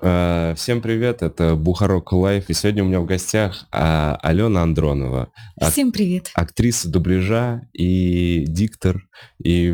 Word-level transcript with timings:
А, 0.00 0.54
всем 0.54 0.80
привет, 0.80 1.22
это 1.22 1.56
Бухарог 1.56 2.12
Live, 2.12 2.48
и 2.48 2.54
сегодня 2.54 2.84
у 2.84 2.86
меня 2.86 3.00
в 3.00 3.06
гостях 3.06 3.66
а, 3.72 4.18
Алена 4.22 4.62
Андронова. 4.62 5.30
Всем 5.70 5.90
привет. 5.92 6.30
Актриса 6.34 6.88
дубляжа 6.88 7.68
и 7.72 8.44
диктор. 8.46 9.08
И, 9.42 9.70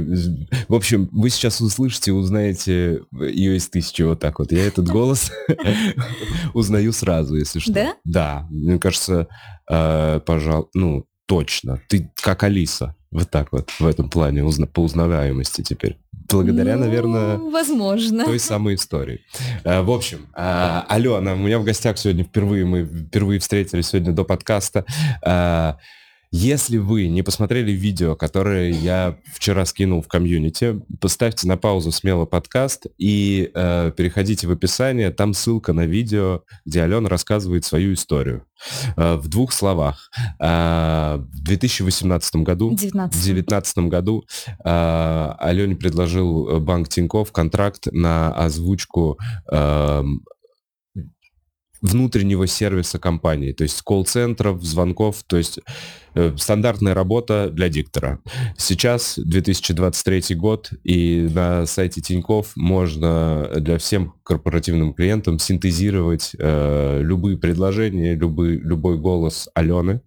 в 0.68 0.74
общем, 0.74 1.08
вы 1.12 1.30
сейчас 1.30 1.60
услышите, 1.60 2.12
узнаете 2.12 3.02
ее 3.12 3.56
из 3.56 3.68
тысячи 3.68 4.02
вот 4.02 4.20
так 4.20 4.38
вот. 4.38 4.52
Я 4.52 4.66
этот 4.66 4.88
голос 4.88 5.30
узнаю 6.54 6.92
сразу, 6.92 7.36
если 7.36 7.58
что. 7.58 7.72
Да? 7.72 7.96
Да, 8.04 8.46
мне 8.50 8.78
кажется, 8.78 9.28
а, 9.70 10.20
пожалуй, 10.20 10.68
ну, 10.74 11.06
точно. 11.26 11.80
Ты 11.88 12.10
как 12.22 12.42
Алиса. 12.42 12.94
Вот 13.10 13.30
так 13.30 13.52
вот, 13.52 13.70
в 13.78 13.86
этом 13.86 14.10
плане, 14.10 14.44
узна, 14.44 14.66
по 14.66 14.80
узнаваемости 14.80 15.62
теперь. 15.62 15.96
Благодаря, 16.28 16.74
Ну, 16.76 16.84
наверное, 16.84 17.38
Возможно. 17.38 18.24
той 18.24 18.38
самой 18.38 18.74
истории. 18.74 19.20
А, 19.64 19.82
В 19.82 19.90
общем, 19.90 20.26
а, 20.34 20.84
Алена, 20.88 21.34
у 21.34 21.36
меня 21.36 21.58
в 21.58 21.64
гостях 21.64 21.98
сегодня 21.98 22.24
впервые, 22.24 22.64
мы 22.64 22.84
впервые 22.84 23.38
встретились 23.40 23.86
сегодня 23.88 24.12
до 24.12 24.24
подкаста. 24.24 24.84
А, 25.22 25.78
Если 26.38 26.76
вы 26.76 27.08
не 27.08 27.22
посмотрели 27.22 27.72
видео, 27.72 28.14
которое 28.14 28.70
я 28.70 29.16
вчера 29.32 29.64
скинул 29.64 30.02
в 30.02 30.06
комьюнити, 30.06 30.82
поставьте 31.00 31.48
на 31.48 31.56
паузу 31.56 31.92
смело 31.92 32.26
подкаст 32.26 32.88
и 32.98 33.50
э, 33.54 33.90
переходите 33.96 34.46
в 34.46 34.50
описание, 34.50 35.10
там 35.10 35.32
ссылка 35.32 35.72
на 35.72 35.86
видео, 35.86 36.42
где 36.66 36.82
Алена 36.82 37.08
рассказывает 37.08 37.64
свою 37.64 37.94
историю. 37.94 38.44
Э, 38.96 39.16
в 39.16 39.28
двух 39.28 39.52
словах. 39.52 40.10
А, 40.38 41.18
В 41.18 41.42
2018 41.42 42.36
году 42.36 42.70
19. 42.74 43.14
в 43.14 43.24
2019 43.24 43.78
году 43.78 44.24
э, 44.64 45.34
Алене 45.38 45.76
предложил 45.76 46.48
э, 46.48 46.58
банк 46.58 46.88
Тиньков 46.88 47.32
контракт 47.32 47.86
на 47.92 48.32
озвучку 48.32 49.18
эм, 49.50 50.24
внутреннего 51.86 52.46
сервиса 52.46 52.98
компании, 52.98 53.52
то 53.52 53.62
есть 53.62 53.80
колл-центров, 53.82 54.62
звонков, 54.62 55.22
то 55.26 55.36
есть 55.36 55.60
э, 56.14 56.34
стандартная 56.36 56.94
работа 56.94 57.50
для 57.50 57.68
диктора. 57.68 58.20
Сейчас 58.56 59.18
2023 59.18 60.34
год, 60.36 60.70
и 60.84 61.28
на 61.32 61.66
сайте 61.66 62.00
Тиньков 62.00 62.52
можно 62.56 63.50
для 63.56 63.78
всем 63.78 64.14
корпоративным 64.22 64.94
клиентам 64.94 65.38
синтезировать 65.38 66.32
э, 66.38 67.00
любые 67.02 67.38
предложения, 67.38 68.14
любой, 68.14 68.56
любой 68.56 68.98
голос 68.98 69.48
Алены, 69.54 70.00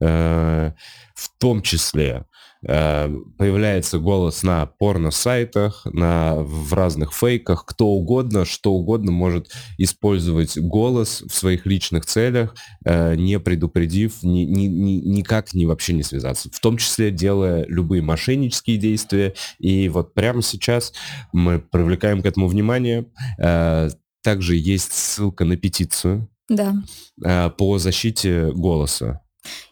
э, 0.00 0.72
в 1.14 1.38
том 1.38 1.62
числе 1.62 2.24
появляется 2.62 3.98
голос 3.98 4.42
на 4.42 4.66
порно-сайтах, 4.66 5.84
на, 5.84 6.36
в 6.36 6.72
разных 6.72 7.12
фейках, 7.12 7.64
кто 7.66 7.88
угодно, 7.88 8.44
что 8.44 8.72
угодно 8.72 9.10
может 9.12 9.50
использовать 9.78 10.56
голос 10.58 11.22
в 11.22 11.34
своих 11.34 11.66
личных 11.66 12.06
целях, 12.06 12.54
э, 12.84 13.14
не 13.16 13.38
предупредив, 13.40 14.22
ни, 14.22 14.40
ни- 14.40 14.66
ни- 14.66 15.00
никак 15.16 15.54
не 15.54 15.66
вообще 15.66 15.92
не 15.92 16.02
связаться, 16.02 16.50
в 16.52 16.60
том 16.60 16.76
числе 16.76 17.10
делая 17.10 17.64
любые 17.68 18.02
мошеннические 18.02 18.76
действия. 18.76 19.34
И 19.58 19.88
вот 19.88 20.14
прямо 20.14 20.42
сейчас 20.42 20.92
мы 21.32 21.58
привлекаем 21.58 22.22
к 22.22 22.26
этому 22.26 22.46
внимание. 22.48 23.06
Э, 23.38 23.90
также 24.22 24.54
есть 24.56 24.92
ссылка 24.92 25.44
на 25.44 25.56
петицию 25.56 26.28
Да. 26.48 26.76
э, 27.24 27.50
по 27.50 27.78
защите 27.78 28.52
голоса. 28.52 29.20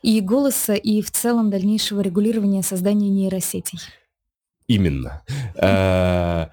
И 0.02 0.20
голоса, 0.20 0.74
и 0.74 1.02
в 1.02 1.10
целом 1.10 1.50
дальнейшего 1.50 2.00
регулирования 2.00 2.62
создания 2.62 3.08
нейросетей. 3.08 3.78
Именно. 4.66 5.22
Э, 5.56 6.46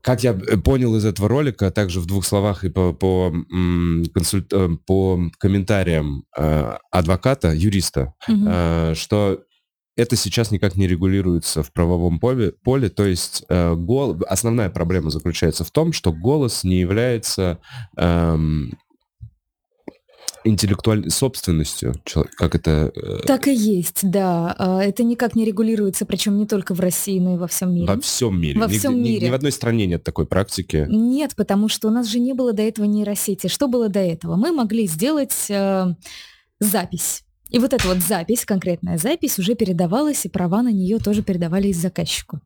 Как 0.00 0.22
я 0.22 0.32
понял 0.64 0.96
из 0.96 1.04
этого 1.04 1.28
ролика, 1.28 1.70
также 1.70 2.00
в 2.00 2.06
двух 2.06 2.24
словах 2.24 2.64
и 2.64 2.70
по, 2.70 2.92
по, 2.94 3.30
консульт- 4.14 4.52
э, 4.54 4.68
по 4.86 5.20
комментариям 5.38 6.24
э, 6.36 6.76
адвоката, 6.90 7.52
юриста, 7.52 8.14
э, 8.28 8.94
что 8.94 9.40
это 9.96 10.14
сейчас 10.16 10.50
никак 10.52 10.76
не 10.76 10.86
регулируется 10.86 11.62
в 11.62 11.72
правовом 11.72 12.20
поле, 12.20 12.52
поле 12.62 12.88
то 12.88 13.04
есть 13.04 13.44
э, 13.48 13.74
гол- 13.74 14.16
основная 14.28 14.70
проблема 14.70 15.10
заключается 15.10 15.64
в 15.64 15.70
том, 15.72 15.92
что 15.92 16.12
голос 16.12 16.62
не 16.64 16.78
является 16.78 17.58
эм, 17.96 18.78
интеллектуальной 20.44 21.10
собственностью, 21.10 21.94
как 22.36 22.54
это 22.54 22.92
э, 22.94 23.18
Так 23.26 23.48
и 23.48 23.54
есть, 23.54 24.00
да. 24.08 24.54
А, 24.58 24.82
Это 24.82 25.02
никак 25.04 25.34
не 25.34 25.44
регулируется, 25.44 26.06
причем 26.06 26.38
не 26.38 26.46
только 26.46 26.74
в 26.74 26.80
России, 26.80 27.18
но 27.18 27.34
и 27.34 27.38
во 27.38 27.46
всем 27.48 27.74
мире. 27.74 27.86
во 27.86 28.00
всем 28.00 28.40
мире. 28.40 28.58
Во 28.60 28.66
Нигде- 28.66 28.78
всем 28.78 28.94
ни- 28.96 29.08
мире. 29.10 29.26
ни 29.26 29.30
в 29.30 29.34
одной 29.34 29.52
стране 29.52 29.86
нет 29.86 30.04
такой 30.04 30.26
практики. 30.26 30.86
Нет, 30.88 31.34
потому 31.36 31.68
что 31.68 31.88
у 31.88 31.90
нас 31.90 32.06
же 32.06 32.20
не 32.20 32.32
было 32.34 32.52
до 32.52 32.62
этого 32.62 32.86
нейросети. 32.86 33.48
Что 33.48 33.68
было 33.68 33.88
до 33.88 34.00
этого? 34.00 34.36
Мы 34.36 34.52
могли 34.52 34.86
сделать 34.86 35.34
э, 35.50 35.86
запись. 36.60 37.24
И 37.50 37.58
вот 37.58 37.72
эта 37.72 37.88
вот 37.88 37.98
запись, 37.98 38.44
конкретная 38.44 38.98
запись, 38.98 39.38
уже 39.38 39.54
передавалась, 39.54 40.24
и 40.24 40.28
права 40.28 40.62
на 40.62 40.70
нее 40.70 40.98
тоже 40.98 41.22
передавались 41.22 41.76
заказчику. 41.78 42.40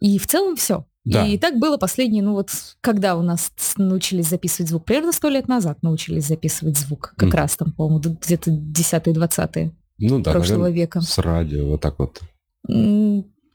И 0.00 0.18
в 0.18 0.26
целом 0.26 0.56
все. 0.56 0.86
Да. 1.04 1.26
И 1.26 1.36
так 1.36 1.58
было 1.58 1.76
последние, 1.76 2.22
ну 2.22 2.32
вот, 2.32 2.50
когда 2.80 3.16
у 3.16 3.22
нас 3.22 3.52
научились 3.76 4.28
записывать 4.28 4.70
звук? 4.70 4.84
Примерно 4.86 5.12
сто 5.12 5.28
лет 5.28 5.48
назад 5.48 5.82
научились 5.82 6.26
записывать 6.26 6.78
звук. 6.78 7.12
Как 7.16 7.28
Мгм. 7.28 7.36
раз 7.38 7.56
там, 7.56 7.72
по-моему, 7.72 8.16
где-то 8.20 8.50
10-20 8.50 9.72
Ну 9.98 10.18
да, 10.20 10.32
прошлого 10.32 10.62
наверное, 10.62 10.80
века. 10.82 11.00
с 11.02 11.18
радио, 11.18 11.66
вот 11.66 11.80
так 11.82 11.98
вот. 11.98 12.20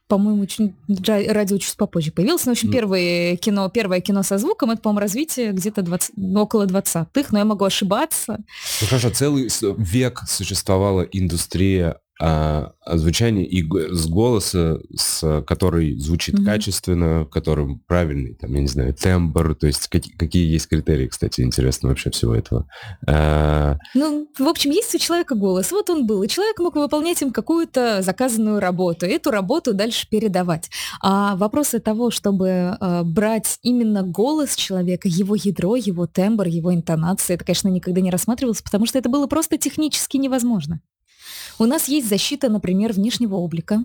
По-моему, 0.07 0.41
очень, 0.41 0.73
ра- 0.89 1.31
радио 1.31 1.57
чуть 1.59 1.77
попозже 1.77 2.11
появилось. 2.11 2.43
Но, 2.45 2.51
в 2.51 2.53
общем, 2.53 2.69
М. 2.69 2.73
первое 2.73 3.35
кино, 3.35 3.69
первое 3.69 3.99
кино 4.01 4.23
со 4.23 4.39
звуком, 4.39 4.71
это, 4.71 4.81
по-моему, 4.81 5.01
развитие 5.01 5.51
где-то 5.51 5.83
20 5.83 6.13
ну, 6.17 6.41
около 6.41 6.65
20-х, 6.65 7.29
но 7.31 7.37
я 7.37 7.45
могу 7.45 7.63
ошибаться. 7.63 8.39
Ну 8.81 8.87
хорошо, 8.87 9.11
целый 9.11 9.49
век 9.77 10.21
существовала 10.27 11.01
индустрия 11.03 11.99
а, 12.21 12.73
звучания 12.85 13.45
и 13.45 13.61
г- 13.61 13.93
с 13.93 14.07
голоса, 14.07 14.79
с, 14.95 15.41
который 15.47 15.97
звучит 15.97 16.35
Мгм. 16.35 16.45
качественно, 16.45 17.23
в 17.23 17.29
котором 17.29 17.79
правильный, 17.87 18.33
там, 18.35 18.53
я 18.53 18.61
не 18.61 18.67
знаю, 18.67 18.93
тембр, 18.93 19.55
то 19.55 19.67
есть 19.67 19.87
какие, 19.87 20.13
какие 20.15 20.51
есть 20.51 20.67
критерии, 20.67 21.07
кстати, 21.07 21.41
интересно 21.41 21.89
вообще 21.89 22.09
всего 22.11 22.35
этого. 22.35 22.67
А, 23.07 23.77
Ну, 23.95 24.27
в 24.37 24.47
общем, 24.47 24.71
есть 24.71 24.93
у 24.95 24.97
человека 24.97 25.35
голос. 25.35 25.71
Вот 25.71 25.89
он 25.89 26.05
был, 26.05 26.23
и 26.23 26.27
человек 26.27 26.59
мог 26.59 26.75
выполнять 26.75 27.21
им 27.21 27.31
какую-то 27.31 28.01
заказанную 28.01 28.59
работу, 28.59 29.05
и 29.05 29.09
эту 29.11 29.31
работу 29.31 29.73
дальше 29.73 30.07
передавать. 30.09 30.69
А 31.01 31.35
вопросы 31.37 31.79
того, 31.79 32.11
чтобы 32.11 32.47
э, 32.79 33.03
брать 33.03 33.59
именно 33.63 34.03
голос 34.03 34.55
человека, 34.55 35.07
его 35.07 35.35
ядро, 35.35 35.75
его 35.75 36.05
тембр, 36.07 36.47
его 36.47 36.73
интонации, 36.73 37.35
это, 37.35 37.45
конечно, 37.45 37.69
никогда 37.69 38.01
не 38.01 38.11
рассматривалось, 38.11 38.61
потому 38.61 38.85
что 38.85 38.99
это 38.99 39.09
было 39.09 39.27
просто 39.27 39.57
технически 39.57 40.17
невозможно. 40.17 40.81
У 41.59 41.65
нас 41.65 41.87
есть 41.87 42.09
защита, 42.09 42.49
например, 42.49 42.93
внешнего 42.93 43.35
облика 43.35 43.83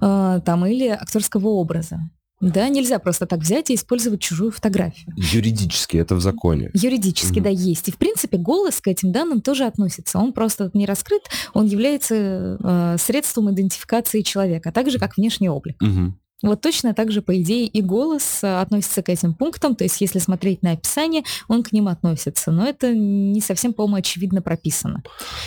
э, 0.00 0.40
там, 0.44 0.66
или 0.66 0.86
актерского 0.88 1.48
образа. 1.48 1.98
Да, 2.40 2.68
нельзя 2.68 3.00
просто 3.00 3.26
так 3.26 3.40
взять 3.40 3.68
и 3.70 3.74
использовать 3.74 4.20
чужую 4.20 4.52
фотографию. 4.52 5.12
юридически 5.16 5.96
это 5.96 6.14
в 6.14 6.20
законе. 6.20 6.70
Юридически, 6.72 7.40
Мгм. 7.40 7.42
да, 7.42 7.50
есть. 7.50 7.88
И, 7.88 7.90
в 7.90 7.96
принципе, 7.96 8.38
голос 8.38 8.80
к 8.80 8.86
этим 8.86 9.10
данным 9.10 9.40
тоже 9.40 9.64
относится. 9.64 10.18
Он 10.18 10.32
просто 10.32 10.70
не 10.72 10.86
раскрыт, 10.86 11.22
он 11.52 11.66
является 11.66 12.56
э, 12.62 12.96
средством 13.00 13.50
идентификации 13.50 14.22
человека, 14.22 14.70
так 14.70 14.88
же, 14.88 15.00
как 15.00 15.16
внешний 15.16 15.48
облик. 15.48 15.76
Мгм. 15.82 16.16
Вот 16.42 16.60
точно 16.60 16.94
так 16.94 17.10
же, 17.10 17.20
по 17.20 17.40
идее, 17.40 17.66
и 17.66 17.82
голос 17.82 18.44
э, 18.44 18.60
относится 18.60 19.02
к 19.02 19.08
этим 19.08 19.34
пунктам, 19.34 19.74
то 19.74 19.84
есть 19.84 20.00
если 20.00 20.20
смотреть 20.20 20.62
на 20.62 20.72
описание, 20.72 21.24
он 21.48 21.64
к 21.64 21.72
ним 21.72 21.88
относится. 21.88 22.52
Но 22.52 22.64
это 22.64 22.94
не 22.94 23.40
совсем, 23.40 23.72
по-моему, 23.72 23.96
очевидно 23.96 24.40
прописано. 24.40 25.02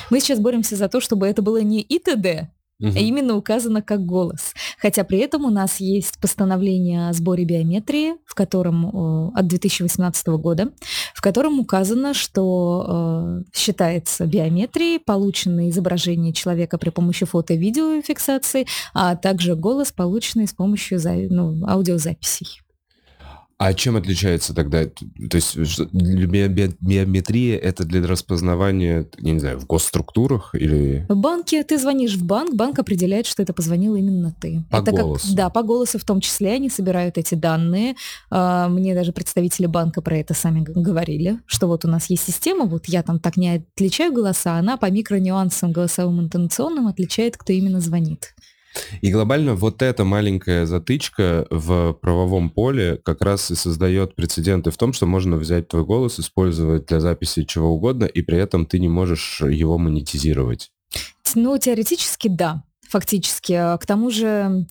Мы 0.09 0.19
сейчас 0.19 0.39
боремся 0.39 0.75
за 0.75 0.89
то, 0.89 0.99
чтобы 0.99 1.27
это 1.27 1.41
было 1.41 1.61
не 1.61 1.81
ИТД, 1.81 2.49
А 2.95 2.99
именно 2.99 3.35
указано 3.35 3.81
как 3.81 4.05
голос. 4.05 4.53
Хотя 4.79 5.03
при 5.03 5.19
этом 5.19 5.45
у 5.45 5.49
нас 5.49 5.79
есть 5.79 6.19
постановление 6.19 7.09
о 7.09 7.13
сборе 7.13 7.45
биометрии, 7.45 8.13
в 8.25 8.35
котором 8.35 9.31
от 9.35 9.47
2018 9.47 10.27
года, 10.27 10.71
в 11.13 11.21
котором 11.21 11.59
указано, 11.59 12.13
что 12.13 12.85
э, 12.87 13.43
считается 13.53 14.25
биометрией 14.25 14.99
полученное 14.99 15.69
изображение 15.69 16.33
человека 16.33 16.77
при 16.77 16.89
помощи 16.89 17.25
фото- 17.25 17.53
и 17.53 17.57
видеофиксации, 17.57 18.65
а 18.93 19.15
также 19.15 19.55
голос, 19.55 19.91
полученный 19.91 20.47
с 20.47 20.53
помощью 20.53 20.99
ну, 21.29 21.65
аудиозаписей. 21.67 22.60
А 23.63 23.75
чем 23.75 23.95
отличается 23.95 24.55
тогда? 24.55 24.85
То 24.85 25.35
есть 25.35 25.55
биометрия 25.91 27.59
это 27.59 27.83
для 27.83 28.07
распознавания, 28.07 29.07
не 29.19 29.37
знаю, 29.37 29.59
в 29.59 29.67
госструктурах 29.67 30.55
или... 30.55 31.05
В 31.07 31.15
банке 31.15 31.63
ты 31.63 31.77
звонишь 31.77 32.15
в 32.15 32.25
банк, 32.25 32.55
банк 32.55 32.79
определяет, 32.79 33.27
что 33.27 33.43
это 33.43 33.53
позвонил 33.53 33.93
именно 33.93 34.33
ты. 34.41 34.63
По 34.71 34.77
это 34.77 34.91
голосу. 34.91 35.27
Как, 35.27 35.35
да, 35.35 35.49
по 35.51 35.61
голосу 35.61 35.99
в 35.99 36.03
том 36.03 36.21
числе 36.21 36.53
они 36.53 36.71
собирают 36.71 37.19
эти 37.19 37.35
данные. 37.35 37.93
А, 38.31 38.67
Мне 38.67 38.95
даже 38.95 39.11
представители 39.11 39.67
банка 39.67 40.01
про 40.01 40.17
это 40.17 40.33
сами 40.33 40.61
говорили, 40.61 41.37
что 41.45 41.67
вот 41.67 41.85
у 41.85 41.87
нас 41.87 42.09
есть 42.09 42.23
система, 42.23 42.65
вот 42.65 42.87
я 42.87 43.03
там 43.03 43.19
так 43.19 43.37
не 43.37 43.57
отличаю 43.57 44.11
голоса, 44.11 44.57
она 44.57 44.75
по 44.77 44.89
микронюансам 44.89 45.71
голосовым 45.71 46.21
интонационным 46.21 46.87
отличает, 46.87 47.37
кто 47.37 47.53
именно 47.53 47.79
звонит. 47.79 48.33
И 49.01 49.11
глобально 49.11 49.55
вот 49.55 49.81
эта 49.81 50.03
маленькая 50.03 50.65
затычка 50.65 51.45
в 51.49 51.93
правовом 51.93 52.49
поле 52.49 52.97
как 53.03 53.21
раз 53.21 53.51
и 53.51 53.55
создает 53.55 54.15
прецеденты 54.15 54.71
в 54.71 54.77
том, 54.77 54.93
что 54.93 55.05
можно 55.05 55.37
взять 55.37 55.67
твой 55.67 55.85
голос, 55.85 56.19
использовать 56.19 56.85
для 56.85 56.99
записи 56.99 57.43
чего 57.43 57.69
угодно, 57.69 58.05
и 58.05 58.21
при 58.21 58.37
этом 58.37 58.65
ты 58.65 58.79
не 58.79 58.89
можешь 58.89 59.41
его 59.41 59.77
монетизировать. 59.77 60.71
Ну, 61.35 61.57
теоретически 61.57 62.27
да, 62.27 62.63
фактически. 62.87 63.53
К 63.53 63.85
тому 63.85 64.09
же, 64.09 64.67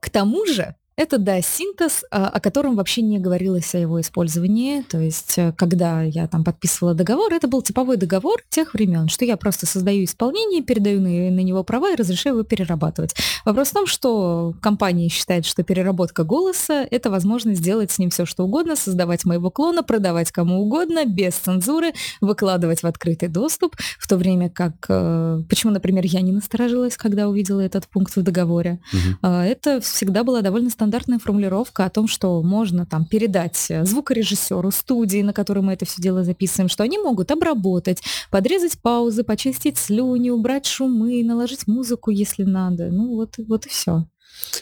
к 0.00 0.10
тому 0.10 0.46
же, 0.46 0.74
это, 0.94 1.18
да, 1.18 1.40
синтез, 1.40 2.04
а, 2.10 2.28
о 2.28 2.40
котором 2.40 2.76
вообще 2.76 3.00
не 3.00 3.18
говорилось 3.18 3.74
о 3.74 3.78
его 3.78 4.00
использовании. 4.00 4.82
То 4.82 4.98
есть, 4.98 5.38
э, 5.38 5.52
когда 5.56 6.02
я 6.02 6.26
там 6.28 6.44
подписывала 6.44 6.94
договор, 6.94 7.32
это 7.32 7.48
был 7.48 7.62
типовой 7.62 7.96
договор 7.96 8.42
тех 8.50 8.74
времен, 8.74 9.08
что 9.08 9.24
я 9.24 9.38
просто 9.38 9.64
создаю 9.66 10.04
исполнение, 10.04 10.62
передаю 10.62 11.00
на, 11.00 11.08
на 11.08 11.40
него 11.40 11.64
права 11.64 11.92
и 11.92 11.96
разрешаю 11.96 12.36
его 12.36 12.44
перерабатывать. 12.44 13.14
Вопрос 13.46 13.68
в 13.68 13.72
том, 13.72 13.86
что 13.86 14.54
компания 14.60 15.08
считает, 15.08 15.46
что 15.46 15.62
переработка 15.62 16.24
голоса— 16.24 16.86
это 16.90 17.10
возможность 17.10 17.60
сделать 17.60 17.90
с 17.90 17.98
ним 17.98 18.10
все, 18.10 18.26
что 18.26 18.44
угодно, 18.44 18.76
создавать 18.76 19.24
моего 19.24 19.50
клона, 19.50 19.82
продавать 19.82 20.30
кому 20.30 20.60
угодно, 20.60 21.06
без 21.06 21.34
цензуры, 21.34 21.94
выкладывать 22.20 22.82
в 22.82 22.86
открытый 22.86 23.28
доступ, 23.28 23.76
в 23.98 24.06
то 24.06 24.18
время 24.18 24.50
как... 24.50 24.74
Э, 24.88 25.42
почему, 25.48 25.72
например, 25.72 26.04
я 26.04 26.20
не 26.20 26.32
насторожилась, 26.32 26.98
когда 26.98 27.28
увидела 27.28 27.60
этот 27.60 27.88
пункт 27.88 28.14
в 28.14 28.22
договоре? 28.22 28.80
Угу. 28.92 29.28
Это 29.28 29.80
всегда 29.80 30.22
была 30.22 30.42
довольно 30.42 30.68
стандартная 30.82 31.20
формулировка 31.20 31.84
о 31.84 31.90
том, 31.90 32.08
что 32.08 32.42
можно 32.42 32.84
там 32.86 33.04
передать 33.04 33.66
э, 33.70 33.84
звукорежиссеру 33.84 34.72
студии, 34.72 35.22
на 35.22 35.32
которой 35.32 35.60
мы 35.60 35.74
это 35.74 35.84
все 35.84 36.02
дело 36.02 36.24
записываем, 36.24 36.68
что 36.68 36.82
они 36.82 36.98
могут 36.98 37.30
обработать, 37.30 38.02
подрезать 38.32 38.80
паузы, 38.82 39.22
почистить 39.22 39.78
слюни, 39.78 40.30
убрать 40.30 40.66
шумы, 40.66 41.22
наложить 41.22 41.68
музыку, 41.68 42.10
если 42.10 42.42
надо. 42.42 42.88
Ну 42.90 43.14
вот, 43.14 43.36
вот 43.46 43.66
и 43.66 43.68
все. 43.68 44.06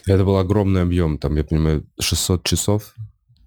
Это 0.05 0.23
был 0.23 0.37
огромный 0.37 0.83
объем, 0.83 1.17
там, 1.17 1.35
я 1.37 1.43
понимаю, 1.43 1.87
600 1.99 2.43
часов? 2.43 2.93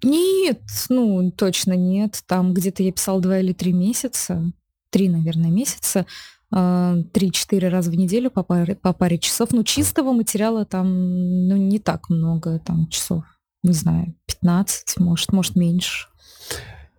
Нет, 0.03 0.59
ну, 0.89 1.31
точно 1.31 1.77
нет. 1.77 2.23
Там 2.27 2.53
где-то 2.53 2.83
я 2.83 2.91
писал 2.91 3.21
два 3.21 3.39
или 3.39 3.53
три 3.53 3.71
месяца, 3.71 4.51
три, 4.89 5.07
наверное, 5.07 5.49
месяца. 5.49 6.05
3-4 6.53 7.69
раза 7.69 7.91
в 7.91 7.95
неделю 7.95 8.29
по 8.29 8.43
паре, 8.43 8.75
по 8.75 8.93
паре 8.93 9.17
часов. 9.17 9.51
Ну, 9.51 9.63
чистого 9.63 10.11
материала 10.13 10.65
там 10.65 11.47
ну, 11.47 11.55
не 11.57 11.79
так 11.79 12.09
много, 12.09 12.59
там 12.59 12.87
часов, 12.89 13.23
не 13.63 13.73
знаю, 13.73 14.15
15, 14.27 14.99
может, 14.99 15.33
может 15.33 15.55
меньше. 15.55 16.07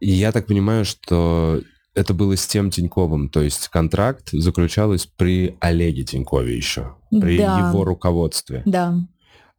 И 0.00 0.10
я 0.10 0.32
так 0.32 0.46
понимаю, 0.46 0.84
что 0.84 1.62
это 1.94 2.12
было 2.12 2.36
с 2.36 2.46
тем 2.46 2.70
Тиньковым, 2.70 3.30
то 3.30 3.40
есть 3.40 3.68
контракт 3.68 4.30
заключалось 4.30 5.06
при 5.06 5.56
Олеге 5.60 6.04
Тинькове 6.04 6.54
еще, 6.54 6.94
при 7.10 7.38
да. 7.38 7.70
его 7.70 7.84
руководстве. 7.84 8.62
Да. 8.66 8.94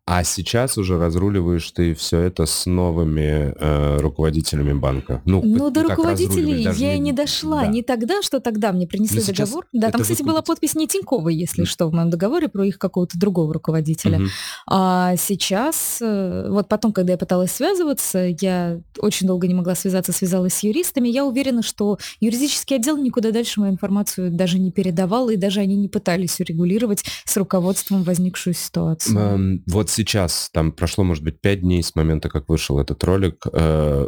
А 0.09 0.23
сейчас 0.23 0.77
уже 0.77 0.97
разруливаешь 0.97 1.69
ты 1.71 1.93
все 1.93 2.19
это 2.19 2.45
с 2.45 2.65
новыми 2.65 3.53
э, 3.59 3.97
руководителями 3.97 4.71
банка. 4.71 5.21
Ну, 5.25 5.41
ну 5.43 5.69
до 5.69 5.83
руководителей 5.83 6.65
я 6.77 6.93
и 6.93 6.99
не 6.99 7.11
дошла. 7.11 7.63
Да. 7.63 7.67
Не 7.67 7.83
тогда, 7.83 8.21
что 8.21 8.39
тогда 8.39 8.71
мне 8.71 8.87
принесли 8.87 9.19
Но 9.19 9.33
договор. 9.33 9.67
Да, 9.73 9.91
там, 9.91 10.01
кстати, 10.01 10.23
была 10.23 10.41
подпись 10.41 10.75
не 10.75 10.87
Тинькова, 10.87 11.27
если 11.27 11.63
mm. 11.63 11.67
что, 11.67 11.89
в 11.89 11.93
моем 11.93 12.09
договоре 12.09 12.47
про 12.47 12.65
их 12.65 12.79
какого-то 12.79 13.19
другого 13.19 13.53
руководителя. 13.53 14.19
Mm-hmm. 14.19 14.27
А 14.69 15.17
сейчас, 15.17 15.97
э, 15.99 16.47
вот 16.51 16.69
потом, 16.69 16.93
когда 16.93 17.11
я 17.11 17.17
пыталась 17.17 17.51
связываться, 17.51 18.33
я 18.39 18.79
очень 18.99 19.27
долго 19.27 19.45
не 19.45 19.55
могла 19.55 19.75
связаться, 19.75 20.13
связалась 20.13 20.53
с 20.53 20.63
юристами. 20.63 21.09
Я 21.09 21.25
уверена, 21.25 21.61
что 21.61 21.97
юридический 22.21 22.77
отдел 22.77 22.95
никуда 22.95 23.31
дальше 23.31 23.59
мою 23.59 23.73
информацию 23.73 24.31
даже 24.31 24.57
не 24.57 24.71
передавал, 24.71 25.29
и 25.29 25.35
даже 25.35 25.59
они 25.59 25.75
не 25.75 25.89
пытались 25.89 26.39
урегулировать 26.39 27.03
с 27.25 27.35
руководством 27.35 28.03
возникшую 28.03 28.53
ситуацию. 28.53 29.17
Um, 29.17 29.61
вот 29.67 29.96
сейчас, 29.97 30.49
там 30.53 30.71
прошло, 30.71 31.03
может 31.03 31.23
быть, 31.23 31.41
пять 31.41 31.61
дней 31.61 31.83
с 31.83 31.95
момента, 31.95 32.29
как 32.29 32.49
вышел 32.49 32.79
этот 32.79 33.03
ролик, 33.03 33.45
э, 33.51 34.07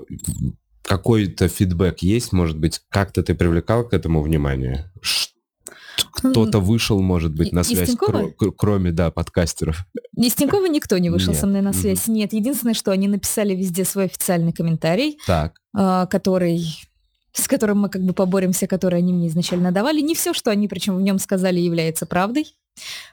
какой-то 0.82 1.48
фидбэк 1.48 2.00
есть, 2.00 2.32
может 2.34 2.58
быть, 2.58 2.82
как-то 2.90 3.22
ты 3.22 3.36
привлекал 3.36 3.88
к 3.88 3.94
этому 3.94 4.22
внимание? 4.22 4.92
Кто-то 6.14 6.60
вышел, 6.60 7.02
может 7.02 7.36
быть, 7.36 7.52
на 7.52 7.64
связь, 7.64 7.96
кр- 7.96 8.34
кроме, 8.58 8.92
да, 8.92 9.12
подкастеров. 9.12 9.86
Из 10.16 10.34
Тинькова 10.34 10.66
никто 10.68 10.98
не 10.98 11.10
вышел 11.10 11.34
Нет. 11.34 11.42
со 11.42 11.48
мной 11.48 11.62
на 11.62 11.74
связь. 11.74 12.08
Угу. 12.08 12.14
Нет, 12.14 12.34
единственное, 12.34 12.74
что 12.74 12.92
они 12.92 13.08
написали 13.08 13.54
везде 13.54 13.86
свой 13.86 14.06
официальный 14.06 14.54
комментарий, 14.54 15.18
так. 15.28 15.56
Э, 15.78 16.08
который 16.10 16.66
с 17.32 17.48
которым 17.48 17.80
мы 17.82 17.90
как 17.90 18.02
бы 18.02 18.14
поборемся, 18.14 18.68
который 18.68 19.00
они 19.00 19.14
мне 19.14 19.28
изначально 19.28 19.72
давали. 19.72 20.02
Не 20.02 20.16
все, 20.16 20.34
что 20.34 20.52
они 20.52 20.68
причем 20.68 20.98
в 20.98 21.02
нем 21.02 21.20
сказали, 21.20 21.60
является 21.60 22.06
правдой. 22.06 22.56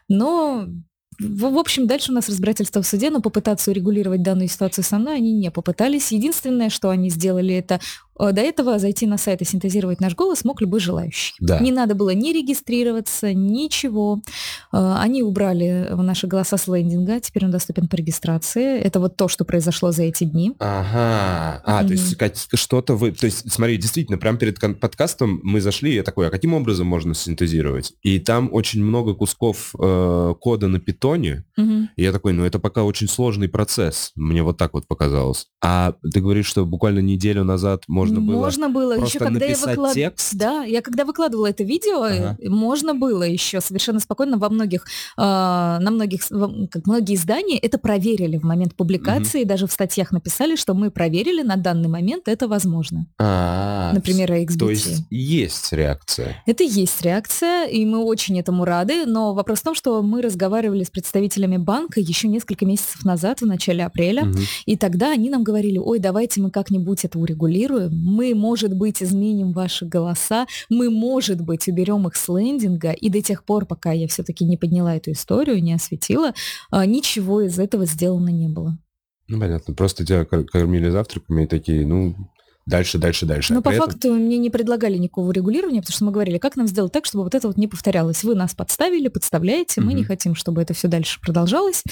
Но 0.09 0.67
в, 1.19 1.51
в 1.53 1.59
общем, 1.59 1.87
дальше 1.87 2.13
у 2.13 2.15
нас 2.15 2.29
разбирательство 2.29 2.83
в 2.83 2.87
суде, 2.87 3.11
но 3.11 3.21
попытаться 3.21 3.71
урегулировать 3.71 4.23
данную 4.23 4.49
ситуацию 4.49 4.85
со 4.85 4.99
мной 4.99 5.17
они 5.17 5.33
не 5.33 5.51
попытались. 5.51 6.13
Единственное, 6.13 6.71
что 6.71 6.91
они 6.91 7.11
сделали, 7.11 7.55
это 7.55 7.81
до 8.19 8.41
этого 8.41 8.79
зайти 8.79 9.07
на 9.07 9.19
сайт 9.19 9.43
и 9.43 9.45
синтезировать 9.45 10.01
наш 10.01 10.15
голос 10.15 10.45
мог 10.45 10.61
любой 10.61 10.81
желающий. 10.81 11.35
Да. 11.41 11.59
Не 11.61 11.73
надо 11.73 11.95
было 11.95 12.11
ни 12.11 12.33
регистрироваться, 12.33 13.35
ничего. 13.35 14.21
Э, 14.73 14.97
они 14.99 15.23
убрали 15.23 15.89
наши 15.93 16.27
голоса 16.27 16.57
с 16.57 16.67
лендинга, 16.69 17.21
теперь 17.21 17.45
он 17.45 17.51
доступен 17.51 17.89
по 17.89 17.97
регистрации. 17.97 18.79
Это 18.79 19.01
вот 19.01 19.17
то, 19.17 19.29
что 19.29 19.45
произошло 19.45 19.93
за 19.93 20.05
эти 20.05 20.25
дни. 20.25 20.55
Ага. 20.59 21.63
А, 21.65 21.83
mm-hmm. 21.83 21.87
то 21.87 21.93
есть 21.93 22.17
Кать, 22.17 22.49
что-то 22.55 22.95
вы... 22.95 23.13
То 23.13 23.27
есть, 23.27 23.51
смотри, 23.53 23.77
действительно, 23.77 24.19
прямо 24.19 24.39
перед 24.39 24.59
подкастом 24.81 25.41
мы 25.43 25.61
зашли, 25.61 25.93
и 25.93 25.95
я 25.97 26.03
такой, 26.03 26.29
а 26.29 26.31
каким 26.31 26.55
образом 26.55 26.87
можно 26.87 27.15
синтезировать? 27.15 27.93
И 28.03 28.19
там 28.19 28.49
очень 28.53 28.83
много 28.83 29.15
кусков 29.15 29.75
э, 29.79 30.35
кода 30.41 30.69
на 30.69 30.81
питоне. 30.81 31.45
Mm-hmm. 31.59 31.87
И 31.97 32.03
я 32.03 32.13
такой, 32.13 32.33
ну 32.33 32.45
это 32.45 32.59
пока 32.59 32.85
очень 32.85 33.09
сложный 33.09 33.49
процесс. 33.49 34.13
Мне 34.15 34.43
вот 34.43 34.57
так 34.57 34.73
вот 34.75 34.87
показалось. 34.87 35.47
А 35.63 35.95
ты 36.13 36.21
говоришь, 36.21 36.47
что 36.47 36.65
буквально 36.65 37.01
неделю 37.01 37.45
назад 37.45 37.83
можно 37.89 38.06
можно 38.07 38.21
было 38.21 38.41
Можно 38.41 38.69
было 38.69 38.93
еще, 39.05 39.19
когда 39.19 39.47
я 39.47 39.57
выклад... 39.57 39.95
текст? 39.95 40.35
Да, 40.35 40.65
я 40.65 40.83
когда 40.83 41.05
выкладывала 41.05 41.47
это 41.47 41.65
видео, 41.65 42.03
ага. 42.03 42.37
можно 42.45 42.95
было 42.95 43.23
еще 43.23 43.61
совершенно 43.61 44.01
спокойно 44.01 44.39
во 44.39 44.49
многих, 44.49 44.85
э, 45.17 45.21
на 45.21 45.91
многих, 45.91 46.23
как 46.71 46.87
многие 46.87 47.15
издания 47.15 47.59
это 47.59 47.79
проверили 47.79 48.37
в 48.39 48.45
момент 48.45 48.75
публикации, 48.75 49.43
угу. 49.43 49.49
даже 49.49 49.67
в 49.67 49.73
статьях 49.73 50.13
написали, 50.13 50.57
что 50.57 50.75
мы 50.75 50.91
проверили 50.91 51.43
на 51.43 51.57
данный 51.57 51.89
момент 51.89 52.29
это 52.29 52.49
возможно. 52.49 53.07
А, 53.19 53.93
Например, 53.93 54.33
XBT. 54.33 54.59
То 54.59 54.71
есть 54.71 55.03
есть 55.11 55.73
реакция? 55.73 56.43
Это 56.47 56.65
есть 56.65 57.03
реакция, 57.03 57.67
и 57.67 57.85
мы 57.85 58.05
очень 58.05 58.39
этому 58.39 58.65
рады, 58.65 59.07
но 59.07 59.35
вопрос 59.35 59.61
в 59.61 59.63
том, 59.63 59.75
что 59.75 60.03
мы 60.03 60.23
разговаривали 60.23 60.85
с 60.85 60.91
представителями 60.91 61.57
банка 61.57 62.01
еще 62.01 62.29
несколько 62.29 62.67
месяцев 62.67 63.05
назад, 63.05 63.41
в 63.41 63.47
начале 63.47 63.85
апреля, 63.85 64.25
угу. 64.25 64.39
и 64.65 64.77
тогда 64.77 65.13
они 65.13 65.31
нам 65.31 65.45
говорили, 65.45 65.79
ой, 65.79 65.99
давайте 65.99 66.41
мы 66.41 66.51
как-нибудь 66.51 67.05
это 67.05 67.19
урегулируем, 67.19 67.96
мы, 67.97 68.35
может 68.35 68.75
быть, 68.75 69.03
изменим 69.03 69.53
ваши 69.53 69.87
голоса, 69.87 70.47
мы, 70.69 70.91
может 70.91 71.41
быть, 71.41 71.69
уберем 71.69 72.07
их 72.07 72.17
с 72.17 72.29
лендинга, 72.29 72.93
и 72.93 73.09
до 73.09 73.23
тех 73.23 73.45
пор, 73.45 73.67
пока 73.67 73.93
я 73.93 74.07
все-таки 74.09 74.45
не 74.45 74.57
подняла 74.57 74.97
эту 74.97 75.13
историю, 75.13 75.63
не 75.63 75.73
осветила, 75.73 76.33
а, 76.71 76.87
ничего 76.87 77.41
из 77.41 77.59
этого 77.59 77.87
сделано 77.87 78.31
не 78.31 78.49
было. 78.49 78.79
Ну, 79.29 79.41
понятно. 79.41 79.75
Просто 79.75 80.05
тебя 80.05 80.25
кормили 80.25 80.89
завтраками 80.89 81.45
и 81.45 81.47
такие, 81.47 81.87
ну, 81.87 82.15
дальше, 82.67 82.99
дальше, 82.99 83.27
дальше. 83.27 83.53
Но 83.53 83.61
а 83.61 83.63
по 83.63 83.71
этом... 83.71 83.87
факту 83.87 84.15
мне 84.15 84.39
не 84.39 84.51
предлагали 84.51 84.97
никакого 84.97 85.31
регулирования, 85.33 85.81
потому 85.81 85.95
что 85.95 86.05
мы 86.05 86.13
говорили, 86.13 86.39
как 86.39 86.57
нам 86.57 86.67
сделать 86.67 86.93
так, 86.93 87.05
чтобы 87.05 87.25
вот 87.25 87.35
это 87.35 87.47
вот 87.47 87.57
не 87.57 87.69
повторялось. 87.69 88.25
Вы 88.25 88.35
нас 88.35 88.55
подставили, 88.55 89.09
подставляете, 89.09 89.81
мы 89.81 89.89
угу. 89.89 89.97
не 89.97 90.05
хотим, 90.05 90.35
чтобы 90.35 90.63
это 90.63 90.75
все 90.75 90.89
дальше 90.89 91.21
продолжалось. 91.21 91.85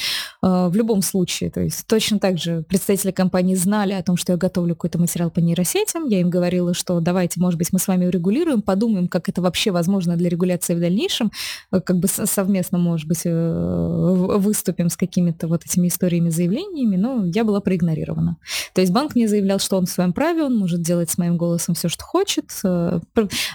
А, 0.43 0.69
в 0.69 0.77
любом 0.77 1.03
случае, 1.03 1.51
то 1.51 1.61
есть 1.61 1.87
точно 1.87 2.19
так 2.19 2.39
же 2.39 2.63
представители 2.69 3.13
компании 3.13 3.55
знали 3.55 3.93
о 3.93 4.03
том, 4.03 4.17
что 4.17 4.33
я 4.33 4.39
готовлю 4.39 4.75
какой-то 4.75 4.99
материал 4.99 5.31
по 5.31 5.41
нейросетям. 5.41 6.07
Я 6.09 6.21
им 6.21 6.31
говорила, 6.31 6.75
что 6.75 7.01
давайте, 7.01 7.41
может 7.41 7.59
быть, 7.59 7.73
мы 7.73 7.79
с 7.79 7.89
вами 7.89 8.07
урегулируем, 8.07 8.63
подумаем, 8.63 9.09
как 9.09 9.29
это 9.29 9.43
вообще 9.43 9.71
возможно 9.71 10.17
для 10.17 10.29
регуляции 10.29 10.75
в 10.75 10.81
дальнейшем, 10.81 11.31
э, 11.73 11.81
как 11.81 11.99
бы 11.99 12.09
совместно, 12.09 12.79
может 12.79 13.07
быть, 13.07 13.23
э, 13.25 14.15
выступим 14.39 14.89
с 14.89 14.97
какими-то 14.97 15.49
вот 15.49 15.65
этими 15.65 15.89
историями, 15.89 16.31
заявлениями, 16.31 16.97
но 16.97 17.27
я 17.27 17.45
была 17.45 17.61
проигнорирована. 17.61 18.37
То 18.75 18.81
есть 18.81 18.93
банк 18.93 19.15
мне 19.15 19.29
заявлял, 19.29 19.59
что 19.59 19.77
он 19.77 19.87
в 19.87 19.91
своем 19.91 20.13
праве, 20.13 20.43
он 20.43 20.64
может 20.65 20.81
делать 20.81 21.11
с 21.11 21.19
моим 21.19 21.37
голосом 21.37 21.75
все, 21.75 21.91
что 21.91 22.03
хочет. 22.05 22.51
Э, 22.65 23.01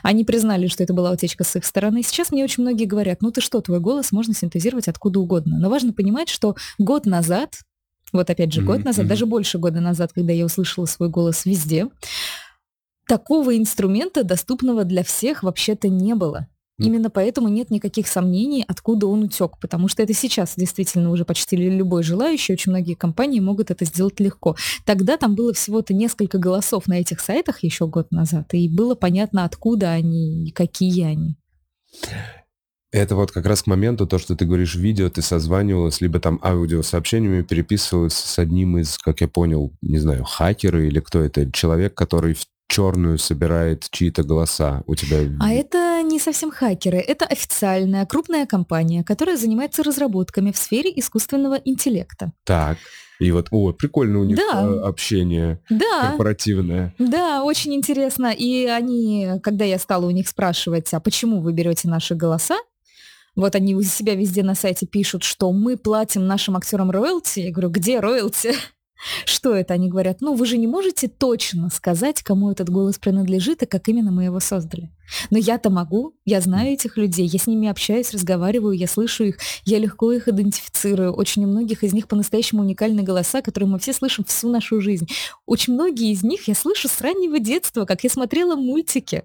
они 0.04 0.24
признали, 0.24 0.68
что 0.68 0.84
это 0.84 0.94
была 0.94 1.10
утечка 1.10 1.44
с 1.44 1.56
их 1.56 1.66
стороны. 1.66 2.04
Сейчас 2.04 2.32
мне 2.32 2.44
очень 2.44 2.62
многие 2.62 2.86
говорят, 2.86 3.24
ну 3.24 3.32
ты 3.32 3.42
что, 3.42 3.62
твой 3.62 3.80
голос 3.80 4.12
можно 4.12 4.36
синтезировать 4.36 4.88
откуда 4.88 5.20
угодно. 5.20 5.58
Но 5.60 5.72
важно 5.72 5.92
понимать, 5.92 6.30
что 6.30 6.56
год 6.78 7.08
назад, 7.08 7.62
вот 8.14 8.30
опять 8.30 8.54
же, 8.54 8.62
mm-hmm. 8.62 8.66
год 8.66 8.86
назад, 8.86 9.06
mm-hmm. 9.06 9.10
даже 9.10 9.26
больше 9.26 9.58
года 9.58 9.80
назад, 9.82 10.14
когда 10.14 10.34
я 10.34 10.46
услышала 10.46 10.86
свой 10.86 11.10
голос 11.10 11.46
везде, 11.46 11.88
такого 13.08 13.58
инструмента, 13.58 14.24
доступного 14.24 14.84
для 14.84 15.04
всех, 15.04 15.42
вообще-то 15.42 15.90
не 15.90 16.14
было. 16.14 16.48
Именно 16.80 17.10
поэтому 17.10 17.48
нет 17.50 17.70
никаких 17.70 18.08
сомнений, 18.08 18.64
откуда 18.68 19.08
он 19.08 19.24
утек, 19.24 19.58
потому 19.60 19.88
что 19.88 20.02
это 20.02 20.14
сейчас 20.14 20.54
действительно 20.56 21.12
уже 21.12 21.26
почти 21.26 21.56
любой 21.56 22.04
желающий, 22.04 22.54
очень 22.54 22.72
многие 22.72 22.94
компании 22.94 23.40
могут 23.40 23.72
это 23.72 23.86
сделать 23.86 24.20
легко. 24.20 24.56
Тогда 24.86 25.18
там 25.18 25.36
было 25.36 25.54
всего-то 25.54 25.94
несколько 25.94 26.38
голосов 26.38 26.88
на 26.88 27.00
этих 27.00 27.20
сайтах 27.20 27.64
еще 27.64 27.88
год 27.88 28.12
назад, 28.12 28.54
и 28.54 28.70
было 28.70 28.96
понятно, 28.96 29.44
откуда 29.44 29.92
они 29.92 30.48
и 30.48 30.52
какие 30.52 31.04
они. 31.04 31.38
Это 32.92 33.16
вот 33.16 33.32
как 33.32 33.46
раз 33.46 33.62
к 33.62 33.68
моменту, 33.68 34.08
то, 34.08 34.18
что 34.18 34.36
ты 34.36 34.46
говоришь, 34.46 34.76
видео, 34.76 35.10
ты 35.10 35.22
созванивалась, 35.22 36.02
либо 36.02 36.20
там 36.20 36.40
аудиосообщениями 36.42 37.44
переписывалась 37.44 38.16
с 38.16 38.40
одним 38.40 38.80
из, 38.80 38.98
как 38.98 39.22
я 39.22 39.28
понял, 39.28 39.72
не 39.82 40.00
знаю, 40.00 40.24
хакеры 40.24 40.88
или 40.88 41.00
кто 41.00 41.20
это, 41.20 41.52
человек, 41.52 41.94
который 41.94 42.34
в 42.34 42.46
черную 42.70 43.18
собирает 43.18 43.90
чьи-то 43.90 44.24
голоса 44.24 44.84
у 44.88 44.96
тебя. 44.96 45.20
А 45.42 45.52
это 45.52 46.02
не 46.04 46.20
совсем 46.20 46.52
хакеры, 46.52 47.00
это 47.00 47.26
официальная 47.26 48.06
крупная 48.06 48.46
компания, 48.46 49.04
которая 49.04 49.36
занимается 49.36 49.84
разработками 49.84 50.52
в 50.52 50.58
сфере 50.58 50.92
искусственного 50.96 51.56
интеллекта. 51.56 52.32
Так. 52.46 52.78
И 53.20 53.32
вот, 53.32 53.48
о, 53.52 53.74
прикольно 53.74 54.20
у 54.20 54.24
них 54.24 54.38
да. 54.38 54.64
Э, 54.64 54.80
общение 54.88 55.62
да. 55.70 56.10
корпоративное. 56.10 56.96
Да, 57.00 57.44
очень 57.44 57.74
интересно. 57.76 58.28
И 58.32 58.66
они, 58.66 59.32
когда 59.44 59.66
я 59.66 59.78
стала 59.78 60.06
у 60.06 60.12
них 60.12 60.30
спрашивать, 60.30 60.94
а 60.94 61.02
почему 61.02 61.42
вы 61.42 61.52
берете 61.52 61.90
наши 61.90 62.16
голоса, 62.16 62.58
вот 63.36 63.56
они 63.56 63.76
у 63.76 63.82
себя 63.82 64.16
везде 64.16 64.42
на 64.44 64.56
сайте 64.56 64.86
пишут, 64.86 65.24
что 65.24 65.52
мы 65.52 65.76
платим 65.76 66.28
нашим 66.28 66.56
актерам 66.56 66.92
роялти. 66.92 67.42
Я 67.42 67.52
говорю, 67.52 67.70
где 67.70 68.00
роялти? 68.00 68.54
Что 69.26 69.56
это? 69.56 69.74
Они 69.74 69.90
говорят, 69.90 70.22
ну 70.22 70.34
вы 70.34 70.46
же 70.46 70.58
не 70.58 70.68
можете 70.68 71.08
точно 71.08 71.70
сказать, 71.70 72.22
кому 72.22 72.52
этот 72.52 72.70
голос 72.70 72.98
принадлежит 72.98 73.64
и 73.64 73.66
как 73.66 73.88
именно 73.88 74.12
мы 74.12 74.26
его 74.26 74.40
создали. 74.40 74.92
Но 75.30 75.38
я-то 75.38 75.70
могу, 75.70 76.16
я 76.26 76.42
знаю 76.42 76.74
этих 76.74 76.98
людей, 76.98 77.26
я 77.26 77.40
с 77.40 77.48
ними 77.48 77.68
общаюсь, 77.68 78.14
разговариваю, 78.14 78.74
я 78.74 78.88
слышу 78.88 79.24
их, 79.24 79.38
я 79.66 79.80
легко 79.80 80.12
их 80.12 80.28
идентифицирую. 80.28 81.14
Очень 81.14 81.46
у 81.46 81.48
многих 81.48 81.84
из 81.84 81.94
них 81.94 82.08
по-настоящему 82.08 82.62
уникальные 82.62 83.04
голоса, 83.04 83.42
которые 83.42 83.70
мы 83.70 83.80
все 83.80 83.94
слышим 83.94 84.24
всю 84.26 84.50
нашу 84.50 84.82
жизнь. 84.82 85.08
Очень 85.46 85.74
многие 85.74 86.12
из 86.12 86.24
них 86.24 86.48
я 86.48 86.56
слышу 86.56 86.88
с 86.88 87.02
раннего 87.02 87.40
детства, 87.40 87.86
как 87.86 88.04
я 88.04 88.10
смотрела 88.10 88.56
мультики. 88.56 89.24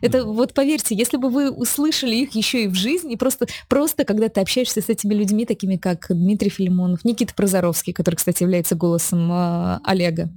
Это 0.00 0.24
вот 0.24 0.54
поверьте, 0.54 0.94
если 0.94 1.16
бы 1.16 1.28
вы 1.30 1.50
услышали 1.50 2.14
их 2.16 2.34
еще 2.34 2.64
и 2.64 2.68
в 2.68 2.74
жизни, 2.74 3.16
просто, 3.16 3.46
просто 3.68 4.04
когда 4.04 4.28
ты 4.28 4.40
общаешься 4.40 4.80
с 4.80 4.88
этими 4.88 5.14
людьми, 5.14 5.46
такими 5.46 5.76
как 5.76 6.06
Дмитрий 6.10 6.50
Филимонов, 6.50 7.04
Никита 7.04 7.34
Прозоровский, 7.34 7.92
который, 7.92 8.16
кстати, 8.16 8.42
является 8.42 8.74
голосом 8.74 9.30
э, 9.32 9.80
Олега, 9.84 10.30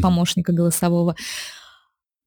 помощника 0.00 0.52
голосового, 0.52 1.16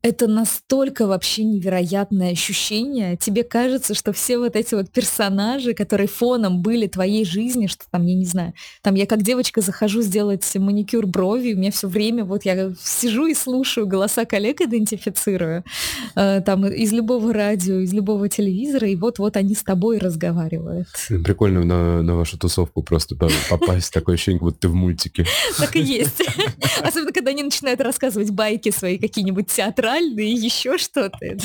это 0.07 0.27
настолько 0.27 1.05
вообще 1.05 1.43
невероятное 1.43 2.31
ощущение. 2.31 3.17
Тебе 3.17 3.43
кажется, 3.43 3.93
что 3.93 4.13
все 4.13 4.37
вот 4.37 4.55
эти 4.55 4.73
вот 4.73 4.89
персонажи, 4.89 5.73
которые 5.73 6.07
фоном 6.07 6.61
были 6.61 6.87
твоей 6.87 7.25
жизни, 7.25 7.67
что 7.67 7.83
там, 7.91 8.05
я 8.05 8.15
не 8.15 8.25
знаю, 8.25 8.53
там 8.81 8.95
я 8.95 9.05
как 9.05 9.23
девочка 9.23 9.61
захожу 9.61 10.01
сделать 10.01 10.49
маникюр 10.55 11.05
брови, 11.05 11.53
у 11.53 11.57
меня 11.57 11.71
все 11.71 11.87
время 11.87 12.23
вот 12.23 12.45
я 12.45 12.71
сижу 12.81 13.27
и 13.27 13.33
слушаю 13.33 13.85
голоса 13.87 14.25
коллег, 14.25 14.61
идентифицирую, 14.61 15.63
э, 16.15 16.41
там 16.41 16.65
из 16.65 16.93
любого 16.93 17.33
радио, 17.33 17.79
из 17.79 17.91
любого 17.91 18.29
телевизора, 18.29 18.87
и 18.87 18.95
вот-вот 18.95 19.35
они 19.35 19.55
с 19.55 19.63
тобой 19.63 19.97
разговаривают. 19.97 20.87
Прикольно 21.07 21.65
на, 21.65 22.01
на 22.01 22.15
вашу 22.15 22.37
тусовку 22.37 22.81
просто 22.81 23.15
попасть, 23.49 23.93
такое 23.93 24.15
ощущение, 24.15 24.39
как 24.39 24.47
будто 24.47 24.59
ты 24.59 24.67
в 24.69 24.75
мультике. 24.75 25.25
Так 25.57 25.75
и 25.75 25.81
есть. 25.81 26.23
Особенно, 26.81 27.11
когда 27.11 27.31
они 27.31 27.43
начинают 27.43 27.81
рассказывать 27.81 28.31
байки 28.31 28.71
свои 28.71 28.97
какие-нибудь 28.97 29.47
театры 29.47 29.96
театральный, 29.97 30.33
еще 30.33 30.77
что-то. 30.77 31.19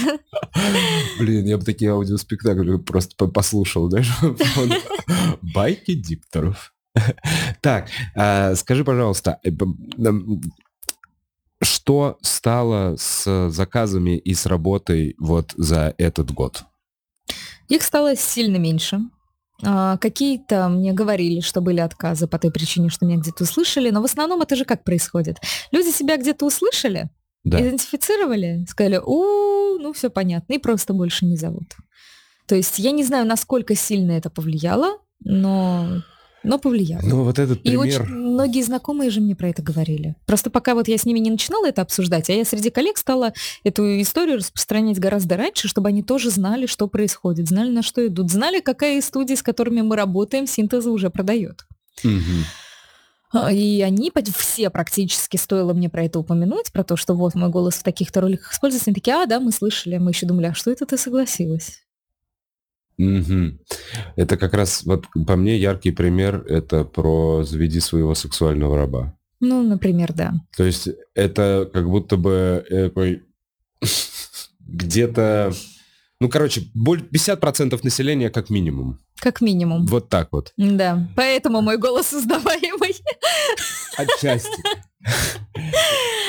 Блин, 1.18 1.46
я 1.46 1.58
бы 1.58 1.64
такие 1.64 1.90
аудиоспектакли 1.92 2.78
просто 2.78 3.26
послушал, 3.26 3.90
знаешь, 3.90 4.10
байки 5.54 5.94
дикторов. 5.94 6.74
Так, 7.60 7.88
а, 8.14 8.54
скажи, 8.54 8.84
пожалуйста, 8.84 9.40
э, 9.44 9.50
что 11.62 12.18
стало 12.20 12.96
с 12.98 13.48
заказами 13.48 14.18
и 14.18 14.34
с 14.34 14.46
работой 14.46 15.14
вот 15.18 15.52
за 15.56 15.94
этот 15.96 16.32
год? 16.32 16.64
Их 17.68 17.82
стало 17.82 18.14
сильно 18.16 18.56
меньше. 18.56 19.00
А, 19.64 19.96
какие-то 19.96 20.68
мне 20.68 20.92
говорили, 20.92 21.40
что 21.40 21.60
были 21.60 21.80
отказы 21.80 22.26
по 22.26 22.38
той 22.38 22.50
причине, 22.50 22.90
что 22.90 23.06
меня 23.06 23.18
где-то 23.18 23.44
услышали, 23.44 23.90
но 23.90 24.02
в 24.02 24.04
основном 24.04 24.42
это 24.42 24.56
же 24.56 24.64
как 24.64 24.84
происходит? 24.84 25.38
Люди 25.70 25.90
себя 25.90 26.18
где-то 26.18 26.44
услышали, 26.44 27.08
да. 27.44 27.60
Идентифицировали, 27.60 28.64
сказали, 28.68 29.00
о, 29.02 29.78
ну 29.78 29.92
все 29.92 30.10
понятно, 30.10 30.54
и 30.54 30.58
просто 30.58 30.92
больше 30.92 31.26
не 31.26 31.36
зовут. 31.36 31.74
То 32.46 32.54
есть 32.54 32.78
я 32.78 32.92
не 32.92 33.04
знаю, 33.04 33.26
насколько 33.26 33.74
сильно 33.74 34.12
это 34.12 34.30
повлияло, 34.30 34.98
но, 35.24 36.02
но 36.44 36.58
повлияло. 36.58 37.02
Ну 37.02 37.24
вот 37.24 37.38
этот 37.38 37.62
пример... 37.62 37.86
И 37.86 37.88
очень 37.88 38.04
многие 38.04 38.62
знакомые 38.62 39.10
же 39.10 39.20
мне 39.20 39.34
про 39.34 39.48
это 39.48 39.60
говорили. 39.60 40.14
Просто 40.26 40.50
пока 40.50 40.74
вот 40.74 40.86
я 40.86 40.98
с 40.98 41.04
ними 41.04 41.18
не 41.18 41.30
начинала 41.30 41.66
это 41.66 41.82
обсуждать, 41.82 42.30
а 42.30 42.32
я 42.32 42.44
среди 42.44 42.70
коллег 42.70 42.96
стала 42.96 43.32
эту 43.64 44.00
историю 44.00 44.38
распространять 44.38 45.00
гораздо 45.00 45.36
раньше, 45.36 45.66
чтобы 45.66 45.88
они 45.88 46.02
тоже 46.02 46.30
знали, 46.30 46.66
что 46.66 46.86
происходит, 46.86 47.48
знали, 47.48 47.70
на 47.70 47.82
что 47.82 48.06
идут, 48.06 48.30
знали, 48.30 48.60
какая 48.60 48.98
из 48.98 49.06
студий, 49.06 49.36
с 49.36 49.42
которыми 49.42 49.80
мы 49.80 49.96
работаем, 49.96 50.46
синтеза 50.46 50.90
уже 50.90 51.10
продает. 51.10 51.66
Угу. 52.04 52.20
А, 53.32 53.50
и 53.50 53.80
они 53.80 54.12
все 54.36 54.70
практически, 54.70 55.36
стоило 55.36 55.72
мне 55.72 55.88
про 55.88 56.04
это 56.04 56.18
упомянуть, 56.18 56.70
про 56.72 56.84
то, 56.84 56.96
что 56.96 57.14
вот 57.14 57.34
мой 57.34 57.50
голос 57.50 57.76
в 57.76 57.82
таких-то 57.82 58.20
роликах 58.20 58.52
используется, 58.52 58.90
они 58.90 58.94
такие, 58.94 59.16
а, 59.16 59.26
да, 59.26 59.40
мы 59.40 59.52
слышали, 59.52 59.98
мы 59.98 60.10
еще 60.10 60.26
думали, 60.26 60.46
а 60.46 60.54
что 60.54 60.70
это 60.70 60.84
ты 60.84 60.98
согласилась? 60.98 61.80
Угу. 62.98 63.58
Это 64.16 64.36
как 64.36 64.52
раз, 64.52 64.84
вот 64.84 65.06
по 65.26 65.36
мне, 65.36 65.56
яркий 65.56 65.92
пример, 65.92 66.44
это 66.46 66.84
про 66.84 67.42
«Заведи 67.42 67.80
своего 67.80 68.14
сексуального 68.14 68.76
раба». 68.76 69.16
Ну, 69.40 69.62
например, 69.62 70.12
да. 70.12 70.34
То 70.56 70.64
есть 70.64 70.88
это 71.14 71.68
как 71.72 71.88
будто 71.88 72.16
бы 72.16 72.64
такой 72.68 73.22
где-то 74.60 75.52
ну, 76.22 76.28
короче, 76.28 76.60
50% 76.76 77.80
населения 77.82 78.30
как 78.30 78.48
минимум. 78.48 79.00
Как 79.22 79.40
минимум. 79.40 79.86
Вот 79.86 80.08
так 80.08 80.30
вот. 80.32 80.52
Да, 80.56 81.08
поэтому 81.14 81.62
мой 81.62 81.78
голос 81.78 82.12
узнаваемый. 82.12 82.96
Отчасти. 83.96 84.62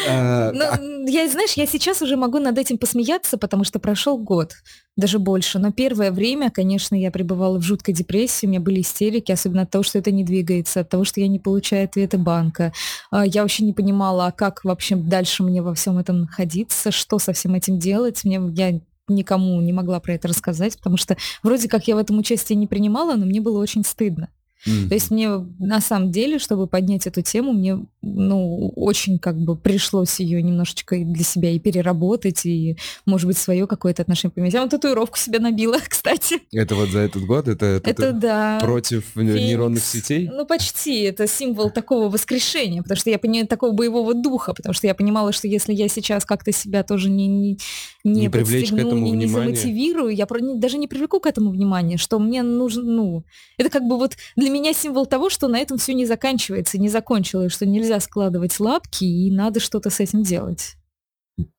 А, 0.09 0.51
ну, 0.51 0.65
а 0.65 0.79
я, 1.09 1.29
знаешь, 1.29 1.53
я 1.53 1.65
сейчас 1.65 2.01
уже 2.01 2.17
могу 2.17 2.39
над 2.39 2.57
этим 2.57 2.77
посмеяться, 2.77 3.37
потому 3.37 3.63
что 3.63 3.79
прошел 3.79 4.17
год, 4.17 4.51
даже 4.97 5.17
больше. 5.17 5.59
Но 5.59 5.71
первое 5.71 6.11
время, 6.11 6.51
конечно, 6.51 6.93
я 6.99 7.09
пребывала 7.09 7.57
в 7.57 7.61
жуткой 7.61 7.93
депрессии, 7.93 8.45
у 8.45 8.49
меня 8.49 8.59
были 8.59 8.81
истерики, 8.81 9.31
особенно 9.31 9.61
от 9.61 9.69
того, 9.69 9.83
что 9.83 9.99
это 9.99 10.11
не 10.11 10.25
двигается, 10.25 10.81
от 10.81 10.89
того, 10.89 11.05
что 11.05 11.21
я 11.21 11.29
не 11.29 11.39
получаю 11.39 11.85
ответы 11.85 12.17
банка. 12.17 12.73
А, 13.11 13.25
я 13.25 13.43
вообще 13.43 13.63
не 13.63 13.71
понимала, 13.71 14.27
а 14.27 14.31
как 14.33 14.65
вообще 14.65 14.97
дальше 14.97 15.43
мне 15.43 15.61
во 15.61 15.73
всем 15.73 15.97
этом 15.99 16.21
находиться, 16.21 16.91
что 16.91 17.17
со 17.17 17.31
всем 17.31 17.53
этим 17.53 17.79
делать. 17.79 18.25
Мне, 18.25 18.41
я 18.55 18.81
никому 19.07 19.59
не 19.61 19.73
могла 19.73 19.99
про 19.99 20.13
это 20.13 20.27
рассказать, 20.27 20.77
потому 20.77 20.97
что 20.97 21.17
вроде 21.41 21.67
как 21.67 21.87
я 21.87 21.95
в 21.95 21.99
этом 21.99 22.17
участие 22.17 22.55
не 22.57 22.67
принимала, 22.67 23.15
но 23.15 23.25
мне 23.25 23.41
было 23.41 23.59
очень 23.59 23.83
стыдно. 23.83 24.29
Mm-hmm. 24.65 24.87
То 24.87 24.93
есть 24.93 25.11
мне 25.11 25.29
на 25.59 25.81
самом 25.81 26.11
деле, 26.11 26.39
чтобы 26.39 26.67
поднять 26.67 27.05
эту 27.05 27.21
тему, 27.21 27.51
мне 27.51 27.79
ну, 28.01 28.69
очень 28.75 29.19
как 29.19 29.37
бы 29.37 29.57
пришлось 29.57 30.19
ее 30.19 30.41
немножечко 30.41 30.95
для 30.97 31.23
себя 31.23 31.51
и 31.51 31.59
переработать, 31.59 32.45
и, 32.45 32.77
может 33.05 33.27
быть, 33.27 33.37
свое 33.37 33.67
какое-то 33.67 34.01
отношение 34.01 34.33
поменять. 34.33 34.53
Я 34.53 34.61
вот 34.61 34.71
татуировку 34.71 35.17
себе 35.17 35.39
набила, 35.39 35.77
кстати. 35.87 36.41
Это 36.53 36.75
вот 36.75 36.89
за 36.89 36.99
этот 36.99 37.25
год? 37.25 37.47
Это, 37.47 37.65
это, 37.65 37.89
это 37.89 38.11
да. 38.13 38.59
против 38.61 39.05
Феникс. 39.15 39.35
нейронных 39.35 39.83
сетей? 39.83 40.29
Ну, 40.31 40.45
почти. 40.45 41.01
Это 41.01 41.27
символ 41.27 41.69
такого 41.69 42.09
воскрешения, 42.09 42.81
потому 42.81 42.97
что 42.97 43.09
я 43.09 43.19
понимаю, 43.19 43.47
такого 43.47 43.71
боевого 43.71 44.13
духа, 44.13 44.53
потому 44.53 44.73
что 44.73 44.87
я 44.87 44.95
понимала, 44.95 45.33
что 45.33 45.47
если 45.47 45.73
я 45.73 45.87
сейчас 45.89 46.25
как-то 46.25 46.51
себя 46.53 46.83
тоже 46.83 47.09
не, 47.09 47.27
не, 47.27 47.59
не, 48.03 48.21
не 48.21 48.29
привлечь 48.29 48.69
к 48.69 48.73
этому 48.73 49.05
не, 49.05 49.11
не 49.11 49.27
замотивирую, 49.27 50.13
я 50.13 50.27
даже 50.55 50.77
не 50.77 50.87
привлеку 50.87 51.19
к 51.19 51.25
этому 51.25 51.51
внимания, 51.51 51.97
что 51.97 52.19
мне 52.19 52.43
нужно, 52.43 52.83
ну, 52.83 53.25
это 53.57 53.69
как 53.69 53.83
бы 53.83 53.97
вот 53.97 54.17
для 54.35 54.49
меня 54.49 54.73
символ 54.73 55.05
того, 55.05 55.29
что 55.29 55.47
на 55.47 55.57
этом 55.57 55.77
все 55.77 55.93
не 55.93 56.05
заканчивается, 56.05 56.77
не 56.77 56.89
закончилось, 56.89 57.53
что 57.53 57.65
нельзя 57.65 57.99
складывать 57.99 58.59
лапки 58.59 59.05
и 59.05 59.31
надо 59.31 59.59
что-то 59.59 59.89
с 59.89 59.99
этим 59.99 60.23
делать. 60.23 60.75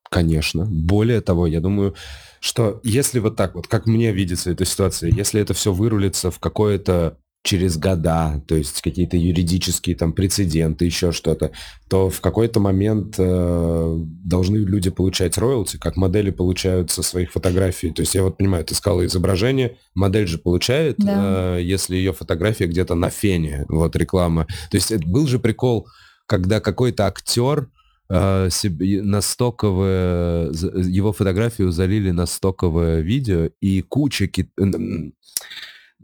Конечно. 0.09 0.65
Более 0.65 1.21
того, 1.21 1.47
я 1.47 1.59
думаю, 1.59 1.95
что 2.39 2.79
если 2.83 3.19
вот 3.19 3.35
так 3.35 3.55
вот, 3.55 3.67
как 3.67 3.87
мне 3.87 4.11
видится 4.11 4.51
эта 4.51 4.65
ситуация, 4.65 5.11
если 5.11 5.41
это 5.41 5.53
все 5.53 5.73
вырулится 5.73 6.29
в 6.29 6.39
какое-то 6.39 7.17
через 7.45 7.77
года, 7.77 8.41
то 8.47 8.55
есть 8.55 8.81
какие-то 8.81 9.17
юридические 9.17 9.95
там 9.95 10.13
прецеденты, 10.13 10.85
еще 10.85 11.11
что-то, 11.11 11.51
то 11.87 12.09
в 12.09 12.19
какой-то 12.19 12.59
момент 12.59 13.15
э, 13.19 13.95
должны 13.99 14.57
люди 14.57 14.89
получать 14.89 15.37
роялти, 15.37 15.77
как 15.77 15.95
модели 15.95 16.31
получают 16.31 16.89
со 16.89 17.03
своих 17.03 17.31
фотографий. 17.31 17.91
То 17.91 18.01
есть 18.01 18.15
я 18.15 18.23
вот 18.23 18.37
понимаю, 18.37 18.65
ты 18.65 18.73
сказала 18.73 19.05
изображение, 19.05 19.77
модель 19.93 20.25
же 20.25 20.39
получает, 20.39 20.95
да. 20.97 21.57
э, 21.57 21.61
если 21.61 21.95
ее 21.95 22.13
фотография 22.13 22.65
где-то 22.65 22.95
на 22.95 23.11
фене, 23.11 23.65
вот 23.69 23.95
реклама. 23.95 24.47
То 24.71 24.77
есть 24.77 24.91
это 24.91 25.07
был 25.07 25.27
же 25.27 25.37
прикол, 25.37 25.87
когда 26.25 26.59
какой-то 26.59 27.05
актер 27.05 27.69
э, 28.09 28.49
себе, 28.49 29.03
на 29.03 29.21
стоковое, 29.21 30.51
его 30.51 31.13
фотографию 31.13 31.71
залили 31.71 32.09
на 32.09 32.25
стоковое 32.25 33.01
видео, 33.01 33.51
и 33.61 33.83
куча 33.83 34.27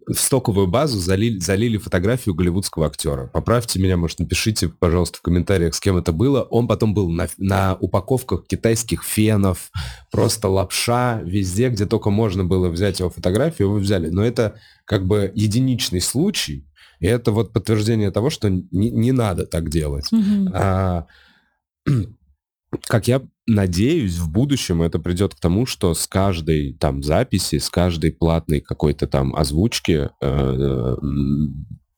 в 0.07 0.15
стоковую 0.15 0.67
базу 0.67 0.99
залили, 0.99 1.39
залили 1.39 1.77
фотографию 1.77 2.35
голливудского 2.35 2.87
актера. 2.87 3.27
Поправьте 3.27 3.79
меня, 3.79 3.97
может, 3.97 4.19
напишите, 4.19 4.69
пожалуйста, 4.69 5.19
в 5.19 5.21
комментариях, 5.21 5.75
с 5.75 5.79
кем 5.79 5.97
это 5.97 6.11
было. 6.11 6.41
Он 6.43 6.67
потом 6.67 6.93
был 6.93 7.09
на, 7.09 7.27
на 7.37 7.75
упаковках 7.75 8.45
китайских 8.47 9.03
фенов, 9.03 9.71
просто 10.11 10.47
лапша, 10.47 11.21
везде, 11.23 11.69
где 11.69 11.85
только 11.85 12.09
можно 12.09 12.43
было 12.43 12.69
взять 12.69 12.99
его 12.99 13.09
фотографию, 13.09 13.69
его 13.69 13.77
взяли. 13.77 14.09
Но 14.09 14.23
это 14.23 14.55
как 14.85 15.05
бы 15.05 15.31
единичный 15.35 16.01
случай, 16.01 16.65
и 16.99 17.07
это 17.07 17.31
вот 17.31 17.53
подтверждение 17.53 18.11
того, 18.11 18.29
что 18.29 18.49
не, 18.49 18.91
не 18.91 19.11
надо 19.11 19.45
так 19.45 19.69
делать. 19.69 20.11
Mm-hmm. 20.13 20.51
А, 20.53 21.07
как 22.87 23.07
я 23.07 23.21
надеюсь, 23.47 24.17
в 24.17 24.29
будущем 24.29 24.81
это 24.81 24.99
придет 24.99 25.35
к 25.35 25.39
тому, 25.39 25.65
что 25.65 25.93
с 25.93 26.07
каждой 26.07 26.73
там 26.73 27.03
записи, 27.03 27.57
с 27.57 27.69
каждой 27.69 28.11
платной 28.11 28.61
какой-то 28.61 29.07
там 29.07 29.35
озвучки... 29.35 30.09
Э, 30.21 30.27
э, 30.27 30.95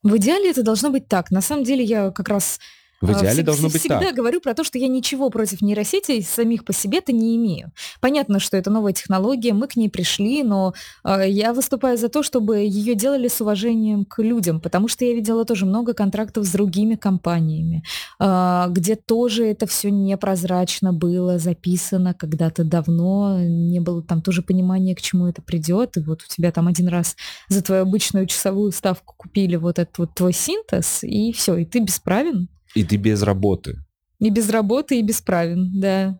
в 0.04 0.18
идеале 0.18 0.52
это 0.52 0.64
должно 0.64 0.90
быть 0.90 1.08
так. 1.08 1.32
На 1.32 1.42
самом 1.42 1.64
деле 1.64 1.84
я 1.84 2.12
как 2.12 2.28
раз 2.28 2.60
в 3.04 3.10
а, 3.10 3.20
идеале 3.20 3.42
Вс- 3.42 3.46
должно 3.46 3.70
быть 3.70 3.80
всегда 3.80 4.00
так. 4.00 4.16
говорю 4.16 4.40
про 4.40 4.54
то, 4.54 4.64
что 4.64 4.78
я 4.78 4.88
ничего 4.88 5.30
против 5.30 5.62
нейросетей 5.62 6.24
самих 6.24 6.64
по 6.66 6.74
себе-то 6.74 7.12
не 7.12 7.36
имею. 7.36 7.72
Понятно, 8.00 8.40
что 8.40 8.58
это 8.58 8.70
новая 8.72 8.94
технология, 8.94 9.54
мы 9.54 9.68
к 9.68 9.76
ней 9.76 9.90
пришли, 9.90 10.44
но 10.44 10.74
э, 11.04 11.30
я 11.30 11.54
выступаю 11.54 11.98
за 11.98 12.10
то, 12.10 12.24
чтобы 12.24 12.60
ее 12.60 12.96
делали 12.96 13.28
с 13.28 13.42
уважением 13.42 14.06
к 14.06 14.22
людям, 14.22 14.62
потому 14.62 14.88
что 14.88 15.06
я 15.06 15.14
видела 15.14 15.46
тоже 15.46 15.66
много 15.66 15.94
контрактов 15.94 16.46
с 16.46 16.52
другими 16.52 16.96
компаниями, 16.96 17.84
э, 18.20 18.66
где 18.70 18.96
тоже 18.96 19.46
это 19.46 19.68
все 19.68 19.92
непрозрачно 19.92 20.94
было 20.94 21.40
записано 21.40 22.14
когда-то 22.14 22.64
давно, 22.64 23.40
не 23.40 23.80
было 23.80 24.02
там 24.02 24.22
тоже 24.22 24.42
понимания, 24.42 24.96
к 24.96 25.02
чему 25.02 25.28
это 25.28 25.42
придет, 25.42 25.98
и 25.98 26.02
вот 26.02 26.24
у 26.24 26.28
тебя 26.28 26.52
там 26.52 26.68
один 26.68 26.88
раз 26.88 27.16
за 27.50 27.62
твою 27.62 27.82
обычную 27.82 28.28
часовую 28.28 28.72
ставку 28.72 29.14
купили 29.18 29.56
вот 29.56 29.80
этот 29.80 29.98
вот 29.98 30.14
твой 30.14 30.34
синтез, 30.34 31.04
и 31.04 31.34
все, 31.34 31.58
и 31.58 31.66
ты 31.66 31.80
бесправен. 31.80 32.48
И 32.76 32.84
ты 32.84 32.98
без 32.98 33.22
работы. 33.24 33.78
И 34.20 34.30
без 34.30 34.50
работы, 34.50 35.00
и 35.00 35.04
бесправен, 35.04 35.70
да. 35.80 36.20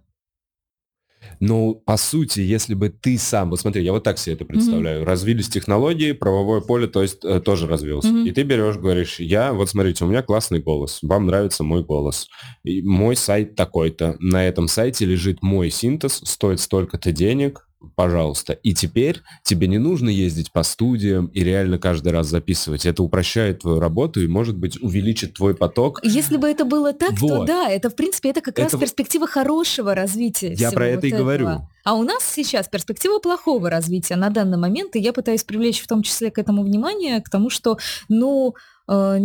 Ну, 1.40 1.76
по 1.86 1.98
сути, 1.98 2.42
если 2.42 2.74
бы 2.74 2.90
ты 2.90 3.18
сам, 3.18 3.50
вот 3.50 3.60
смотри, 3.60 3.84
я 3.84 3.92
вот 3.92 4.04
так 4.04 4.18
себе 4.18 4.36
это 4.36 4.46
представляю, 4.46 5.02
mm-hmm. 5.02 5.06
развились 5.06 5.50
технологии, 5.50 6.12
правовое 6.12 6.62
поле, 6.62 6.88
то 6.88 7.02
есть 7.02 7.24
э, 7.24 7.40
тоже 7.40 7.68
развился. 7.68 8.10
Mm-hmm. 8.10 8.28
И 8.28 8.32
ты 8.32 8.44
берешь, 8.44 8.78
говоришь, 8.78 9.20
я, 9.20 9.54
вот 9.54 9.70
смотрите, 9.70 10.06
у 10.06 10.08
меня 10.08 10.22
классный 10.22 10.60
голос, 10.60 11.00
вам 11.02 11.26
нравится 11.26 11.64
мой 11.64 11.84
голос, 11.84 12.28
и 12.64 12.82
мой 12.82 13.16
сайт 13.16 13.56
такой-то, 13.56 14.16
на 14.20 14.46
этом 14.46 14.68
сайте 14.68 15.06
лежит 15.06 15.42
мой 15.42 15.70
синтез, 15.70 16.22
стоит 16.24 16.60
столько-то 16.60 17.12
денег, 17.12 17.68
пожалуйста. 17.96 18.54
И 18.54 18.74
теперь 18.74 19.22
тебе 19.44 19.68
не 19.68 19.78
нужно 19.78 20.10
ездить 20.10 20.52
по 20.52 20.64
студиям 20.64 21.28
и 21.28 21.44
реально 21.44 21.78
каждый 21.78 22.12
раз 22.12 22.28
записывать. 22.28 22.86
Это 22.86 23.04
упрощает 23.04 23.60
твою 23.60 23.80
работу 23.80 24.22
и, 24.22 24.28
может 24.28 24.58
быть, 24.58 24.82
увеличит 24.82 25.34
твой 25.34 25.56
поток. 25.56 26.00
Если 26.04 26.38
бы 26.38 26.48
это 26.48 26.66
было 26.66 26.94
так, 26.94 27.14
вот. 27.20 27.30
то 27.30 27.46
да, 27.46 27.70
это, 27.70 27.90
в 27.90 27.96
принципе, 27.96 28.30
это 28.30 28.42
как 28.42 28.60
это... 28.60 28.72
раз 28.72 28.80
перспектива 28.80 29.28
хорошего 29.28 29.96
развития. 29.96 30.54
Я 30.54 30.72
про 30.72 30.88
это 30.88 30.98
вот 30.98 31.04
и 31.04 31.08
этого. 31.08 31.20
говорю. 31.20 31.50
А 31.84 31.96
у 31.96 32.04
нас 32.04 32.24
сейчас 32.24 32.68
перспектива 32.68 33.20
плохого 33.20 33.70
развития 33.70 34.16
на 34.16 34.30
данный 34.30 34.58
момент, 34.58 34.96
и 34.96 35.00
я 35.00 35.14
пытаюсь 35.14 35.44
привлечь 35.44 35.82
в 35.82 35.88
том 35.88 36.02
числе 36.02 36.32
к 36.32 36.38
этому 36.38 36.64
внимание, 36.64 37.22
к 37.22 37.30
тому, 37.30 37.50
что, 37.50 37.78
ну, 38.10 38.56
э, 38.88 39.20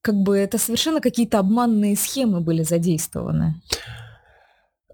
как 0.00 0.14
бы 0.14 0.36
это 0.36 0.58
совершенно 0.58 1.00
какие-то 1.00 1.40
обманные 1.40 1.96
схемы 1.96 2.40
были 2.40 2.62
задействованы. 2.62 3.60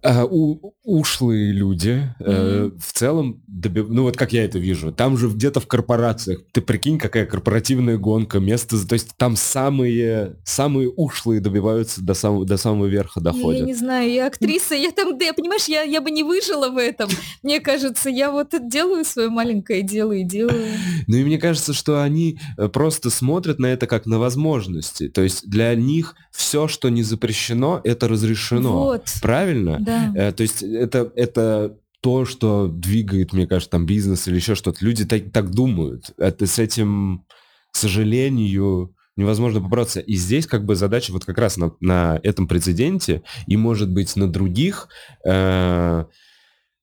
А, 0.05 0.25
у, 0.25 0.75
ушлые 0.85 1.53
люди 1.53 2.13
mm-hmm. 2.19 2.25
э, 2.27 2.71
в 2.77 2.93
целом, 2.93 3.41
доби... 3.47 3.83
ну 3.83 4.03
вот 4.03 4.17
как 4.17 4.33
я 4.33 4.45
это 4.45 4.59
вижу, 4.59 4.91
там 4.91 5.17
же 5.17 5.29
где-то 5.29 5.61
в 5.61 5.69
корпорациях, 5.69 6.41
ты 6.51 6.61
прикинь, 6.61 6.99
какая 6.99 7.25
корпоративная 7.25 7.99
гонка, 7.99 8.41
место, 8.41 8.85
то 8.85 8.95
есть 8.95 9.11
там 9.17 9.37
самые, 9.37 10.37
самые 10.45 10.91
ушлые 10.91 11.41
добиваются 11.41 12.03
до 12.03 12.15
самого, 12.15 12.45
до 12.45 12.57
самого 12.57 12.87
верха 12.87 13.21
доходят. 13.21 13.61
Я 13.61 13.67
не 13.67 13.75
знаю, 13.75 14.11
я 14.11 14.27
актриса, 14.27 14.75
я 14.75 14.91
там, 14.91 15.17
да, 15.17 15.33
понимаешь, 15.35 15.67
я, 15.67 15.83
я 15.83 16.01
бы 16.01 16.11
не 16.11 16.25
выжила 16.25 16.69
в 16.71 16.79
этом. 16.79 17.09
Мне 17.45 17.61
кажется, 17.61 18.11
я 18.11 18.33
вот 18.33 18.49
делаю 18.69 19.05
свое 19.05 19.29
маленькое 19.29 19.83
дело 19.83 20.13
и 20.13 20.25
делаю. 20.25 20.67
Ну 21.07 21.17
и 21.17 21.23
мне 21.23 21.39
кажется, 21.39 21.73
что 21.73 22.03
они 22.03 22.41
э, 22.59 22.69
просто 22.69 23.09
смотрят 23.11 23.61
на 23.61 23.67
это 23.67 23.87
как 23.87 24.07
на 24.07 24.19
возможности, 24.19 25.09
то 25.09 25.23
есть 25.23 25.49
для 25.49 25.73
них 25.77 26.17
все, 26.33 26.67
что 26.67 26.89
не 26.89 27.05
запрещено, 27.05 27.81
это 27.85 28.09
разрешено. 28.09 28.85
Вот. 28.85 29.05
Правильно? 29.21 29.79
Да. 29.81 29.92
Да. 30.15 30.33
То 30.33 30.43
есть 30.43 30.63
это, 30.63 31.13
это 31.17 31.77
то, 32.01 32.25
что 32.25 32.67
двигает, 32.67 33.33
мне 33.33 33.47
кажется, 33.47 33.71
там 33.71 33.87
бизнес 33.87 34.27
или 34.27 34.35
еще 34.37 34.55
что-то. 34.55 34.85
Люди 34.85 35.05
так, 35.05 35.31
так 35.33 35.51
думают. 35.51 36.13
Это 36.19 36.47
с 36.47 36.59
этим, 36.59 37.25
к 37.71 37.77
сожалению, 37.77 38.95
невозможно 39.17 39.61
побороться. 39.61 40.01
И 40.01 40.15
здесь 40.17 40.47
как 40.47 40.65
бы 40.65 40.75
задача 40.75 41.13
вот 41.13 41.25
как 41.25 41.39
раз 41.39 41.57
на, 41.57 41.73
на 41.81 42.19
этом 42.23 42.49
прецеденте 42.49 43.23
и, 43.47 43.57
может 43.57 43.91
быть, 43.93 44.17
на 44.17 44.31
других 44.31 44.89
э, 45.25 46.05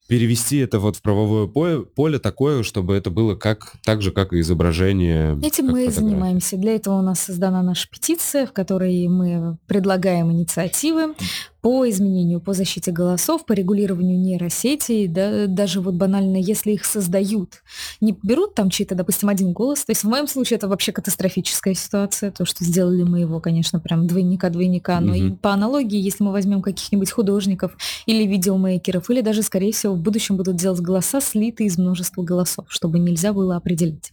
перевести 0.09 0.57
это 0.57 0.79
вот 0.79 0.95
в 0.95 1.01
правовое 1.01 1.47
поле, 1.47 1.81
поле 1.81 2.17
такое, 2.17 2.63
чтобы 2.63 2.95
это 2.95 3.11
было 3.11 3.35
как, 3.35 3.73
так 3.83 4.01
же, 4.01 4.11
как 4.11 4.33
и 4.33 4.39
изображение. 4.39 5.39
Этим 5.43 5.67
мы 5.67 5.85
и 5.85 5.89
занимаемся. 5.89 6.57
Для 6.57 6.75
этого 6.75 6.99
у 6.99 7.01
нас 7.01 7.19
создана 7.19 7.61
наша 7.61 7.87
петиция, 7.89 8.47
в 8.47 8.51
которой 8.51 9.07
мы 9.07 9.57
предлагаем 9.67 10.31
инициативы 10.31 11.13
по 11.61 11.89
изменению, 11.89 12.39
по 12.39 12.53
защите 12.53 12.91
голосов, 12.91 13.45
по 13.45 13.53
регулированию 13.53 14.17
нейросетей, 14.17 15.07
да, 15.07 15.47
даже 15.47 15.81
вот 15.81 15.95
банально, 15.95 16.37
если 16.37 16.71
их 16.71 16.85
создают, 16.85 17.63
не 17.99 18.17
берут 18.23 18.55
там 18.55 18.69
чей-то, 18.69 18.95
допустим, 18.95 19.29
один 19.29 19.51
голос, 19.51 19.83
то 19.83 19.91
есть 19.91 20.03
в 20.03 20.07
моем 20.07 20.27
случае 20.27 20.57
это 20.57 20.67
вообще 20.67 20.91
катастрофическая 20.91 21.73
ситуация, 21.73 22.31
то, 22.31 22.45
что 22.45 22.63
сделали 22.63 23.03
мы 23.03 23.19
его, 23.19 23.39
конечно, 23.39 23.79
прям 23.79 24.07
двойника-двойника, 24.07 24.99
но 25.01 25.13
угу. 25.13 25.21
и 25.21 25.31
по 25.31 25.51
аналогии, 25.51 25.99
если 25.99 26.23
мы 26.23 26.31
возьмем 26.31 26.61
каких-нибудь 26.61 27.11
художников 27.11 27.77
или 28.05 28.25
видеомейкеров, 28.25 29.09
или 29.09 29.21
даже, 29.21 29.43
скорее 29.43 29.73
всего, 29.73 29.93
в 29.95 29.99
будущем 29.99 30.37
будут 30.37 30.55
делать 30.55 30.79
голоса, 30.79 31.19
слитые 31.19 31.67
из 31.67 31.77
множества 31.77 32.23
голосов, 32.23 32.65
чтобы 32.69 32.99
нельзя 32.99 33.33
было 33.33 33.55
определить. 33.57 34.11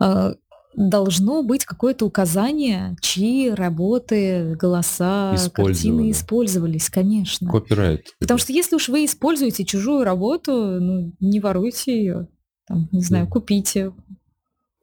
А, 0.00 0.34
должно 0.76 1.42
быть 1.42 1.64
какое-то 1.64 2.06
указание, 2.06 2.96
чьи 3.00 3.50
работы, 3.50 4.56
голоса, 4.56 5.36
картины 5.52 6.10
использовались, 6.10 6.90
конечно. 6.90 7.50
Копирайт. 7.50 8.14
Потому 8.18 8.38
что 8.38 8.52
если 8.52 8.76
уж 8.76 8.88
вы 8.88 9.04
используете 9.04 9.64
чужую 9.64 10.04
работу, 10.04 10.52
ну, 10.80 11.12
не 11.20 11.40
воруйте 11.40 11.96
ее, 11.96 12.28
там, 12.66 12.88
не 12.92 13.02
знаю, 13.02 13.28
купите, 13.28 13.92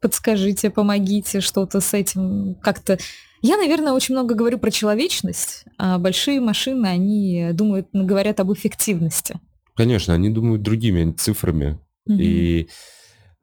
подскажите, 0.01 0.69
помогите 0.69 1.41
что-то 1.41 1.79
с 1.79 1.93
этим 1.93 2.55
как-то. 2.61 2.97
Я, 3.41 3.57
наверное, 3.57 3.93
очень 3.93 4.13
много 4.13 4.35
говорю 4.35 4.59
про 4.59 4.71
человечность, 4.71 5.65
а 5.77 5.97
большие 5.97 6.39
машины, 6.39 6.87
они 6.87 7.49
думают, 7.53 7.87
говорят 7.91 8.39
об 8.39 8.53
эффективности. 8.53 9.39
Конечно, 9.75 10.13
они 10.13 10.29
думают 10.29 10.61
другими 10.61 11.11
цифрами. 11.11 11.79
Угу. 12.05 12.17
И 12.19 12.67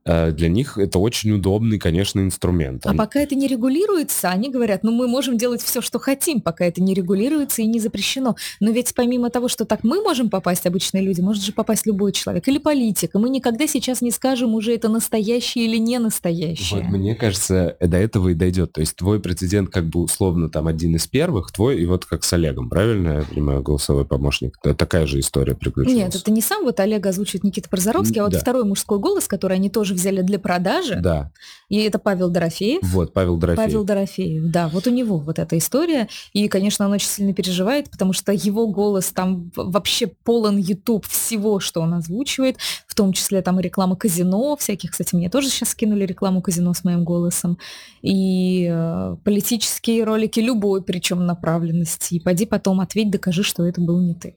для 0.08 0.48
них 0.48 0.78
это 0.78 0.98
очень 0.98 1.32
удобный, 1.32 1.78
конечно, 1.78 2.20
инструмент. 2.20 2.86
А 2.86 2.94
пока 2.94 3.20
это 3.20 3.34
не 3.34 3.46
регулируется, 3.46 4.30
они 4.30 4.50
говорят, 4.50 4.82
ну 4.82 4.92
мы 4.92 5.06
можем 5.08 5.36
делать 5.36 5.62
все, 5.62 5.80
что 5.80 5.98
хотим, 5.98 6.40
пока 6.40 6.64
это 6.64 6.82
не 6.82 6.94
регулируется 6.94 7.62
и 7.62 7.66
не 7.66 7.80
запрещено. 7.80 8.36
Но 8.60 8.70
ведь 8.70 8.94
помимо 8.94 9.30
того, 9.30 9.48
что 9.48 9.64
так 9.64 9.84
мы 9.84 10.02
можем 10.02 10.30
попасть, 10.30 10.66
обычные 10.66 11.02
люди, 11.02 11.20
может 11.20 11.42
же 11.44 11.52
попасть 11.52 11.86
любой 11.86 12.12
человек 12.12 12.46
или 12.48 12.58
политик. 12.58 13.14
И 13.14 13.18
мы 13.18 13.28
никогда 13.28 13.66
сейчас 13.66 14.00
не 14.00 14.10
скажем 14.10 14.54
уже 14.54 14.74
это 14.74 14.88
настоящее 14.88 15.66
или 15.66 15.76
не 15.76 15.98
настоящее. 15.98 16.82
Вот, 16.82 16.90
мне 16.90 17.14
кажется, 17.14 17.76
до 17.80 17.96
этого 17.96 18.30
и 18.30 18.34
дойдет. 18.34 18.72
То 18.72 18.80
есть 18.80 18.96
твой 18.96 19.20
прецедент 19.20 19.70
как 19.70 19.86
бы 19.88 20.00
условно 20.00 20.48
там 20.48 20.66
один 20.66 20.96
из 20.96 21.06
первых, 21.06 21.52
твой 21.52 21.80
и 21.80 21.86
вот 21.86 22.04
как 22.04 22.24
с 22.24 22.32
Олегом, 22.32 22.68
правильно 22.68 23.18
я 23.18 23.22
понимаю, 23.22 23.62
голосовой 23.62 24.04
помощник? 24.04 24.58
Такая 24.58 25.06
же 25.06 25.20
история 25.20 25.54
приключилась. 25.54 25.98
Нет, 25.98 26.14
это 26.14 26.30
не 26.30 26.40
сам 26.40 26.64
вот 26.64 26.80
Олег 26.80 27.06
озвучивает 27.06 27.44
Никита 27.44 27.68
Прозоровский, 27.68 28.20
а 28.20 28.24
вот 28.24 28.32
да. 28.32 28.38
второй 28.38 28.64
мужской 28.64 28.98
голос, 28.98 29.26
который 29.26 29.56
они 29.56 29.70
тоже 29.70 29.94
взяли 29.98 30.22
для 30.22 30.38
продажи. 30.38 30.96
Да. 31.00 31.30
И 31.68 31.80
это 31.82 31.98
Павел 31.98 32.30
Дорофеев. 32.30 32.80
Вот, 32.82 33.12
Павел 33.12 33.36
Дорофеев. 33.36 33.66
Павел 33.66 33.84
Дорофеев, 33.84 34.50
да. 34.50 34.68
Вот 34.68 34.86
у 34.86 34.90
него 34.90 35.18
вот 35.18 35.38
эта 35.38 35.58
история. 35.58 36.08
И, 36.32 36.48
конечно, 36.48 36.86
он 36.86 36.92
очень 36.92 37.08
сильно 37.08 37.34
переживает, 37.34 37.90
потому 37.90 38.12
что 38.12 38.32
его 38.32 38.68
голос 38.68 39.10
там 39.12 39.50
вообще 39.54 40.06
полон 40.06 40.56
YouTube 40.56 41.06
всего, 41.06 41.60
что 41.60 41.82
он 41.82 41.94
озвучивает, 41.94 42.56
в 42.86 42.94
том 42.94 43.12
числе 43.12 43.42
там 43.42 43.60
реклама 43.60 43.96
казино 43.96 44.56
всяких. 44.56 44.92
Кстати, 44.92 45.14
мне 45.14 45.28
тоже 45.28 45.50
сейчас 45.50 45.70
скинули 45.70 46.04
рекламу 46.04 46.40
казино 46.40 46.72
с 46.72 46.84
моим 46.84 47.04
голосом. 47.04 47.58
И 48.00 48.66
э, 48.70 49.16
политические 49.24 50.04
ролики 50.04 50.40
любой, 50.40 50.82
причем 50.82 51.26
направленности. 51.26 52.14
И 52.14 52.20
пойди 52.20 52.46
потом 52.46 52.80
ответь, 52.80 53.10
докажи, 53.10 53.42
что 53.42 53.66
это 53.66 53.80
был 53.80 54.00
не 54.00 54.14
ты. 54.14 54.36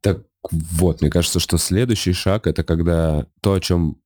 Так 0.00 0.20
вот, 0.50 1.00
мне 1.00 1.10
кажется, 1.10 1.40
что 1.40 1.58
следующий 1.58 2.12
шаг 2.12 2.46
это 2.46 2.62
когда 2.64 3.26
то, 3.40 3.54
о 3.54 3.60
чем 3.60 3.96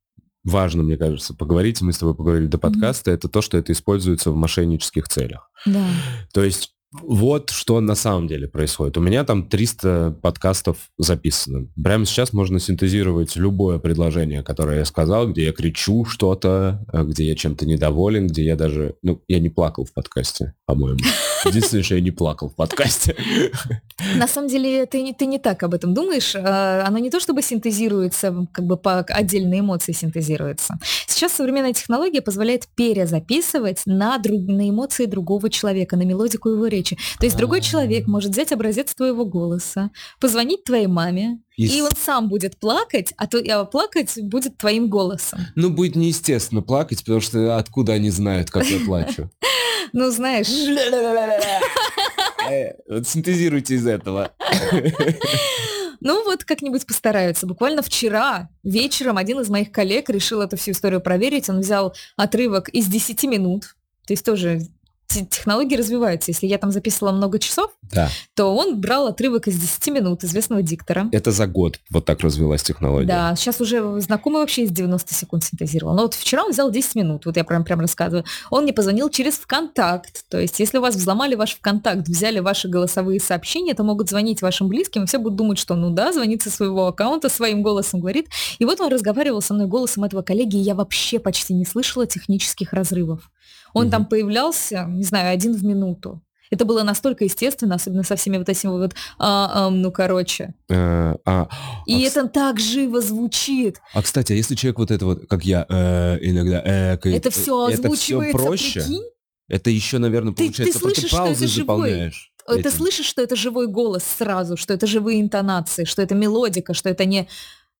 важно, 0.48 0.82
мне 0.82 0.96
кажется, 0.96 1.34
поговорить, 1.34 1.80
мы 1.80 1.92
с 1.92 1.98
тобой 1.98 2.14
поговорили 2.14 2.46
до 2.46 2.58
подкаста, 2.58 3.10
mm-hmm. 3.10 3.14
это 3.14 3.28
то, 3.28 3.42
что 3.42 3.58
это 3.58 3.72
используется 3.72 4.30
в 4.30 4.36
мошеннических 4.36 5.08
целях. 5.08 5.50
Да. 5.66 5.84
То 6.32 6.42
есть 6.42 6.74
Вот 6.90 7.50
что 7.50 7.80
на 7.80 7.94
самом 7.94 8.28
деле 8.28 8.48
происходит. 8.48 8.96
У 8.96 9.02
меня 9.02 9.22
там 9.22 9.46
300 9.46 10.20
подкастов 10.22 10.78
записано. 10.96 11.68
Прямо 11.82 12.06
сейчас 12.06 12.32
можно 12.32 12.58
синтезировать 12.60 13.36
любое 13.36 13.78
предложение, 13.78 14.42
которое 14.42 14.78
я 14.78 14.84
сказал, 14.86 15.28
где 15.28 15.44
я 15.44 15.52
кричу 15.52 16.06
что-то, 16.06 16.86
э, 16.90 17.04
где 17.04 17.28
я 17.28 17.34
чем-то 17.34 17.66
недоволен, 17.66 18.26
где 18.26 18.42
я 18.42 18.56
даже... 18.56 18.94
Ну, 19.02 19.22
я 19.28 19.38
не 19.38 19.50
плакал 19.50 19.84
в 19.84 19.92
подкасте, 19.92 20.54
по-моему. 20.64 21.00
Единственное, 21.44 21.82
что 21.82 21.94
я 21.94 22.00
не 22.00 22.10
плакал 22.10 22.48
в 22.48 22.54
подкасте. 22.54 23.16
На 24.16 24.28
самом 24.28 24.48
деле 24.48 24.86
ты 24.86 25.02
не, 25.02 25.12
ты 25.12 25.26
не 25.26 25.38
так 25.38 25.62
об 25.62 25.74
этом 25.74 25.94
думаешь. 25.94 26.34
А, 26.34 26.84
оно 26.86 26.98
не 26.98 27.10
то 27.10 27.20
чтобы 27.20 27.42
синтезируется, 27.42 28.46
как 28.52 28.64
бы 28.64 28.76
по 28.76 29.00
отдельной 29.00 29.60
эмоции 29.60 29.92
синтезируется. 29.92 30.78
Сейчас 31.06 31.32
современная 31.32 31.72
технология 31.72 32.22
позволяет 32.22 32.68
перезаписывать 32.74 33.82
на, 33.86 34.18
друг, 34.18 34.42
на 34.46 34.68
эмоции 34.68 35.06
другого 35.06 35.50
человека, 35.50 35.96
на 35.96 36.02
мелодику 36.02 36.48
его 36.48 36.66
речи. 36.66 36.96
То 37.18 37.26
есть 37.26 37.36
другой 37.36 37.60
человек 37.60 38.06
может 38.06 38.32
взять 38.32 38.52
образец 38.52 38.94
твоего 38.94 39.24
голоса, 39.24 39.90
позвонить 40.20 40.64
твоей 40.64 40.86
маме, 40.86 41.40
и, 41.58 41.78
и 41.78 41.82
он 41.82 41.90
сам 41.96 42.28
будет 42.28 42.56
плакать, 42.56 43.12
а, 43.16 43.26
то, 43.26 43.38
а 43.38 43.64
плакать 43.64 44.16
будет 44.22 44.56
твоим 44.58 44.88
голосом. 44.88 45.40
Ну, 45.56 45.70
будет 45.70 45.96
неестественно 45.96 46.62
плакать, 46.62 47.00
потому 47.00 47.20
что 47.20 47.56
откуда 47.58 47.94
они 47.94 48.10
знают, 48.10 48.48
как 48.50 48.64
я 48.66 48.78
плачу? 48.86 49.28
Ну, 49.92 50.10
знаешь... 50.10 50.48
Вот 52.88 53.06
синтезируйте 53.06 53.74
из 53.74 53.86
этого. 53.86 54.32
Ну 56.00 56.24
вот 56.24 56.44
как-нибудь 56.44 56.86
постараются. 56.86 57.46
Буквально 57.46 57.82
вчера 57.82 58.50
вечером 58.62 59.16
один 59.16 59.40
из 59.40 59.48
моих 59.48 59.72
коллег 59.72 60.08
решил 60.08 60.40
эту 60.40 60.56
всю 60.56 60.70
историю 60.70 61.00
проверить. 61.00 61.50
Он 61.50 61.60
взял 61.60 61.94
отрывок 62.16 62.68
из 62.68 62.86
10 62.86 63.24
минут, 63.24 63.76
то 64.06 64.12
есть 64.12 64.24
тоже 64.24 64.60
технологии 65.08 65.76
развиваются. 65.76 66.30
Если 66.30 66.46
я 66.46 66.58
там 66.58 66.70
записывала 66.70 67.12
много 67.12 67.38
часов, 67.38 67.70
да. 67.92 68.10
то 68.34 68.54
он 68.54 68.80
брал 68.80 69.06
отрывок 69.06 69.48
из 69.48 69.58
10 69.58 69.88
минут 69.88 70.24
известного 70.24 70.62
диктора. 70.62 71.08
Это 71.12 71.30
за 71.30 71.46
год 71.46 71.80
вот 71.90 72.04
так 72.04 72.20
развилась 72.20 72.62
технология. 72.62 73.06
Да, 73.06 73.34
сейчас 73.36 73.60
уже 73.60 74.00
знакомый 74.00 74.40
вообще 74.40 74.64
из 74.64 74.70
90 74.70 75.14
секунд 75.14 75.44
синтезировал. 75.44 75.94
Но 75.94 76.02
вот 76.02 76.14
вчера 76.14 76.44
он 76.44 76.50
взял 76.50 76.70
10 76.70 76.94
минут, 76.96 77.26
вот 77.26 77.36
я 77.36 77.44
прям, 77.44 77.64
прям 77.64 77.80
рассказываю. 77.80 78.24
Он 78.50 78.64
мне 78.64 78.72
позвонил 78.72 79.08
через 79.08 79.34
ВКонтакт. 79.34 80.24
То 80.28 80.38
есть 80.38 80.60
если 80.60 80.78
у 80.78 80.82
вас 80.82 80.94
взломали 80.94 81.34
ваш 81.34 81.54
ВКонтакт, 81.56 82.06
взяли 82.06 82.40
ваши 82.40 82.68
голосовые 82.68 83.20
сообщения, 83.20 83.74
то 83.74 83.82
могут 83.84 84.10
звонить 84.10 84.42
вашим 84.42 84.68
близким, 84.68 85.04
и 85.04 85.06
все 85.06 85.18
будут 85.18 85.36
думать, 85.36 85.58
что 85.58 85.74
ну 85.74 85.90
да, 85.90 86.12
звонит 86.12 86.42
со 86.42 86.50
своего 86.50 86.86
аккаунта, 86.86 87.28
своим 87.28 87.62
голосом 87.62 88.00
говорит. 88.00 88.28
И 88.58 88.64
вот 88.64 88.80
он 88.80 88.92
разговаривал 88.92 89.40
со 89.40 89.54
мной 89.54 89.66
голосом 89.66 90.04
этого 90.04 90.22
коллеги, 90.22 90.56
и 90.56 90.60
я 90.60 90.74
вообще 90.74 91.18
почти 91.18 91.54
не 91.54 91.64
слышала 91.64 92.06
технических 92.06 92.72
разрывов. 92.72 93.30
Он 93.74 93.84
угу. 93.84 93.90
там 93.90 94.06
появлялся, 94.06 94.86
не 94.88 95.04
знаю, 95.04 95.32
один 95.32 95.54
в 95.54 95.64
минуту. 95.64 96.22
Это 96.50 96.64
было 96.64 96.82
настолько 96.82 97.24
естественно, 97.24 97.74
особенно 97.74 98.02
со 98.02 98.16
всеми 98.16 98.38
вот 98.38 98.48
этими 98.48 98.70
вот, 98.70 98.94
а, 99.18 99.66
а, 99.66 99.70
ну, 99.70 99.92
короче. 99.92 100.54
Э, 100.70 101.14
а, 101.26 101.48
и 101.86 102.04
а, 102.04 102.08
это 102.08 102.28
так 102.28 102.58
живо 102.58 103.00
звучит. 103.00 103.80
А, 103.92 104.02
кстати, 104.02 104.32
а 104.32 104.34
если 104.34 104.54
человек 104.54 104.78
вот 104.78 104.90
это 104.90 105.04
вот, 105.04 105.26
как 105.28 105.44
я 105.44 105.66
э, 105.68 106.18
иногда... 106.22 106.62
Э, 106.64 106.98
это 107.04 107.30
все 107.30 107.66
озвучивается, 107.66 107.82
это 107.82 107.96
все 107.96 108.32
проще? 108.32 108.80
Прикинь? 108.80 109.02
Это 109.48 109.70
еще, 109.70 109.98
наверное, 109.98 110.32
получается, 110.32 110.64
ты, 110.64 110.72
ты 110.72 110.94
слышишь, 110.94 111.10
паузы 111.10 111.34
что 111.34 111.44
это 111.44 111.54
заполняешь. 111.54 112.32
Живой. 112.46 112.62
Ты 112.62 112.70
слышишь, 112.70 113.06
что 113.06 113.22
это 113.22 113.36
живой 113.36 113.66
голос 113.66 114.02
сразу, 114.02 114.56
что 114.56 114.72
это 114.72 114.86
живые 114.86 115.20
интонации, 115.20 115.84
что 115.84 116.00
это 116.00 116.14
мелодика, 116.14 116.72
что 116.72 116.88
это 116.88 117.04
не 117.04 117.28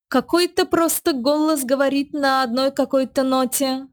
какой-то 0.08 0.66
просто 0.66 1.12
голос 1.12 1.64
говорит 1.64 2.12
на 2.12 2.42
одной 2.42 2.70
какой-то 2.70 3.22
ноте, 3.22 3.86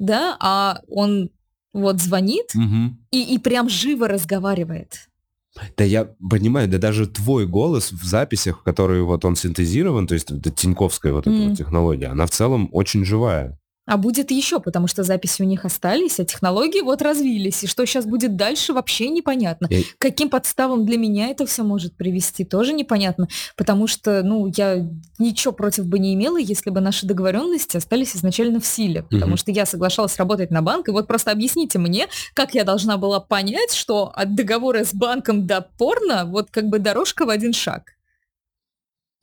да, 0.00 0.36
а 0.40 0.80
он 0.88 1.30
вот 1.72 2.00
звонит 2.00 2.46
угу. 2.56 2.96
и, 3.12 3.34
и 3.34 3.38
прям 3.38 3.68
живо 3.68 4.08
разговаривает. 4.08 5.08
Да 5.76 5.84
я 5.84 6.08
понимаю, 6.28 6.68
да 6.68 6.78
даже 6.78 7.06
твой 7.06 7.46
голос 7.46 7.92
в 7.92 8.04
записях, 8.04 8.60
в 8.60 8.62
которые 8.62 9.04
вот 9.04 9.24
он 9.24 9.36
синтезирован, 9.36 10.06
то 10.06 10.14
есть 10.14 10.30
это 10.30 10.50
Тиньковская 10.50 11.12
вот 11.12 11.26
mm. 11.26 11.36
эта 11.36 11.48
вот 11.48 11.58
технология, 11.58 12.06
она 12.06 12.26
в 12.26 12.30
целом 12.30 12.68
очень 12.72 13.04
живая. 13.04 13.59
А 13.90 13.96
будет 13.96 14.30
еще, 14.30 14.60
потому 14.60 14.86
что 14.86 15.02
записи 15.02 15.42
у 15.42 15.44
них 15.44 15.64
остались, 15.64 16.20
а 16.20 16.24
технологии 16.24 16.80
вот 16.80 17.02
развились. 17.02 17.64
И 17.64 17.66
что 17.66 17.84
сейчас 17.86 18.06
будет 18.06 18.36
дальше, 18.36 18.72
вообще 18.72 19.08
непонятно. 19.08 19.66
И... 19.66 19.84
Каким 19.98 20.30
подставам 20.30 20.86
для 20.86 20.96
меня 20.96 21.26
это 21.26 21.44
все 21.44 21.64
может 21.64 21.96
привести, 21.96 22.44
тоже 22.44 22.72
непонятно. 22.72 23.26
Потому 23.56 23.88
что, 23.88 24.22
ну, 24.22 24.46
я 24.56 24.88
ничего 25.18 25.52
против 25.52 25.86
бы 25.86 25.98
не 25.98 26.14
имела, 26.14 26.36
если 26.36 26.70
бы 26.70 26.80
наши 26.80 27.04
договоренности 27.04 27.78
остались 27.78 28.14
изначально 28.14 28.60
в 28.60 28.66
силе. 28.66 29.02
Потому 29.02 29.32
угу. 29.32 29.38
что 29.38 29.50
я 29.50 29.66
соглашалась 29.66 30.16
работать 30.18 30.52
на 30.52 30.62
банк. 30.62 30.88
И 30.88 30.92
вот 30.92 31.08
просто 31.08 31.32
объясните 31.32 31.80
мне, 31.80 32.06
как 32.32 32.54
я 32.54 32.62
должна 32.62 32.96
была 32.96 33.18
понять, 33.18 33.74
что 33.74 34.12
от 34.14 34.36
договора 34.36 34.84
с 34.84 34.94
банком 34.94 35.48
до 35.48 35.62
порно 35.62 36.26
вот 36.26 36.52
как 36.52 36.66
бы 36.66 36.78
дорожка 36.78 37.26
в 37.26 37.28
один 37.28 37.52
шаг. 37.52 37.94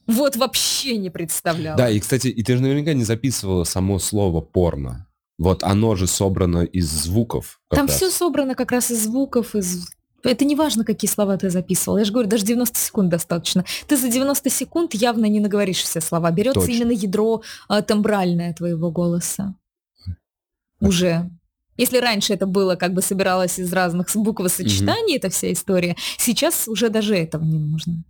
Вот 0.08 0.38
вообще 0.38 0.98
не 0.98 1.10
представляла. 1.10 1.78
Да, 1.78 1.90
и, 1.90 2.00
кстати, 2.00 2.28
и 2.28 2.44
ты 2.44 2.56
же 2.56 2.62
наверняка 2.62 2.94
не 2.94 3.04
записывала 3.04 3.66
само 3.66 4.00
слово 4.00 4.42
порно. 4.42 5.08
Вот 5.38 5.64
оно 5.64 5.96
же 5.96 6.08
собрано 6.08 6.64
из 6.64 6.90
звуков. 6.90 7.60
Там 7.70 7.86
раз. 7.88 7.96
все 7.96 8.10
собрано 8.10 8.56
как 8.56 8.72
раз 8.72 8.90
из 8.90 9.04
звуков, 9.04 9.54
из... 9.54 9.88
Это 10.24 10.46
не 10.46 10.56
важно, 10.56 10.84
какие 10.84 11.10
слова 11.10 11.38
ты 11.38 11.50
записывал. 11.50 11.98
Я 11.98 12.06
же 12.06 12.12
говорю, 12.12 12.28
даже 12.28 12.44
90 12.46 12.76
секунд 12.78 13.10
достаточно. 13.10 13.64
Ты 13.88 13.98
за 13.98 14.10
90 14.10 14.50
секунд 14.50 14.94
явно 14.96 15.26
не 15.26 15.40
наговоришь 15.40 15.84
все 15.84 16.02
слова. 16.02 16.32
Берется 16.32 16.62
Точно. 16.62 16.74
именно 16.74 16.92
ядро 16.92 17.44
а, 17.68 17.82
тембральное 17.82 18.54
твоего 18.54 18.90
голоса. 18.90 19.56
Уже. 20.80 21.30
Если 21.78 21.98
раньше 21.98 22.34
это 22.34 22.48
было 22.48 22.76
как 22.76 22.94
бы 22.94 23.04
собиралось 23.04 23.60
из 23.60 23.72
разных 23.72 24.08
буквосочетаний, 24.16 25.16
угу. 25.16 25.18
эта 25.18 25.30
вся 25.30 25.52
история, 25.54 25.96
сейчас 26.18 26.68
уже 26.68 26.90
даже 26.90 27.16
этого 27.16 27.44
не 27.44 27.60
нужно. 27.60 28.04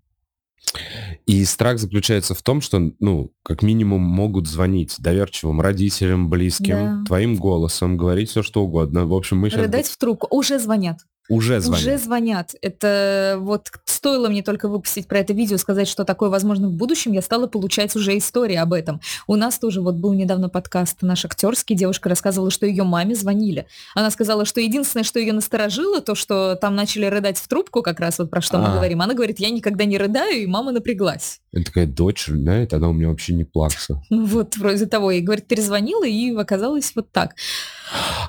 И 1.26 1.44
страх 1.46 1.80
заключается 1.80 2.34
в 2.36 2.42
том, 2.42 2.62
что, 2.62 2.92
ну, 3.00 3.32
как 3.44 3.62
минимум 3.62 4.02
могут 4.02 4.48
звонить 4.48 4.96
доверчивым 5.00 5.62
родителям, 5.62 6.30
близким, 6.30 6.76
да. 6.76 7.04
твоим 7.06 7.36
голосом, 7.36 7.98
говорить 7.98 8.30
все, 8.30 8.44
что 8.44 8.64
угодно. 8.64 9.06
В 9.06 9.14
общем, 9.14 9.38
мы 9.38 9.50
сейчас... 9.50 9.62
Рыдать 9.62 9.88
в 9.88 9.98
трубку. 9.98 10.28
Уже 10.30 10.60
звонят. 10.60 11.00
Уже 11.30 11.60
звонят. 11.60 11.82
Уже 11.82 11.98
звонят. 11.98 12.56
Это 12.62 13.38
вот 13.40 13.70
стоило 13.86 14.30
мне 14.30 14.44
только 14.44 14.68
выпустить 14.68 15.08
про 15.08 15.20
это 15.20 15.34
видео, 15.34 15.58
сказать, 15.58 15.88
что 15.88 16.06
такое 16.06 16.30
возможно 16.30 16.70
в 16.70 16.74
будущем, 16.74 17.12
я 17.12 17.22
стала 17.22 17.48
получать 17.48 17.96
уже 17.96 18.18
истории 18.18 18.56
об 18.56 18.74
этом. 18.74 19.02
У 19.28 19.36
нас 19.36 19.60
тоже 19.60 19.82
вот 19.82 19.96
был 19.96 20.14
недавно 20.14 20.50
подкаст 20.50 21.02
наш 21.02 21.26
актерский, 21.26 21.76
девушка 21.76 22.10
рассказывала, 22.10 22.52
что 22.52 22.66
ее 22.66 22.84
маме 22.84 23.16
звонили. 23.16 23.68
Она 23.96 24.10
сказала, 24.12 24.46
что 24.46 24.62
единственное, 24.62 25.04
что 25.04 25.20
ее 25.20 25.34
насторожило, 25.34 26.02
то, 26.02 26.16
что 26.16 26.56
там 26.56 26.76
начали 26.76 27.06
рыдать 27.06 27.38
в 27.38 27.48
трубку, 27.48 27.82
как 27.82 28.00
раз 28.00 28.20
вот 28.20 28.30
про 28.30 28.42
что 28.42 28.58
А-а-а. 28.58 28.68
мы 28.68 28.76
говорим. 28.76 29.02
Она 29.02 29.14
говорит, 29.14 29.40
я 29.40 29.50
никогда 29.50 29.86
не 29.86 29.98
рыдаю, 29.98 30.44
и 30.44 30.48
мама 30.48 30.72
напряглась. 30.72 31.42
Это 31.52 31.66
такая 31.66 31.88
дочь 31.88 32.28
рыдает, 32.28 32.74
она 32.74 32.90
у 32.90 32.94
меня 32.94 33.10
вообще 33.10 33.34
не 33.34 33.44
плакса. 33.44 34.02
Ну 34.10 34.26
вот, 34.26 34.58
вроде 34.58 34.86
того. 34.86 35.12
И 35.12 35.22
говорит, 35.22 35.48
перезвонила, 35.48 36.06
и 36.06 36.36
оказалось 36.36 36.92
вот 36.96 37.12
так. 37.12 37.36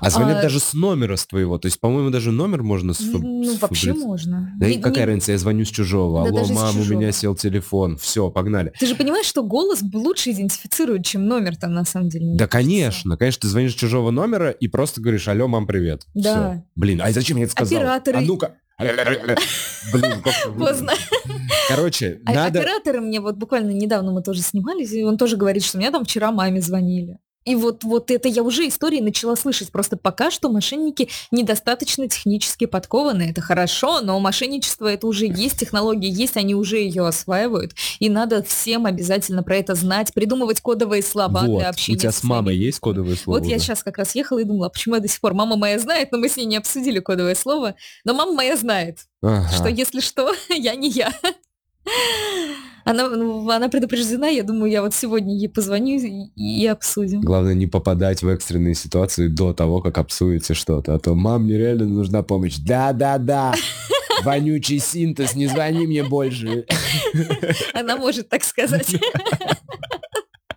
А 0.00 0.10
звонят 0.10 0.38
а... 0.38 0.42
даже 0.42 0.60
с 0.60 0.74
номера 0.74 1.16
с 1.16 1.26
твоего. 1.26 1.58
То 1.58 1.66
есть, 1.66 1.80
по-моему, 1.80 2.10
даже 2.10 2.30
номер 2.30 2.62
можно 2.62 2.94
с 2.94 3.00
Ну, 3.00 3.56
вообще 3.60 3.92
можно. 3.92 4.52
Да 4.58 4.68
и 4.68 4.78
какая 4.78 5.00
не... 5.00 5.06
разница, 5.06 5.32
я 5.32 5.38
звоню 5.38 5.64
с 5.64 5.68
чужого. 5.68 6.24
Да 6.24 6.40
Алло, 6.40 6.46
мам, 6.52 6.78
у 6.78 6.84
меня 6.84 7.12
сел 7.12 7.34
телефон. 7.34 7.96
Все, 7.96 8.30
погнали. 8.30 8.72
Ты 8.78 8.86
же 8.86 8.94
понимаешь, 8.94 9.26
что 9.26 9.42
голос 9.42 9.80
лучше 9.92 10.30
идентифицирует, 10.30 11.04
чем 11.04 11.26
номер 11.26 11.56
там 11.56 11.72
на 11.74 11.84
самом 11.84 12.08
деле. 12.08 12.36
Да, 12.36 12.46
конечно. 12.46 13.16
Конечно, 13.16 13.40
ты 13.42 13.48
звонишь 13.48 13.72
с 13.72 13.76
чужого 13.76 14.10
номера 14.10 14.50
и 14.50 14.68
просто 14.68 15.00
говоришь, 15.00 15.26
алло, 15.28 15.48
мам, 15.48 15.66
привет. 15.66 16.06
Да. 16.14 16.50
Все. 16.50 16.64
Блин, 16.76 17.02
а 17.02 17.10
зачем 17.12 17.36
я 17.36 17.44
это 17.44 17.52
сказал? 17.52 17.78
Операторы. 17.78 18.18
А 18.18 18.20
ну-ка. 18.20 18.54
Блин, 19.92 20.22
Поздно. 20.56 20.92
Короче, 21.68 22.20
а 22.24 22.32
надо... 22.32 22.60
Операторы 22.60 23.00
мне 23.00 23.20
вот 23.20 23.36
буквально 23.36 23.72
недавно 23.72 24.12
мы 24.12 24.22
тоже 24.22 24.40
снимались, 24.40 24.92
и 24.92 25.02
он 25.02 25.18
тоже 25.18 25.36
говорит, 25.36 25.64
что 25.64 25.78
меня 25.78 25.90
там 25.90 26.04
вчера 26.04 26.30
маме 26.30 26.60
звонили. 26.60 27.18
И 27.48 27.54
вот, 27.54 27.82
вот 27.82 28.10
это 28.10 28.28
я 28.28 28.42
уже 28.42 28.68
истории 28.68 29.00
начала 29.00 29.34
слышать. 29.34 29.72
Просто 29.72 29.96
пока 29.96 30.30
что 30.30 30.50
мошенники 30.50 31.08
недостаточно 31.30 32.06
технически 32.06 32.66
подкованы. 32.66 33.30
Это 33.30 33.40
хорошо, 33.40 34.02
но 34.02 34.20
мошенничество 34.20 34.86
это 34.86 35.06
уже 35.06 35.24
есть, 35.24 35.58
технологии 35.58 36.10
есть, 36.10 36.36
они 36.36 36.54
уже 36.54 36.76
ее 36.76 37.06
осваивают. 37.06 37.72
И 38.00 38.10
надо 38.10 38.42
всем 38.42 38.84
обязательно 38.84 39.42
про 39.42 39.56
это 39.56 39.74
знать, 39.74 40.12
придумывать 40.12 40.60
кодовые 40.60 41.02
слова 41.02 41.44
вот. 41.46 41.60
для 41.60 41.70
общения. 41.70 41.96
У 41.96 41.98
тебя 41.98 42.12
с 42.12 42.22
мамой 42.22 42.54
есть 42.54 42.80
кодовые 42.80 43.16
слова? 43.16 43.38
Вот 43.38 43.48
я 43.48 43.58
сейчас 43.58 43.82
как 43.82 43.96
раз 43.96 44.14
ехала 44.14 44.40
и 44.40 44.44
думала, 44.44 44.66
а 44.66 44.70
почему 44.70 44.96
я 44.96 45.00
до 45.00 45.08
сих 45.08 45.20
пор... 45.20 45.32
Мама 45.32 45.56
моя 45.56 45.78
знает, 45.78 46.12
но 46.12 46.18
мы 46.18 46.28
с 46.28 46.36
ней 46.36 46.44
не 46.44 46.56
обсудили 46.56 46.98
кодовое 46.98 47.34
слово. 47.34 47.76
Но 48.04 48.12
мама 48.12 48.32
моя 48.32 48.56
знает, 48.58 49.06
ага. 49.22 49.48
что 49.54 49.68
если 49.68 50.00
что, 50.00 50.34
я 50.50 50.74
не 50.74 50.90
я. 50.90 51.14
Она, 52.88 53.06
ну, 53.10 53.50
она 53.50 53.68
предупреждена, 53.68 54.28
я 54.28 54.42
думаю, 54.42 54.72
я 54.72 54.80
вот 54.80 54.94
сегодня 54.94 55.34
ей 55.34 55.50
позвоню 55.50 55.98
и, 55.98 56.30
и 56.34 56.66
обсудим. 56.66 57.20
Главное 57.20 57.52
не 57.52 57.66
попадать 57.66 58.22
в 58.22 58.28
экстренные 58.28 58.74
ситуации 58.74 59.28
до 59.28 59.52
того, 59.52 59.82
как 59.82 59.98
обсудите 59.98 60.54
что-то. 60.54 60.94
А 60.94 60.98
то 60.98 61.14
мам, 61.14 61.44
мне 61.44 61.58
реально 61.58 61.84
нужна 61.84 62.22
помощь. 62.22 62.56
Да-да-да, 62.56 63.54
вонючий 64.24 64.78
синтез, 64.78 65.34
не 65.34 65.48
звони 65.48 65.86
мне 65.86 66.02
больше. 66.02 66.64
Она 67.74 67.98
может 67.98 68.30
так 68.30 68.42
сказать. 68.42 68.96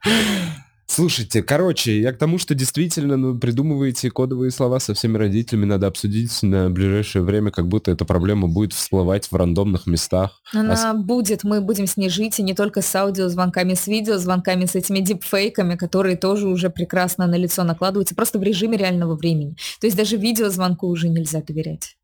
Слушайте, 0.93 1.41
короче, 1.41 2.01
я 2.01 2.11
к 2.11 2.17
тому, 2.17 2.37
что 2.37 2.53
действительно 2.53 3.15
ну, 3.15 3.39
придумываете 3.39 4.11
кодовые 4.11 4.51
слова 4.51 4.77
со 4.81 4.93
всеми 4.93 5.17
родителями, 5.17 5.63
надо 5.63 5.87
обсудить 5.87 6.43
на 6.43 6.69
ближайшее 6.69 7.21
время, 7.21 7.49
как 7.49 7.69
будто 7.69 7.91
эта 7.91 8.03
проблема 8.03 8.49
будет 8.49 8.73
всплывать 8.73 9.31
в 9.31 9.33
рандомных 9.33 9.87
местах. 9.87 10.41
Она 10.51 10.91
а... 10.91 10.93
будет, 10.93 11.45
мы 11.45 11.61
будем 11.61 11.87
с 11.87 11.95
ней 11.95 12.09
жить, 12.09 12.39
и 12.39 12.43
не 12.43 12.53
только 12.53 12.81
с 12.81 12.93
аудиозвонками, 12.93 13.73
с 13.73 13.87
видеозвонками, 13.87 14.65
с 14.65 14.75
этими 14.75 14.99
дипфейками, 14.99 15.77
которые 15.77 16.17
тоже 16.17 16.49
уже 16.49 16.69
прекрасно 16.69 17.25
на 17.25 17.35
лицо 17.35 17.63
накладываются, 17.63 18.13
просто 18.13 18.37
в 18.37 18.43
режиме 18.43 18.75
реального 18.75 19.15
времени. 19.15 19.55
То 19.79 19.87
есть 19.87 19.95
даже 19.95 20.17
видеозвонку 20.17 20.87
уже 20.87 21.07
нельзя 21.07 21.41
доверять. 21.41 21.95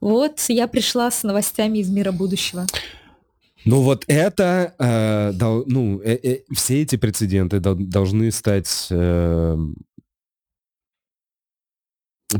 Вот 0.00 0.40
я 0.48 0.66
пришла 0.66 1.08
с 1.08 1.22
новостями 1.22 1.78
из 1.78 1.88
мира 1.88 2.10
будущего. 2.10 2.66
Ну 3.64 3.82
вот 3.82 4.04
это, 4.06 4.74
э, 4.78 5.32
дол, 5.34 5.64
ну, 5.66 6.00
э, 6.00 6.18
э, 6.22 6.38
все 6.54 6.82
эти 6.82 6.96
прецеденты 6.96 7.60
дол, 7.60 7.76
должны 7.76 8.30
стать, 8.30 8.86
э, 8.90 9.56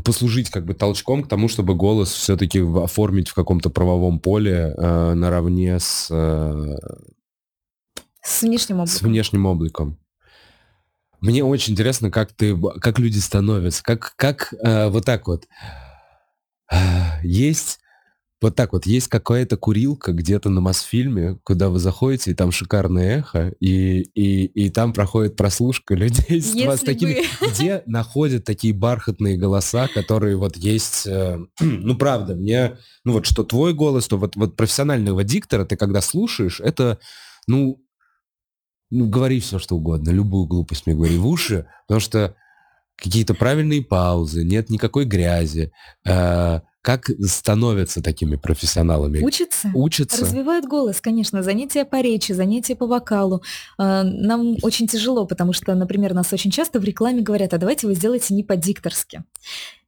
послужить 0.03 0.49
как 0.49 0.65
бы 0.65 0.73
толчком 0.73 1.23
к 1.23 1.27
тому, 1.27 1.47
чтобы 1.47 1.75
голос 1.75 2.11
все-таки 2.11 2.59
оформить 2.59 3.29
в 3.29 3.33
каком-то 3.33 3.69
правовом 3.69 4.19
поле 4.19 4.73
э, 4.77 5.13
наравне 5.13 5.79
с... 5.79 6.07
Э, 6.09 6.77
с 8.21 8.41
внешним 8.41 8.79
обликом. 8.79 8.97
С 8.97 9.01
внешним 9.01 9.45
обликом. 9.45 9.97
Мне 11.21 11.43
очень 11.43 11.73
интересно, 11.73 12.11
как 12.11 12.31
ты, 12.31 12.57
как 12.79 12.97
люди 12.97 13.17
становятся, 13.17 13.83
как, 13.83 14.13
как 14.15 14.53
э, 14.63 14.87
вот 14.87 15.05
так 15.05 15.27
вот. 15.27 15.47
Есть 17.23 17.79
вот 18.41 18.55
так 18.55 18.71
вот, 18.71 18.85
есть 18.85 19.09
какая-то 19.09 19.57
курилка 19.57 20.13
где-то 20.13 20.49
на 20.49 20.61
Мосфильме, 20.61 21.37
куда 21.43 21.69
вы 21.69 21.79
заходите, 21.79 22.31
и 22.31 22.33
там 22.33 22.51
шикарное 22.51 23.19
эхо, 23.19 23.49
и, 23.59 24.01
и, 24.01 24.45
и 24.45 24.69
там 24.69 24.93
проходит 24.93 25.35
прослушка 25.35 25.93
людей 25.95 26.41
с, 26.41 26.53
с 26.53 26.79
такими, 26.81 27.15
бы... 27.15 27.47
где 27.51 27.83
находят 27.85 28.45
такие 28.45 28.73
бархатные 28.73 29.37
голоса, 29.37 29.89
которые 29.93 30.37
вот 30.37 30.55
есть, 30.55 31.05
э, 31.05 31.39
ну 31.59 31.97
правда, 31.97 32.35
мне, 32.35 32.77
ну 33.03 33.13
вот 33.13 33.25
что 33.25 33.43
твой 33.43 33.73
голос, 33.73 34.07
то 34.07 34.17
вот, 34.17 34.35
вот 34.37 34.55
профессионального 34.55 35.23
диктора 35.23 35.65
ты 35.65 35.75
когда 35.75 35.99
слушаешь, 35.99 36.61
это, 36.61 36.99
ну, 37.47 37.83
ну, 38.91 39.07
говори 39.07 39.39
все, 39.39 39.59
что 39.59 39.75
угодно, 39.75 40.11
любую 40.11 40.47
глупость 40.47 40.87
мне 40.87 40.95
говори 40.95 41.17
в 41.17 41.27
уши, 41.27 41.67
потому 41.87 41.99
что 41.99 42.35
какие-то 43.01 43.33
правильные 43.33 43.81
паузы, 43.81 44.43
нет 44.43 44.69
никакой 44.69 45.05
грязи, 45.05 45.71
э, 46.05 46.59
как 46.81 47.09
становятся 47.25 48.01
такими 48.01 48.37
профессионалами? 48.37 49.19
Учатся. 49.19 49.69
Учатся. 49.73 50.21
Развивают 50.21 50.65
голос, 50.65 51.01
конечно. 51.01 51.43
Занятия 51.43 51.83
по 51.83 51.99
речи, 52.01 52.31
занятия 52.31 52.75
по 52.75 52.87
вокалу. 52.87 53.43
А, 53.77 54.03
нам 54.03 54.55
очень 54.61 54.87
тяжело, 54.87 55.25
потому 55.25 55.51
что, 55.51 55.75
например, 55.75 56.13
нас 56.13 56.31
очень 56.31 56.51
часто 56.51 56.79
в 56.79 56.83
рекламе 56.85 57.21
говорят, 57.21 57.53
а 57.53 57.57
давайте 57.57 57.85
вы 57.85 57.95
сделайте 57.95 58.33
не 58.33 58.43
по-дикторски. 58.43 59.23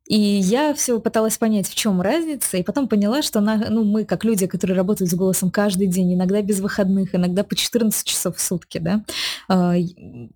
И 0.08 0.20
я 0.20 0.74
все 0.74 1.00
пыталась 1.00 1.38
понять, 1.38 1.70
в 1.70 1.76
чем 1.76 2.02
разница, 2.02 2.58
и 2.58 2.64
потом 2.64 2.88
поняла, 2.88 3.22
что 3.22 3.40
на, 3.40 3.70
ну, 3.70 3.84
мы, 3.84 4.04
как 4.04 4.24
люди, 4.24 4.48
которые 4.48 4.76
работают 4.76 5.12
с 5.12 5.14
голосом 5.14 5.52
каждый 5.52 5.88
день, 5.88 6.16
иногда 6.16 6.42
без 6.42 6.60
выходных, 6.60 7.14
иногда 7.14 7.44
по 7.44 7.56
14 7.56 8.06
часов 8.06 8.38
в 8.38 8.42
сутки, 8.42 8.80
да, 8.80 9.04
а, 9.48 9.76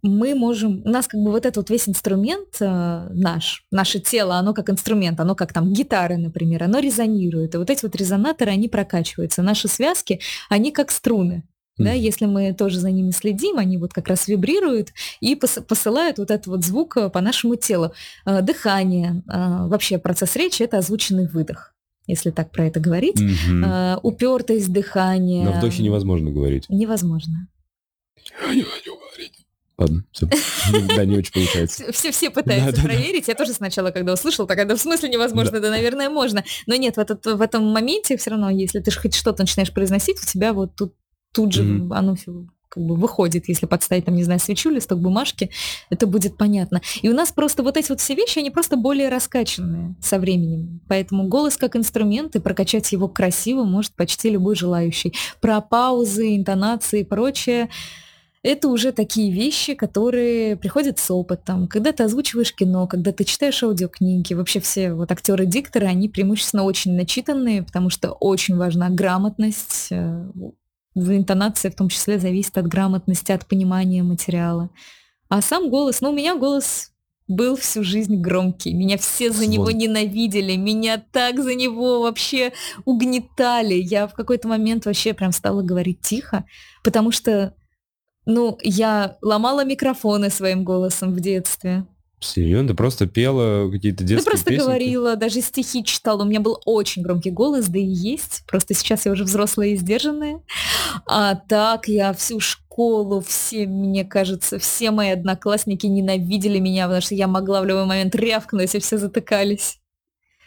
мы 0.04 0.36
можем, 0.36 0.82
у 0.86 0.90
нас 0.90 1.08
как 1.08 1.20
бы 1.20 1.32
вот 1.32 1.46
этот 1.46 1.58
вот 1.58 1.70
весь 1.72 1.90
инструмент 1.90 2.58
а, 2.62 3.10
наш, 3.12 3.66
наше 3.72 4.00
тело, 4.00 4.36
оно 4.36 4.54
как 4.54 4.70
инструмент, 4.70 5.20
оно 5.20 5.36
как 5.36 5.52
там 5.52 5.74
гитары, 5.74 6.18
например, 6.18 6.64
оно 6.64 6.80
резонирует, 6.80 7.56
и 7.56 7.58
вот 7.58 7.70
эти 7.70 7.84
вот 7.84 7.96
резонаторы, 7.96 8.52
они 8.52 8.70
прокачиваются, 8.70 9.42
наши 9.42 9.68
связки, 9.68 10.22
они 10.48 10.72
как 10.72 10.92
струны, 10.92 11.44
да, 11.78 11.92
если 11.92 12.26
мы 12.26 12.54
тоже 12.54 12.80
за 12.80 12.92
ними 12.92 13.12
следим, 13.12 13.58
они 13.58 13.78
вот 13.78 13.94
как 13.94 14.08
раз 14.08 14.28
вибрируют 14.28 14.90
и 15.20 15.36
посылают 15.36 16.18
вот 16.18 16.32
этот 16.32 16.48
вот 16.48 16.64
звук 16.64 16.98
э, 16.98 17.10
по 17.10 17.22
нашему 17.22 17.56
телу. 17.56 17.92
Э, 18.26 18.42
дыхание, 18.42 19.24
э, 19.28 19.68
вообще 19.68 19.98
процесс 19.98 20.36
речи– 20.36 20.64
это 20.64 20.78
озвученный 20.78 21.28
выдох 21.28 21.72
если 22.08 22.30
так 22.30 22.52
про 22.52 22.68
это 22.68 22.80
говорить. 22.80 23.20
Угу. 23.20 24.08
Упертость 24.08 24.72
дыхания. 24.72 25.44
На 25.44 25.58
вдохе 25.58 25.82
невозможно 25.82 26.30
говорить. 26.30 26.66
Невозможно. 26.70 27.48
Я 28.48 28.54
не 28.54 28.62
хочу 28.62 28.96
говорить. 28.96 29.46
Ладно, 29.78 30.06
все. 30.12 30.28
Да, 30.96 31.04
не 31.04 31.18
очень 31.18 31.34
получается. 31.34 31.92
Все, 31.92 32.12
все 32.12 32.30
пытаются 32.30 32.76
да, 32.76 32.82
проверить. 32.82 33.26
Да, 33.26 33.32
Я 33.32 33.36
тоже 33.36 33.54
сначала, 33.54 33.92
когда 33.92 34.14
услышал, 34.14 34.48
так 34.48 34.58
это 34.58 34.76
в 34.76 34.80
смысле 34.80 35.10
невозможно, 35.10 35.54
да, 35.54 35.62
да 35.62 35.70
наверное, 35.70 36.10
можно. 36.10 36.44
Но 36.66 36.76
нет, 36.76 36.96
в, 36.96 37.00
этот, 37.00 37.26
в 37.26 37.42
этом 37.42 37.66
моменте 37.66 38.16
все 38.18 38.30
равно, 38.30 38.50
если 38.50 38.80
ты 38.80 38.92
хоть 38.92 39.16
что-то 39.16 39.44
начинаешь 39.44 39.74
произносить, 39.74 40.22
у 40.22 40.26
тебя 40.26 40.54
вот 40.54 40.76
тут 40.76 40.94
тут 41.36 41.54
же 41.54 41.64
mm-hmm. 41.64 41.94
оно 41.94 42.16
все 42.16 42.46
как 42.76 42.84
бы 42.84 42.96
выходит, 42.96 43.48
если 43.48 43.68
подставить 43.68 44.06
там, 44.06 44.16
не 44.16 44.24
знаю, 44.24 44.40
свечу, 44.40 44.70
листок 44.70 45.00
бумажки, 45.00 45.50
это 45.90 46.08
будет 46.08 46.38
понятно. 46.38 46.82
И 47.02 47.10
у 47.10 47.14
нас 47.14 47.32
просто 47.32 47.64
вот 47.64 47.78
эти 47.78 47.90
вот 47.90 48.02
все 48.02 48.16
вещи, 48.16 48.40
они 48.40 48.50
просто 48.50 48.76
более 48.76 49.08
раскачанные 49.08 49.96
со 50.02 50.20
временем. 50.20 50.82
Поэтому 50.90 51.28
голос 51.28 51.56
как 51.56 51.78
инструмент, 51.78 52.36
и 52.36 52.40
прокачать 52.40 52.92
его 52.92 53.08
красиво 53.08 53.64
может 53.64 53.94
почти 53.94 54.30
любой 54.30 54.56
желающий. 54.56 55.14
Про 55.40 55.62
паузы, 55.62 56.36
интонации 56.36 57.02
и 57.02 57.06
прочее, 57.06 57.70
это 58.44 58.68
уже 58.68 58.92
такие 58.92 59.32
вещи, 59.32 59.74
которые 59.74 60.56
приходят 60.56 61.00
с 61.00 61.10
опытом. 61.10 61.68
Когда 61.68 61.94
ты 61.94 62.04
озвучиваешь 62.04 62.54
кино, 62.54 62.86
когда 62.86 63.12
ты 63.12 63.24
читаешь 63.24 63.64
аудиокниги, 63.64 64.36
вообще 64.36 64.60
все 64.60 64.94
вот 64.94 65.12
актеры-дикторы, 65.12 65.88
они 65.88 66.10
преимущественно 66.10 66.64
очень 66.64 66.96
начитанные, 66.96 67.64
потому 67.64 67.90
что 67.90 68.12
очень 68.12 68.56
важна 68.56 68.90
грамотность, 68.90 69.88
э, 69.90 70.30
интонация 70.96 71.72
в 71.72 71.76
том 71.76 71.90
числе 71.90 72.20
зависит 72.20 72.58
от 72.58 72.68
грамотности, 72.68 73.32
от 73.32 73.46
понимания 73.46 74.04
материала. 74.04 74.70
А 75.30 75.42
сам 75.42 75.70
голос, 75.70 76.02
ну, 76.02 76.12
у 76.12 76.14
меня 76.14 76.36
голос 76.36 76.92
был 77.28 77.56
всю 77.56 77.84
жизнь 77.84 78.18
громкий. 78.18 78.74
Меня 78.74 78.98
все 78.98 79.32
за 79.32 79.48
него 79.48 79.72
ненавидели, 79.72 80.56
меня 80.56 81.04
так 81.12 81.42
за 81.42 81.56
него 81.56 82.02
вообще 82.02 82.54
угнетали. 82.86 83.74
Я 83.74 84.08
в 84.08 84.14
какой-то 84.14 84.48
момент 84.48 84.86
вообще 84.86 85.14
прям 85.14 85.32
стала 85.32 85.64
говорить 85.64 86.02
тихо, 86.02 86.46
потому 86.84 87.12
что, 87.12 87.56
ну, 88.26 88.58
я 88.62 89.18
ломала 89.22 89.66
микрофоны 89.66 90.30
своим 90.30 90.64
голосом 90.64 91.14
в 91.14 91.20
детстве. 91.20 91.86
Серьезно? 92.20 92.70
Ты 92.70 92.74
просто 92.74 93.08
пела 93.08 93.70
какие-то 93.70 94.04
детские 94.04 94.26
Да 94.26 94.32
просто 94.32 94.50
песенки? 94.50 94.66
говорила, 94.66 95.16
даже 95.16 95.42
стихи 95.42 95.84
читала. 95.84 96.24
У 96.24 96.26
меня 96.26 96.40
был 96.40 96.62
очень 96.66 97.02
громкий 97.04 97.30
голос, 97.30 97.68
да 97.68 97.78
и 97.78 97.86
есть. 97.86 98.44
Просто 98.48 98.74
сейчас 98.74 99.06
я 99.06 99.12
уже 99.12 99.24
взрослая 99.24 99.70
и 99.70 99.76
сдержанная. 99.76 100.42
А 101.06 101.36
так 101.36 101.88
я 101.88 102.14
всю 102.14 102.40
школу, 102.40 103.22
все, 103.22 103.68
мне 103.68 104.06
кажется, 104.06 104.60
все 104.60 104.92
мои 104.92 105.10
одноклассники 105.10 105.86
ненавидели 105.86 106.60
меня, 106.60 106.86
потому 106.86 107.02
что 107.02 107.16
я 107.16 107.28
могла 107.28 107.62
в 107.62 107.66
любой 107.66 107.86
момент 107.86 108.16
рявкнуть, 108.16 108.74
и 108.76 108.80
все 108.80 108.98
затыкались. 108.98 109.80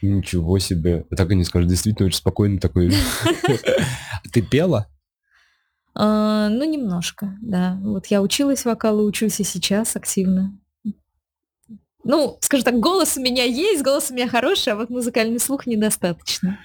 Ничего 0.01 0.59
себе. 0.59 1.05
Так 1.17 1.31
и 1.31 1.35
не 1.35 1.45
скажешь, 1.45 1.69
действительно 1.69 2.07
очень 2.07 2.19
спокойно 2.19 2.59
такой. 2.59 2.93
Ты 4.33 4.43
пела? 4.43 4.89
А, 5.95 6.49
ну, 6.49 6.65
немножко, 6.65 7.37
да. 7.43 7.79
Вот 7.83 8.07
я 8.07 8.23
училась 8.23 8.65
вокалу, 8.65 9.05
учусь 9.05 9.41
и 9.41 9.45
сейчас 9.45 9.97
активно 9.97 10.59
ну, 12.05 12.39
скажем 12.41 12.65
так, 12.65 12.81
голос 12.81 13.17
у 13.17 13.21
меня 13.21 13.45
есть, 13.45 13.83
голос 13.83 14.11
у 14.11 14.15
меня 14.15 14.29
хороший, 14.29 14.73
а 14.73 14.77
вот 14.77 14.91
музыкальный 14.91 15.41
слух 15.41 15.67
недостаточно. 15.67 16.59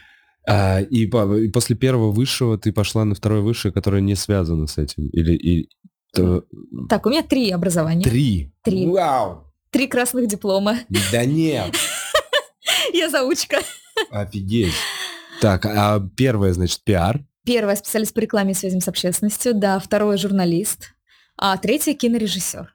А, 0.48 0.82
и, 0.82 1.06
и 1.06 1.48
после 1.50 1.76
первого 1.76 2.12
высшего 2.12 2.58
ты 2.58 2.72
пошла 2.74 3.06
на 3.06 3.16
второе 3.16 3.42
высшее, 3.42 3.74
которое 3.74 4.02
не 4.02 4.16
связано 4.16 4.68
с 4.68 4.78
этим? 4.78 5.08
Или, 5.10 5.36
и, 5.36 5.70
то... 6.14 6.44
Так, 6.90 7.06
у 7.06 7.10
меня 7.10 7.24
три 7.24 7.50
образования. 7.52 8.04
Три? 8.04 8.54
Три. 8.64 8.86
Вау! 8.88 9.52
Три 9.72 9.88
красных 9.88 10.28
диплома. 10.28 10.80
Да 11.12 11.26
нет! 11.26 11.74
Я 12.94 13.10
заучка. 13.10 13.58
Офигеть. 14.12 14.74
Так, 15.42 15.66
а 15.66 16.00
первое, 16.16 16.54
значит, 16.54 16.84
пиар? 16.84 17.26
Первое 17.46 17.76
специалист 17.76 18.14
по 18.14 18.20
рекламе 18.20 18.52
и 18.52 18.56
связям 18.56 18.80
с 18.80 18.88
общественностью, 18.88 19.54
да, 19.54 19.80
второе 19.80 20.18
журналист, 20.18 20.94
а 21.38 21.58
третье 21.58 21.94
кинорежиссер. 21.94 22.73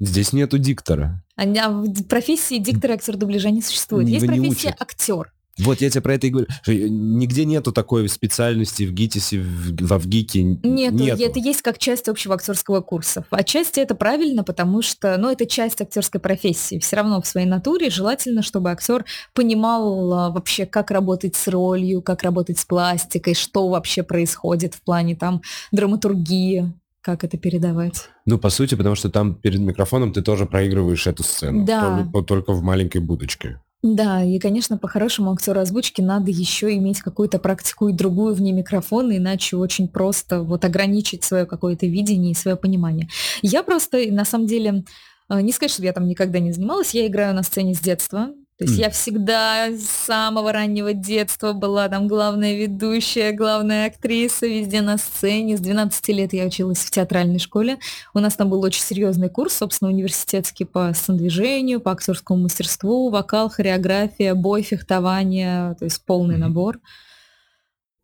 Здесь 0.00 0.32
нету 0.32 0.58
диктора. 0.58 1.22
А 1.36 1.44
в 1.70 2.04
профессии 2.04 2.58
диктора 2.58 2.94
актер 2.94 3.16
дубляжа 3.16 3.50
не 3.50 3.62
существует. 3.62 4.08
Есть 4.08 4.26
профессия 4.26 4.74
актер. 4.78 5.32
Вот 5.58 5.80
я 5.80 5.90
тебе 5.90 6.02
про 6.02 6.14
это 6.14 6.26
и 6.28 6.30
говорю. 6.30 6.46
Что 6.62 6.72
нигде 6.72 7.44
нету 7.44 7.72
такой 7.72 8.08
специальности 8.08 8.84
в 8.84 8.92
ГИТИСе, 8.92 9.40
в, 9.40 9.86
во 9.86 9.98
ВГИКе. 9.98 10.42
Нет, 10.62 10.92
нету. 10.92 11.22
это 11.22 11.38
есть 11.40 11.62
как 11.62 11.78
часть 11.78 12.08
общего 12.08 12.34
актерского 12.34 12.80
курса. 12.80 13.24
Отчасти 13.30 13.80
это 13.80 13.94
правильно, 13.94 14.44
потому 14.44 14.82
что, 14.82 15.16
ну, 15.18 15.30
это 15.30 15.46
часть 15.46 15.80
актерской 15.80 16.20
профессии. 16.20 16.78
Все 16.78 16.96
равно 16.96 17.20
в 17.20 17.26
своей 17.26 17.46
натуре 17.46 17.90
желательно, 17.90 18.42
чтобы 18.42 18.70
актер 18.70 19.04
понимал 19.34 20.12
а, 20.12 20.30
вообще, 20.30 20.64
как 20.64 20.90
работать 20.90 21.34
с 21.34 21.48
ролью, 21.48 22.02
как 22.02 22.22
работать 22.22 22.58
с 22.58 22.64
пластикой, 22.64 23.34
что 23.34 23.68
вообще 23.68 24.02
происходит 24.04 24.74
в 24.74 24.82
плане 24.82 25.16
там 25.16 25.42
драматургии 25.72 26.72
как 27.08 27.24
это 27.24 27.38
передавать. 27.38 28.10
Ну, 28.26 28.38
по 28.38 28.50
сути, 28.50 28.74
потому 28.74 28.94
что 28.94 29.08
там 29.08 29.34
перед 29.34 29.60
микрофоном 29.60 30.12
ты 30.12 30.20
тоже 30.20 30.44
проигрываешь 30.44 31.06
эту 31.06 31.22
сцену. 31.22 31.64
Да. 31.64 32.06
Только, 32.12 32.26
только 32.26 32.52
в 32.52 32.62
маленькой 32.62 33.00
будочке. 33.00 33.62
Да, 33.82 34.22
и, 34.22 34.38
конечно, 34.38 34.76
по-хорошему 34.76 35.32
актеру 35.32 35.58
озвучки 35.58 36.02
надо 36.02 36.30
еще 36.30 36.76
иметь 36.76 37.00
какую-то 37.00 37.38
практику 37.38 37.88
и 37.88 37.94
другую 37.94 38.34
вне 38.34 38.52
микрофона, 38.52 39.16
иначе 39.16 39.56
очень 39.56 39.88
просто 39.88 40.42
вот 40.42 40.66
ограничить 40.66 41.24
свое 41.24 41.46
какое-то 41.46 41.86
видение 41.86 42.32
и 42.32 42.34
свое 42.34 42.58
понимание. 42.58 43.08
Я 43.40 43.62
просто, 43.62 43.98
на 44.12 44.26
самом 44.26 44.46
деле, 44.46 44.84
э, 45.30 45.40
не 45.40 45.52
сказать, 45.52 45.70
что 45.70 45.82
я 45.82 45.94
там 45.94 46.06
никогда 46.06 46.40
не 46.40 46.52
занималась, 46.52 46.92
я 46.92 47.06
играю 47.06 47.34
на 47.34 47.42
сцене 47.42 47.72
с 47.72 47.80
детства, 47.80 48.28
то 48.58 48.64
есть 48.64 48.76
я 48.76 48.90
всегда 48.90 49.70
с 49.70 49.84
самого 49.84 50.52
раннего 50.52 50.92
детства 50.92 51.52
была 51.52 51.88
там 51.88 52.08
главная 52.08 52.56
ведущая, 52.56 53.30
главная 53.30 53.86
актриса 53.86 54.48
везде 54.48 54.82
на 54.82 54.98
сцене. 54.98 55.56
С 55.56 55.60
12 55.60 56.08
лет 56.08 56.32
я 56.32 56.44
училась 56.44 56.78
в 56.78 56.90
театральной 56.90 57.38
школе. 57.38 57.78
У 58.14 58.18
нас 58.18 58.34
там 58.34 58.50
был 58.50 58.60
очень 58.62 58.82
серьезный 58.82 59.28
курс, 59.28 59.54
собственно, 59.54 59.92
университетский 59.92 60.64
по 60.64 60.92
сцендвижению, 60.92 61.80
по 61.80 61.92
актерскому 61.92 62.42
мастерству, 62.42 63.10
вокал, 63.10 63.48
хореография, 63.48 64.34
бой, 64.34 64.62
фехтование, 64.62 65.76
то 65.78 65.84
есть 65.84 66.04
полный 66.04 66.36
набор. 66.36 66.80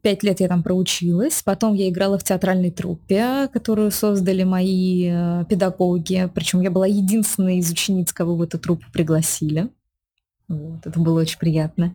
Пять 0.03 0.23
лет 0.23 0.38
я 0.38 0.47
там 0.47 0.62
проучилась. 0.62 1.43
Потом 1.43 1.75
я 1.75 1.88
играла 1.88 2.17
в 2.17 2.23
театральной 2.23 2.71
труппе, 2.71 3.49
которую 3.53 3.90
создали 3.90 4.45
мои 4.45 5.09
э, 5.11 5.45
педагоги. 5.49 6.31
Причем 6.33 6.61
я 6.61 6.71
была 6.71 6.87
единственной 6.87 7.57
из 7.57 7.69
учениц, 7.73 8.12
кого 8.12 8.37
в 8.37 8.43
эту 8.43 8.61
труппу 8.61 8.85
пригласили. 8.93 9.69
Вот, 10.49 10.87
это 10.87 10.99
было 11.01 11.21
очень 11.21 11.39
приятно. 11.39 11.95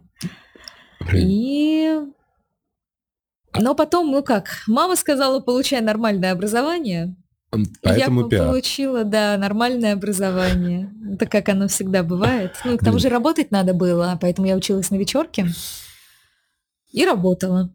И... 1.13 1.99
Но 3.59 3.73
потом, 3.75 4.11
ну 4.11 4.23
как, 4.23 4.63
мама 4.67 4.95
сказала, 4.95 5.39
получай 5.39 5.81
нормальное 5.81 6.31
образование. 6.31 7.15
Поэтому 7.81 8.23
я 8.23 8.29
пиар. 8.29 8.47
получила, 8.47 9.03
да, 9.03 9.35
нормальное 9.37 9.93
образование. 9.93 10.93
Это 11.13 11.25
как 11.25 11.49
оно 11.49 11.67
всегда 11.67 12.03
бывает. 12.03 12.55
Ну, 12.63 12.77
к 12.77 12.83
тому 12.83 12.99
же 12.99 13.09
работать 13.09 13.49
надо 13.49 13.73
было, 13.73 14.17
поэтому 14.21 14.47
я 14.47 14.55
училась 14.55 14.91
на 14.91 14.95
вечерке 14.95 15.47
и 16.91 17.05
работала, 17.05 17.71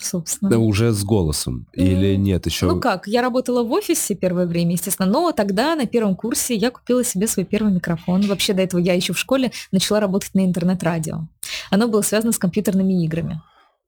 собственно. 0.00 0.50
Да, 0.50 0.58
уже 0.58 0.92
с 0.92 1.04
голосом. 1.04 1.66
Или 1.72 2.14
М, 2.16 2.22
нет, 2.22 2.46
еще... 2.46 2.66
Ну 2.66 2.80
как, 2.80 3.06
я 3.06 3.22
работала 3.22 3.62
в 3.62 3.72
офисе 3.72 4.14
первое 4.14 4.46
время, 4.46 4.72
естественно, 4.72 5.08
но 5.08 5.32
тогда 5.32 5.74
на 5.74 5.86
первом 5.86 6.16
курсе 6.16 6.54
я 6.54 6.70
купила 6.70 7.04
себе 7.04 7.26
свой 7.26 7.44
первый 7.44 7.72
микрофон. 7.72 8.22
Вообще 8.22 8.52
до 8.52 8.62
этого 8.62 8.80
я 8.80 8.94
еще 8.94 9.12
в 9.12 9.18
школе 9.18 9.52
начала 9.72 10.00
работать 10.00 10.34
на 10.34 10.44
интернет-радио. 10.44 11.26
Оно 11.70 11.88
было 11.88 12.02
связано 12.02 12.32
с 12.32 12.38
компьютерными 12.38 13.04
играми. 13.04 13.40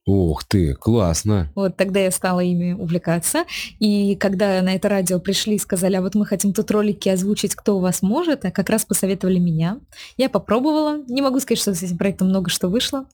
Ух 0.05 0.43
ты, 0.43 0.75
классно. 0.75 1.53
Вот 1.55 1.77
тогда 1.77 2.01
я 2.01 2.11
стала 2.11 2.41
ими 2.41 2.73
увлекаться. 2.73 3.45
И 3.79 4.17
когда 4.17 4.61
на 4.61 4.75
это 4.75 4.89
радио 4.89 5.21
пришли 5.21 5.55
и 5.55 5.59
сказали, 5.59 5.95
а 5.95 6.03
вот 6.03 6.17
мы 6.17 6.27
хотим 6.27 6.53
тут 6.53 6.73
ролики 6.73 7.09
озвучить, 7.09 7.55
кто 7.55 7.77
у 7.77 7.81
вас 7.81 8.03
может, 8.03 8.45
а 8.45 8.51
как 8.51 8.69
раз 8.69 8.85
посоветовали 8.85 9.39
меня. 9.39 9.79
Я 10.17 10.29
попробовала. 10.29 10.99
Не 11.07 11.23
могу 11.23 11.39
сказать, 11.39 11.61
что 11.61 11.73
с 11.73 11.83
этим 11.85 11.99
проектом 11.99 12.29
много 12.31 12.51
что 12.51 12.67
вышло, 12.67 13.07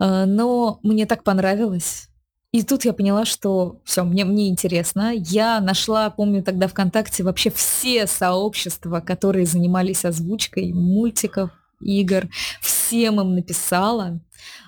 э, 0.00 0.24
но 0.26 0.80
мне 0.82 1.06
так 1.06 1.24
понравилось. 1.24 2.10
И 2.50 2.62
тут 2.62 2.86
я 2.86 2.94
поняла, 2.94 3.26
что 3.26 3.80
все, 3.84 4.04
мне, 4.04 4.24
мне 4.24 4.48
интересно. 4.48 5.12
Я 5.14 5.60
нашла, 5.60 6.08
помню, 6.08 6.42
тогда 6.42 6.66
ВКонтакте 6.66 7.22
вообще 7.22 7.50
все 7.50 8.06
сообщества, 8.06 9.00
которые 9.00 9.44
занимались 9.44 10.06
озвучкой 10.06 10.72
мультиков, 10.72 11.50
игр. 11.80 12.28
Всем 12.62 13.20
им 13.20 13.34
написала. 13.34 14.20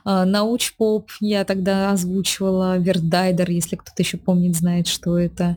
А, 0.04 0.26
Научпоп 0.26 1.10
я 1.20 1.44
тогда 1.44 1.92
озвучивала, 1.92 2.76
Вердайдер, 2.78 3.50
если 3.50 3.76
кто-то 3.76 4.02
еще 4.02 4.18
помнит, 4.18 4.56
знает, 4.56 4.86
что 4.86 5.18
это. 5.18 5.56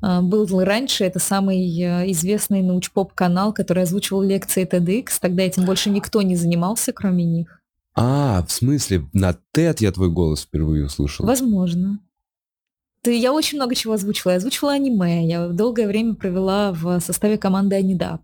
А, 0.00 0.22
Был 0.22 0.46
раньше, 0.62 1.04
это 1.04 1.18
самый 1.18 1.58
э, 1.58 2.10
известный 2.12 2.62
научпоп-канал, 2.62 3.52
который 3.52 3.82
озвучивал 3.82 4.22
лекции 4.22 4.64
TEDx. 4.64 5.18
Тогда 5.20 5.42
этим 5.42 5.64
больше 5.64 5.90
никто 5.90 6.22
не 6.22 6.36
занимался, 6.36 6.92
кроме 6.92 7.24
них. 7.24 7.63
А, 7.96 8.44
в 8.46 8.50
смысле, 8.50 9.08
на 9.12 9.36
TED 9.54 9.76
я 9.80 9.92
твой 9.92 10.10
голос 10.10 10.42
впервые 10.42 10.86
услышал. 10.86 11.24
Возможно. 11.26 12.00
Ты, 13.02 13.16
я 13.16 13.32
очень 13.32 13.58
много 13.58 13.74
чего 13.74 13.92
озвучивала. 13.92 14.32
Я 14.32 14.38
озвучивала 14.38 14.72
аниме. 14.74 15.26
Я 15.28 15.48
долгое 15.48 15.86
время 15.86 16.14
провела 16.14 16.72
в 16.72 17.00
составе 17.00 17.38
команды 17.38 17.76
Анидап. 17.76 18.22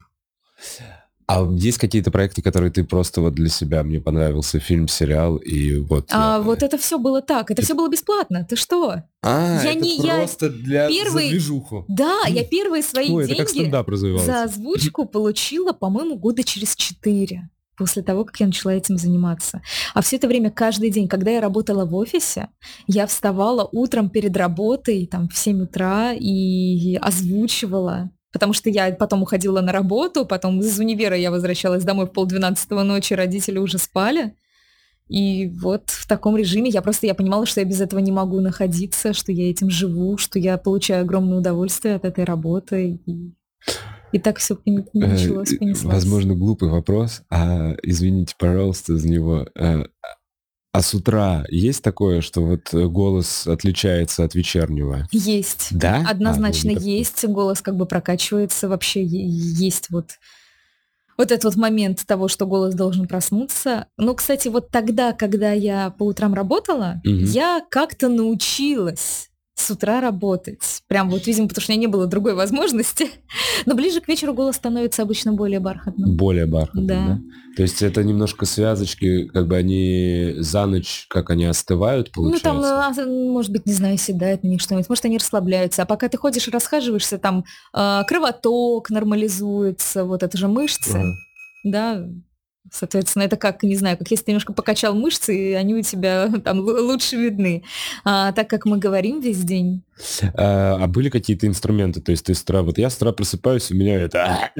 А 1.26 1.48
есть 1.52 1.78
какие-то 1.78 2.10
проекты, 2.10 2.42
которые 2.42 2.72
ты 2.72 2.82
просто 2.82 3.20
вот 3.20 3.34
для 3.34 3.48
себя, 3.48 3.84
мне 3.84 4.00
понравился 4.00 4.58
фильм, 4.58 4.88
сериал, 4.88 5.36
и 5.36 5.76
вот... 5.76 6.08
А 6.10 6.38
я- 6.38 6.42
вот 6.42 6.64
это 6.64 6.76
все 6.76 6.98
было 6.98 7.22
так. 7.22 7.52
Это 7.52 7.62
все 7.62 7.74
было 7.74 7.88
бесплатно. 7.88 8.44
Ты 8.50 8.56
что? 8.56 9.04
А, 9.22 9.60
я 9.62 9.70
это 9.70 9.80
не- 9.80 9.98
я 9.98 10.16
просто 10.16 10.50
для 10.50 10.88
первый- 10.88 11.26
за 11.26 11.30
движуху. 11.30 11.84
Да, 11.86 12.22
я 12.26 12.42
первые 12.42 12.82
свои 12.82 13.08
Ой, 13.12 13.28
деньги 13.28 13.70
за 14.26 14.42
озвучку 14.42 15.04
получила, 15.06 15.72
по-моему, 15.72 16.16
года 16.16 16.42
через 16.42 16.74
четыре 16.74 17.48
после 17.80 18.02
того, 18.02 18.26
как 18.26 18.38
я 18.40 18.46
начала 18.46 18.74
этим 18.74 18.98
заниматься. 18.98 19.62
А 19.94 20.02
все 20.02 20.16
это 20.16 20.28
время, 20.28 20.50
каждый 20.50 20.90
день, 20.90 21.08
когда 21.08 21.30
я 21.30 21.40
работала 21.40 21.86
в 21.86 21.94
офисе, 21.94 22.48
я 22.86 23.06
вставала 23.06 23.66
утром 23.72 24.10
перед 24.10 24.36
работой, 24.36 25.06
там, 25.06 25.30
в 25.30 25.36
7 25.38 25.62
утра 25.62 26.12
и 26.12 26.96
озвучивала. 26.96 28.10
Потому 28.34 28.52
что 28.52 28.68
я 28.68 28.92
потом 28.92 29.22
уходила 29.22 29.62
на 29.62 29.72
работу, 29.72 30.26
потом 30.26 30.60
из 30.60 30.78
универа 30.78 31.16
я 31.16 31.30
возвращалась 31.30 31.84
домой 31.84 32.04
в 32.04 32.12
полдвенадцатого 32.12 32.82
ночи, 32.82 33.14
родители 33.14 33.56
уже 33.56 33.78
спали. 33.78 34.34
И 35.08 35.48
вот 35.48 35.88
в 35.88 36.06
таком 36.06 36.36
режиме 36.36 36.68
я 36.68 36.82
просто 36.82 37.06
я 37.06 37.14
понимала, 37.14 37.46
что 37.46 37.60
я 37.60 37.66
без 37.66 37.80
этого 37.80 38.00
не 38.00 38.12
могу 38.12 38.40
находиться, 38.40 39.14
что 39.14 39.32
я 39.32 39.48
этим 39.48 39.70
живу, 39.70 40.18
что 40.18 40.38
я 40.38 40.58
получаю 40.58 41.02
огромное 41.04 41.38
удовольствие 41.38 41.94
от 41.94 42.04
этой 42.04 42.24
работы. 42.24 43.00
И, 43.06 43.32
и 44.12 44.18
так 44.18 44.38
все 44.38 44.58
началось, 44.92 45.52
Э, 45.52 45.56
понеслось. 45.56 45.94
Возможно, 45.94 46.34
глупый 46.34 46.68
вопрос, 46.68 47.22
а 47.30 47.74
извините, 47.82 48.34
пожалуйста, 48.38 48.96
за 48.96 49.08
него. 49.08 49.46
Э, 49.54 49.84
А 50.72 50.82
с 50.82 50.94
утра 50.94 51.44
есть 51.50 51.82
такое, 51.82 52.20
что 52.20 52.42
вот 52.42 52.72
э, 52.72 52.86
голос 52.86 53.46
отличается 53.48 54.22
от 54.24 54.34
вечернего? 54.36 55.08
Есть. 55.10 55.68
Да? 55.72 56.04
Однозначно 56.08 56.70
А, 56.70 56.74
ну, 56.74 56.80
есть. 56.80 57.24
Голос 57.26 57.60
как 57.60 57.76
бы 57.76 57.86
прокачивается. 57.86 58.68
Вообще 58.68 59.04
есть 59.04 59.90
вот 59.90 60.12
вот 61.18 61.32
этот 61.32 61.44
вот 61.44 61.56
момент 61.56 62.06
того, 62.06 62.28
что 62.28 62.46
голос 62.46 62.74
должен 62.74 63.06
проснуться. 63.06 63.86
Ну, 63.98 64.14
кстати, 64.14 64.48
вот 64.48 64.70
тогда, 64.70 65.12
когда 65.12 65.52
я 65.52 65.90
по 65.90 66.04
утрам 66.04 66.32
работала, 66.34 67.00
Мгм. 67.04 67.24
я 67.24 67.60
как-то 67.68 68.08
научилась 68.08 69.29
с 69.60 69.70
утра 69.70 70.00
работать. 70.00 70.82
Прям 70.88 71.10
вот, 71.10 71.26
видимо, 71.26 71.48
потому 71.48 71.62
что 71.62 71.72
у 71.72 71.74
меня 71.74 71.80
не 71.82 71.86
было 71.86 72.06
другой 72.06 72.34
возможности. 72.34 73.08
Но 73.66 73.74
ближе 73.74 74.00
к 74.00 74.08
вечеру 74.08 74.34
голос 74.34 74.56
становится 74.56 75.02
обычно 75.02 75.32
более 75.32 75.60
бархатным. 75.60 76.16
Более 76.16 76.46
бархатный, 76.46 76.86
да. 76.86 77.06
Да. 77.06 77.18
То 77.56 77.62
есть 77.62 77.82
это 77.82 78.02
немножко 78.04 78.46
связочки, 78.46 79.24
как 79.26 79.48
бы 79.48 79.56
они 79.56 80.34
за 80.38 80.66
ночь, 80.66 81.06
как 81.08 81.30
они 81.30 81.44
остывают, 81.46 82.08
Ну, 82.16 82.22
получается? 82.22 82.42
там, 82.42 82.62
а, 82.64 83.06
может 83.06 83.50
быть, 83.52 83.66
не 83.66 83.72
знаю, 83.72 83.98
седает 83.98 84.44
на 84.44 84.48
них 84.48 84.60
что-нибудь, 84.60 84.88
может, 84.88 85.04
они 85.04 85.18
расслабляются. 85.18 85.82
А 85.82 85.84
пока 85.86 86.08
ты 86.08 86.16
ходишь 86.16 86.46
и 86.48 86.50
расхаживаешься, 86.50 87.18
там 87.18 87.44
а, 87.72 88.04
кровоток 88.04 88.88
нормализуется, 88.90 90.04
вот 90.04 90.22
это 90.22 90.38
же 90.38 90.48
мышцы, 90.48 90.90
Ага. 90.96 91.12
да. 91.64 92.06
Соответственно, 92.72 93.24
это 93.24 93.36
как, 93.36 93.62
не 93.62 93.74
знаю, 93.74 93.96
как 93.98 94.10
если 94.10 94.26
ты 94.26 94.30
немножко 94.32 94.52
покачал 94.52 94.94
мышцы, 94.94 95.36
и 95.36 95.52
они 95.54 95.74
у 95.74 95.82
тебя 95.82 96.30
там 96.44 96.60
лу- 96.60 96.80
лучше 96.80 97.16
видны. 97.16 97.64
А 98.04 98.32
так 98.32 98.48
как 98.50 98.64
мы 98.66 98.78
говорим 98.78 99.20
весь 99.20 99.38
день, 99.42 99.82
А, 100.34 100.76
а 100.80 100.86
были 100.86 101.08
какие-то 101.08 101.46
инструменты? 101.46 102.00
То 102.00 102.12
есть 102.12 102.26
ты 102.26 102.34
с 102.34 102.42
утра, 102.42 102.62
вот 102.62 102.78
я 102.78 102.90
с 102.90 102.96
утра 102.96 103.12
просыпаюсь, 103.12 103.70
у 103.70 103.74
меня 103.74 104.00
это... 104.00 104.50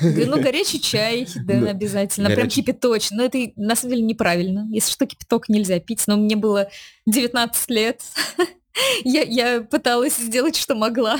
ну, 0.00 0.40
горячий 0.42 0.80
чай, 0.80 1.26
да, 1.44 1.60
Да. 1.60 1.70
обязательно, 1.70 2.28
прям 2.28 2.40
Горячий. 2.40 2.62
кипяточный. 2.62 3.16
Но 3.18 3.24
это 3.24 3.38
на 3.56 3.74
самом 3.76 3.94
деле 3.94 4.04
неправильно. 4.06 4.66
Если 4.70 4.92
что, 4.92 5.06
кипяток 5.06 5.48
нельзя 5.48 5.80
пить, 5.80 6.04
но 6.06 6.16
мне 6.16 6.36
было 6.36 6.68
19 7.06 7.70
лет. 7.70 8.02
Я, 9.04 9.22
я 9.22 9.60
пыталась 9.62 10.16
сделать, 10.16 10.56
что 10.56 10.74
могла. 10.74 11.18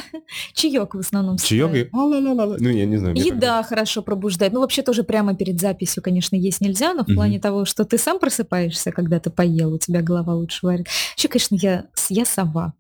Чаек 0.53 0.95
в 0.95 0.99
основном. 0.99 1.39
Чаек 1.39 1.75
и... 1.75 1.89
Ну, 1.93 2.69
я 2.69 2.85
не 2.87 2.97
знаю. 2.97 3.17
Еда 3.17 3.63
хорошо 3.63 4.03
пробуждает. 4.03 4.53
Ну, 4.53 4.61
вообще 4.61 4.83
тоже 4.83 5.05
прямо 5.05 5.35
перед 5.35 5.61
записью, 5.61 6.03
конечно, 6.03 6.37
есть 6.37 6.61
нельзя, 6.61 6.93
но 6.95 7.03
в 7.05 7.15
плане 7.15 7.41
того, 7.41 7.65
что 7.65 7.85
ты 7.85 7.99
сам 7.99 8.19
просыпаешься, 8.19 8.93
когда 8.93 9.21
ты 9.21 9.31
поел, 9.31 9.73
у 9.75 9.79
тебя 9.79 10.03
голова 10.03 10.35
лучше 10.35 10.67
варит. 10.67 10.87
Еще, 11.17 11.29
конечно, 11.29 11.55
я, 11.57 11.87
я 12.09 12.25
сова. 12.25 12.75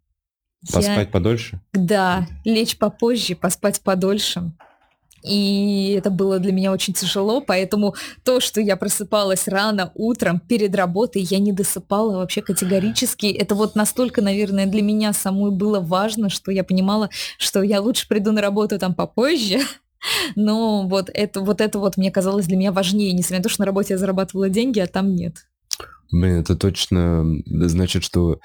Я- 0.68 0.74
Поспать 0.74 1.10
подольше? 1.10 1.60
да, 1.72 2.26
лечь 2.44 2.76
попозже, 2.76 3.36
поспать 3.36 3.80
подольше. 3.82 4.52
И 5.26 5.94
это 5.98 6.10
было 6.10 6.38
для 6.38 6.52
меня 6.52 6.72
очень 6.72 6.94
тяжело, 6.94 7.40
поэтому 7.40 7.94
то, 8.24 8.40
что 8.40 8.60
я 8.60 8.76
просыпалась 8.76 9.48
рано 9.48 9.90
утром 9.94 10.40
перед 10.40 10.74
работой, 10.74 11.22
я 11.22 11.38
не 11.38 11.52
досыпала 11.52 12.18
вообще 12.18 12.42
категорически. 12.42 13.26
Это 13.26 13.54
вот 13.54 13.74
настолько, 13.74 14.22
наверное, 14.22 14.66
для 14.66 14.82
меня 14.82 15.12
самой 15.12 15.50
было 15.50 15.80
важно, 15.80 16.28
что 16.28 16.52
я 16.52 16.62
понимала, 16.62 17.10
что 17.38 17.62
я 17.62 17.80
лучше 17.80 18.08
приду 18.08 18.32
на 18.32 18.40
работу 18.40 18.78
там 18.78 18.94
попозже, 18.94 19.60
но 20.36 20.86
вот 20.86 21.10
это 21.12 21.40
вот, 21.40 21.60
это 21.60 21.78
вот 21.78 21.96
мне 21.96 22.10
казалось 22.10 22.46
для 22.46 22.56
меня 22.56 22.72
важнее, 22.72 23.12
несмотря 23.12 23.38
на 23.38 23.42
то, 23.42 23.48
что 23.48 23.62
на 23.62 23.66
работе 23.66 23.94
я 23.94 23.98
зарабатывала 23.98 24.48
деньги, 24.48 24.78
а 24.78 24.86
там 24.86 25.14
нет. 25.14 25.46
Блин, 26.12 26.40
это 26.40 26.54
точно 26.54 27.24
значит, 27.46 28.04
что 28.04 28.38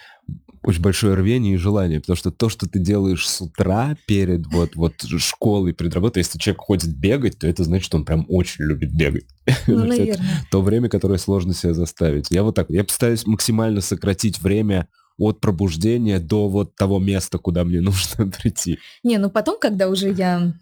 очень 0.64 0.82
большое 0.82 1.16
рвение 1.16 1.56
и 1.56 1.58
желание, 1.58 2.00
потому 2.00 2.16
что 2.16 2.32
то, 2.32 2.50
что 2.50 2.68
ты 2.68 2.80
делаешь 2.80 3.28
с 3.28 3.42
утра 3.42 3.96
перед 4.06 4.46
вот, 4.48 4.76
вот 4.76 4.94
школой, 5.18 5.74
перед 5.74 5.94
работой, 5.94 6.20
если 6.20 6.38
человек 6.38 6.62
ходит 6.62 6.96
бегать, 6.96 7.40
то 7.40 7.48
это 7.48 7.64
значит, 7.64 7.86
что 7.86 7.98
он 7.98 8.06
прям 8.06 8.26
очень 8.30 8.66
любит 8.66 8.94
бегать. 8.96 9.26
Ну, 9.68 9.86
наверное. 9.86 10.46
То 10.52 10.62
время, 10.62 10.90
которое 10.90 11.18
сложно 11.18 11.54
себе 11.54 11.74
заставить. 11.74 12.28
Я 12.30 12.44
вот 12.44 12.56
так, 12.56 12.70
я 12.70 12.84
пытаюсь 12.84 13.26
максимально 13.26 13.82
сократить 13.82 14.42
время 14.42 14.88
от 15.18 15.40
пробуждения 15.40 16.20
до 16.20 16.48
вот 16.48 16.76
того 16.76 17.00
места, 17.00 17.38
куда 17.38 17.64
мне 17.64 17.82
нужно 17.82 18.28
прийти. 18.28 18.80
Не, 19.04 19.18
ну 19.18 19.30
потом, 19.30 19.58
когда 19.60 19.88
уже 19.90 20.12
я 20.12 20.54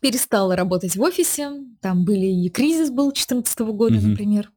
перестала 0.00 0.56
работать 0.56 0.96
в 0.96 1.02
офисе, 1.02 1.50
там 1.80 2.04
были 2.04 2.26
и 2.26 2.48
кризис 2.48 2.90
был 2.90 3.06
2014 3.06 3.58
года, 3.60 3.94
mm-hmm. 3.96 4.06
например, 4.06 4.50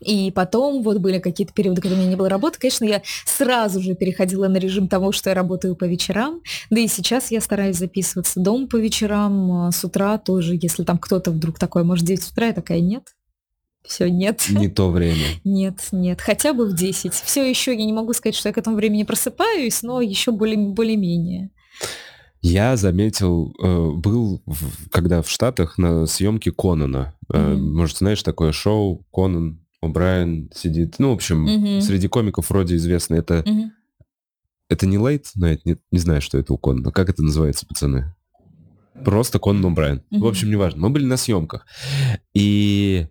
и 0.00 0.30
потом 0.30 0.82
вот 0.82 0.98
были 0.98 1.18
какие-то 1.18 1.52
периоды, 1.52 1.82
когда 1.82 1.96
у 1.96 1.98
меня 1.98 2.10
не 2.10 2.16
было 2.16 2.28
работы. 2.28 2.58
Конечно, 2.58 2.84
я 2.84 3.02
сразу 3.26 3.80
же 3.80 3.94
переходила 3.94 4.48
на 4.48 4.56
режим 4.56 4.88
того, 4.88 5.12
что 5.12 5.30
я 5.30 5.34
работаю 5.34 5.76
по 5.76 5.84
вечерам. 5.84 6.40
Да 6.70 6.80
и 6.80 6.88
сейчас 6.88 7.30
я 7.30 7.40
стараюсь 7.40 7.76
записываться 7.76 8.40
дома 8.40 8.66
по 8.66 8.76
вечерам, 8.76 9.52
а 9.52 9.72
с 9.72 9.84
утра 9.84 10.18
тоже, 10.18 10.58
если 10.60 10.84
там 10.84 10.98
кто-то 10.98 11.30
вдруг 11.30 11.58
такой, 11.58 11.84
может, 11.84 12.04
9 12.06 12.32
утра, 12.32 12.46
я 12.46 12.52
такая, 12.52 12.80
нет. 12.80 13.14
Все, 13.86 14.10
нет. 14.10 14.44
Не 14.50 14.68
то 14.68 14.90
время. 14.90 15.24
Нет, 15.44 15.88
нет, 15.92 16.20
хотя 16.20 16.52
бы 16.52 16.66
в 16.66 16.74
10. 16.74 17.12
Все 17.12 17.48
еще 17.48 17.74
я 17.74 17.84
не 17.84 17.92
могу 17.92 18.12
сказать, 18.12 18.36
что 18.36 18.48
я 18.48 18.52
к 18.52 18.58
этому 18.58 18.76
времени 18.76 19.04
просыпаюсь, 19.04 19.82
но 19.82 20.00
еще 20.00 20.32
более, 20.32 20.58
более-менее. 20.58 21.50
Я 22.42 22.76
заметил, 22.76 23.54
э, 23.62 23.90
был, 23.96 24.42
когда 24.90 25.22
в 25.22 25.30
Штатах 25.30 25.76
на 25.76 26.06
съемке 26.06 26.52
Конана. 26.52 27.14
Mm-hmm. 27.32 27.56
Может, 27.56 27.98
знаешь, 27.98 28.22
такое 28.22 28.52
шоу 28.52 29.06
Конан 29.12 29.59
О'Брайен 29.82 30.50
сидит. 30.54 30.96
Ну, 30.98 31.10
в 31.10 31.14
общем, 31.14 31.44
угу. 31.44 31.80
среди 31.80 32.08
комиков 32.08 32.50
вроде 32.50 32.76
известно. 32.76 33.14
Это, 33.14 33.42
угу. 33.46 33.70
это 34.68 34.86
не 34.86 34.98
Лейт 34.98 35.30
Найт? 35.34 35.64
Не, 35.64 35.78
не 35.90 35.98
знаю, 35.98 36.20
что 36.20 36.38
это 36.38 36.52
у 36.52 36.58
Конана. 36.58 36.92
Как 36.92 37.08
это 37.08 37.22
называется, 37.22 37.66
пацаны? 37.66 38.14
Просто 39.04 39.38
Конан 39.38 39.74
О'Брайен. 39.74 40.02
Угу. 40.10 40.20
В 40.20 40.26
общем, 40.26 40.50
неважно. 40.50 40.80
Мы 40.80 40.90
были 40.90 41.04
на 41.04 41.16
съемках. 41.16 41.66
И 42.34 43.08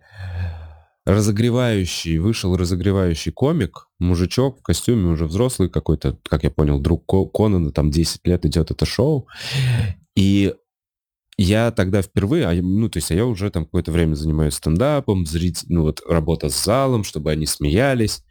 разогревающий, 1.05 2.19
вышел 2.19 2.55
разогревающий 2.55 3.31
комик, 3.31 3.87
мужичок 3.97 4.59
в 4.59 4.61
костюме, 4.61 5.07
уже 5.07 5.25
взрослый 5.25 5.69
какой-то, 5.69 6.19
как 6.23 6.43
я 6.43 6.51
понял, 6.51 6.79
друг 6.79 7.05
Конана, 7.33 7.71
там 7.71 7.89
10 7.89 8.27
лет 8.27 8.45
идет 8.45 8.69
это 8.69 8.85
шоу. 8.85 9.27
И 10.15 10.53
я 11.41 11.71
тогда 11.71 12.01
впервые, 12.01 12.45
а, 12.47 12.53
ну, 12.53 12.89
то 12.89 12.97
есть 12.97 13.11
а 13.11 13.15
я 13.15 13.25
уже 13.25 13.49
там 13.49 13.63
какое-то 13.63 13.93
время 13.93 14.15
занимаюсь 14.15 14.55
стендапом, 14.55 15.25
зрить, 15.25 15.63
ну, 15.69 15.83
вот 15.83 16.01
работа 16.05 16.49
с 16.49 16.63
залом, 16.63 17.05
чтобы 17.05 17.31
они 17.31 17.45
смеялись. 17.45 18.23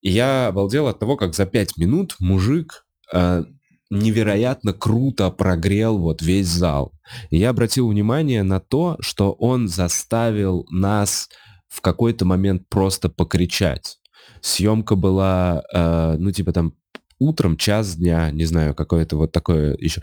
И 0.00 0.10
я 0.10 0.46
обалдел 0.46 0.88
от 0.88 0.98
того, 0.98 1.16
как 1.18 1.34
за 1.34 1.44
пять 1.44 1.76
минут 1.76 2.16
мужик 2.18 2.86
э, 3.12 3.44
невероятно 3.90 4.72
круто 4.72 5.30
прогрел 5.30 5.98
вот 5.98 6.22
весь 6.22 6.46
зал. 6.46 6.92
И 7.28 7.36
я 7.36 7.50
обратил 7.50 7.88
внимание 7.88 8.42
на 8.42 8.58
то, 8.58 8.96
что 9.00 9.32
он 9.32 9.68
заставил 9.68 10.66
нас 10.70 11.28
в 11.68 11.82
какой-то 11.82 12.24
момент 12.24 12.70
просто 12.70 13.10
покричать. 13.10 13.98
Съемка 14.40 14.96
была, 14.96 15.62
э, 15.74 16.16
ну, 16.18 16.30
типа 16.30 16.54
там 16.54 16.72
утром, 17.18 17.58
час 17.58 17.96
дня, 17.96 18.30
не 18.30 18.46
знаю, 18.46 18.74
какое-то 18.74 19.18
вот 19.18 19.30
такое 19.30 19.76
еще. 19.76 20.00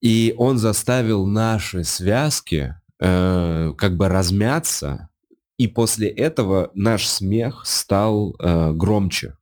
И 0.00 0.34
он 0.36 0.58
заставил 0.58 1.26
наши 1.26 1.84
связки 1.84 2.74
э, 3.00 3.72
как 3.76 3.96
бы 3.96 4.08
размяться, 4.08 5.08
и 5.58 5.68
после 5.68 6.08
этого 6.08 6.70
наш 6.74 7.06
смех 7.06 7.62
стал 7.64 8.36
э, 8.38 8.72
громче. 8.72 9.36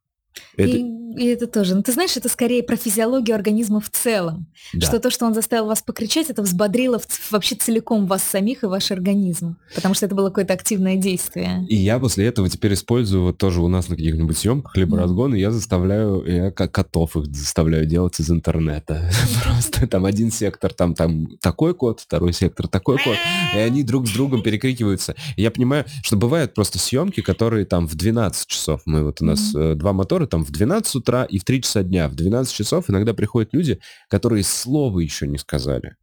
Это... 0.56 0.76
И 0.76 1.03
и 1.16 1.26
это 1.26 1.46
тоже. 1.46 1.74
Но 1.74 1.82
ты 1.82 1.92
знаешь, 1.92 2.16
это 2.16 2.28
скорее 2.28 2.62
про 2.62 2.76
физиологию 2.76 3.34
организма 3.34 3.80
в 3.80 3.90
целом. 3.90 4.46
Да. 4.72 4.86
Что 4.86 5.00
то, 5.00 5.10
что 5.10 5.26
он 5.26 5.34
заставил 5.34 5.66
вас 5.66 5.82
покричать, 5.82 6.30
это 6.30 6.42
взбодрило 6.42 7.00
вообще 7.30 7.54
целиком 7.54 8.06
вас 8.06 8.22
самих 8.22 8.62
и 8.64 8.66
ваш 8.66 8.90
организм. 8.90 9.56
Потому 9.74 9.94
что 9.94 10.06
это 10.06 10.14
было 10.14 10.28
какое-то 10.28 10.52
активное 10.54 10.96
действие. 10.96 11.66
И 11.68 11.76
я 11.76 11.98
после 11.98 12.26
этого 12.26 12.48
теперь 12.48 12.74
использую 12.74 13.24
вот 13.24 13.38
тоже 13.38 13.60
у 13.60 13.68
нас 13.68 13.88
на 13.88 13.96
каких-нибудь 13.96 14.36
съемках, 14.36 14.76
либо 14.76 14.96
mm. 14.96 15.00
разгоны, 15.00 15.36
я 15.36 15.50
заставляю, 15.50 16.24
я 16.26 16.50
как 16.50 16.72
котов 16.72 17.16
их 17.16 17.26
заставляю 17.26 17.86
делать 17.86 18.18
из 18.20 18.30
интернета. 18.30 19.10
Просто 19.44 19.86
там 19.86 20.04
один 20.04 20.30
сектор, 20.30 20.72
там, 20.72 20.94
там 20.94 21.28
такой 21.40 21.74
код, 21.74 22.00
второй 22.00 22.32
сектор 22.32 22.68
такой 22.68 22.98
код, 22.98 23.16
и 23.54 23.58
они 23.58 23.82
друг 23.82 24.08
с 24.08 24.12
другом 24.12 24.42
перекрикиваются. 24.42 25.14
я 25.36 25.50
понимаю, 25.50 25.84
что 26.02 26.16
бывают 26.16 26.54
просто 26.54 26.78
съемки, 26.78 27.20
которые 27.20 27.64
там 27.64 27.86
в 27.86 27.94
12 27.94 28.46
часов, 28.46 28.80
мы 28.84 29.04
вот 29.04 29.20
у 29.20 29.24
нас 29.24 29.54
mm. 29.54 29.74
два 29.74 29.92
мотора, 29.92 30.26
там 30.26 30.44
в 30.44 30.50
12 30.50 31.03
утра 31.04 31.24
и 31.24 31.38
в 31.38 31.44
3 31.44 31.62
часа 31.62 31.82
дня. 31.82 32.08
В 32.08 32.14
12 32.14 32.52
часов 32.52 32.88
иногда 32.88 33.14
приходят 33.14 33.52
люди, 33.52 33.78
которые 34.08 34.42
слова 34.42 34.98
еще 35.00 35.26
не 35.26 35.38
сказали. 35.38 35.96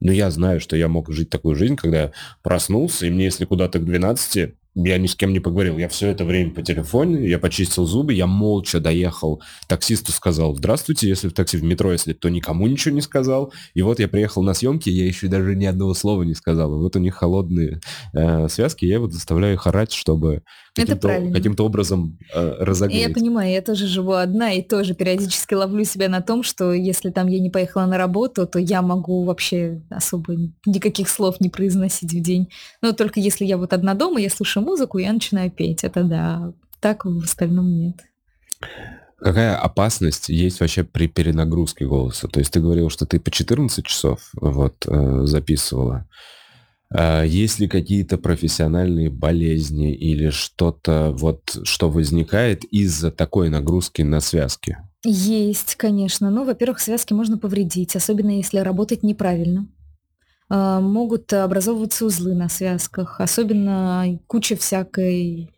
Но 0.00 0.12
я 0.12 0.30
знаю, 0.30 0.60
что 0.60 0.76
я 0.76 0.88
мог 0.88 1.10
жить 1.12 1.30
такую 1.30 1.54
жизнь, 1.56 1.76
когда 1.76 2.02
я 2.02 2.12
проснулся, 2.42 3.06
и 3.06 3.10
мне, 3.10 3.24
если 3.24 3.44
куда-то 3.44 3.78
к 3.78 3.84
12, 3.84 4.54
я 4.74 4.98
ни 4.98 5.06
с 5.06 5.14
кем 5.14 5.32
не 5.32 5.40
поговорил. 5.40 5.78
Я 5.78 5.88
все 5.88 6.08
это 6.08 6.24
время 6.24 6.50
по 6.50 6.62
телефону, 6.62 7.20
я 7.20 7.38
почистил 7.38 7.86
зубы, 7.86 8.12
я 8.12 8.26
молча 8.26 8.80
доехал. 8.80 9.40
Таксисту 9.68 10.12
сказал 10.12 10.56
«Здравствуйте», 10.56 11.08
если 11.08 11.28
в 11.28 11.32
такси 11.32 11.56
в 11.56 11.62
метро, 11.62 11.92
если 11.92 12.12
то 12.12 12.28
никому 12.28 12.66
ничего 12.66 12.94
не 12.94 13.00
сказал. 13.00 13.52
И 13.74 13.82
вот 13.82 14.00
я 14.00 14.08
приехал 14.08 14.42
на 14.42 14.52
съемки, 14.52 14.90
я 14.90 15.06
еще 15.06 15.28
даже 15.28 15.54
ни 15.54 15.64
одного 15.64 15.94
слова 15.94 16.22
не 16.24 16.34
сказал. 16.34 16.74
И 16.74 16.78
вот 16.78 16.96
у 16.96 16.98
них 16.98 17.14
холодные 17.14 17.80
э, 18.12 18.48
связки, 18.48 18.84
я 18.84 18.98
вот 18.98 19.12
заставляю 19.12 19.54
их 19.54 19.66
орать, 19.66 19.92
чтобы 19.92 20.42
каким-то, 20.74 21.30
каким-то 21.32 21.64
образом 21.64 22.18
э, 22.34 22.56
разогреть. 22.60 23.08
Я 23.08 23.14
понимаю, 23.14 23.52
я 23.52 23.62
тоже 23.62 23.86
живу 23.86 24.12
одна 24.12 24.52
и 24.52 24.62
тоже 24.62 24.94
периодически 24.94 25.54
ловлю 25.54 25.84
себя 25.84 26.08
на 26.08 26.20
том, 26.20 26.42
что 26.42 26.72
если 26.72 27.10
там 27.10 27.28
я 27.28 27.38
не 27.38 27.50
поехала 27.50 27.86
на 27.86 27.96
работу, 27.96 28.46
то 28.46 28.58
я 28.58 28.82
могу 28.82 29.24
вообще 29.24 29.82
особо 29.90 30.34
никаких 30.66 31.08
слов 31.08 31.40
не 31.40 31.48
произносить 31.48 32.12
в 32.12 32.20
день. 32.20 32.48
Но 32.82 32.92
только 32.92 33.20
если 33.20 33.44
я 33.44 33.56
вот 33.56 33.72
одна 33.72 33.94
дома, 33.94 34.20
я 34.20 34.30
слушаю 34.30 34.64
музыку, 34.64 34.98
я 34.98 35.12
начинаю 35.12 35.50
петь. 35.50 35.84
Это 35.84 36.02
да. 36.02 36.52
Так 36.80 37.04
в 37.04 37.22
остальном 37.22 37.78
нет. 37.78 37.96
Какая 39.18 39.56
опасность 39.56 40.28
есть 40.28 40.60
вообще 40.60 40.84
при 40.84 41.08
перенагрузке 41.08 41.86
голоса? 41.86 42.28
То 42.28 42.40
есть 42.40 42.52
ты 42.52 42.60
говорил, 42.60 42.90
что 42.90 43.06
ты 43.06 43.20
по 43.20 43.30
14 43.30 43.86
часов 43.86 44.30
вот, 44.34 44.84
э, 44.86 45.20
записывала. 45.24 46.06
А 46.96 47.24
есть 47.24 47.58
ли 47.58 47.66
какие-то 47.66 48.18
профессиональные 48.18 49.10
болезни 49.10 49.92
или 49.92 50.30
что-то, 50.30 51.10
вот, 51.10 51.58
что 51.64 51.90
возникает 51.90 52.62
из-за 52.64 53.10
такой 53.10 53.48
нагрузки 53.50 54.02
на 54.02 54.20
связки? 54.20 54.78
Есть, 55.04 55.74
конечно. 55.74 56.30
Ну, 56.30 56.44
во-первых, 56.44 56.78
связки 56.78 57.12
можно 57.12 57.36
повредить, 57.36 57.96
особенно 57.96 58.36
если 58.36 58.60
работать 58.60 59.02
неправильно. 59.02 59.66
А, 60.48 60.80
могут 60.80 61.32
образовываться 61.32 62.06
узлы 62.06 62.34
на 62.34 62.48
связках, 62.48 63.20
особенно 63.20 64.20
куча 64.28 64.56
всякой 64.56 65.50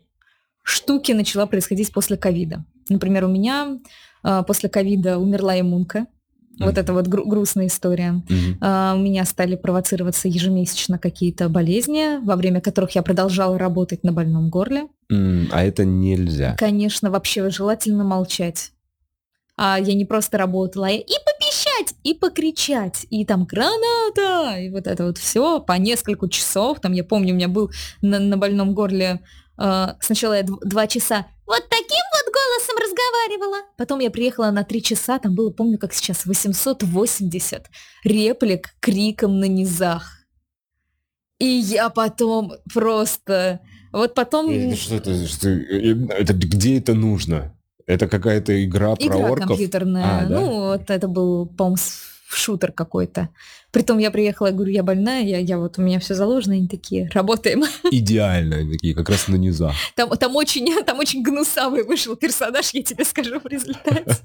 штуки 0.63 1.11
начала 1.11 1.45
происходить 1.45 1.93
после 1.93 2.17
ковида. 2.17 2.65
Например, 2.89 3.25
у 3.25 3.29
меня 3.29 3.77
а, 4.23 4.41
после 4.41 4.69
ковида 4.69 5.19
умерла 5.19 5.59
иммунка. 5.59 6.07
Mm-hmm. 6.57 6.65
Вот 6.65 6.77
это 6.77 6.93
вот 6.93 7.07
гру- 7.07 7.25
грустная 7.25 7.67
история. 7.67 8.23
Mm-hmm. 8.27 8.57
А, 8.61 8.95
у 8.95 8.99
меня 8.99 9.25
стали 9.25 9.55
провоцироваться 9.55 10.27
ежемесячно 10.27 10.97
какие-то 10.97 11.49
болезни, 11.49 12.23
во 12.23 12.35
время 12.35 12.61
которых 12.61 12.91
я 12.91 13.03
продолжала 13.03 13.57
работать 13.59 14.03
на 14.03 14.11
больном 14.11 14.49
горле. 14.49 14.87
Mm, 15.11 15.49
а 15.51 15.63
это 15.63 15.85
нельзя. 15.85 16.55
Конечно, 16.57 17.11
вообще 17.11 17.49
желательно 17.49 18.03
молчать. 18.03 18.71
А 19.55 19.79
я 19.79 19.93
не 19.93 20.05
просто 20.05 20.37
работала, 20.37 20.85
я 20.85 20.97
и 20.97 21.03
попищать, 21.03 21.95
и 22.03 22.13
покричать, 22.13 23.07
и 23.09 23.25
там 23.25 23.45
граната, 23.45 24.59
и 24.59 24.69
вот 24.69 24.85
это 24.85 25.05
вот 25.05 25.17
все 25.17 25.59
по 25.59 25.73
несколько 25.73 26.29
часов. 26.29 26.79
Там 26.79 26.93
я 26.93 27.03
помню, 27.03 27.33
у 27.33 27.37
меня 27.37 27.47
был 27.47 27.71
на, 28.01 28.19
на 28.19 28.37
больном 28.37 28.75
горле 28.75 29.21
э, 29.57 29.87
сначала 29.99 30.33
я 30.33 30.43
два 30.43 30.85
часа 30.85 31.25
вот 31.47 31.63
таким 31.69 32.03
вот 32.13 32.33
голосом 32.33 32.75
разговаривала. 32.77 33.57
Потом 33.77 33.99
я 33.99 34.11
приехала 34.11 34.51
на 34.51 34.63
три 34.63 34.83
часа, 34.83 35.17
там 35.17 35.33
было, 35.33 35.49
помню, 35.49 35.77
как 35.77 35.93
сейчас, 35.93 36.25
880 36.25 37.65
реплик 38.03 38.75
криком 38.79 39.39
на 39.39 39.45
низах. 39.45 40.17
И 41.39 41.45
я 41.45 41.89
потом 41.89 42.51
просто... 42.73 43.61
Вот 43.93 44.13
потом... 44.13 44.49
Это, 44.49 44.75
что 44.75 44.95
это, 44.95 45.27
что, 45.27 45.49
это 45.49 46.33
где 46.33 46.77
это 46.77 46.93
нужно? 46.93 47.55
Это 47.85 48.07
какая-то 48.07 48.65
игра, 48.65 48.95
игра 48.99 49.17
про 49.17 49.31
орков? 49.31 49.47
компьютерная. 49.47 50.19
А, 50.19 50.25
да? 50.25 50.39
Ну, 50.39 50.59
вот 50.71 50.89
это 50.89 51.07
был, 51.07 51.45
по-моему, 51.45 51.77
шутер 52.27 52.71
какой-то. 52.73 53.29
Притом 53.71 53.97
я 53.97 54.11
приехала, 54.11 54.47
я 54.47 54.53
говорю, 54.53 54.71
я 54.71 54.83
больная, 54.83 55.23
я, 55.23 55.39
я 55.39 55.57
вот, 55.57 55.77
у 55.77 55.81
меня 55.81 55.99
все 55.99 56.15
заложено, 56.15 56.55
они 56.55 56.67
такие, 56.67 57.09
работаем. 57.13 57.63
Идеально, 57.91 58.57
они 58.57 58.71
такие, 58.71 58.95
как 58.95 59.09
раз 59.09 59.27
на 59.27 59.35
низах. 59.35 59.73
Там, 59.95 60.09
там, 60.09 60.35
очень, 60.35 60.83
там 60.83 60.99
очень 60.99 61.21
гнусавый 61.21 61.83
вышел 61.83 62.15
персонаж, 62.15 62.69
я 62.73 62.83
тебе 62.83 63.03
скажу 63.03 63.39
в 63.39 63.45
результате. 63.45 64.17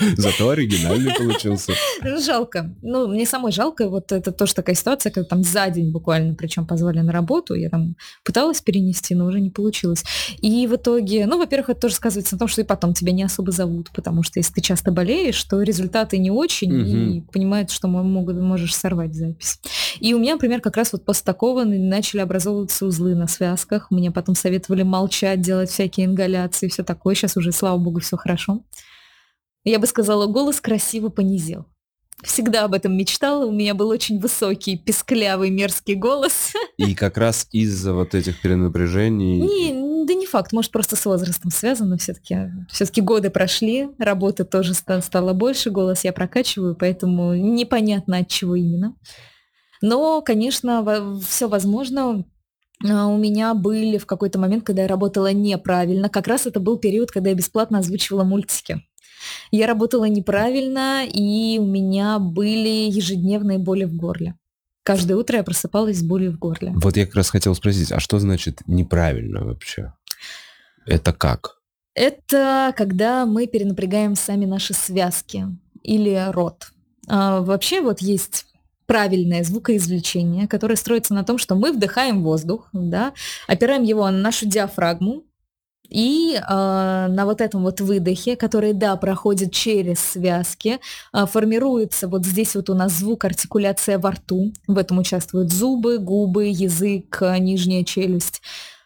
Зато 0.16 0.50
оригинальный 0.50 1.12
получился. 1.14 1.72
Ну, 2.02 2.20
жалко. 2.20 2.74
Ну, 2.82 3.08
мне 3.08 3.26
самой 3.26 3.52
жалко. 3.52 3.88
Вот 3.88 4.12
это 4.12 4.32
тоже 4.32 4.54
такая 4.54 4.74
ситуация, 4.74 5.12
когда 5.12 5.28
там 5.28 5.42
за 5.42 5.68
день 5.70 5.92
буквально, 5.92 6.34
причем 6.34 6.66
позвали 6.66 7.00
на 7.00 7.12
работу, 7.12 7.54
я 7.54 7.68
там 7.68 7.96
пыталась 8.24 8.60
перенести, 8.60 9.14
но 9.14 9.26
уже 9.26 9.40
не 9.40 9.50
получилось. 9.50 10.04
И 10.40 10.66
в 10.66 10.76
итоге, 10.76 11.26
ну, 11.26 11.38
во-первых, 11.38 11.70
это 11.70 11.82
тоже 11.82 11.94
сказывается 11.94 12.34
на 12.34 12.40
том, 12.40 12.48
что 12.48 12.60
и 12.60 12.64
потом 12.64 12.94
тебя 12.94 13.12
не 13.12 13.22
особо 13.22 13.52
зовут, 13.52 13.90
потому 13.94 14.22
что 14.22 14.38
если 14.38 14.54
ты 14.54 14.60
часто 14.60 14.90
болеешь, 14.90 15.42
то 15.44 15.62
результаты 15.62 16.18
не 16.18 16.30
очень, 16.30 16.72
угу. 16.72 16.90
и 16.90 17.20
понимают, 17.32 17.70
что 17.70 17.88
могут, 17.88 18.36
можешь 18.42 18.74
сорвать 18.74 19.14
запись. 19.14 19.60
И 20.00 20.14
у 20.14 20.18
меня, 20.18 20.34
например, 20.34 20.60
как 20.60 20.76
раз 20.76 20.92
вот 20.92 21.04
после 21.04 21.24
такого 21.24 21.64
начали 21.64 22.20
образовываться 22.20 22.86
узлы 22.86 23.14
на 23.14 23.26
связках. 23.26 23.90
Мне 23.90 24.10
потом 24.10 24.34
советовали 24.34 24.82
молчать, 24.82 25.40
делать 25.40 25.70
всякие 25.70 26.06
ингаляции, 26.06 26.68
все 26.68 26.82
такое. 26.82 27.14
Сейчас 27.14 27.36
уже, 27.36 27.52
слава 27.52 27.78
богу, 27.78 28.00
все 28.00 28.16
хорошо. 28.16 28.62
Я 29.64 29.78
бы 29.78 29.86
сказала, 29.86 30.26
голос 30.26 30.60
красиво 30.60 31.08
понизил. 31.08 31.66
Всегда 32.22 32.64
об 32.64 32.74
этом 32.74 32.96
мечтала. 32.96 33.44
У 33.46 33.52
меня 33.52 33.74
был 33.74 33.88
очень 33.88 34.20
высокий, 34.20 34.76
песклявый, 34.76 35.50
мерзкий 35.50 35.94
голос. 35.94 36.52
И 36.76 36.94
как 36.94 37.16
раз 37.16 37.48
из-за 37.50 37.94
вот 37.94 38.14
этих 38.14 38.40
перенапряжений... 38.40 39.40
Не, 39.40 39.72
да 40.06 40.14
не 40.14 40.26
факт, 40.26 40.52
может, 40.52 40.70
просто 40.70 40.96
с 40.96 41.04
возрастом 41.04 41.50
связано. 41.50 41.96
Все-таки 41.98 42.52
все 42.68 42.86
годы 43.02 43.30
прошли, 43.30 43.88
работы 43.98 44.44
тоже 44.44 44.74
стало 44.74 45.32
больше, 45.32 45.70
голос 45.70 46.04
я 46.04 46.12
прокачиваю, 46.12 46.74
поэтому 46.74 47.34
непонятно, 47.34 48.18
от 48.18 48.28
чего 48.28 48.54
именно. 48.54 48.94
Но, 49.80 50.22
конечно, 50.22 51.20
все 51.26 51.48
возможно. 51.48 52.24
А, 52.88 53.06
у 53.06 53.18
меня 53.18 53.54
были 53.54 53.98
в 53.98 54.06
какой-то 54.06 54.38
момент, 54.38 54.64
когда 54.64 54.82
я 54.82 54.88
работала 54.88 55.32
неправильно. 55.32 56.08
Как 56.08 56.26
раз 56.28 56.46
это 56.46 56.60
был 56.60 56.78
период, 56.78 57.10
когда 57.10 57.30
я 57.30 57.36
бесплатно 57.36 57.78
озвучивала 57.78 58.24
мультики. 58.24 58.82
Я 59.50 59.66
работала 59.66 60.04
неправильно, 60.04 61.04
и 61.04 61.58
у 61.58 61.66
меня 61.66 62.18
были 62.18 62.90
ежедневные 62.90 63.58
боли 63.58 63.84
в 63.84 63.94
горле. 63.94 64.34
Каждое 64.82 65.16
утро 65.16 65.36
я 65.36 65.44
просыпалась 65.44 65.98
с 65.98 66.02
болью 66.02 66.32
в 66.32 66.38
горле. 66.38 66.72
Вот 66.74 66.96
я 66.96 67.06
как 67.06 67.14
раз 67.14 67.30
хотел 67.30 67.54
спросить, 67.54 67.92
а 67.92 68.00
что 68.00 68.18
значит 68.18 68.62
неправильно 68.66 69.44
вообще? 69.44 69.92
Это 70.86 71.12
как? 71.12 71.58
Это 71.94 72.72
когда 72.76 73.26
мы 73.26 73.46
перенапрягаем 73.46 74.16
сами 74.16 74.44
наши 74.44 74.74
связки 74.74 75.46
или 75.82 76.30
рот. 76.30 76.72
А, 77.08 77.40
вообще 77.40 77.80
вот 77.80 78.00
есть 78.00 78.46
правильное 78.86 79.44
звукоизвлечение, 79.44 80.48
которое 80.48 80.76
строится 80.76 81.14
на 81.14 81.24
том, 81.24 81.38
что 81.38 81.54
мы 81.54 81.72
вдыхаем 81.72 82.22
воздух, 82.22 82.68
да, 82.72 83.12
опираем 83.46 83.82
его 83.82 84.04
на 84.10 84.18
нашу 84.18 84.46
диафрагму, 84.46 85.24
и 85.92 86.36
э, 86.36 86.40
на 86.48 87.24
вот 87.24 87.40
этом 87.40 87.62
вот 87.62 87.80
выдохе, 87.80 88.36
который, 88.36 88.72
да, 88.72 88.96
проходит 88.96 89.52
через 89.52 90.00
связки, 90.00 90.80
э, 91.12 91.26
формируется 91.26 92.08
вот 92.08 92.24
здесь 92.24 92.54
вот 92.54 92.70
у 92.70 92.74
нас 92.74 92.92
звук 92.92 93.24
артикуляция 93.24 93.98
во 93.98 94.12
рту. 94.12 94.52
В 94.66 94.78
этом 94.78 94.98
участвуют 94.98 95.52
зубы, 95.52 95.98
губы, 95.98 96.46
язык, 96.46 97.22
нижняя 97.38 97.84
челюсть. 97.84 98.42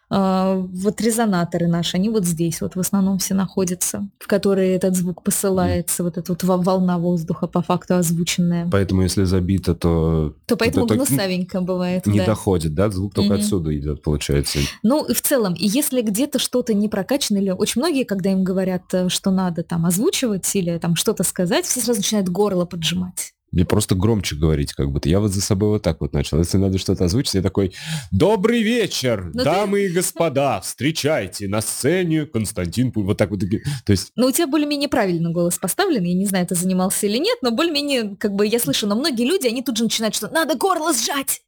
А, 0.09 0.55
вот 0.55 1.01
резонаторы 1.01 1.67
наши, 1.67 1.97
они 1.97 2.09
вот 2.09 2.25
здесь 2.25 2.61
вот 2.61 2.75
в 2.75 2.79
основном 2.79 3.17
все 3.19 3.33
находятся, 3.33 4.07
в 4.19 4.27
которые 4.27 4.75
этот 4.75 4.95
звук 4.95 5.23
посылается, 5.23 6.01
mm. 6.01 6.05
вот 6.05 6.17
эта 6.17 6.31
вот 6.31 6.43
волна 6.43 6.97
воздуха 6.97 7.47
по 7.47 7.61
факту 7.61 7.95
озвученная. 7.95 8.69
Поэтому 8.71 9.01
если 9.01 9.25
забито, 9.25 9.75
то... 9.75 10.33
То 10.45 10.55
поэтому 10.55 10.85
это, 10.85 10.95
гнусавенько 10.95 11.61
бывает. 11.61 12.05
Не 12.05 12.19
да. 12.19 12.27
доходит, 12.27 12.73
да? 12.73 12.89
Звук 12.89 13.13
только 13.13 13.35
mm-hmm. 13.35 13.39
отсюда 13.39 13.77
идет, 13.77 14.01
получается. 14.01 14.59
Ну, 14.81 15.05
и 15.05 15.13
в 15.13 15.21
целом, 15.21 15.53
и 15.53 15.67
если 15.67 16.01
где-то 16.01 16.39
что-то 16.39 16.73
не 16.73 16.87
прокачано, 16.87 17.37
или 17.37 17.49
очень 17.49 17.81
многие, 17.81 18.03
когда 18.03 18.31
им 18.31 18.43
говорят, 18.43 18.83
э, 18.93 19.09
что 19.09 19.31
надо 19.31 19.63
там 19.63 19.85
озвучивать 19.85 20.55
или 20.55 20.77
там 20.77 20.95
что-то 20.95 21.23
сказать, 21.23 21.65
все 21.65 21.81
сразу 21.81 21.99
начинают 21.99 22.29
горло 22.29 22.65
поджимать. 22.65 23.33
Мне 23.51 23.65
просто 23.65 23.95
громче 23.95 24.35
говорить, 24.35 24.73
как 24.73 24.91
будто. 24.91 25.09
Я 25.09 25.19
вот 25.19 25.31
за 25.31 25.41
собой 25.41 25.69
вот 25.69 25.81
так 25.81 26.01
вот 26.01 26.13
начал. 26.13 26.37
Если 26.39 26.57
надо 26.57 26.77
что-то 26.77 27.05
озвучить, 27.05 27.35
я 27.35 27.41
такой, 27.41 27.73
добрый 28.11 28.61
вечер, 28.61 29.31
Но 29.33 29.39
ну 29.39 29.43
дамы 29.43 29.79
ты... 29.79 29.85
и 29.85 29.89
господа, 29.89 30.59
встречайте 30.61 31.47
на 31.47 31.61
сцене 31.61 32.25
Константин 32.25 32.91
Пуль. 32.91 33.05
Вот 33.05 33.17
так 33.17 33.29
вот. 33.29 33.39
То 33.39 33.91
есть... 33.91 34.11
Ну, 34.15 34.27
у 34.27 34.31
тебя 34.31 34.47
более-менее 34.47 34.89
правильно 34.89 35.31
голос 35.31 35.57
поставлен. 35.57 36.03
Я 36.03 36.13
не 36.13 36.25
знаю, 36.25 36.45
ты 36.45 36.55
занимался 36.55 37.07
или 37.07 37.17
нет, 37.17 37.37
но 37.41 37.51
более-менее, 37.51 38.15
как 38.17 38.33
бы 38.33 38.45
я 38.45 38.59
слышу, 38.59 38.87
но 38.87 38.95
многие 38.95 39.25
люди, 39.25 39.47
они 39.47 39.63
тут 39.63 39.77
же 39.77 39.83
начинают, 39.83 40.15
что 40.15 40.27
надо 40.29 40.55
горло 40.55 40.93
сжать. 40.93 41.41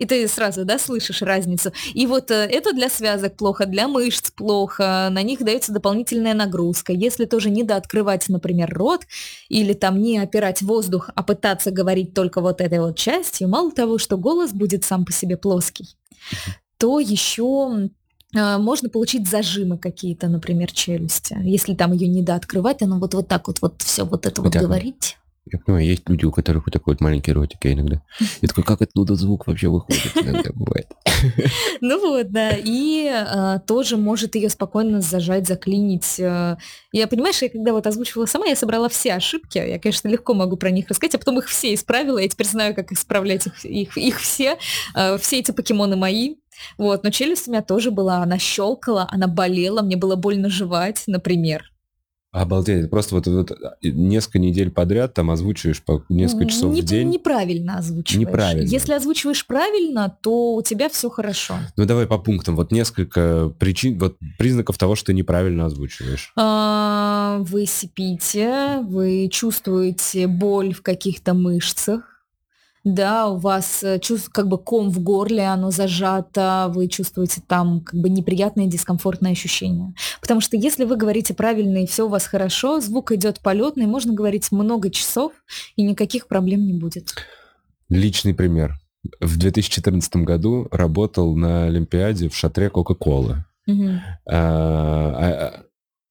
И 0.00 0.06
ты 0.06 0.26
сразу, 0.28 0.64
да, 0.64 0.78
слышишь 0.78 1.20
разницу. 1.20 1.72
И 1.92 2.06
вот 2.06 2.30
э, 2.30 2.34
это 2.34 2.72
для 2.72 2.88
связок 2.88 3.36
плохо, 3.36 3.66
для 3.66 3.86
мышц 3.86 4.30
плохо, 4.30 5.08
на 5.10 5.22
них 5.22 5.40
дается 5.44 5.72
дополнительная 5.72 6.32
нагрузка. 6.32 6.94
Если 6.94 7.26
тоже 7.26 7.50
не 7.50 7.64
дооткрывать, 7.64 8.28
например, 8.30 8.72
рот, 8.72 9.02
или 9.50 9.74
там 9.74 10.00
не 10.00 10.18
опирать 10.18 10.62
воздух, 10.62 11.10
а 11.14 11.22
пытаться 11.22 11.70
говорить 11.70 12.14
только 12.14 12.40
вот 12.40 12.62
этой 12.62 12.80
вот 12.80 12.96
частью, 12.96 13.48
мало 13.48 13.72
того, 13.72 13.98
что 13.98 14.16
голос 14.16 14.52
будет 14.52 14.84
сам 14.84 15.04
по 15.04 15.12
себе 15.12 15.36
плоский, 15.36 15.94
то 16.78 16.98
еще 16.98 17.90
э, 18.34 18.56
можно 18.56 18.88
получить 18.88 19.28
зажимы 19.28 19.76
какие-то, 19.76 20.28
например, 20.28 20.72
челюсти. 20.72 21.36
Если 21.42 21.74
там 21.74 21.92
ее 21.92 22.08
не 22.08 22.22
дооткрывать, 22.22 22.80
она 22.80 22.98
вот, 22.98 23.12
вот 23.12 23.28
так 23.28 23.48
вот, 23.48 23.60
вот 23.60 23.82
все 23.82 24.06
вот 24.06 24.24
это 24.24 24.40
вот, 24.40 24.54
вот 24.54 24.62
говорить. 24.62 25.18
Я 25.46 25.58
понимаю, 25.58 25.86
есть 25.86 26.08
люди, 26.08 26.26
у 26.26 26.32
которых 26.32 26.66
вот 26.66 26.72
такой 26.72 26.94
вот 26.94 27.00
маленький 27.00 27.32
ротик, 27.32 27.64
я 27.64 27.72
иногда. 27.72 28.02
Я 28.40 28.48
такой, 28.48 28.62
как 28.62 28.82
оттуда 28.82 29.14
звук 29.14 29.46
вообще 29.46 29.68
выходит? 29.68 30.16
Иногда 30.16 30.50
бывает. 30.54 30.86
Ну 31.80 32.00
вот, 32.00 32.30
да. 32.30 32.50
И 32.56 33.06
а, 33.08 33.58
тоже 33.58 33.96
может 33.96 34.34
ее 34.34 34.48
спокойно 34.48 35.00
зажать, 35.00 35.46
заклинить. 35.46 36.20
А, 36.20 36.58
я, 36.92 37.06
понимаешь, 37.06 37.40
я 37.42 37.48
когда 37.48 37.72
вот 37.72 37.86
озвучивала 37.86 38.26
сама, 38.26 38.46
я 38.46 38.56
собрала 38.56 38.88
все 38.88 39.14
ошибки. 39.14 39.58
Я, 39.58 39.78
конечно, 39.78 40.08
легко 40.08 40.34
могу 40.34 40.56
про 40.56 40.70
них 40.70 40.88
рассказать, 40.88 41.14
а 41.14 41.18
потом 41.18 41.38
их 41.38 41.48
все 41.48 41.74
исправила. 41.74 42.18
Я 42.18 42.28
теперь 42.28 42.46
знаю, 42.46 42.74
как 42.74 42.92
исправлять 42.92 43.46
их, 43.46 43.64
их, 43.64 43.96
их 43.96 44.20
все. 44.20 44.58
А, 44.94 45.16
все 45.18 45.40
эти 45.40 45.52
покемоны 45.52 45.96
мои. 45.96 46.36
Вот, 46.76 47.02
но 47.02 47.10
челюсть 47.10 47.48
у 47.48 47.50
меня 47.50 47.62
тоже 47.62 47.90
была, 47.90 48.18
она 48.18 48.38
щелкала, 48.38 49.08
она 49.10 49.26
болела, 49.26 49.80
мне 49.82 49.96
было 49.96 50.16
больно 50.16 50.50
жевать, 50.50 51.04
например. 51.06 51.70
Обалдеть, 52.32 52.88
просто 52.90 53.16
вот, 53.16 53.26
вот 53.26 53.58
несколько 53.82 54.38
недель 54.38 54.70
подряд 54.70 55.14
там 55.14 55.32
озвучиваешь 55.32 55.82
по 55.82 56.04
несколько 56.08 56.46
часов 56.46 56.72
Не, 56.72 56.82
в 56.82 56.84
день. 56.84 57.08
Неправильно 57.08 57.78
озвучиваешь. 57.78 58.28
Неправильно. 58.28 58.68
Если 58.68 58.92
озвучиваешь 58.92 59.44
правильно, 59.44 60.16
то 60.20 60.54
у 60.54 60.62
тебя 60.62 60.88
все 60.88 61.10
хорошо. 61.10 61.54
Ну 61.76 61.86
давай 61.86 62.06
по 62.06 62.18
пунктам. 62.18 62.54
Вот 62.54 62.70
несколько 62.70 63.52
причин, 63.58 63.98
вот 63.98 64.16
признаков 64.38 64.78
того, 64.78 64.94
что 64.94 65.06
ты 65.06 65.14
неправильно 65.14 65.66
озвучиваешь. 65.66 66.32
А, 66.36 67.38
вы 67.40 67.66
сипите, 67.66 68.78
вы 68.84 69.28
чувствуете 69.28 70.28
боль 70.28 70.72
в 70.72 70.82
каких-то 70.82 71.34
мышцах, 71.34 72.19
да, 72.84 73.28
у 73.28 73.36
вас 73.36 73.82
э, 73.82 73.98
чувств, 73.98 74.30
как 74.30 74.48
бы 74.48 74.56
ком 74.56 74.90
в 74.90 75.00
горле, 75.00 75.44
оно 75.44 75.70
зажато, 75.70 76.70
вы 76.74 76.88
чувствуете 76.88 77.42
там 77.46 77.82
как 77.82 78.00
бы 78.00 78.08
неприятные 78.08 78.68
дискомфортные 78.68 79.32
ощущения. 79.32 79.94
Потому 80.20 80.40
что 80.40 80.56
если 80.56 80.84
вы 80.84 80.96
говорите 80.96 81.34
правильно 81.34 81.82
и 81.82 81.86
все 81.86 82.06
у 82.06 82.08
вас 82.08 82.26
хорошо, 82.26 82.80
звук 82.80 83.12
идет 83.12 83.40
полетный, 83.40 83.86
можно 83.86 84.14
говорить 84.14 84.50
много 84.50 84.90
часов, 84.90 85.32
и 85.76 85.82
никаких 85.82 86.26
проблем 86.26 86.64
не 86.66 86.72
будет. 86.72 87.14
Личный 87.90 88.32
пример. 88.32 88.78
В 89.20 89.38
2014 89.38 90.16
году 90.16 90.68
работал 90.70 91.36
на 91.36 91.66
Олимпиаде 91.66 92.28
в 92.28 92.36
шатре 92.36 92.70
Кока-Колы. 92.70 93.44
Угу. 93.66 93.88
А, 94.26 94.32
а, 94.32 95.64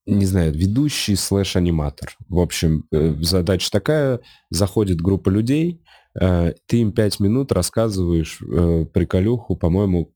не 0.06 0.26
знаю, 0.26 0.54
ведущий 0.54 1.16
слэш-аниматор. 1.16 2.16
В 2.28 2.40
общем, 2.40 2.86
э, 2.92 3.16
задача 3.22 3.70
такая, 3.72 4.20
заходит 4.50 5.02
группа 5.02 5.30
людей, 5.30 5.82
ты 6.14 6.78
им 6.78 6.92
пять 6.92 7.20
минут 7.20 7.52
рассказываешь 7.52 8.42
э, 8.42 8.86
приколюху, 8.86 9.56
по-моему, 9.56 10.14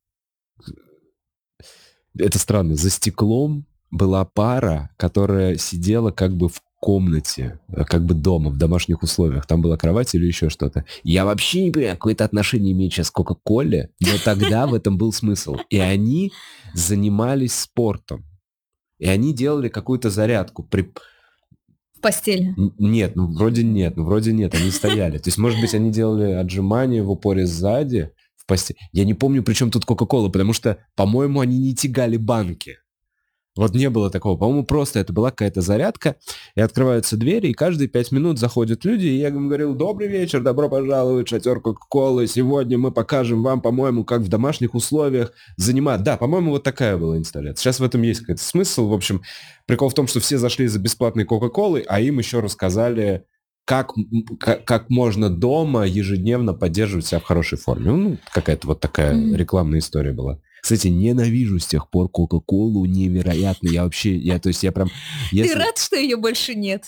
это 2.17 2.37
странно, 2.39 2.75
за 2.75 2.89
стеклом 2.89 3.65
была 3.91 4.25
пара, 4.25 4.89
которая 4.97 5.57
сидела 5.57 6.11
как 6.11 6.35
бы 6.35 6.49
в 6.49 6.61
комнате, 6.79 7.59
э, 7.69 7.85
как 7.85 8.05
бы 8.05 8.13
дома, 8.13 8.49
в 8.49 8.57
домашних 8.57 9.03
условиях. 9.03 9.45
Там 9.45 9.61
была 9.61 9.77
кровать 9.77 10.13
или 10.15 10.25
еще 10.25 10.49
что-то. 10.49 10.83
Я 11.03 11.25
вообще 11.25 11.63
не 11.63 11.71
понимаю, 11.71 11.95
какое-то 11.95 12.25
отношение 12.25 12.73
имеет 12.73 12.91
сейчас 12.91 13.09
к 13.09 13.13
Кока-Коле, 13.13 13.91
но 14.01 14.09
тогда 14.23 14.67
в 14.67 14.73
этом 14.73 14.97
был 14.97 15.13
смысл. 15.13 15.57
И 15.69 15.77
они 15.77 16.33
занимались 16.73 17.53
спортом. 17.53 18.25
И 18.99 19.07
они 19.07 19.33
делали 19.33 19.69
какую-то 19.69 20.09
зарядку. 20.09 20.63
При 20.63 20.91
постели? 22.03 22.53
Нет, 22.77 23.15
ну 23.15 23.33
вроде 23.33 23.63
нет, 23.63 23.97
ну 23.97 24.03
вроде 24.03 24.31
нет, 24.31 24.53
они 24.53 24.69
стояли. 24.69 25.17
То 25.17 25.29
есть, 25.29 25.39
может 25.39 25.59
быть, 25.59 25.73
они 25.73 25.91
делали 25.91 26.33
отжимания 26.33 27.01
в 27.01 27.09
упоре 27.09 27.47
сзади, 27.47 28.11
в 28.35 28.45
постели. 28.45 28.77
Я 28.91 29.05
не 29.05 29.15
помню, 29.15 29.41
при 29.41 29.53
чем 29.53 29.71
тут 29.71 29.85
Кока-Кола, 29.85 30.29
потому 30.29 30.53
что, 30.53 30.77
по-моему, 30.95 31.39
они 31.39 31.57
не 31.57 31.73
тягали 31.73 32.17
банки. 32.17 32.77
Вот 33.55 33.75
не 33.75 33.89
было 33.89 34.09
такого. 34.09 34.37
По-моему, 34.37 34.65
просто 34.65 34.99
это 34.99 35.13
была 35.13 35.29
какая-то 35.29 35.61
зарядка, 35.61 36.15
и 36.55 36.61
открываются 36.61 37.17
двери, 37.17 37.47
и 37.47 37.53
каждые 37.53 37.87
пять 37.87 38.11
минут 38.11 38.39
заходят 38.39 38.83
люди, 38.83 39.05
и 39.05 39.17
я 39.17 39.27
им 39.27 39.47
говорил, 39.47 39.75
добрый 39.75 40.07
вечер, 40.07 40.41
добро 40.41 40.69
пожаловать, 40.69 41.27
шатер 41.27 41.59
Кока-Колы, 41.59 42.25
сегодня 42.27 42.77
мы 42.79 42.91
покажем 42.91 43.43
вам, 43.43 43.61
по-моему, 43.61 44.05
как 44.05 44.21
в 44.21 44.27
домашних 44.27 44.73
условиях 44.73 45.33
занимать. 45.55 46.01
Да, 46.03 46.17
по-моему, 46.17 46.51
вот 46.51 46.63
такая 46.63 46.97
была 46.97 47.17
инсталляция. 47.17 47.61
Сейчас 47.61 47.79
в 47.79 47.83
этом 47.83 48.01
есть 48.01 48.21
какой-то 48.21 48.41
смысл. 48.41 48.87
В 48.87 48.93
общем, 48.93 49.21
прикол 49.67 49.89
в 49.89 49.93
том, 49.93 50.07
что 50.07 50.19
все 50.19 50.39
зашли 50.39 50.67
за 50.67 50.79
бесплатной 50.79 51.25
Кока-Колы, 51.25 51.83
а 51.87 52.01
им 52.01 52.17
еще 52.17 52.39
рассказали, 52.39 53.25
как, 53.65 53.91
как, 54.39 54.65
как 54.65 54.89
можно 54.89 55.29
дома 55.29 55.85
ежедневно 55.85 56.53
поддерживать 56.53 57.05
себя 57.05 57.19
в 57.19 57.23
хорошей 57.23 57.57
форме. 57.57 57.91
Ну, 57.91 58.17
какая-то 58.33 58.67
вот 58.67 58.79
такая 58.79 59.13
рекламная 59.35 59.79
история 59.79 60.11
была. 60.11 60.39
Кстати, 60.63 60.87
ненавижу 60.87 61.59
с 61.59 61.65
тех 61.67 61.89
пор 61.89 62.07
Кока-Колу 62.07 62.85
невероятно. 62.85 63.67
Я 63.67 63.83
вообще, 63.83 64.15
я, 64.15 64.39
то 64.39 64.47
есть 64.47 64.63
я 64.63 64.71
прям... 64.71 64.89
Если... 65.29 65.51
Ты 65.51 65.59
рад, 65.59 65.77
что 65.77 65.97
ее 65.97 66.15
больше 66.15 66.55
нет? 66.55 66.85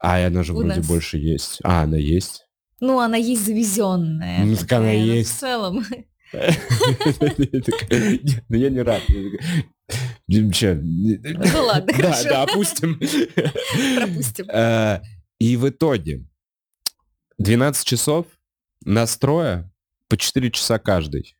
А, 0.00 0.26
она 0.26 0.42
же 0.42 0.52
У 0.52 0.56
вроде 0.56 0.78
нас. 0.78 0.88
больше 0.88 1.18
есть. 1.18 1.60
А, 1.62 1.84
она 1.84 1.98
есть? 1.98 2.48
Ну, 2.80 2.98
она 2.98 3.16
есть 3.16 3.46
завезенная. 3.46 4.44
Ну, 4.44 4.56
так 4.56 4.72
она 4.72 4.90
есть. 4.90 5.36
В 5.36 5.38
целом. 5.38 5.86
Ну, 8.48 8.56
я 8.56 8.70
не 8.70 8.80
рад. 8.80 9.02
Ну 10.26 11.62
ладно, 11.66 11.92
хорошо. 11.94 12.24
Да, 12.24 12.30
да, 12.30 12.42
опустим. 12.44 12.94
Пропустим. 13.96 14.46
Э, 14.48 15.00
и 15.38 15.58
в 15.58 15.68
итоге 15.68 16.24
12 17.36 17.86
часов 17.86 18.26
настроя 18.82 19.70
по 20.08 20.16
4 20.16 20.50
часа 20.50 20.78
каждый 20.78 21.36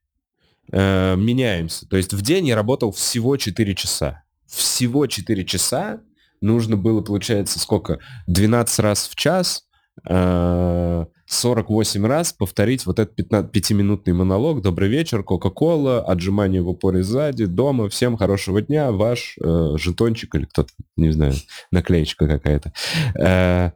э, 0.70 1.16
меняемся. 1.16 1.88
То 1.88 1.96
есть 1.96 2.12
в 2.12 2.22
день 2.22 2.46
я 2.46 2.54
работал 2.54 2.92
всего 2.92 3.36
4 3.36 3.74
часа. 3.74 4.22
Всего 4.46 5.06
4 5.06 5.44
часа 5.44 6.00
нужно 6.40 6.76
было, 6.76 7.00
получается, 7.00 7.58
сколько? 7.58 7.98
12 8.26 8.78
раз 8.80 9.08
в 9.08 9.14
час, 9.14 9.64
э, 10.08 11.06
48 11.26 12.06
раз 12.06 12.32
повторить 12.32 12.84
вот 12.84 12.98
этот 12.98 13.18
5-минутный 13.18 14.12
монолог. 14.12 14.60
Добрый 14.60 14.88
вечер, 14.88 15.22
Кока-Кола, 15.22 16.02
отжимание 16.02 16.60
в 16.60 16.68
упоре 16.68 17.02
сзади, 17.02 17.46
дома, 17.46 17.88
всем 17.88 18.16
хорошего 18.16 18.60
дня, 18.60 18.92
ваш 18.92 19.36
э, 19.42 19.74
жетончик 19.78 20.34
или 20.34 20.44
кто-то, 20.44 20.70
не 20.96 21.10
знаю, 21.10 21.34
наклеечка 21.70 22.28
какая-то. 22.28 22.72
Э, 23.18 23.72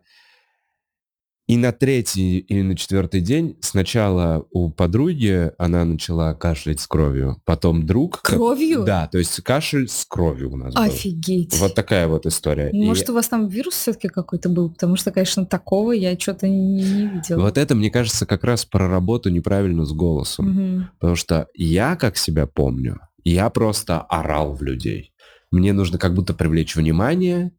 и 1.47 1.57
на 1.57 1.73
третий 1.73 2.39
или 2.39 2.63
на 2.63 2.77
четвертый 2.77 3.21
день 3.21 3.57
сначала 3.61 4.45
у 4.51 4.71
подруги 4.71 5.53
она 5.59 5.85
начала 5.85 6.35
кашлять 6.35 6.81
с 6.81 6.87
кровью, 6.87 7.41
потом 7.45 7.87
друг... 7.87 8.21
Кровью? 8.23 8.85
Да, 8.85 9.07
то 9.07 9.19
есть 9.19 9.41
кашель 9.43 9.89
с 9.89 10.05
кровью 10.05 10.53
у 10.53 10.57
нас 10.57 10.75
Офигеть. 10.75 11.53
Был. 11.53 11.59
Вот 11.61 11.75
такая 11.75 12.09
вот 12.09 12.27
история. 12.27 12.71
Может, 12.73 13.09
и... 13.09 13.13
у 13.13 13.15
вас 13.15 13.29
там 13.29 13.47
вирус 13.47 13.75
все-таки 13.75 14.09
какой-то 14.09 14.49
был? 14.49 14.71
Потому 14.71 14.97
что, 14.97 15.13
конечно, 15.13 15.47
такого 15.47 15.93
я 15.93 16.19
что-то 16.19 16.49
не, 16.49 16.83
не 16.83 17.07
видела. 17.09 17.43
Вот 17.43 17.59
это, 17.59 17.75
мне 17.77 17.91
кажется, 17.91 18.27
как 18.27 18.43
раз 18.43 18.65
про 18.65 18.89
работу 18.89 19.31
неправильно 19.31 19.85
с 19.85 19.93
голосом. 19.93 20.49
Угу. 20.51 20.87
Потому 20.99 21.17
что 21.17 21.47
я, 21.55 21.95
как 21.95 22.17
себя 22.17 22.47
помню, 22.47 22.99
я 23.23 23.51
просто 23.51 24.01
орал 24.01 24.53
в 24.53 24.63
людей. 24.63 25.13
Мне 25.53 25.73
нужно 25.73 25.99
как 25.99 26.15
будто 26.15 26.35
привлечь 26.35 26.75
внимание, 26.75 27.53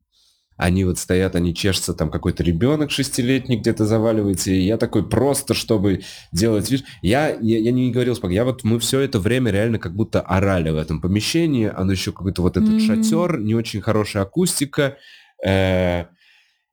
они 0.58 0.84
вот 0.84 0.98
стоят, 0.98 1.36
они 1.36 1.54
чешутся, 1.54 1.94
там 1.94 2.10
какой-то 2.10 2.44
ребенок 2.44 2.92
шестилетний 2.92 3.58
где-то 3.58 3.86
заваливается, 3.86 4.52
и 4.52 4.60
я 4.60 4.78
такой 4.78 5.08
просто, 5.08 5.54
чтобы 5.54 6.02
делать 6.32 6.70
вид. 6.72 6.84
Я, 7.02 7.30
я, 7.30 7.60
я 7.60 7.72
не 7.72 7.92
говорил 7.92 8.16
спок, 8.16 8.32
я 8.32 8.44
вот, 8.44 8.64
мы 8.64 8.80
все 8.80 9.00
это 9.00 9.20
время 9.20 9.52
реально 9.52 9.80
как 9.80 9.96
будто 9.96 10.20
орали 10.20 10.72
в 10.72 10.78
этом 10.78 11.00
помещении, 11.00 11.72
оно 11.74 11.92
еще 11.92 12.12
какой-то 12.12 12.42
вот 12.42 12.58
этот 12.58 12.70
mm-hmm. 12.70 13.04
шатер, 13.04 13.40
не 13.40 13.54
очень 13.56 13.82
хорошая 13.82 14.24
акустика, 14.24 14.98
э, 15.46 16.06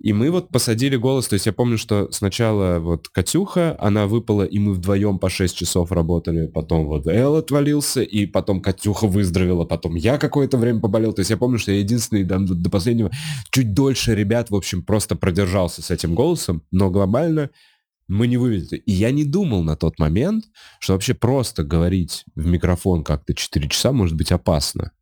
и 0.04 0.12
мы 0.12 0.30
вот 0.30 0.50
посадили 0.50 0.96
голос, 0.96 1.28
то 1.28 1.32
есть 1.32 1.46
я 1.46 1.54
помню, 1.54 1.78
что 1.78 2.12
сначала 2.12 2.78
вот 2.78 3.08
Катюха, 3.08 3.74
она 3.80 4.06
выпала, 4.06 4.42
и 4.42 4.58
мы 4.58 4.74
вдвоем 4.74 5.18
по 5.18 5.30
6 5.30 5.56
часов 5.56 5.92
работали, 5.92 6.46
потом 6.46 6.84
вот 6.84 7.06
Эл 7.06 7.36
отвалился, 7.36 8.02
и 8.02 8.26
потом 8.26 8.60
Катюха 8.60 9.06
выздоровела, 9.06 9.64
потом 9.64 9.94
я 9.94 10.18
какое-то 10.18 10.58
время 10.58 10.80
поболел, 10.80 11.14
то 11.14 11.20
есть 11.20 11.30
я 11.30 11.38
помню, 11.38 11.58
что 11.58 11.72
я 11.72 11.78
единственный 11.78 12.22
до, 12.22 12.38
до 12.38 12.68
последнего, 12.68 13.10
чуть 13.50 13.72
дольше 13.72 14.14
ребят, 14.14 14.50
в 14.50 14.54
общем, 14.54 14.82
просто 14.82 15.16
продержался 15.16 15.80
с 15.80 15.90
этим 15.90 16.14
голосом, 16.14 16.62
но 16.70 16.90
глобально 16.90 17.48
мы 18.06 18.26
не 18.26 18.36
вывезли. 18.36 18.76
И 18.76 18.92
я 18.92 19.10
не 19.10 19.24
думал 19.24 19.62
на 19.62 19.74
тот 19.74 19.98
момент, 19.98 20.44
что 20.80 20.92
вообще 20.92 21.14
просто 21.14 21.64
говорить 21.64 22.24
в 22.34 22.44
микрофон 22.44 23.04
как-то 23.04 23.32
4 23.32 23.70
часа 23.70 23.90
может 23.90 24.18
быть 24.18 24.32
опасно. 24.32 24.92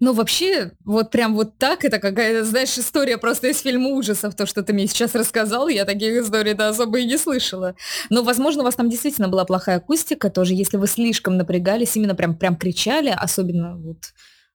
Ну, 0.00 0.12
вообще, 0.12 0.72
вот 0.84 1.10
прям 1.10 1.34
вот 1.34 1.58
так, 1.58 1.84
это 1.84 1.98
какая-то, 1.98 2.44
знаешь, 2.44 2.76
история 2.76 3.18
просто 3.18 3.48
из 3.48 3.60
фильма 3.60 3.88
ужасов, 3.90 4.34
то, 4.34 4.46
что 4.46 4.62
ты 4.62 4.72
мне 4.72 4.86
сейчас 4.86 5.14
рассказал, 5.14 5.68
я 5.68 5.84
таких 5.84 6.16
историй-то 6.16 6.68
особо 6.68 6.98
и 6.98 7.06
не 7.06 7.16
слышала. 7.16 7.74
Но, 8.10 8.22
возможно, 8.22 8.62
у 8.62 8.64
вас 8.64 8.74
там 8.74 8.90
действительно 8.90 9.28
была 9.28 9.44
плохая 9.44 9.76
акустика 9.76 10.28
тоже, 10.30 10.54
если 10.54 10.76
вы 10.76 10.86
слишком 10.86 11.36
напрягались, 11.36 11.96
именно 11.96 12.14
прям, 12.14 12.36
прям 12.36 12.56
кричали, 12.56 13.14
особенно 13.16 13.76
вот, 13.76 14.12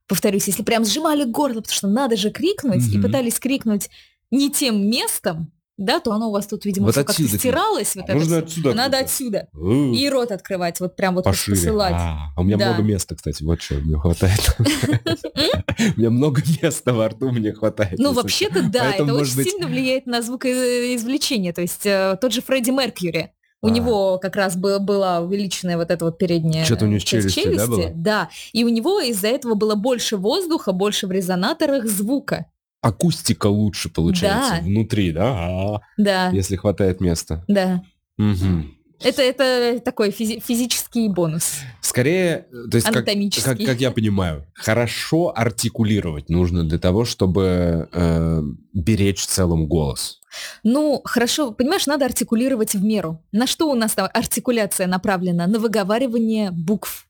повторюсь, 0.07 0.47
если 0.47 0.63
прям 0.63 0.86
сжимали 0.86 1.24
горло, 1.24 1.61
потому 1.61 1.74
что 1.74 1.88
надо 1.88 2.15
же 2.15 2.30
крикнуть, 2.30 2.84
mm-hmm. 2.84 2.99
и 2.99 3.01
пытались 3.01 3.39
крикнуть 3.39 3.89
не 4.32 4.51
тем 4.51 4.89
местом, 4.89 5.51
да, 5.78 5.99
то 5.99 6.11
оно 6.11 6.30
у 6.30 6.32
вас 6.32 6.47
тут, 6.47 6.65
видимо, 6.65 6.88
вот 6.88 6.95
как-то 6.95 7.13
стиралось. 7.13 7.95
Вот 7.95 8.09
Можно 8.09 8.36
это 8.36 8.45
отсюда. 8.45 8.73
Надо 8.73 8.97
отсюда. 8.97 9.47
И 9.53 10.09
рот 10.09 10.32
открывать, 10.32 10.80
вот 10.80 10.95
прям 10.95 11.15
вот 11.15 11.23
Пошире. 11.23 11.55
посылать. 11.55 11.93
А, 11.93 12.32
а 12.36 12.41
у 12.41 12.43
меня 12.43 12.57
да. 12.57 12.73
много 12.73 12.84
места, 12.84 13.15
кстати, 13.15 13.43
вот 13.43 13.61
что 13.61 13.75
мне 13.75 13.97
хватает. 13.97 14.57
У 15.95 15.99
меня 15.99 16.09
много 16.09 16.41
места 16.61 16.93
во 16.93 17.07
рту 17.09 17.30
мне 17.32 17.53
хватает. 17.53 17.99
Ну, 17.99 18.13
вообще-то 18.13 18.63
да, 18.67 18.93
это 18.93 19.13
очень 19.13 19.43
сильно 19.43 19.67
влияет 19.67 20.07
на 20.07 20.23
звукоизвлечение. 20.23 21.53
То 21.53 21.61
есть 21.61 21.86
э, 21.86 22.17
тот 22.19 22.34
же 22.34 22.41
Фредди 22.41 22.71
Меркьюри, 22.71 23.32
у 23.61 23.67
а. 23.67 23.69
него 23.69 24.17
как 24.17 24.36
раз 24.36 24.55
было, 24.55 24.80
была 24.80 25.19
увеличенная 25.19 25.78
вот 25.78 25.91
эта 25.91 26.05
вот 26.05 26.17
передняя 26.17 26.65
Что-то 26.65 26.86
у 26.86 26.88
него 26.88 26.99
челюсти, 26.99 27.41
челюсти 27.41 27.57
да, 27.57 27.67
было? 27.67 27.91
Да, 27.93 28.30
и 28.53 28.63
у 28.63 28.69
него 28.69 28.99
из-за 29.01 29.28
этого 29.28 29.53
было 29.53 29.75
больше 29.75 30.17
воздуха, 30.17 30.71
больше 30.71 31.05
в 31.05 31.11
резонаторах 31.11 31.86
звука 31.86 32.47
акустика 32.88 33.47
лучше 33.47 33.89
получается 33.89 34.55
да. 34.55 34.61
внутри, 34.61 35.11
да? 35.11 35.33
А, 35.38 35.81
да. 35.97 36.29
Если 36.29 36.55
хватает 36.55 37.01
места. 37.01 37.43
Да. 37.47 37.83
Угу. 38.17 38.65
Это, 39.03 39.21
это 39.21 39.79
такой 39.79 40.09
физи- 40.09 40.41
физический 40.41 41.07
бонус. 41.07 41.59
Скорее, 41.81 42.47
то 42.71 42.77
есть, 42.77 42.88
как, 42.88 43.05
как, 43.05 43.57
как 43.57 43.79
я 43.79 43.91
понимаю, 43.91 44.47
хорошо 44.55 45.31
артикулировать 45.35 46.29
нужно 46.29 46.63
для 46.63 46.79
того, 46.79 47.05
чтобы 47.05 47.89
э, 47.91 48.41
беречь 48.73 49.21
в 49.21 49.27
целом 49.27 49.67
голос. 49.67 50.19
Ну, 50.63 51.01
хорошо, 51.03 51.51
понимаешь, 51.51 51.85
надо 51.85 52.05
артикулировать 52.05 52.73
в 52.73 52.83
меру. 52.83 53.23
На 53.31 53.45
что 53.47 53.69
у 53.69 53.75
нас 53.75 53.93
там 53.93 54.09
артикуляция 54.13 54.88
направлена? 54.88 55.45
На 55.45 55.59
выговаривание 55.59 56.51
букв 56.51 57.07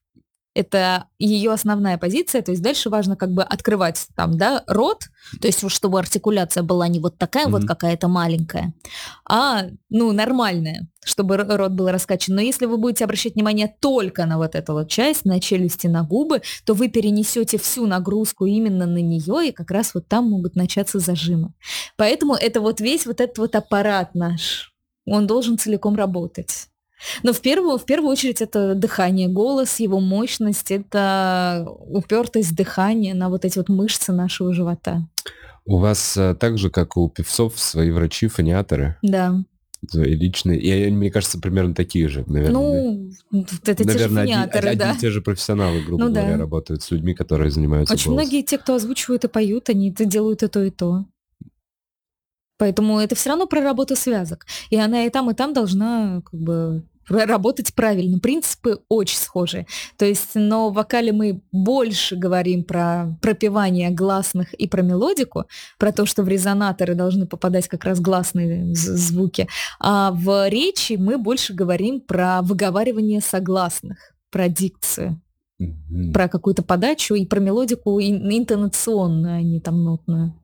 это 0.58 1.06
ее 1.20 1.52
основная 1.52 2.00
позиция, 2.00 2.42
то 2.42 2.50
есть 2.52 2.64
дальше 2.64 2.90
важно 2.90 3.16
как 3.16 3.32
бы 3.32 3.44
открывать 3.44 4.08
там, 4.16 4.38
да, 4.38 4.64
рот, 4.66 5.04
то 5.40 5.48
есть 5.48 5.70
чтобы 5.70 6.00
артикуляция 6.00 6.64
была 6.64 6.88
не 6.88 7.00
вот 7.00 7.20
такая 7.20 7.46
mm-hmm. 7.46 7.52
вот 7.52 7.66
какая-то 7.66 8.08
маленькая, 8.08 8.74
а, 9.30 9.66
ну, 9.90 10.12
нормальная, 10.14 10.88
чтобы 11.06 11.38
рот 11.38 11.72
был 11.74 11.90
раскачан. 11.90 12.36
Но 12.36 12.42
если 12.42 12.66
вы 12.66 12.78
будете 12.78 13.04
обращать 13.06 13.36
внимание 13.36 13.72
только 13.80 14.26
на 14.26 14.38
вот 14.38 14.56
эту 14.56 14.74
вот 14.74 14.90
часть, 14.90 15.26
на 15.26 15.40
челюсти, 15.40 15.86
на 15.86 16.04
губы, 16.04 16.42
то 16.66 16.74
вы 16.74 16.88
перенесете 16.88 17.60
всю 17.60 17.86
нагрузку 17.86 18.48
именно 18.48 18.88
на 18.88 18.98
нее, 18.98 19.50
и 19.50 19.52
как 19.52 19.70
раз 19.70 19.94
вот 19.94 20.08
там 20.08 20.28
могут 20.28 20.56
начаться 20.56 20.98
зажимы. 20.98 21.54
Поэтому 21.98 22.34
это 22.34 22.62
вот 22.62 22.80
весь 22.80 23.06
вот 23.06 23.22
этот 23.22 23.38
вот 23.38 23.56
аппарат 23.56 24.16
наш, 24.16 24.74
он 25.06 25.28
должен 25.28 25.60
целиком 25.60 25.96
работать. 25.96 26.68
Но 27.24 27.34
в 27.34 27.42
первую, 27.42 27.78
в 27.78 27.86
первую 27.86 28.12
очередь 28.12 28.42
это 28.42 28.76
дыхание, 28.76 29.28
голос, 29.28 29.80
его 29.80 30.00
мощность, 30.00 30.72
это 30.72 31.66
упертость 31.68 32.56
дыхания 32.56 33.14
на 33.14 33.30
вот 33.30 33.46
эти 33.46 33.58
вот 33.58 33.70
мышцы 33.70 34.12
нашего 34.12 34.54
живота. 34.54 35.08
У 35.66 35.80
вас 35.80 36.16
э, 36.16 36.34
так 36.40 36.58
же, 36.58 36.70
как 36.70 36.96
у 36.96 37.10
певцов, 37.10 37.60
свои 37.60 37.92
врачи, 37.92 38.28
фониаторы? 38.28 38.98
Да. 39.02 39.44
Свои 39.88 40.16
личные. 40.16 40.60
И 40.60 40.90
мне 40.90 41.12
кажется, 41.12 41.40
примерно 41.40 41.76
такие 41.76 42.08
же, 42.08 42.24
наверное. 42.26 42.54
Ну, 42.54 43.12
да? 43.32 43.72
это 43.72 43.86
наверное, 43.86 44.26
те 44.26 44.34
же 44.34 44.34
фониаторы, 44.34 44.68
одни, 44.70 44.80
да. 44.80 44.90
Одни 44.92 45.02
те 45.02 45.10
же 45.12 45.22
профессионалы, 45.22 45.82
грубо 45.82 46.06
ну, 46.06 46.14
говоря, 46.14 46.32
да. 46.32 46.38
работают 46.38 46.84
с 46.84 46.92
людьми, 46.92 47.14
которые 47.14 47.52
занимаются 47.52 47.94
Очень 47.94 48.12
голосом. 48.12 48.24
многие 48.24 48.44
те, 48.44 48.58
кто 48.58 48.76
озвучивают 48.76 49.26
и 49.26 49.28
поют, 49.28 49.70
они 49.70 49.92
это 49.92 50.06
делают 50.06 50.42
и 50.42 50.48
то, 50.48 50.64
и 50.64 50.72
то. 50.72 51.06
Поэтому 52.58 53.00
это 53.00 53.16
все 53.16 53.30
равно 53.30 53.46
про 53.46 53.62
работу 53.62 53.96
связок. 53.96 54.46
И 54.70 54.78
она 54.78 55.06
и 55.06 55.10
там, 55.10 55.30
и 55.30 55.34
там 55.34 55.54
должна 55.54 56.22
как 56.26 56.40
бы 56.40 56.84
работать 57.10 57.74
правильно. 57.74 58.20
Принципы 58.20 58.80
очень 58.90 59.18
схожие. 59.18 59.68
То 59.98 60.06
есть, 60.06 60.32
но 60.36 60.70
в 60.70 60.74
вокале 60.74 61.12
мы 61.12 61.42
больше 61.52 62.16
говорим 62.16 62.64
про 62.64 63.18
пропевание 63.22 63.90
гласных 63.90 64.54
и 64.54 64.68
про 64.68 64.82
мелодику, 64.82 65.46
про 65.78 65.92
то, 65.92 66.06
что 66.06 66.24
в 66.24 66.28
резонаторы 66.28 66.96
должны 66.96 67.26
попадать 67.26 67.68
как 67.68 67.86
раз 67.86 68.00
гласные 68.00 68.74
звуки. 68.76 69.48
А 69.80 70.12
в 70.12 70.50
речи 70.50 70.94
мы 70.94 71.18
больше 71.18 71.54
говорим 71.54 72.02
про 72.02 72.42
выговаривание 72.42 73.22
согласных, 73.22 74.14
про 74.32 74.50
дикцию. 74.50 75.22
Мгм. 75.60 76.14
Про 76.14 76.28
какую-то 76.28 76.62
подачу 76.62 77.16
и 77.16 77.26
про 77.26 77.40
мелодику 77.40 78.00
ин 78.00 78.30
интонационную, 78.30 79.38
а 79.38 79.42
не 79.42 79.60
там 79.60 79.84
нотную. 79.84 80.36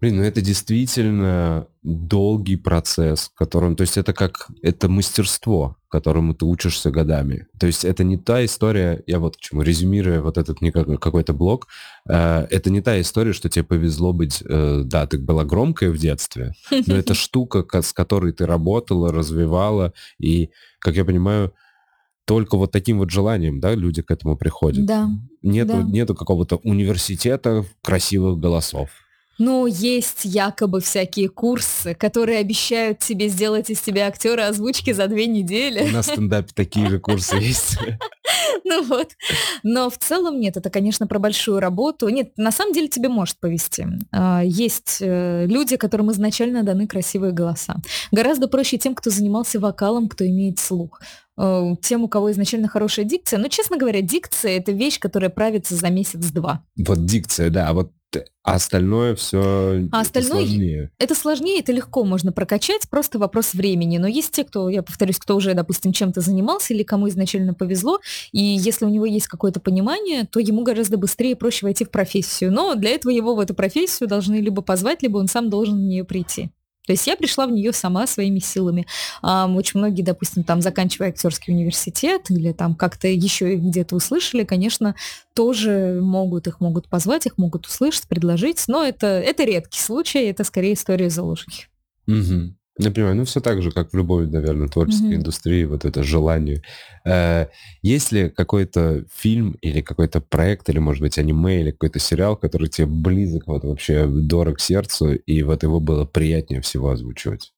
Блин, 0.00 0.16
ну 0.16 0.22
это 0.22 0.40
действительно 0.40 1.66
долгий 1.82 2.56
процесс, 2.56 3.30
которым, 3.34 3.74
то 3.74 3.82
есть 3.82 3.96
это 3.96 4.12
как, 4.12 4.48
это 4.62 4.88
мастерство, 4.88 5.76
которому 5.88 6.34
ты 6.34 6.44
учишься 6.44 6.90
годами. 6.90 7.46
То 7.58 7.66
есть 7.66 7.84
это 7.84 8.04
не 8.04 8.16
та 8.16 8.44
история, 8.44 9.02
я 9.06 9.18
вот 9.18 9.36
к 9.36 9.40
чему, 9.40 9.62
резюмируя 9.62 10.20
вот 10.20 10.38
этот 10.38 10.58
какой-то 11.00 11.32
блок, 11.32 11.66
э, 12.08 12.46
это 12.50 12.70
не 12.70 12.80
та 12.80 13.00
история, 13.00 13.32
что 13.32 13.48
тебе 13.48 13.64
повезло 13.64 14.12
быть, 14.12 14.42
э, 14.44 14.82
да, 14.84 15.06
ты 15.06 15.18
была 15.18 15.44
громкая 15.44 15.90
в 15.90 15.98
детстве, 15.98 16.52
но 16.70 16.94
это 16.94 17.14
штука, 17.14 17.64
с 17.72 17.92
которой 17.92 18.32
ты 18.32 18.46
работала, 18.46 19.12
развивала, 19.12 19.92
и, 20.20 20.50
как 20.78 20.94
я 20.94 21.04
понимаю, 21.04 21.52
только 22.24 22.56
вот 22.56 22.70
таким 22.70 22.98
вот 22.98 23.10
желанием, 23.10 23.58
да, 23.58 23.74
люди 23.74 24.02
к 24.02 24.10
этому 24.10 24.36
приходят. 24.36 24.84
Да. 24.84 25.08
Нету, 25.42 25.72
да. 25.72 25.82
нету 25.82 26.14
какого-то 26.14 26.56
университета 26.56 27.64
красивых 27.82 28.38
голосов. 28.38 28.90
Ну, 29.38 29.66
есть 29.66 30.24
якобы 30.24 30.80
всякие 30.80 31.28
курсы, 31.28 31.94
которые 31.94 32.38
обещают 32.38 32.98
тебе 32.98 33.28
сделать 33.28 33.70
из 33.70 33.80
тебя 33.80 34.08
актера 34.08 34.48
озвучки 34.48 34.92
за 34.92 35.06
две 35.06 35.26
недели. 35.26 35.88
На 35.90 36.02
стендапе 36.02 36.48
такие 36.54 36.88
же 36.88 36.98
курсы 36.98 37.36
есть. 37.40 37.78
Ну 38.64 38.84
вот. 38.84 39.12
Но 39.62 39.88
в 39.90 39.96
целом 39.96 40.40
нет, 40.40 40.56
это, 40.56 40.70
конечно, 40.70 41.06
про 41.06 41.18
большую 41.18 41.60
работу. 41.60 42.08
Нет, 42.08 42.32
на 42.36 42.50
самом 42.50 42.72
деле 42.72 42.88
тебе 42.88 43.08
может 43.08 43.38
повести. 43.38 43.86
А, 44.12 44.42
есть 44.44 44.98
э, 45.00 45.46
люди, 45.46 45.76
которым 45.76 46.10
изначально 46.12 46.62
даны 46.64 46.86
красивые 46.86 47.32
голоса. 47.32 47.76
Гораздо 48.12 48.48
проще 48.48 48.76
тем, 48.76 48.94
кто 48.94 49.10
занимался 49.10 49.60
вокалом, 49.60 50.08
кто 50.08 50.26
имеет 50.26 50.58
слух 50.58 51.00
э, 51.38 51.74
тем, 51.80 52.04
у 52.04 52.08
кого 52.08 52.30
изначально 52.32 52.68
хорошая 52.68 53.04
дикция. 53.04 53.38
Но, 53.38 53.48
честно 53.48 53.78
говоря, 53.78 54.02
дикция— 54.02 54.56
это 54.58 54.72
вещь, 54.72 54.98
которая 54.98 55.30
правится 55.30 55.74
за 55.74 55.88
месяц-два. 55.88 56.64
Вот 56.76 57.06
дикция, 57.06 57.50
да. 57.50 57.68
А 57.68 57.72
вот 57.72 57.92
а 58.42 58.54
остальное 58.54 59.14
все 59.14 59.86
а 59.92 60.00
остальное 60.00 60.46
сложнее. 60.46 60.90
Это 60.98 61.14
сложнее, 61.14 61.60
это 61.60 61.72
легко 61.72 62.04
можно 62.04 62.32
прокачать, 62.32 62.88
просто 62.88 63.18
вопрос 63.18 63.52
времени. 63.52 63.98
Но 63.98 64.06
есть 64.06 64.32
те, 64.32 64.44
кто, 64.44 64.70
я 64.70 64.82
повторюсь, 64.82 65.18
кто 65.18 65.36
уже, 65.36 65.52
допустим, 65.52 65.92
чем-то 65.92 66.22
занимался 66.22 66.72
или 66.72 66.82
кому 66.82 67.08
изначально 67.08 67.52
повезло, 67.52 68.00
и 68.32 68.40
если 68.40 68.86
у 68.86 68.88
него 68.88 69.04
есть 69.04 69.26
какое-то 69.26 69.60
понимание, 69.60 70.24
то 70.24 70.40
ему 70.40 70.62
гораздо 70.62 70.96
быстрее 70.96 71.32
и 71.32 71.34
проще 71.34 71.66
войти 71.66 71.84
в 71.84 71.90
профессию. 71.90 72.50
Но 72.50 72.74
для 72.74 72.90
этого 72.90 73.12
его 73.12 73.34
в 73.34 73.40
эту 73.40 73.54
профессию 73.54 74.08
должны 74.08 74.36
либо 74.36 74.62
позвать, 74.62 75.02
либо 75.02 75.18
он 75.18 75.28
сам 75.28 75.50
должен 75.50 75.76
в 75.76 75.82
нее 75.82 76.04
прийти. 76.04 76.50
То 76.88 76.92
есть 76.92 77.06
я 77.06 77.16
пришла 77.18 77.46
в 77.46 77.50
нее 77.50 77.74
сама 77.74 78.06
своими 78.06 78.38
силами. 78.38 78.86
Очень 79.22 79.80
многие, 79.80 80.00
допустим, 80.00 80.42
там, 80.42 80.62
заканчивая 80.62 81.10
актерский 81.10 81.52
университет 81.52 82.30
или 82.30 82.52
там 82.52 82.74
как-то 82.74 83.08
еще 83.08 83.56
где-то 83.56 83.94
услышали, 83.94 84.44
конечно, 84.44 84.94
тоже 85.34 86.00
могут, 86.00 86.46
их 86.46 86.60
могут 86.60 86.88
позвать, 86.88 87.26
их 87.26 87.36
могут 87.36 87.66
услышать, 87.66 88.08
предложить, 88.08 88.64
но 88.68 88.82
это, 88.82 89.06
это 89.06 89.44
редкий 89.44 89.80
случай, 89.80 90.24
это 90.30 90.44
скорее 90.44 90.72
история 90.72 91.10
заложки. 91.10 91.66
Угу. 92.06 92.54
Я 92.78 92.92
понимаю, 92.92 93.16
ну 93.16 93.24
все 93.24 93.40
так 93.40 93.60
же, 93.60 93.72
как 93.72 93.92
в 93.92 93.96
любой, 93.96 94.28
наверное, 94.28 94.68
творческой 94.68 95.12
mm-hmm. 95.12 95.16
индустрии, 95.16 95.64
вот 95.64 95.84
это 95.84 96.04
желание. 96.04 96.62
Э, 97.04 97.46
есть 97.82 98.12
ли 98.12 98.30
какой-то 98.30 99.04
фильм 99.12 99.56
или 99.62 99.80
какой-то 99.80 100.20
проект, 100.20 100.68
или, 100.68 100.78
может 100.78 101.02
быть, 101.02 101.18
аниме, 101.18 101.60
или 101.60 101.72
какой-то 101.72 101.98
сериал, 101.98 102.36
который 102.36 102.68
тебе 102.68 102.86
близок, 102.86 103.48
вот 103.48 103.64
вообще 103.64 104.06
дорог 104.06 104.60
сердцу, 104.60 105.14
и 105.14 105.42
вот 105.42 105.64
его 105.64 105.80
было 105.80 106.04
приятнее 106.04 106.60
всего 106.60 106.90
озвучивать? 106.90 107.52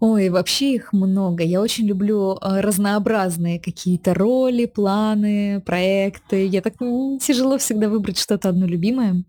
Ой, 0.00 0.30
вообще 0.30 0.76
их 0.76 0.94
много. 0.94 1.44
Я 1.44 1.60
очень 1.60 1.86
люблю 1.86 2.32
э, 2.32 2.60
разнообразные 2.60 3.60
какие-то 3.60 4.14
роли, 4.14 4.64
планы, 4.64 5.60
проекты. 5.60 6.46
Я 6.46 6.62
так 6.62 6.78
тяжело 7.20 7.58
всегда 7.58 7.90
выбрать 7.90 8.18
что-то 8.18 8.48
одно 8.48 8.66
любимое. 8.66 9.24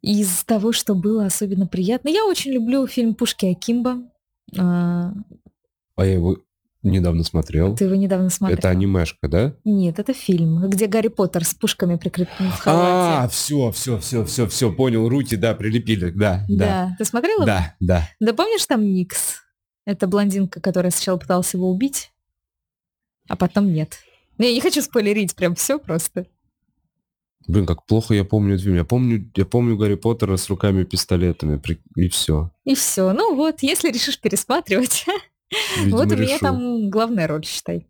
Из 0.00 0.44
того, 0.44 0.72
что 0.72 0.94
было 0.94 1.26
особенно 1.26 1.66
приятно. 1.66 2.08
Я 2.08 2.24
очень 2.24 2.52
люблю 2.52 2.86
фильм 2.86 3.14
«Пушки 3.14 3.46
Акимба». 3.46 4.02
А, 4.56 5.12
а 5.96 6.06
я 6.06 6.14
его 6.14 6.38
недавно 6.82 7.24
смотрел. 7.24 7.74
Ты 7.76 7.84
его 7.84 7.96
недавно 7.96 8.30
смотрел. 8.30 8.58
Это 8.58 8.68
анимешка, 8.68 9.28
да? 9.28 9.54
Нет, 9.64 9.98
это 9.98 10.14
фильм, 10.14 10.68
где 10.68 10.86
Гарри 10.86 11.08
Поттер 11.08 11.44
с 11.44 11.52
пушками 11.54 11.96
прикреплен 11.96 12.50
в 12.50 12.58
халате. 12.58 13.24
А, 13.24 13.28
все, 13.28 13.72
все, 13.72 13.98
все, 13.98 14.24
все, 14.24 14.46
все, 14.46 14.72
понял. 14.72 15.08
Руки, 15.08 15.36
да, 15.36 15.54
прилепили, 15.54 16.10
да, 16.10 16.44
да. 16.48 16.56
Да. 16.56 16.96
Ты 16.98 17.04
смотрела? 17.04 17.44
Да, 17.44 17.74
да. 17.80 18.08
Да 18.20 18.32
помнишь 18.32 18.64
там 18.66 18.84
Никс? 18.84 19.42
Это 19.84 20.06
блондинка, 20.06 20.60
которая 20.60 20.92
сначала 20.92 21.16
пыталась 21.16 21.52
его 21.54 21.70
убить, 21.70 22.12
а 23.28 23.36
потом 23.36 23.72
нет. 23.72 23.98
Ну, 24.36 24.44
я 24.44 24.52
не 24.52 24.60
хочу 24.60 24.82
спойлерить 24.82 25.34
прям 25.34 25.54
все 25.54 25.78
просто. 25.78 26.26
Блин, 27.48 27.66
как 27.66 27.84
плохо 27.86 28.14
я 28.14 28.24
помню 28.24 28.54
этот 28.54 28.64
фильм. 28.64 28.76
Я 28.76 28.84
помню, 28.84 29.30
я 29.34 29.46
помню 29.46 29.76
Гарри 29.76 29.94
Поттера 29.94 30.36
с 30.36 30.48
руками-пистолетами, 30.48 31.60
и 31.96 32.08
все. 32.08 32.50
И 32.64 32.74
все. 32.74 33.12
Ну 33.12 33.34
вот, 33.34 33.62
если 33.62 33.90
решишь 33.90 34.20
пересматривать, 34.20 35.06
Видимо, 35.78 35.96
вот 35.96 36.12
у 36.12 36.16
меня 36.16 36.34
решу. 36.34 36.40
там 36.40 36.90
главная 36.90 37.26
роль, 37.26 37.44
считай. 37.44 37.86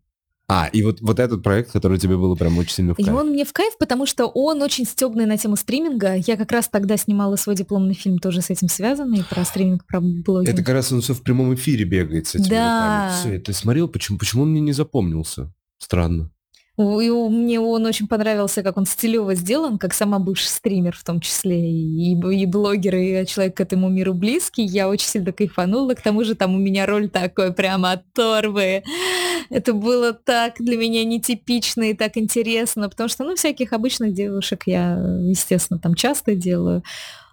А, 0.51 0.67
и 0.73 0.81
вот, 0.81 0.99
вот 1.01 1.19
этот 1.19 1.43
проект, 1.43 1.71
который 1.71 1.99
тебе 1.99 2.17
было 2.17 2.33
прям 2.33 2.57
очень 2.57 2.71
сильно 2.71 2.93
в 2.93 2.97
кайф. 2.97 3.07
И 3.07 3.11
он 3.11 3.29
мне 3.29 3.45
в 3.45 3.53
кайф, 3.53 3.77
потому 3.77 4.07
что 4.07 4.25
он 4.25 4.63
очень 4.63 4.85
стебный 4.85 5.27
на 5.27 5.37
тему 5.37 5.55
стриминга. 5.55 6.15
Я 6.15 6.37
как 6.37 6.51
раз 6.51 6.67
тогда 6.67 6.97
снимала 6.97 7.35
свой 7.35 7.55
дипломный 7.55 7.93
фильм 7.93 8.17
тоже 8.17 8.41
с 8.41 8.49
этим 8.49 8.67
связанный, 8.67 9.23
про 9.29 9.45
стриминг, 9.45 9.85
про 9.85 10.01
блогинг. 10.01 10.49
Это 10.51 10.63
как 10.63 10.73
раз 10.73 10.91
он 10.91 11.01
все 11.01 11.13
в 11.13 11.21
прямом 11.21 11.53
эфире 11.53 11.85
бегает 11.85 12.25
с 12.25 12.35
этими 12.35 12.49
да. 12.49 13.09
руками. 13.09 13.19
Все, 13.19 13.39
ты 13.39 13.53
смотрел, 13.53 13.87
почему, 13.87 14.17
почему 14.17 14.43
он 14.43 14.49
мне 14.49 14.61
не 14.61 14.71
запомнился? 14.71 15.53
Странно. 15.77 16.31
И 16.79 17.09
мне 17.09 17.59
он 17.59 17.85
очень 17.85 18.07
понравился, 18.07 18.63
как 18.63 18.77
он 18.77 18.85
стилево 18.85 19.35
сделан, 19.35 19.77
как 19.77 19.93
сама 19.93 20.17
бывший 20.17 20.47
стример 20.47 20.95
в 20.95 21.03
том 21.03 21.19
числе, 21.19 21.59
и, 21.59 22.13
и 22.13 22.45
блогер, 22.45 22.95
и 22.95 23.25
человек 23.25 23.57
к 23.57 23.61
этому 23.61 23.89
миру 23.89 24.13
близкий. 24.13 24.63
Я 24.63 24.87
очень 24.87 25.07
сильно 25.07 25.33
кайфанула. 25.33 25.93
К 25.93 26.01
тому 26.01 26.23
же 26.23 26.35
там 26.35 26.55
у 26.55 26.57
меня 26.57 26.85
роль 26.85 27.09
такой 27.09 27.53
прямо 27.53 27.91
от. 27.91 28.03
Это 28.17 29.73
было 29.73 30.13
так 30.13 30.55
для 30.59 30.77
меня 30.77 31.03
нетипично 31.03 31.83
и 31.83 31.93
так 31.93 32.17
интересно, 32.17 32.87
потому 32.87 33.09
что, 33.09 33.25
ну, 33.25 33.35
всяких 33.35 33.73
обычных 33.73 34.13
девушек 34.13 34.63
я, 34.65 34.97
естественно, 35.23 35.79
там 35.79 35.95
часто 35.95 36.35
делаю. 36.35 36.83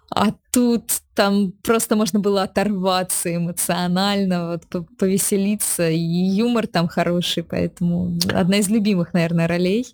А 0.09 0.31
тут 0.51 0.83
там 1.15 1.51
просто 1.63 1.95
можно 1.95 2.19
было 2.19 2.43
оторваться 2.43 3.35
эмоционально, 3.35 4.51
вот, 4.51 4.87
повеселиться, 4.97 5.89
и 5.89 5.97
юмор 5.97 6.67
там 6.67 6.87
хороший, 6.87 7.43
поэтому 7.43 8.17
одна 8.33 8.57
из 8.57 8.69
любимых, 8.69 9.13
наверное, 9.13 9.47
ролей. 9.47 9.85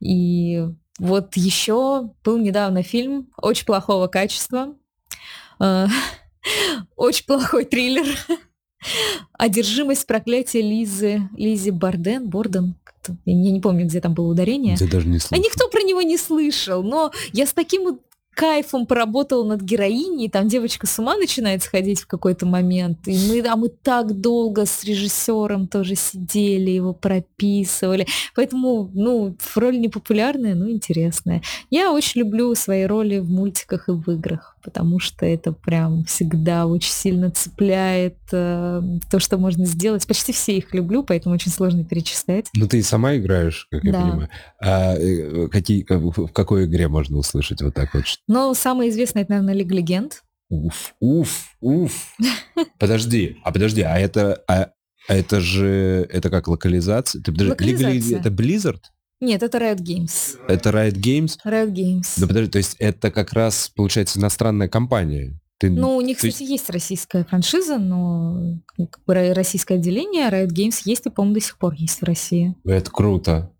И 0.00 0.64
вот 0.98 1.36
еще 1.36 2.10
был 2.24 2.38
недавно 2.38 2.82
фильм 2.82 3.28
очень 3.36 3.66
плохого 3.66 4.06
качества, 4.06 4.74
э, 5.60 5.86
очень 6.96 7.26
плохой 7.26 7.64
триллер. 7.64 8.06
Одержимость 9.32 10.06
проклятия 10.06 10.62
Лизы, 10.62 11.28
Лизи 11.36 11.70
Барден, 11.70 12.28
Борден, 12.28 12.76
я 13.24 13.34
не 13.34 13.60
помню, 13.60 13.86
где 13.86 14.00
там 14.00 14.14
было 14.14 14.28
ударение. 14.28 14.76
Я 14.78 14.86
даже 14.86 15.08
не 15.08 15.18
слышал. 15.18 15.36
А 15.36 15.44
никто 15.44 15.68
про 15.68 15.82
него 15.82 16.02
не 16.02 16.18
слышал, 16.18 16.82
но 16.82 17.12
я 17.32 17.46
с 17.46 17.52
таким 17.52 17.98
кайфом 18.36 18.86
поработал 18.86 19.44
над 19.46 19.62
героиней, 19.62 20.28
там 20.28 20.46
девочка 20.46 20.86
с 20.86 20.98
ума 20.98 21.16
начинает 21.16 21.62
сходить 21.62 22.02
в 22.02 22.06
какой-то 22.06 22.44
момент, 22.44 23.08
и 23.08 23.16
мы, 23.28 23.40
а 23.48 23.56
мы 23.56 23.70
так 23.70 24.20
долго 24.20 24.66
с 24.66 24.84
режиссером 24.84 25.66
тоже 25.66 25.94
сидели, 25.94 26.70
его 26.70 26.92
прописывали, 26.92 28.06
поэтому, 28.34 28.90
ну, 28.92 29.34
роль 29.54 29.80
непопулярная, 29.80 30.54
но 30.54 30.70
интересная. 30.70 31.42
Я 31.70 31.90
очень 31.92 32.20
люблю 32.20 32.54
свои 32.54 32.84
роли 32.84 33.18
в 33.18 33.30
мультиках 33.30 33.88
и 33.88 33.92
в 33.92 34.08
играх 34.10 34.55
потому 34.66 34.98
что 34.98 35.24
это 35.24 35.52
прям 35.52 36.04
всегда 36.06 36.66
очень 36.66 36.90
сильно 36.90 37.30
цепляет 37.30 38.18
э, 38.32 38.82
то, 39.08 39.20
что 39.20 39.38
можно 39.38 39.64
сделать. 39.64 40.04
Почти 40.08 40.32
все 40.32 40.56
их 40.56 40.74
люблю, 40.74 41.04
поэтому 41.04 41.36
очень 41.36 41.52
сложно 41.52 41.84
перечислять. 41.84 42.48
Ну 42.56 42.66
ты 42.66 42.82
сама 42.82 43.16
играешь, 43.16 43.68
как 43.70 43.84
да. 43.84 43.88
я 43.88 43.92
понимаю. 43.94 44.28
А 44.60 44.94
э, 44.96 45.46
какие, 45.48 45.86
в 45.88 46.32
какой 46.32 46.64
игре 46.64 46.88
можно 46.88 47.16
услышать 47.16 47.62
вот 47.62 47.74
так 47.74 47.94
вот? 47.94 48.02
Ну, 48.26 48.52
самое 48.54 48.90
известное, 48.90 49.22
это, 49.22 49.34
наверное, 49.34 49.54
Лиг 49.54 49.70
Легенд. 49.70 50.24
Уф, 50.48 50.94
уф, 50.98 51.56
уф. 51.60 52.16
Подожди, 52.80 53.36
а 53.44 53.52
подожди, 53.52 53.82
а 53.82 53.96
это, 53.96 54.42
а, 54.48 54.70
а 55.08 55.14
это 55.14 55.40
же, 55.40 56.08
это 56.10 56.28
как 56.28 56.48
локализация? 56.48 57.22
Ты, 57.22 57.30
подожди, 57.30 57.52
локализация. 57.52 58.18
это 58.18 58.30
Blizzard? 58.30 58.82
Нет, 59.20 59.42
это 59.42 59.58
Riot 59.58 59.78
Games. 59.78 60.36
Это 60.46 60.70
Riot 60.70 60.94
Games? 60.94 61.38
Riot 61.44 61.72
Games. 61.72 62.20
Да 62.20 62.26
подожди, 62.26 62.50
то 62.50 62.58
есть 62.58 62.76
это 62.78 63.10
как 63.10 63.32
раз, 63.32 63.70
получается, 63.74 64.18
иностранная 64.18 64.68
компания? 64.68 65.38
Ты, 65.58 65.70
ну, 65.70 65.96
у 65.96 66.00
них, 66.02 66.18
кстати, 66.18 66.42
есть... 66.42 66.50
есть 66.50 66.70
российская 66.70 67.24
франшиза, 67.24 67.78
но 67.78 68.60
как 68.76 69.00
бы 69.06 69.32
российское 69.32 69.76
отделение 69.76 70.28
Riot 70.28 70.48
Games 70.48 70.82
есть 70.84 71.06
и, 71.06 71.10
по-моему, 71.10 71.34
до 71.34 71.40
сих 71.40 71.56
пор 71.56 71.72
есть 71.74 72.00
в 72.00 72.04
России. 72.04 72.54
Это 72.64 72.90
круто. 72.90 73.52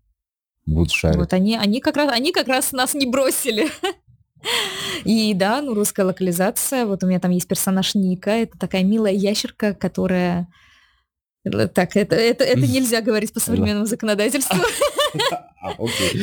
Будут 0.67 0.91
шарить. 0.91 1.17
Вот 1.17 1.33
они, 1.33 1.57
они, 1.57 1.81
как 1.81 1.97
раз, 1.97 2.11
они 2.11 2.31
как 2.31 2.47
раз 2.47 2.71
нас 2.71 2.93
не 2.93 3.07
бросили. 3.07 3.69
И 5.05 5.33
да, 5.33 5.61
ну 5.61 5.73
русская 5.73 6.03
локализация. 6.03 6.85
Вот 6.85 7.03
у 7.03 7.07
меня 7.07 7.19
там 7.19 7.31
есть 7.31 7.47
персонаж 7.47 7.95
Ника. 7.95 8.31
Это 8.31 8.59
такая 8.59 8.83
милая 8.83 9.13
ящерка, 9.13 9.73
которая... 9.73 10.47
Так, 11.73 11.95
это, 11.95 12.15
это, 12.15 12.43
это 12.43 12.59
нельзя 12.59 13.01
говорить 13.01 13.33
по 13.33 13.39
современному 13.39 13.85
законодательству. 13.85 14.59
А. 15.59 15.73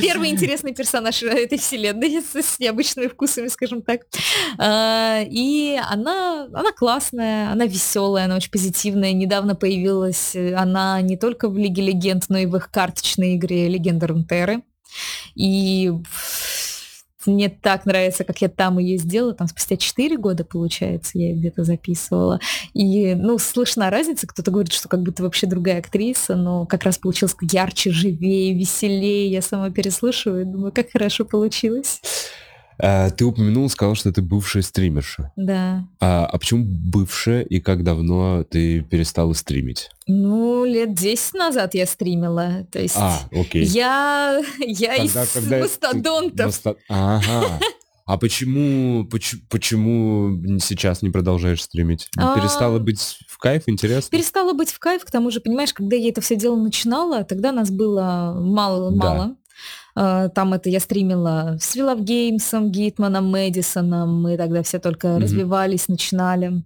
Первый 0.01 0.31
интересный 0.31 0.73
персонаж 0.73 1.23
этой 1.23 1.59
вселенной 1.59 2.23
с, 2.23 2.35
с 2.35 2.59
необычными 2.59 3.09
вкусами, 3.09 3.49
скажем 3.49 3.83
так. 3.83 4.03
А, 4.59 5.21
и 5.23 5.79
она, 5.91 6.49
она 6.53 6.73
классная, 6.73 7.51
она 7.51 7.67
веселая, 7.67 8.27
она 8.27 8.37
очень 8.37 8.51
позитивная. 8.51 9.13
Недавно 9.13 9.55
появилась 9.55 10.35
э, 10.35 10.55
она 10.55 11.01
не 11.01 11.17
только 11.17 11.49
в 11.49 11.59
Лиге 11.59 11.83
Легенд, 11.83 12.25
но 12.29 12.39
и 12.39 12.47
в 12.47 12.57
их 12.57 12.71
карточной 12.71 13.37
игре 13.37 13.69
Легенда 13.69 14.07
Рунтеры. 14.07 14.63
И 15.35 15.93
мне 17.27 17.49
так 17.49 17.87
нравится, 17.87 18.25
как 18.25 18.41
я 18.41 18.49
там 18.49 18.79
ее 18.79 18.99
сделала, 18.99 19.35
там 19.35 19.49
спустя 19.49 19.77
4 19.77 20.17
года, 20.17 20.45
получается, 20.45 21.19
я 21.19 21.35
где-то 21.35 21.65
записывала. 21.65 22.41
И, 22.73 23.15
ну, 23.15 23.39
слышна 23.39 23.91
разница, 23.91 24.27
кто-то 24.27 24.51
говорит, 24.51 24.73
что 24.73 24.89
как 24.89 25.03
будто 25.03 25.23
вообще 25.23 25.47
другая 25.47 25.79
актриса, 25.79 26.37
но 26.37 26.67
как 26.67 26.85
раз 26.85 26.99
получилось 26.99 27.37
ярче, 27.41 27.91
живее, 27.91 28.55
веселее, 28.55 29.29
я 29.31 29.43
сама 29.43 29.71
переслушиваю 29.71 30.47
думаю, 30.47 30.73
как 30.73 30.91
хорошо 30.91 31.25
получилось. 31.25 32.01
А, 32.79 33.11
ты 33.11 33.25
упомянул, 33.25 33.69
сказал, 33.69 33.95
что 33.95 34.13
ты 34.13 34.21
бывшая 34.23 34.63
стримерша. 34.63 35.33
Да. 35.37 35.85
А, 36.01 36.27
а 36.27 36.39
почему 36.39 36.65
бывшая 36.67 37.43
и 37.43 37.61
как 37.61 37.85
давно 37.85 38.45
ты 38.45 38.81
перестала 38.83 39.33
стримить? 39.33 39.91
Ну, 40.07 40.65
лет 40.65 40.95
10 40.95 41.35
назад 41.35 41.75
я 41.75 41.87
стримила. 41.87 42.67
То 42.71 42.81
есть 42.81 42.97
А, 42.97 43.21
окей. 43.33 43.65
я, 43.65 44.41
я 44.59 44.97
Тогда, 44.97 45.23
из 45.23 45.33
когда 45.33 45.57
ты- 45.57 45.63
мастодонтов. 45.63 46.47
Маста- 46.47 46.77
Ага. 46.89 47.61
А 48.07 48.19
почему, 48.19 49.07
поч- 49.07 49.37
почему 49.49 50.59
сейчас 50.61 51.01
не 51.01 51.09
продолжаешь 51.09 51.63
стримить? 51.63 52.11
А, 52.19 52.35
Перестала 52.39 52.79
быть 52.79 53.01
в 53.27 53.39
кайф, 53.39 53.63
интересно? 53.67 54.11
Перестала 54.11 54.53
быть 54.53 54.71
в 54.71 54.79
кайф, 54.79 55.07
к 55.07 55.11
тому 55.11 55.31
же, 55.31 55.41
понимаешь, 55.41 55.73
когда 55.73 55.97
я 55.97 56.11
это 56.11 56.21
все 56.21 56.37
дело 56.37 56.57
начинала, 56.57 57.25
тогда 57.25 57.51
нас 57.51 57.71
было 57.71 58.37
мало. 58.39 58.91
Да. 58.93 59.37
А, 59.97 60.29
Там 60.29 60.53
это 60.55 60.69
я 60.71 60.81
стримила 60.81 61.57
с 61.61 61.75
Вилов 61.77 62.01
Геймсом, 62.03 62.71
Гитманом, 62.73 63.31
Мэдисоном. 63.31 64.23
Мы 64.23 64.37
тогда 64.37 64.63
все 64.63 64.79
только 64.79 65.09
Мгм. 65.09 65.23
развивались, 65.23 65.89
начинали. 65.89 66.63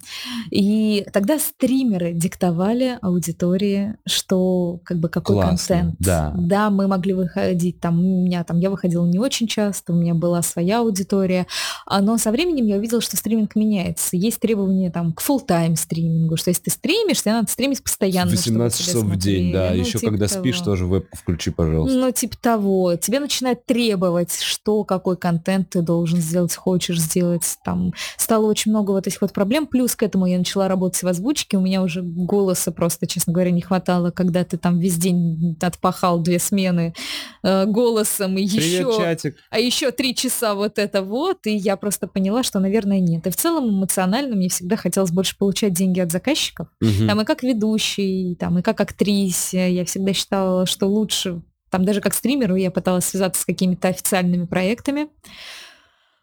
И 0.50 1.04
тогда 1.12 1.38
стримеры 1.38 2.12
диктовали 2.12 2.98
аудитории, 3.02 3.96
что 4.06 4.80
как 4.84 4.98
бы 4.98 5.08
какой 5.08 5.36
Классно, 5.36 5.76
контент. 5.76 5.96
да. 5.98 6.32
Да, 6.36 6.70
мы 6.70 6.86
могли 6.86 7.12
выходить 7.12 7.80
там, 7.80 7.98
у 8.00 8.24
меня 8.24 8.44
там, 8.44 8.58
я 8.58 8.70
выходила 8.70 9.04
не 9.06 9.18
очень 9.18 9.46
часто, 9.46 9.92
у 9.92 9.96
меня 9.96 10.14
была 10.14 10.42
своя 10.42 10.80
аудитория, 10.80 11.46
а, 11.86 12.00
но 12.00 12.16
со 12.18 12.30
временем 12.30 12.66
я 12.66 12.76
увидела, 12.76 13.00
что 13.00 13.16
стриминг 13.16 13.54
меняется. 13.56 14.16
Есть 14.16 14.40
требования 14.40 14.90
там 14.90 15.12
к 15.12 15.20
full 15.22 15.40
тайм 15.44 15.76
стримингу, 15.76 16.36
что 16.36 16.50
если 16.50 16.62
ты 16.64 16.70
стримишь, 16.70 17.22
тебе 17.22 17.32
надо 17.32 17.50
стримить 17.50 17.82
постоянно. 17.82 18.30
чтобы 18.30 18.36
18 18.40 18.78
тебя 18.78 18.86
часов 18.86 19.04
в 19.04 19.16
день, 19.16 19.52
да. 19.52 19.70
Ну, 19.70 19.76
Еще 19.80 19.98
типа 19.98 20.10
когда 20.12 20.26
того. 20.28 20.40
спишь, 20.40 20.60
тоже 20.60 20.86
веб 20.86 21.06
включи, 21.12 21.50
пожалуйста. 21.50 21.98
Ну, 21.98 22.10
типа 22.12 22.36
того. 22.40 22.96
Тебе 22.96 23.17
начинают 23.20 23.64
требовать, 23.66 24.40
что, 24.40 24.84
какой 24.84 25.16
контент 25.16 25.70
ты 25.70 25.82
должен 25.82 26.18
сделать, 26.20 26.54
хочешь 26.54 27.00
сделать. 27.00 27.58
Там 27.64 27.92
стало 28.16 28.46
очень 28.46 28.70
много 28.70 28.92
вот 28.92 29.06
этих 29.06 29.20
вот 29.20 29.32
проблем. 29.32 29.66
Плюс 29.66 29.94
к 29.96 30.02
этому 30.02 30.26
я 30.26 30.38
начала 30.38 30.68
работать 30.68 31.02
в 31.02 31.06
озвучке. 31.08 31.56
У 31.56 31.60
меня 31.60 31.82
уже 31.82 32.02
голоса 32.02 32.72
просто, 32.72 33.06
честно 33.06 33.32
говоря, 33.32 33.50
не 33.50 33.60
хватало, 33.60 34.10
когда 34.10 34.44
ты 34.44 34.56
там 34.56 34.78
весь 34.78 34.96
день 34.96 35.56
отпахал 35.60 36.20
две 36.20 36.38
смены 36.38 36.94
э, 37.42 37.64
голосом 37.66 38.36
и 38.38 38.46
Привет, 38.46 38.62
еще 38.62 38.96
чатик. 38.96 39.36
а 39.50 39.58
еще 39.58 39.90
три 39.90 40.14
часа 40.14 40.54
вот 40.54 40.78
это 40.78 41.02
вот, 41.02 41.46
и 41.46 41.56
я 41.56 41.76
просто 41.76 42.06
поняла, 42.06 42.42
что, 42.42 42.58
наверное, 42.58 43.00
нет. 43.00 43.26
И 43.26 43.30
в 43.30 43.36
целом 43.36 43.68
эмоционально 43.70 44.36
мне 44.36 44.48
всегда 44.48 44.76
хотелось 44.76 45.10
больше 45.10 45.36
получать 45.36 45.72
деньги 45.72 46.00
от 46.00 46.10
заказчиков. 46.10 46.68
Мгм. 46.80 47.08
Там 47.08 47.20
и 47.20 47.24
как 47.24 47.42
ведущий, 47.42 48.36
там 48.38 48.58
и 48.58 48.62
как 48.62 48.80
актрисе. 48.80 49.72
Я 49.72 49.84
всегда 49.84 50.12
считала, 50.12 50.66
что 50.66 50.86
лучше, 50.86 51.42
там 51.70 51.84
даже 51.84 52.00
как 52.00 52.14
стримеру 52.14 52.56
я 52.56 52.70
пыталась 52.70 53.04
связаться 53.06 53.42
с 53.42 53.44
какими-то 53.44 53.88
официальными 53.88 54.46
проектами, 54.46 55.08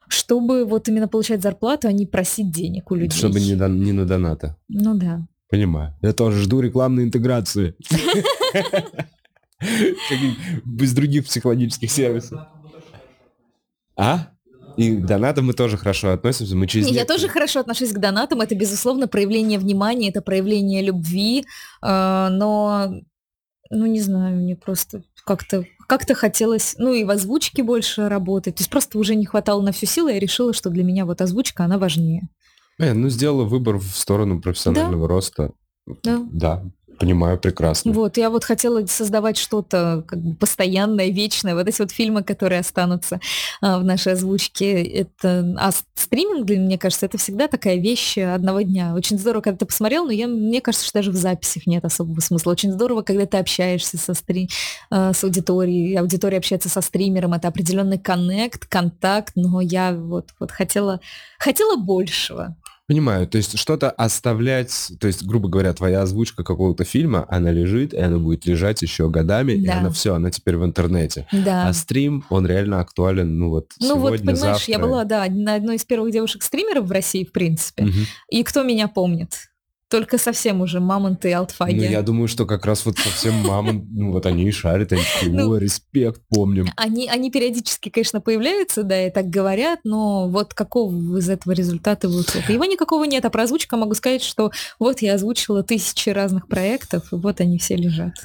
чтобы 0.08 0.66
вот 0.66 0.88
именно 0.88 1.08
получать 1.08 1.42
зарплату, 1.42 1.88
а 1.88 1.92
не 1.92 2.06
просить 2.06 2.52
денег 2.52 2.92
у 2.92 2.96
людей. 2.96 3.18
Чтобы 3.18 3.40
не, 3.40 3.56
дон- 3.56 3.80
не 3.80 3.92
на 3.92 4.06
доната. 4.06 4.56
Ну 4.70 4.96
да. 4.96 5.26
Понимаю. 5.50 5.96
Я 6.02 6.14
тоже 6.14 6.42
жду 6.42 6.60
рекламной 6.60 7.04
интеграции. 7.04 7.76
Без 10.66 10.94
других 10.94 11.26
психологических 11.26 11.90
сервисов. 11.92 12.42
А? 13.96 14.30
И 14.78 14.98
к 14.98 15.06
донатам 15.06 15.46
мы 15.46 15.54
тоже 15.54 15.78
хорошо 15.78 16.12
относимся. 16.12 16.56
Мы 16.56 16.68
через 16.68 16.86
Не, 16.88 16.92
я 16.94 17.00
некоторые- 17.02 17.22
тоже 17.22 17.32
хорошо 17.34 17.60
отношусь 17.62 17.92
к 17.94 17.98
донатам. 17.98 18.42
Это, 18.42 18.56
безусловно, 18.56 19.08
проявление 19.08 19.58
внимания, 19.58 20.10
это 20.10 20.22
проявление 20.22 20.82
любви. 20.84 21.46
э, 21.82 22.28
Но, 22.32 22.94
ну, 23.70 23.86
не 23.86 24.02
знаю, 24.02 24.36
мне 24.38 24.56
просто 24.58 25.04
как-то 25.26 25.66
как-то 25.88 26.16
хотелось, 26.16 26.76
ну, 26.80 26.94
и 26.94 27.04
в 27.04 27.12
озвучке 27.12 27.62
больше 27.62 28.10
работать. 28.10 28.56
То 28.56 28.62
есть 28.62 28.72
просто 28.72 28.98
уже 28.98 29.16
не 29.16 29.26
хватало 29.26 29.62
на 29.62 29.72
всю 29.72 29.86
силу, 29.86 30.08
и 30.08 30.14
я 30.14 30.20
решила, 30.20 30.54
что 30.54 30.70
для 30.70 30.84
меня 30.84 31.06
вот 31.06 31.22
озвучка, 31.22 31.64
она 31.64 31.78
важнее. 31.78 32.28
Э, 32.80 32.94
ну, 32.94 33.10
сделала 33.10 33.44
выбор 33.44 33.78
в 33.78 33.92
сторону 33.96 34.42
профессионального 34.42 35.08
роста. 35.08 35.52
Да. 36.04 36.26
Да, 36.32 36.64
понимаю 36.98 37.38
прекрасно. 37.38 37.92
Вот, 37.92 38.18
я 38.18 38.30
вот 38.30 38.44
хотела 38.44 38.86
создавать 38.86 39.38
что-то 39.38 40.04
как 40.08 40.20
бы 40.20 40.36
постоянное, 40.36 41.10
вечное. 41.10 41.56
Вот 41.56 41.68
эти 41.68 41.80
вот 41.80 41.92
фильмы, 41.92 42.24
которые 42.24 42.60
останутся 42.60 43.20
а, 43.62 43.80
в 43.80 43.84
нашей 43.84 44.14
озвучке, 44.14 44.84
это... 44.84 45.56
А 45.58 45.72
стриминг, 45.96 46.46
для 46.46 46.60
мне 46.60 46.78
кажется, 46.78 47.06
это 47.06 47.18
всегда 47.18 47.48
такая 47.48 47.78
вещь 47.78 48.18
одного 48.18 48.62
дня. 48.62 48.94
Очень 48.96 49.20
здорово, 49.20 49.42
когда 49.42 49.58
ты 49.60 49.66
посмотрел, 49.66 50.06
но 50.06 50.12
я, 50.12 50.28
мне 50.28 50.62
кажется, 50.62 50.86
что 50.86 51.00
даже 51.00 51.12
в 51.12 51.16
записях 51.16 51.68
нет 51.68 51.86
особого 51.86 52.20
смысла. 52.20 52.52
Очень 52.52 52.72
здорово, 52.72 53.02
когда 53.02 53.26
ты 53.26 53.38
общаешься 53.38 53.98
со 53.98 54.14
стри... 54.14 54.50
а, 54.90 55.14
с 55.14 55.24
аудиторией, 55.24 55.96
аудитория 55.98 56.38
общается 56.38 56.70
со 56.70 56.82
стримером, 56.82 57.34
это 57.34 57.48
определенный 57.48 58.00
коннект, 58.00 58.66
контакт, 58.66 59.34
но 59.36 59.62
я 59.62 59.94
вот, 59.94 60.30
вот 60.40 60.52
хотела, 60.52 61.00
хотела 61.40 61.76
большего. 61.76 62.56
Понимаю, 62.88 63.28
то 63.28 63.38
есть 63.38 63.58
что-то 63.58 63.90
оставлять, 63.90 64.92
то 65.00 65.08
есть, 65.08 65.26
грубо 65.26 65.50
говоря, 65.50 65.74
твоя 65.74 66.04
озвучка 66.04 66.44
какого-то 66.44 66.84
фильма, 66.84 67.26
она 67.30 67.50
лежит, 67.52 67.96
и 67.96 67.98
она 67.98 68.20
будет 68.20 68.46
лежать 68.46 68.84
еще 68.84 69.10
годами, 69.10 69.54
и 69.54 69.66
Да. 69.66 69.80
она 69.80 69.90
все, 69.90 70.14
она 70.14 70.30
теперь 70.30 70.56
в 70.58 70.64
интернете. 70.64 71.26
Да. 71.32 71.68
А 71.68 71.74
стрим, 71.74 72.24
он 72.30 72.46
реально 72.46 72.82
актуален, 72.82 73.40
ну 73.40 73.50
вот 73.50 73.72
Ну 73.80 73.96
вот, 73.98 74.18
сегодня, 74.18 74.34
понимаешь, 74.36 74.64
я 74.68 74.76
завтра. 74.76 74.88
была, 74.88 75.04
да, 75.04 75.26
на 75.30 75.56
одной 75.56 75.78
из 75.78 75.86
первых 75.86 76.12
девушек-стримеров 76.12 76.86
в 76.86 76.92
России, 76.92 77.26
в 77.26 77.32
принципе. 77.32 77.86
Мгм. 77.86 78.06
И 78.30 78.44
кто 78.44 78.62
меня 78.62 78.88
помнит? 78.88 79.34
Только 79.96 80.18
совсем 80.18 80.60
уже 80.60 80.82
мамонты 80.82 81.30
и 81.30 81.34
Ну, 81.34 81.40
алтфаги. 81.40 81.86
я 81.86 82.02
думаю, 82.02 82.28
что 82.28 82.46
как 82.46 82.66
раз 82.66 82.86
вот 82.86 82.98
совсем 82.98 83.34
мамы, 83.48 83.86
ну 83.92 84.12
вот 84.12 84.26
они 84.26 84.44
и 84.44 84.52
шарят, 84.52 84.92
они 84.92 85.02
такие, 85.02 85.32
Ну. 85.32 85.54
«О, 85.54 85.58
респект, 85.58 86.22
помним. 86.30 86.68
Они, 86.76 87.08
они 87.08 87.32
периодически, 87.32 87.88
конечно, 87.88 88.20
появляются, 88.20 88.84
да, 88.84 89.08
и 89.08 89.10
так 89.10 89.30
говорят, 89.30 89.80
но 89.86 90.28
вот 90.28 90.54
какого 90.54 91.18
из 91.18 91.30
этого 91.30 91.54
результата 91.54 92.10
выхода? 92.10 92.52
Его 92.52 92.66
никакого 92.66 93.06
нет, 93.06 93.24
а 93.24 93.30
про 93.30 93.44
озвучку 93.44 93.78
могу 93.78 93.94
сказать, 93.94 94.22
что 94.22 94.52
вот 94.80 95.02
я 95.02 95.14
озвучила 95.14 95.64
тысячи 95.64 96.10
разных 96.10 96.50
проектов, 96.50 97.14
и 97.14 97.16
вот 97.16 97.40
они 97.40 97.58
все 97.58 97.78
лежат. 97.78 98.16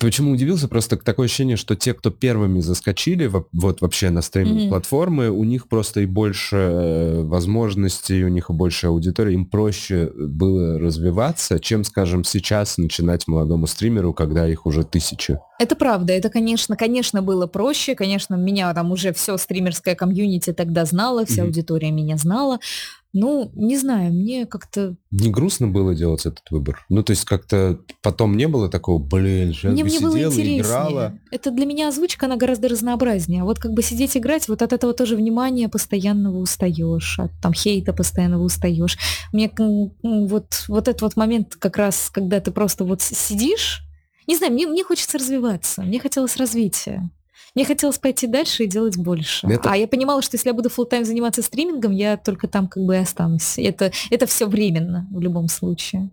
Почему 0.00 0.32
удивился? 0.32 0.68
Просто 0.68 0.96
такое 0.96 1.26
ощущение, 1.26 1.56
что 1.56 1.74
те, 1.76 1.94
кто 1.94 2.10
первыми 2.10 2.60
заскочили 2.60 3.26
во- 3.26 3.46
вот 3.52 3.80
вообще 3.80 4.10
на 4.10 4.20
стриминг-платформы, 4.22 5.30
у 5.30 5.44
них 5.44 5.68
просто 5.68 6.00
и 6.00 6.06
больше 6.06 6.56
э, 6.56 7.22
возможностей, 7.22 8.24
у 8.24 8.28
них 8.28 8.50
и 8.50 8.52
больше 8.52 8.88
аудитории, 8.88 9.34
им 9.34 9.46
проще 9.46 10.10
было 10.16 10.78
развиваться, 10.78 11.58
чем, 11.58 11.84
скажем, 11.84 12.24
сейчас 12.24 12.78
начинать 12.78 13.26
молодому 13.26 13.66
стримеру, 13.66 14.12
когда 14.12 14.48
их 14.48 14.66
уже 14.66 14.84
тысячи. 14.84 15.38
Это 15.58 15.74
правда, 15.74 16.12
это, 16.12 16.28
конечно, 16.28 16.76
конечно, 16.76 17.22
было 17.22 17.46
проще, 17.46 17.94
конечно, 17.94 18.34
меня 18.34 18.72
там 18.74 18.92
уже 18.92 19.12
все 19.12 19.36
стримерское 19.38 19.94
комьюнити 19.94 20.52
тогда 20.52 20.84
знало, 20.84 21.24
вся 21.24 21.42
Мгм. 21.42 21.48
аудитория 21.48 21.90
меня 21.90 22.16
знала. 22.16 22.58
Ну, 23.18 23.50
не 23.54 23.78
знаю, 23.78 24.12
мне 24.12 24.44
как-то 24.44 24.94
Не 25.10 25.30
грустно 25.30 25.68
было 25.68 25.94
делать 25.94 26.26
этот 26.26 26.42
выбор? 26.50 26.84
Ну, 26.90 27.02
то 27.02 27.12
есть 27.12 27.24
как-то 27.24 27.80
потом 28.02 28.36
не 28.36 28.46
было 28.46 28.68
такого, 28.68 28.98
блин, 29.02 29.54
сейчас 29.54 29.72
Мне, 29.72 29.84
бы 29.84 29.88
мне 29.88 30.00
было 30.00 30.12
сидела, 30.12 30.32
интереснее. 30.32 30.60
играла. 30.60 31.18
Это 31.30 31.50
для 31.50 31.64
меня 31.64 31.88
озвучка, 31.88 32.26
она 32.26 32.36
гораздо 32.36 32.68
разнообразнее. 32.68 33.40
А 33.40 33.44
вот 33.46 33.58
как 33.58 33.72
бы 33.72 33.82
сидеть 33.82 34.18
играть, 34.18 34.48
вот 34.48 34.60
от 34.60 34.74
этого 34.74 34.92
тоже 34.92 35.16
внимания 35.16 35.70
постоянного 35.70 36.36
устаешь, 36.36 37.18
от 37.18 37.30
там 37.40 37.54
хейта 37.54 37.94
постоянного 37.94 38.42
устаешь. 38.42 38.98
Мне 39.32 39.50
вот, 40.02 40.64
вот 40.68 40.88
этот 40.88 41.00
вот 41.00 41.16
момент 41.16 41.56
как 41.58 41.78
раз, 41.78 42.10
когда 42.12 42.40
ты 42.40 42.50
просто 42.50 42.84
вот 42.84 43.00
сидишь, 43.00 43.85
не 44.26 44.36
знаю, 44.36 44.52
мне, 44.52 44.66
мне 44.66 44.84
хочется 44.84 45.18
развиваться, 45.18 45.82
мне 45.82 45.98
хотелось 46.00 46.36
развития. 46.36 47.08
Мне 47.54 47.64
хотелось 47.64 47.98
пойти 47.98 48.26
дальше 48.26 48.64
и 48.64 48.66
делать 48.66 48.98
больше. 48.98 49.46
Это- 49.46 49.70
А 49.70 49.76
я 49.76 49.88
понимала, 49.88 50.20
что 50.20 50.34
если 50.36 50.50
я 50.50 50.54
буду 50.54 50.68
full 50.68 50.84
тайм 50.86 51.04
заниматься 51.06 51.40
стримингом, 51.42 51.92
я 51.92 52.16
только 52.18 52.48
там 52.48 52.68
как 52.68 52.82
бы 52.82 52.94
и 52.96 52.98
останусь. 52.98 53.58
Это, 53.58 53.92
это 54.10 54.26
все 54.26 54.46
временно 54.46 55.06
в 55.10 55.20
любом 55.20 55.48
случае. 55.48 56.10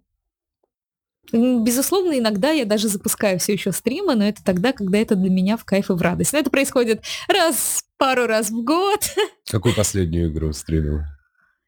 Безусловно, 1.32 2.18
иногда 2.20 2.52
я 2.52 2.66
даже 2.66 2.88
запускаю 2.90 3.40
все 3.40 3.54
еще 3.54 3.72
стримы, 3.72 4.16
но 4.16 4.26
это 4.26 4.44
тогда, 4.44 4.72
когда 4.72 5.00
это 5.00 5.16
для 5.16 5.30
меня 5.30 5.58
в 5.58 5.66
кайф 5.66 5.90
и 5.90 5.94
в 5.94 6.02
радость. 6.02 6.32
Но 6.34 6.40
это 6.40 6.50
происходит 6.50 7.04
раз, 7.28 7.84
пару 7.98 8.28
раз 8.28 8.50
в 8.50 8.64
год. 8.64 9.00
Какую 9.50 9.74
последнюю 9.76 10.32
игру 10.32 10.54
стримила? 10.54 11.08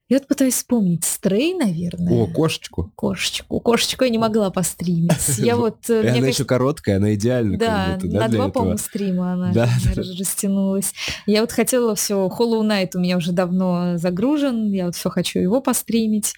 Я 0.08 0.18
вот 0.20 0.28
пытаюсь 0.28 0.54
вспомнить. 0.54 1.04
Стрей, 1.04 1.56
наверное. 1.56 2.14
О, 2.14 2.28
кошечку. 2.28 2.92
Кошечку. 2.96 3.60
Кошечку 3.60 4.04
я 4.04 4.12
не 4.12 4.20
могла 4.20 4.52
постримить. 4.52 5.28
Я 5.40 5.56
вот... 5.56 5.90
э, 5.90 6.08
она 6.16 6.28
еще 6.28 6.46
короткая, 6.46 6.98
она 6.98 7.16
идеально. 7.16 7.58
Да, 7.58 7.98
на 8.04 8.28
два, 8.28 8.50
по-моему, 8.50 8.78
стрима 8.78 9.34
она 9.34 9.52
растянулась. 9.96 10.94
Я 11.26 11.42
вот 11.42 11.52
хотела 11.52 11.96
все, 11.96 12.28
Hollow 12.28 12.62
Knight 12.62 12.92
у 12.94 13.00
меня 13.00 13.18
уже 13.18 13.32
давно 13.32 13.98
загружен, 13.98 14.72
я 14.72 14.86
вот 14.86 14.96
все 14.96 15.10
хочу 15.10 15.40
его 15.40 15.60
постримить. 15.60 16.36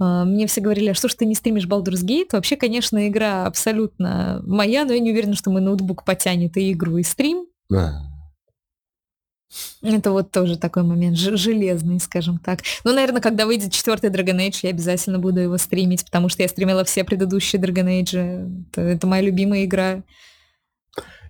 А, 0.00 0.24
мне 0.24 0.48
все 0.48 0.60
говорили, 0.60 0.88
а 0.88 0.94
что 0.94 1.08
ж 1.08 1.14
ты 1.14 1.24
не 1.24 1.36
стримишь 1.36 1.66
Baldur's 1.66 2.04
Gate? 2.04 2.30
Вообще, 2.32 2.56
конечно, 2.56 3.06
игра 3.06 3.46
абсолютно 3.46 4.42
моя, 4.44 4.84
но 4.84 4.92
я 4.92 4.98
не 4.98 5.12
уверена, 5.12 5.36
что 5.36 5.50
мой 5.50 5.60
ноутбук 5.60 6.04
потянет 6.04 6.56
и 6.56 6.72
игру, 6.72 6.98
и 6.98 7.04
стрим. 7.04 7.46
А. 7.72 8.13
Это 9.82 10.10
вот 10.10 10.30
тоже 10.30 10.56
такой 10.56 10.82
момент 10.82 11.16
железный, 11.16 12.00
скажем 12.00 12.38
так. 12.38 12.60
Ну, 12.84 12.92
наверное, 12.92 13.20
когда 13.20 13.46
выйдет 13.46 13.72
четвертый 13.72 14.10
Dragon 14.10 14.38
Age, 14.38 14.60
я 14.62 14.70
обязательно 14.70 15.18
буду 15.18 15.40
его 15.40 15.58
стримить, 15.58 16.04
потому 16.04 16.28
что 16.28 16.42
я 16.42 16.48
стримила 16.48 16.84
все 16.84 17.04
предыдущие 17.04 17.60
Dragon 17.60 18.02
Age. 18.02 18.64
Это, 18.70 18.80
это 18.80 19.06
моя 19.06 19.22
любимая 19.22 19.64
игра. 19.64 20.02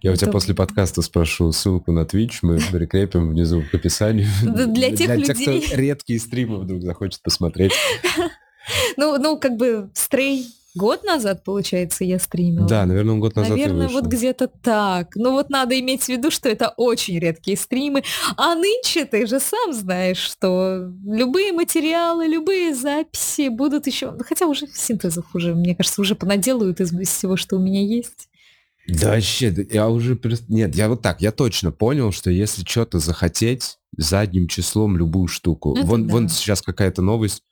Я 0.03 0.13
у 0.13 0.17
тебя 0.17 0.31
после 0.31 0.55
подкаста 0.55 1.01
спрошу 1.01 1.51
ссылку 1.53 1.91
на 1.91 2.01
Twitch, 2.01 2.41
мы 2.43 2.59
прикрепим 2.73 3.31
внизу 3.31 3.63
в 3.63 3.75
описании. 3.75 4.27
Для 4.43 4.95
тех 4.95 5.17
Для 5.17 5.35
тех, 5.35 5.37
кто 5.41 5.77
редкие 5.77 6.21
стримы 6.21 6.59
вдруг 6.59 6.83
захочет 6.83 7.23
посмотреть. 7.23 7.73
Ну, 8.97 9.19
ну, 9.19 9.39
как 9.39 9.59
бы 9.59 9.91
стрей 9.93 10.47
Год 10.75 11.05
назад, 11.05 11.45
получается, 11.45 12.05
я 12.05 12.19
стримила. 12.19 12.67
Да, 12.67 12.85
наверное, 12.85 13.17
год 13.17 13.37
назад 13.37 13.51
Наверное, 13.51 13.89
вот 13.89 14.07
где-то 14.07 14.49
так. 14.49 15.15
Ну 15.15 15.31
вот 15.31 15.49
надо 15.49 15.79
иметь 15.79 16.03
в 16.03 16.09
виду, 16.09 16.33
что 16.33 16.49
это 16.49 16.75
очень 16.77 17.19
редкие 17.21 17.57
стримы. 17.57 18.03
А 18.37 18.57
нынче 18.57 19.05
ты 19.05 19.27
же 19.27 19.39
сам 19.39 19.73
знаешь, 19.73 20.19
что 20.19 20.91
любые 21.05 21.53
материалы, 21.53 22.27
любые 22.27 22.75
записи 22.75 23.49
будут 23.49 23.87
еще... 23.87 24.11
Ну, 24.11 24.25
хотя 24.27 24.47
уже 24.47 24.67
синтезов 24.67 25.27
уже, 25.33 25.55
мне 25.55 25.77
кажется, 25.77 26.01
уже 26.01 26.17
понаделают 26.17 26.81
из 26.81 26.91
всего, 27.09 27.37
что 27.37 27.57
у 27.57 27.61
меня 27.61 27.81
есть. 27.81 28.29
Да 28.89 29.11
вообще, 29.11 29.55
я 29.71 29.89
уже... 29.89 30.19
Нет, 30.49 30.75
я 30.75 30.89
вот 30.89 31.03
так, 31.03 31.21
я 31.23 31.31
точно 31.31 31.71
понял, 31.71 32.11
что 32.11 32.31
если 32.31 32.65
что-то 32.65 32.99
захотеть, 32.99 33.79
задним 33.97 34.49
числом 34.49 34.97
любую 34.97 35.29
штуку. 35.29 35.77
вон, 35.83 36.07
да. 36.07 36.13
вон 36.13 36.29
сейчас 36.29 36.63
какая-то 36.63 37.01
новость 37.01 37.43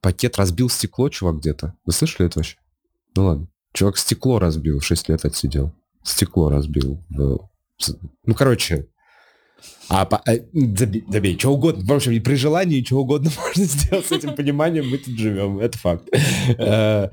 пакет 0.00 0.36
разбил 0.36 0.68
стекло, 0.68 1.08
чувак, 1.08 1.38
где-то. 1.38 1.74
Вы 1.84 1.92
слышали 1.92 2.28
это 2.28 2.38
вообще? 2.38 2.56
Ну 3.16 3.26
ладно. 3.26 3.48
Чувак 3.72 3.98
стекло 3.98 4.38
разбил, 4.38 4.80
6 4.80 5.08
лет 5.08 5.24
отсидел. 5.24 5.72
Стекло 6.02 6.48
разбил. 6.48 7.04
Ну, 7.10 8.34
короче, 8.34 8.88
а, 9.88 10.04
по, 10.04 10.18
а 10.18 10.36
забей, 10.52 11.04
забей, 11.08 11.36
что 11.38 11.52
угодно. 11.52 11.84
В 11.84 11.92
общем, 11.92 12.22
при 12.22 12.34
желании 12.36 12.82
что 12.84 12.98
угодно 12.98 13.30
можно 13.38 13.64
сделать 13.64 14.06
с 14.06 14.12
этим 14.12 14.36
пониманием, 14.36 14.88
мы 14.88 14.98
тут 14.98 15.18
живем, 15.18 15.58
это 15.58 15.76
факт. 15.76 16.08
Э, 16.58 17.10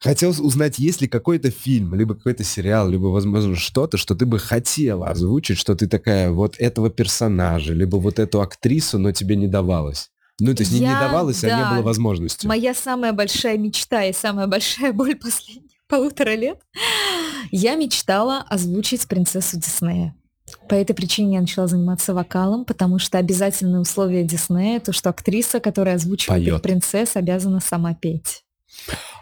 хотел 0.00 0.30
узнать, 0.30 0.80
есть 0.80 1.00
ли 1.00 1.06
какой-то 1.06 1.50
фильм, 1.52 1.94
либо 1.94 2.16
какой-то 2.16 2.42
сериал, 2.42 2.88
либо, 2.88 3.06
возможно, 3.06 3.54
что-то, 3.54 3.98
что 3.98 4.16
ты 4.16 4.26
бы 4.26 4.40
хотела 4.40 5.08
озвучить, 5.08 5.58
что 5.58 5.76
ты 5.76 5.86
такая, 5.86 6.32
вот 6.32 6.56
этого 6.58 6.90
персонажа, 6.90 7.72
либо 7.72 7.96
вот 7.96 8.18
эту 8.18 8.40
актрису, 8.40 8.98
но 8.98 9.12
тебе 9.12 9.36
не 9.36 9.46
давалось. 9.46 10.10
Ну, 10.38 10.54
то 10.54 10.62
есть 10.62 10.72
я, 10.72 10.94
не, 10.94 11.00
давалось, 11.00 11.40
да, 11.40 11.56
а 11.56 11.58
не 11.58 11.74
было 11.76 11.82
возможности. 11.84 12.46
Моя 12.46 12.74
самая 12.74 13.12
большая 13.12 13.56
мечта 13.56 14.04
и 14.04 14.12
самая 14.12 14.46
большая 14.46 14.92
боль 14.94 15.16
последних 15.16 15.72
полутора 15.88 16.34
лет. 16.34 16.60
Я 17.50 17.76
мечтала 17.76 18.44
озвучить 18.48 19.06
принцессу 19.06 19.58
Диснея. 19.58 20.14
По 20.68 20.74
этой 20.74 20.94
причине 20.94 21.34
я 21.34 21.40
начала 21.40 21.66
заниматься 21.66 22.14
вокалом, 22.14 22.64
потому 22.64 22.98
что 22.98 23.18
обязательное 23.18 23.80
условие 23.80 24.24
Диснея 24.24 24.80
то, 24.80 24.92
что 24.92 25.10
актриса, 25.10 25.58
которая 25.60 25.96
озвучивает 25.96 26.62
принцесс, 26.62 27.16
обязана 27.16 27.60
сама 27.60 27.94
петь. 27.94 28.42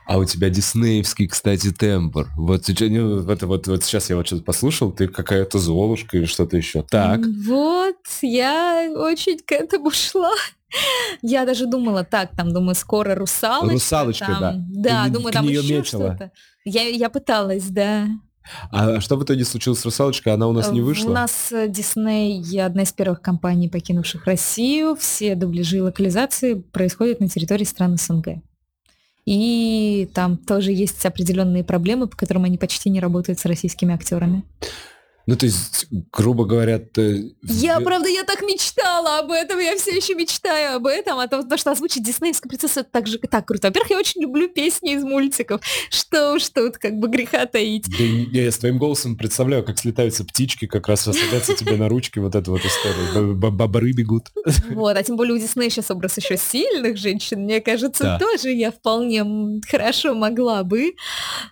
А 0.06 0.18
у 0.18 0.24
тебя 0.24 0.50
диснеевский, 0.50 1.28
кстати, 1.28 1.72
тембр. 1.72 2.28
Вот, 2.36 2.64
ну, 2.68 3.30
это, 3.30 3.46
вот, 3.46 3.66
вот 3.66 3.84
сейчас 3.84 4.10
я 4.10 4.16
вот 4.16 4.26
что-то 4.26 4.42
послушал, 4.42 4.92
ты 4.92 5.08
какая-то 5.08 5.58
Золушка 5.58 6.18
или 6.18 6.26
что-то 6.26 6.58
еще. 6.58 6.82
Так. 6.82 7.20
Вот, 7.46 7.96
я 8.20 8.90
очень 8.94 9.38
к 9.38 9.52
этому 9.52 9.90
шла. 9.92 10.32
Я 11.22 11.46
даже 11.46 11.66
думала, 11.66 12.04
так, 12.04 12.36
там, 12.36 12.52
думаю, 12.52 12.74
скоро 12.74 13.14
русалочка. 13.14 13.72
Русалочка, 13.72 14.26
там, 14.26 14.66
да. 14.68 15.04
Да, 15.06 15.08
думаю, 15.08 15.32
там 15.32 15.48
еще 15.48 15.82
что-то. 15.84 16.32
Я, 16.64 16.82
я 16.82 17.08
пыталась, 17.08 17.64
да. 17.68 18.06
А 18.70 19.00
что 19.00 19.16
в 19.16 19.24
итоге 19.24 19.44
случилось 19.44 19.80
с 19.80 19.84
«Русалочкой»? 19.86 20.34
Она 20.34 20.46
у 20.48 20.52
нас 20.52 20.70
не 20.70 20.82
вышла? 20.82 21.08
У 21.08 21.12
нас 21.12 21.50
э, 21.50 21.66
Дисней, 21.66 22.42
одна 22.60 22.82
из 22.82 22.92
первых 22.92 23.22
компаний, 23.22 23.70
покинувших 23.70 24.26
Россию. 24.26 24.96
Все 24.96 25.34
дубляжи 25.34 25.78
и 25.78 25.80
локализации 25.80 26.54
происходят 26.54 27.20
на 27.20 27.28
территории 27.30 27.64
стран 27.64 27.96
СНГ. 27.96 28.42
И 29.26 30.08
там 30.14 30.36
тоже 30.36 30.72
есть 30.72 31.04
определенные 31.06 31.64
проблемы, 31.64 32.06
по 32.06 32.16
которым 32.16 32.44
они 32.44 32.58
почти 32.58 32.90
не 32.90 33.00
работают 33.00 33.38
с 33.38 33.46
российскими 33.46 33.94
актерами. 33.94 34.44
Ну, 35.26 35.36
то 35.36 35.46
есть, 35.46 35.86
грубо 36.12 36.44
говоря, 36.44 36.78
ты... 36.78 37.34
Я, 37.42 37.80
правда, 37.80 38.08
я 38.08 38.24
так 38.24 38.42
мечтала 38.42 39.18
об 39.20 39.30
этом, 39.30 39.58
я 39.58 39.76
все 39.76 39.96
еще 39.96 40.14
мечтаю 40.14 40.76
об 40.76 40.86
этом, 40.86 41.18
а 41.18 41.28
то, 41.28 41.42
то 41.42 41.56
что 41.56 41.70
озвучить 41.70 42.04
диснеевскую 42.04 42.50
принцессу, 42.50 42.80
это 42.80 42.90
так 42.90 43.06
же 43.06 43.18
так 43.18 43.46
круто. 43.46 43.68
Во-первых, 43.68 43.90
я 43.90 43.98
очень 43.98 44.20
люблю 44.20 44.48
песни 44.48 44.92
из 44.92 45.02
мультиков. 45.02 45.62
Что 45.90 46.34
уж 46.34 46.48
тут, 46.50 46.76
как 46.76 46.98
бы 46.98 47.08
греха 47.08 47.46
таить. 47.46 47.86
Да, 47.88 48.04
я, 48.04 48.44
я 48.44 48.52
с 48.52 48.58
твоим 48.58 48.78
голосом 48.78 49.16
представляю, 49.16 49.64
как 49.64 49.78
слетаются 49.78 50.24
птички, 50.24 50.66
как 50.66 50.88
раз 50.88 51.02
садятся 51.02 51.54
тебе 51.56 51.76
на 51.76 51.88
ручки, 51.88 52.18
вот 52.18 52.34
эту 52.34 52.50
вот 52.50 52.62
историю. 52.64 53.34
Бобры 53.34 53.92
бегут. 53.92 54.28
Вот, 54.70 54.96
а 54.96 55.02
тем 55.02 55.16
более 55.16 55.34
у 55.34 55.38
Диснея 55.38 55.70
сейчас 55.70 55.90
образ 55.90 56.18
еще 56.18 56.36
сильных 56.36 56.98
женщин, 56.98 57.40
мне 57.40 57.60
кажется, 57.60 58.18
тоже 58.20 58.50
я 58.50 58.70
вполне 58.70 59.60
хорошо 59.68 60.14
могла 60.14 60.64
бы, 60.64 60.94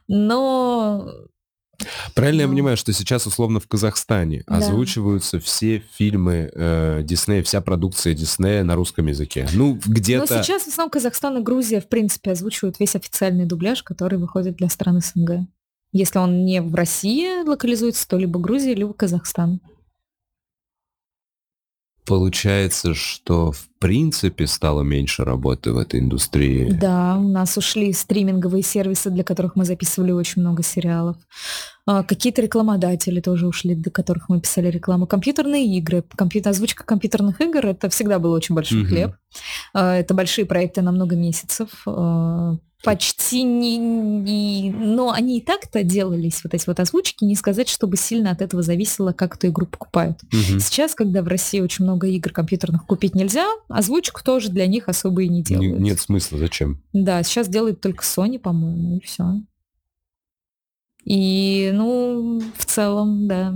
но 0.08 1.08
Правильно 2.14 2.42
ну. 2.42 2.48
я 2.48 2.54
понимаю, 2.54 2.76
что 2.76 2.92
сейчас 2.92 3.26
условно 3.26 3.60
в 3.60 3.68
Казахстане 3.68 4.44
да. 4.46 4.56
озвучиваются 4.56 5.40
все 5.40 5.82
фильмы 5.94 6.50
э, 6.52 7.00
Диснея, 7.02 7.42
вся 7.42 7.60
продукция 7.60 8.14
Диснея 8.14 8.64
на 8.64 8.74
русском 8.74 9.06
языке. 9.06 9.48
Ну, 9.52 9.78
где-то... 9.84 10.34
Но 10.34 10.42
сейчас 10.42 10.64
в 10.64 10.68
основном 10.68 10.90
Казахстан 10.90 11.38
и 11.38 11.42
Грузия, 11.42 11.80
в 11.80 11.88
принципе, 11.88 12.32
озвучивают 12.32 12.78
весь 12.80 12.96
официальный 12.96 13.46
дубляж, 13.46 13.82
который 13.82 14.18
выходит 14.18 14.56
для 14.56 14.68
стран 14.68 15.00
СНГ. 15.00 15.46
Если 15.92 16.18
он 16.18 16.44
не 16.44 16.62
в 16.62 16.74
России 16.74 17.46
локализуется, 17.46 18.08
то 18.08 18.16
либо 18.16 18.40
Грузия, 18.40 18.74
либо 18.74 18.94
Казахстан. 18.94 19.60
Получается, 22.04 22.94
что 22.94 23.52
в 23.52 23.68
принципе 23.78 24.48
стало 24.48 24.82
меньше 24.82 25.24
работы 25.24 25.72
в 25.72 25.78
этой 25.78 26.00
индустрии. 26.00 26.68
Да, 26.70 27.16
у 27.16 27.28
нас 27.28 27.56
ушли 27.56 27.92
стриминговые 27.92 28.62
сервисы, 28.62 29.10
для 29.10 29.22
которых 29.22 29.54
мы 29.54 29.64
записывали 29.64 30.10
очень 30.10 30.42
много 30.42 30.64
сериалов. 30.64 31.16
А, 31.86 32.02
какие-то 32.02 32.42
рекламодатели 32.42 33.20
тоже 33.20 33.46
ушли, 33.46 33.76
для 33.76 33.90
которых 33.92 34.28
мы 34.28 34.40
писали 34.40 34.68
рекламу. 34.68 35.06
Компьютерные 35.06 35.64
игры. 35.78 36.04
Компьютер, 36.16 36.50
озвучка 36.50 36.84
компьютерных 36.84 37.40
игр 37.40 37.66
это 37.66 37.88
всегда 37.88 38.18
был 38.18 38.32
очень 38.32 38.54
большой 38.54 38.82
угу. 38.82 38.88
хлеб. 38.88 39.14
А, 39.72 39.94
это 39.94 40.12
большие 40.12 40.44
проекты 40.44 40.82
на 40.82 40.90
много 40.90 41.14
месяцев. 41.14 41.68
А, 41.86 42.56
почти 42.82 43.42
не, 43.42 43.78
не... 43.78 44.70
Но 44.70 45.12
они 45.12 45.38
и 45.38 45.40
так-то 45.40 45.82
делались, 45.82 46.42
вот 46.44 46.54
эти 46.54 46.66
вот 46.66 46.80
озвучки, 46.80 47.24
не 47.24 47.34
сказать, 47.34 47.68
чтобы 47.68 47.96
сильно 47.96 48.30
от 48.30 48.42
этого 48.42 48.62
зависело, 48.62 49.12
как 49.12 49.36
эту 49.36 49.48
игру 49.48 49.66
покупают. 49.66 50.22
Угу. 50.24 50.60
Сейчас, 50.60 50.94
когда 50.94 51.22
в 51.22 51.28
России 51.28 51.60
очень 51.60 51.84
много 51.84 52.06
игр 52.08 52.32
компьютерных 52.32 52.86
купить 52.86 53.14
нельзя, 53.14 53.46
озвучку 53.68 54.22
тоже 54.24 54.50
для 54.50 54.66
них 54.66 54.88
особо 54.88 55.22
и 55.22 55.28
не 55.28 55.42
делают. 55.42 55.80
Нет 55.80 56.00
смысла, 56.00 56.38
зачем? 56.38 56.82
Да, 56.92 57.22
сейчас 57.22 57.48
делает 57.48 57.80
только 57.80 58.04
Sony, 58.04 58.38
по-моему, 58.38 58.96
и 58.96 59.00
все. 59.00 59.40
И, 61.04 61.70
ну, 61.74 62.40
в 62.56 62.64
целом, 62.64 63.26
да, 63.26 63.54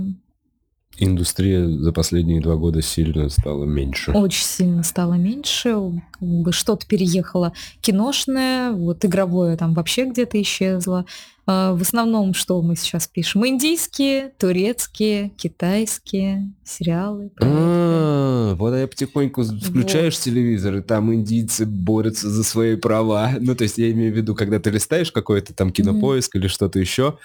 Индустрия 0.99 1.67
за 1.67 1.91
последние 1.91 2.41
два 2.41 2.55
года 2.55 2.81
сильно 2.81 3.29
стала 3.29 3.65
меньше. 3.65 4.11
Очень 4.11 4.45
сильно 4.45 4.83
стало 4.83 5.13
меньше. 5.13 6.01
Как 6.19 6.27
бы 6.27 6.51
что-то 6.51 6.87
переехало 6.87 7.53
киношное, 7.81 8.71
вот 8.71 9.05
игровое 9.05 9.57
там 9.57 9.73
вообще 9.73 10.05
где-то 10.05 10.41
исчезло. 10.41 11.05
А, 11.49 11.73
в 11.73 11.81
основном, 11.81 12.33
что 12.33 12.61
мы 12.61 12.75
сейчас 12.75 13.07
пишем? 13.07 13.47
Индийские, 13.47 14.33
турецкие, 14.37 15.29
китайские 15.37 16.51
сериалы. 16.65 17.31
А, 17.41 18.53
вот 18.55 18.75
я 18.75 18.85
потихоньку 18.85 19.43
включаешь 19.43 20.19
телевизор, 20.19 20.75
и 20.75 20.81
там 20.81 21.13
индийцы 21.13 21.65
борются 21.65 22.29
за 22.29 22.43
свои 22.43 22.75
права. 22.75 23.35
Ну, 23.39 23.55
то 23.55 23.63
есть 23.63 23.77
я 23.77 23.89
имею 23.91 24.13
в 24.13 24.17
виду, 24.17 24.35
когда 24.35 24.59
ты 24.59 24.71
листаешь 24.71 25.11
какой-то 25.11 25.53
там 25.53 25.71
кинопоиск 25.71 26.35
или 26.35 26.47
что-то 26.47 26.79
еще, 26.79 27.17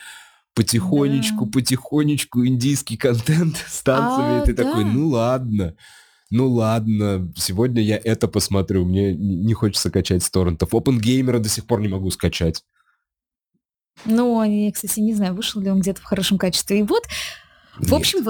потихонечку, 0.55 1.47
да. 1.47 1.53
потихонечку 1.53 2.47
индийский 2.47 2.97
контент 2.97 3.57
с 3.67 3.83
танцами, 3.83 4.41
а, 4.41 4.43
и 4.43 4.47
ты 4.47 4.55
да. 4.55 4.65
такой, 4.65 4.85
ну 4.85 5.09
ладно, 5.09 5.77
ну 6.31 6.49
ладно, 6.49 7.33
сегодня 7.37 7.83
я 7.83 8.01
это 8.03 8.29
посмотрю, 8.29 8.85
мне 8.85 9.15
не 9.15 9.55
хочется 9.55 9.91
качать 9.91 10.23
с 10.23 10.31
торрентов. 10.31 10.73
Open 10.73 10.99
Gamer 10.99 11.39
до 11.39 11.49
сих 11.49 11.67
пор 11.67 11.81
не 11.81 11.89
могу 11.89 12.11
скачать. 12.11 12.65
Ну, 14.05 14.43
я, 14.43 14.73
кстати, 14.73 15.01
не 15.01 15.15
знаю, 15.15 15.35
вышел 15.35 15.61
ли 15.61 15.71
он 15.71 15.81
где-то 15.81 16.01
в 16.01 16.05
хорошем 16.05 16.39
качестве. 16.39 16.81
И 16.81 16.83
вот, 16.83 17.03
Нет. 17.79 17.91
в 17.91 17.95
общем, 17.95 18.25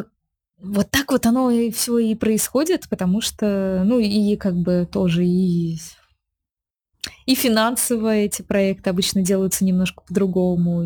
Вот 0.59 0.91
так 0.91 1.13
вот 1.13 1.27
оно 1.27 1.51
и 1.51 1.71
все 1.71 1.99
и 1.99 2.15
происходит, 2.15 2.89
потому 2.89 3.21
что, 3.21 3.83
ну, 3.85 3.99
и 3.99 4.37
как 4.37 4.57
бы 4.57 4.89
тоже 4.91 5.25
и 5.25 5.79
и 7.27 7.35
финансово 7.35 8.15
эти 8.15 8.43
проекты 8.43 8.91
обычно 8.91 9.23
делаются 9.23 9.65
немножко 9.65 10.03
по-другому, 10.07 10.85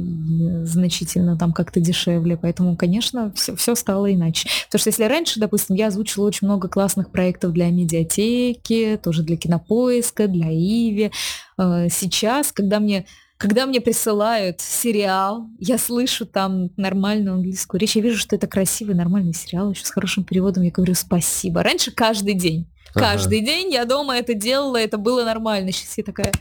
значительно 0.64 1.36
там 1.38 1.52
как-то 1.52 1.80
дешевле. 1.80 2.36
Поэтому, 2.36 2.76
конечно, 2.76 3.32
все, 3.34 3.56
все 3.56 3.74
стало 3.74 4.12
иначе. 4.12 4.48
Потому 4.66 4.80
что 4.80 4.90
если 4.90 5.04
раньше, 5.04 5.40
допустим, 5.40 5.76
я 5.76 5.88
озвучила 5.88 6.26
очень 6.26 6.46
много 6.46 6.68
классных 6.68 7.10
проектов 7.10 7.52
для 7.52 7.70
медиатеки, 7.70 9.00
тоже 9.02 9.22
для 9.22 9.36
кинопоиска, 9.36 10.28
для 10.28 10.52
Иви, 10.52 11.10
э, 11.58 11.88
сейчас, 11.90 12.52
когда 12.52 12.80
мне 12.80 13.06
когда 13.38 13.66
мне 13.66 13.80
присылают 13.80 14.60
сериал, 14.60 15.48
я 15.58 15.78
слышу 15.78 16.26
там 16.26 16.70
нормальную 16.76 17.34
английскую 17.34 17.80
речь, 17.80 17.96
я 17.96 18.02
вижу, 18.02 18.18
что 18.18 18.36
это 18.36 18.46
красивый, 18.46 18.94
нормальный 18.94 19.34
сериал, 19.34 19.70
еще 19.70 19.84
с 19.84 19.90
хорошим 19.90 20.24
переводом, 20.24 20.62
я 20.62 20.70
говорю 20.70 20.94
спасибо. 20.94 21.62
Раньше 21.62 21.90
каждый 21.90 22.34
день 22.34 22.66
Каждый 23.00 23.40
день 23.40 23.72
я 23.72 23.84
дома 23.84 24.16
это 24.16 24.34
делала, 24.34 24.76
это 24.76 24.98
было 24.98 25.24
нормально. 25.24 25.72
Сейчас 25.72 25.98
я 25.98 26.04
такая... 26.04 26.32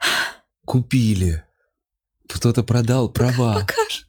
Купили. 0.64 1.44
Кто-то 2.28 2.62
продал 2.62 3.08
права. 3.08 3.60
Покажет. 3.60 4.06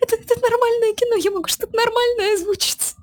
Это, 0.00 0.16
это 0.16 0.40
нормальное 0.40 0.94
кино, 0.94 1.16
я 1.16 1.30
могу 1.30 1.48
что-то 1.48 1.76
нормальное 1.76 2.34
озвучить. 2.34 2.94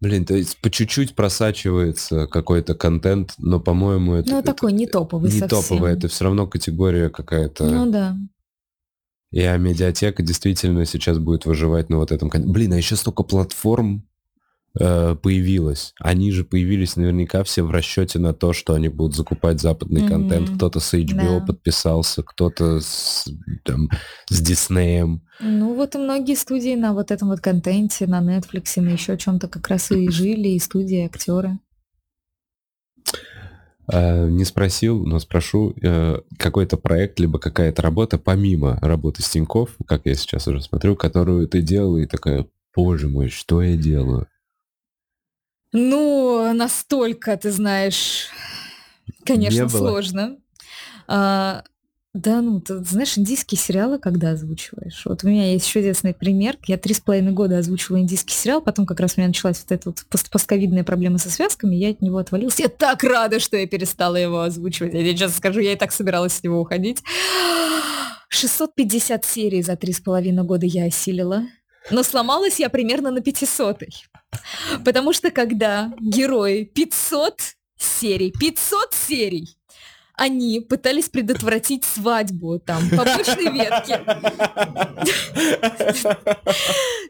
Блин, 0.00 0.26
то 0.26 0.34
есть 0.34 0.58
по 0.60 0.70
чуть-чуть 0.70 1.14
просачивается 1.14 2.26
какой-то 2.26 2.74
контент, 2.74 3.34
но, 3.38 3.58
по-моему, 3.60 4.14
это... 4.14 4.30
Ну, 4.30 4.42
такой 4.42 4.72
не 4.72 4.86
топовый 4.86 5.30
Не 5.30 5.38
совсем. 5.38 5.62
топовый, 5.62 5.92
это 5.92 6.08
все 6.08 6.24
равно 6.24 6.46
категория 6.46 7.08
какая-то... 7.08 7.64
Ну 7.64 7.90
да. 7.90 8.16
И 9.32 9.40
а 9.40 9.56
медиатека 9.56 10.22
действительно 10.22 10.84
сейчас 10.84 11.18
будет 11.18 11.46
выживать 11.46 11.88
на 11.88 11.96
вот 11.96 12.12
этом... 12.12 12.30
Блин, 12.30 12.74
а 12.74 12.76
еще 12.76 12.96
столько 12.96 13.22
платформ 13.22 14.06
Э, 14.78 15.16
появилась. 15.20 15.94
Они 16.00 16.30
же 16.32 16.44
появились 16.44 16.96
наверняка 16.96 17.42
все 17.44 17.62
в 17.62 17.70
расчете 17.70 18.18
на 18.18 18.34
то, 18.34 18.52
что 18.52 18.74
они 18.74 18.88
будут 18.88 19.16
закупать 19.16 19.60
западный 19.60 20.02
mm-hmm. 20.02 20.08
контент. 20.08 20.50
Кто-то 20.50 20.80
с 20.80 20.92
HBO 20.92 21.40
да. 21.40 21.46
подписался, 21.46 22.22
кто-то 22.22 22.80
с, 22.80 23.26
там, 23.64 23.88
с 24.28 24.42
Disney. 24.42 25.18
Ну 25.40 25.74
вот 25.74 25.94
и 25.94 25.98
многие 25.98 26.34
студии 26.34 26.74
на 26.74 26.92
вот 26.92 27.10
этом 27.10 27.28
вот 27.28 27.40
контенте, 27.40 28.06
на 28.06 28.20
Netflix, 28.20 28.78
на 28.80 28.90
еще 28.90 29.16
чем-то 29.16 29.48
как 29.48 29.66
раз 29.68 29.90
и 29.92 30.10
жили, 30.10 30.48
и 30.48 30.58
студии, 30.58 31.02
и 31.02 31.06
актеры. 31.06 31.58
Uh, 33.90 34.28
не 34.28 34.44
спросил, 34.44 35.06
но 35.06 35.20
спрошу, 35.20 35.70
uh, 35.70 36.20
какой-то 36.38 36.76
проект, 36.76 37.20
либо 37.20 37.38
какая-то 37.38 37.82
работа, 37.82 38.18
помимо 38.18 38.80
работы 38.82 39.22
с 39.22 39.28
Тинькофф, 39.28 39.76
как 39.86 40.02
я 40.06 40.14
сейчас 40.14 40.48
уже 40.48 40.60
смотрю, 40.60 40.96
которую 40.96 41.46
ты 41.46 41.62
делал, 41.62 41.96
и 41.96 42.06
такая, 42.06 42.46
боже 42.74 43.08
мой, 43.08 43.28
что 43.28 43.62
я 43.62 43.76
делаю? 43.76 44.26
Ну, 45.78 46.54
настолько, 46.54 47.36
ты 47.36 47.50
знаешь, 47.50 48.28
конечно, 49.26 49.68
сложно. 49.68 50.38
А, 51.06 51.64
да, 52.14 52.40
ну, 52.40 52.62
ты 52.62 52.82
знаешь, 52.82 53.18
индийские 53.18 53.58
сериалы 53.58 53.98
когда 53.98 54.30
озвучиваешь? 54.30 55.02
Вот 55.04 55.22
у 55.22 55.28
меня 55.28 55.52
есть 55.52 55.66
еще 55.66 55.80
известный 55.80 56.14
пример. 56.14 56.56
Я 56.66 56.78
три 56.78 56.94
с 56.94 57.00
половиной 57.00 57.32
года 57.32 57.58
озвучивала 57.58 58.00
индийский 58.00 58.32
сериал, 58.32 58.62
потом 58.62 58.86
как 58.86 59.00
раз 59.00 59.14
у 59.16 59.20
меня 59.20 59.28
началась 59.28 59.62
вот 59.68 59.72
эта 59.72 59.90
вот 59.90 60.02
постковидная 60.30 60.82
проблема 60.82 61.18
со 61.18 61.28
связками, 61.28 61.76
я 61.76 61.90
от 61.90 62.00
него 62.00 62.16
отвалилась. 62.16 62.58
Я 62.58 62.68
так 62.68 63.04
рада, 63.04 63.38
что 63.38 63.58
я 63.58 63.66
перестала 63.66 64.16
его 64.16 64.40
озвучивать. 64.40 64.94
Я 64.94 65.00
тебе 65.00 65.14
честно 65.14 65.36
скажу, 65.36 65.60
я 65.60 65.74
и 65.74 65.76
так 65.76 65.92
собиралась 65.92 66.32
с 66.32 66.42
него 66.42 66.58
уходить. 66.58 67.02
650 68.30 69.26
серий 69.26 69.62
за 69.62 69.76
три 69.76 69.92
с 69.92 70.00
половиной 70.00 70.44
года 70.44 70.64
я 70.64 70.86
осилила. 70.86 71.44
Но 71.90 72.02
сломалась 72.02 72.60
я 72.60 72.68
примерно 72.68 73.10
на 73.10 73.20
500 73.20 73.82
-й. 73.82 73.88
Потому 74.84 75.12
что 75.12 75.30
когда 75.30 75.92
герои 76.00 76.64
500 76.64 77.56
серий, 77.78 78.32
500 78.32 78.94
серий, 78.94 79.55
они 80.16 80.60
пытались 80.60 81.08
предотвратить 81.08 81.84
свадьбу 81.84 82.58
там 82.58 82.88
по 82.90 83.04
почной 83.04 83.52
ветке. 83.52 84.02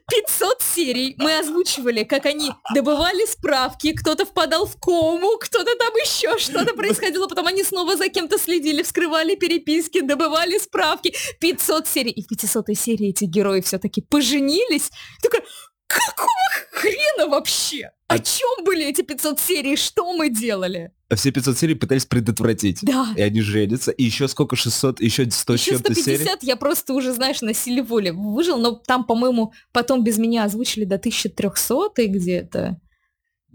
500 0.09 0.63
серий 0.63 1.15
мы 1.19 1.39
озвучивали, 1.39 2.03
как 2.03 2.27
они 2.27 2.51
добывали 2.75 3.25
справки, 3.27 3.93
кто-то 3.93 4.27
впадал 4.27 4.67
в 4.67 4.77
кому, 4.81 5.39
кто-то 5.39 5.77
там 5.79 5.95
еще 5.95 6.37
что-то 6.39 6.75
происходило, 6.75 7.29
потом 7.29 7.47
они 7.47 7.63
снова 7.65 7.97
за 7.97 8.09
кем-то 8.09 8.39
следили, 8.39 8.83
вскрывали 8.83 9.37
переписки, 9.37 10.01
добывали 10.01 10.59
справки. 10.59 11.15
500 11.41 11.87
серий. 11.87 12.11
И 12.11 12.23
в 12.23 12.29
500 12.29 12.77
серии 12.77 13.11
эти 13.11 13.25
герои 13.25 13.61
все-таки 13.61 14.01
поженились. 14.03 14.91
Такая, 15.23 15.43
Какого 15.87 16.29
хрена 16.73 17.29
вообще? 17.29 17.91
О 18.09 18.15
а 18.15 18.19
чем 18.19 18.65
были 18.65 18.87
эти 18.87 19.03
500 19.03 19.41
серий? 19.41 19.77
Что 19.77 20.13
мы 20.13 20.31
делали? 20.31 20.93
А 21.09 21.17
все 21.17 21.31
500 21.31 21.59
серий 21.59 21.75
пытались 21.75 22.07
предотвратить. 22.07 22.81
Да. 22.83 23.09
И 23.17 23.21
они 23.21 23.41
женятся. 23.41 23.93
И 23.93 24.05
еще 24.05 24.29
сколько? 24.29 24.57
600? 24.57 25.01
Еще 25.01 25.31
100 25.31 25.53
еще 25.53 25.71
чем-то 25.71 25.95
150 25.95 26.05
серий? 26.05 26.39
я 26.43 26.57
просто 26.57 26.95
уже, 26.95 27.13
знаешь, 27.13 27.41
на 27.43 27.55
силе 27.55 27.83
воли 27.83 28.11
выжил. 28.11 28.59
Но 28.59 28.73
там, 28.73 29.05
по-моему, 29.05 29.53
потом 29.73 30.03
без 30.05 30.19
меня 30.19 30.45
озвучили 30.45 30.85
до 30.85 30.97
1300 30.97 32.07
где-то. 32.07 32.81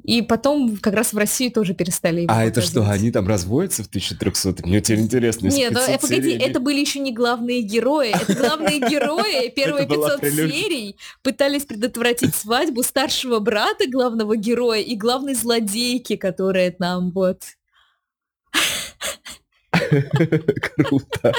И 0.03 0.23
потом 0.23 0.77
как 0.77 0.95
раз 0.95 1.13
в 1.13 1.17
России 1.17 1.49
тоже 1.49 1.75
перестали 1.75 2.21
его 2.21 2.31
А 2.31 2.45
показывать. 2.45 2.57
это 2.57 2.67
что, 2.67 2.89
они 2.89 3.11
там 3.11 3.27
разводятся 3.27 3.83
в 3.83 3.87
1300? 3.87 4.65
Мне 4.65 4.81
теперь 4.81 4.99
интересно. 4.99 5.47
Нет, 5.47 5.73
ну, 5.73 5.79
погоди, 5.99 6.31
это 6.31 6.59
были 6.59 6.79
еще 6.79 6.99
не 6.99 7.13
главные 7.13 7.61
герои. 7.61 8.09
Это 8.09 8.33
главные 8.33 8.79
герои 8.89 9.49
первые 9.49 9.87
500 9.87 10.21
серий 10.21 10.95
пытались 11.21 11.65
предотвратить 11.65 12.33
свадьбу 12.33 12.81
старшего 12.81 13.39
брата 13.39 13.87
главного 13.87 14.35
героя 14.35 14.81
и 14.81 14.95
главной 14.95 15.35
злодейки, 15.35 16.15
которая 16.15 16.71
там 16.71 17.11
вот... 17.11 17.43
Круто. 20.75 21.33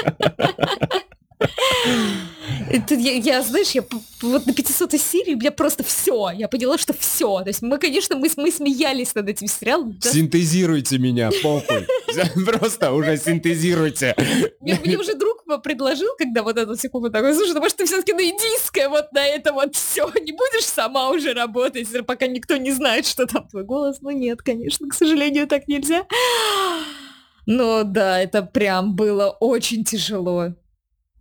Это 2.69 2.95
я, 2.95 3.13
я, 3.13 3.41
знаешь, 3.41 3.71
я 3.71 3.83
вот 4.21 4.45
на 4.45 4.53
500 4.53 4.93
серии, 4.93 5.41
я 5.41 5.51
просто 5.51 5.83
все, 5.83 6.29
я 6.31 6.47
поняла, 6.47 6.77
что 6.77 6.93
все. 6.93 7.41
То 7.41 7.49
есть 7.49 7.61
мы, 7.61 7.77
конечно, 7.77 8.15
мы, 8.15 8.29
мы 8.37 8.51
смеялись 8.51 9.15
над 9.15 9.29
этим 9.29 9.47
сериалом. 9.47 9.97
Да? 10.01 10.09
Синтезируйте 10.09 10.97
меня, 10.97 11.29
похуй. 11.41 11.87
Просто 12.45 12.91
уже 12.91 13.17
синтезируйте. 13.17 14.15
Мне, 14.59 14.79
мне 14.83 14.97
уже 14.97 15.15
друг 15.15 15.43
предложил, 15.61 16.09
когда 16.17 16.43
вот 16.43 16.57
эту 16.57 16.75
секунду 16.75 17.11
такой, 17.11 17.33
слушай, 17.33 17.53
ну 17.53 17.59
может 17.59 17.77
ты 17.77 17.85
все-таки 17.85 18.13
на 18.13 18.23
индийское 18.23 18.89
вот 18.89 19.11
на 19.13 19.25
это 19.25 19.53
вот 19.53 19.75
все, 19.75 20.11
не 20.21 20.31
будешь 20.31 20.65
сама 20.65 21.09
уже 21.09 21.33
работать, 21.33 21.87
пока 22.05 22.27
никто 22.27 22.57
не 22.57 22.71
знает, 22.71 23.05
что 23.05 23.25
там 23.25 23.47
твой 23.47 23.63
голос. 23.63 23.97
Ну 24.01 24.11
нет, 24.11 24.41
конечно, 24.41 24.87
к 24.89 24.93
сожалению, 24.93 25.47
так 25.47 25.67
нельзя. 25.67 26.05
Но 27.45 27.83
да, 27.83 28.21
это 28.21 28.41
прям 28.41 28.95
было 28.95 29.29
очень 29.39 29.83
тяжело. 29.83 30.53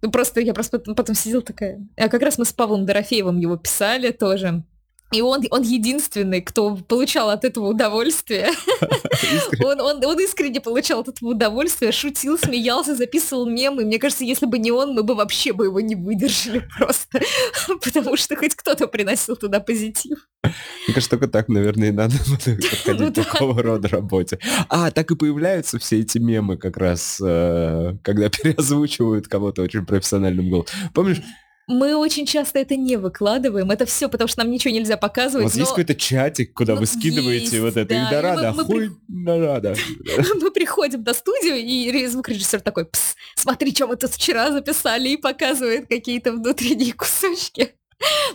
Ну, 0.03 0.11
просто 0.11 0.40
я 0.40 0.53
просто 0.53 0.80
потом 0.80 1.14
сидела 1.14 1.42
такая. 1.42 1.86
А 1.96 2.09
как 2.09 2.22
раз 2.22 2.36
мы 2.36 2.44
с 2.44 2.53
Павлом 2.53 2.84
Дорофеевым 2.84 3.38
его 3.38 3.57
писали 3.57 4.11
тоже. 4.11 4.64
И 5.12 5.20
он, 5.20 5.42
он 5.50 5.62
единственный, 5.62 6.40
кто 6.40 6.76
получал 6.76 7.30
от 7.30 7.44
этого 7.44 7.68
удовольствие. 7.68 8.50
он, 9.62 9.80
он, 9.80 10.04
он 10.04 10.20
искренне 10.20 10.60
получал 10.60 11.00
от 11.00 11.08
этого 11.08 11.30
удовольствие, 11.30 11.92
шутил, 11.92 12.38
смеялся, 12.38 12.94
записывал 12.94 13.46
мемы. 13.46 13.84
Мне 13.84 13.98
кажется, 13.98 14.24
если 14.24 14.46
бы 14.46 14.58
не 14.58 14.70
он, 14.70 14.94
мы 14.94 15.02
бы 15.02 15.14
вообще 15.14 15.52
бы 15.52 15.66
его 15.66 15.80
не 15.80 15.94
выдержали 15.94 16.66
просто. 16.78 17.20
Потому 17.82 18.16
что 18.16 18.36
хоть 18.36 18.54
кто-то 18.54 18.86
приносил 18.88 19.36
туда 19.36 19.60
позитив. 19.60 20.18
Мне 20.42 20.94
кажется, 20.94 21.10
только 21.10 21.28
так, 21.28 21.48
наверное, 21.48 21.88
и 21.88 21.92
надо 21.92 22.14
подходить 22.18 23.00
ну, 23.00 23.12
к 23.12 23.14
такого 23.14 23.62
рода 23.62 23.88
работе. 23.88 24.38
А, 24.68 24.90
так 24.90 25.10
и 25.10 25.16
появляются 25.16 25.78
все 25.78 26.00
эти 26.00 26.18
мемы 26.18 26.56
как 26.56 26.76
раз, 26.76 27.20
э, 27.22 27.96
когда 28.02 28.28
переозвучивают 28.30 29.28
кого-то 29.28 29.62
очень 29.62 29.84
профессиональным 29.84 30.50
голосом. 30.50 30.74
Помнишь, 30.94 31.22
мы 31.68 31.96
очень 31.96 32.26
часто 32.26 32.58
это 32.58 32.76
не 32.76 32.96
выкладываем. 32.96 33.70
Это 33.70 33.86
все, 33.86 34.08
потому 34.08 34.28
что 34.28 34.40
нам 34.40 34.50
ничего 34.50 34.74
нельзя 34.74 34.96
показывать. 34.96 35.44
У 35.44 35.48
вас 35.48 35.54
но... 35.54 35.60
есть 35.60 35.70
какой-то 35.70 35.94
чатик, 35.94 36.52
куда 36.52 36.74
ну, 36.74 36.80
вы 36.80 36.86
скидываете 36.86 37.44
есть, 37.44 37.58
вот 37.60 37.76
это 37.76 37.88
да. 37.88 38.04
Эльдорадо, 38.04 38.52
мы, 38.52 38.64
хуй 38.64 38.90
при... 38.90 39.38
надо. 39.38 39.76
Мы 40.40 40.50
приходим 40.50 41.02
до 41.04 41.14
студию, 41.14 41.56
и 41.56 42.06
звукорежиссер 42.06 42.60
такой, 42.60 42.86
Пс, 42.86 43.14
смотри, 43.34 43.74
что 43.74 43.86
мы 43.86 43.96
тут 43.96 44.10
вчера 44.10 44.50
записали, 44.50 45.10
и 45.10 45.16
показывает 45.16 45.88
какие-то 45.88 46.32
внутренние 46.32 46.92
кусочки. 46.96 47.74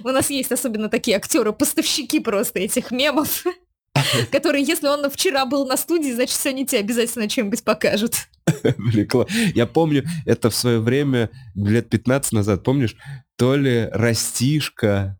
У 0.03 0.09
нас 0.09 0.29
есть 0.29 0.51
особенно 0.51 0.89
такие 0.89 1.17
актеры-поставщики 1.17 2.19
просто 2.19 2.59
этих 2.59 2.91
мемов, 2.91 3.43
которые, 4.31 4.63
если 4.63 4.87
он 4.87 5.09
вчера 5.09 5.45
был 5.45 5.65
на 5.65 5.77
студии, 5.77 6.11
значит, 6.11 6.35
сегодня 6.35 6.65
тебе 6.65 6.79
обязательно 6.79 7.27
чем-нибудь 7.27 7.63
покажут. 7.63 8.27
Я 9.55 9.67
помню, 9.67 10.05
это 10.25 10.49
в 10.49 10.55
свое 10.55 10.79
время, 10.79 11.29
лет 11.55 11.89
15 11.89 12.33
назад, 12.33 12.63
помнишь, 12.63 12.95
то 13.37 13.55
ли 13.55 13.89
Растишка, 13.91 15.19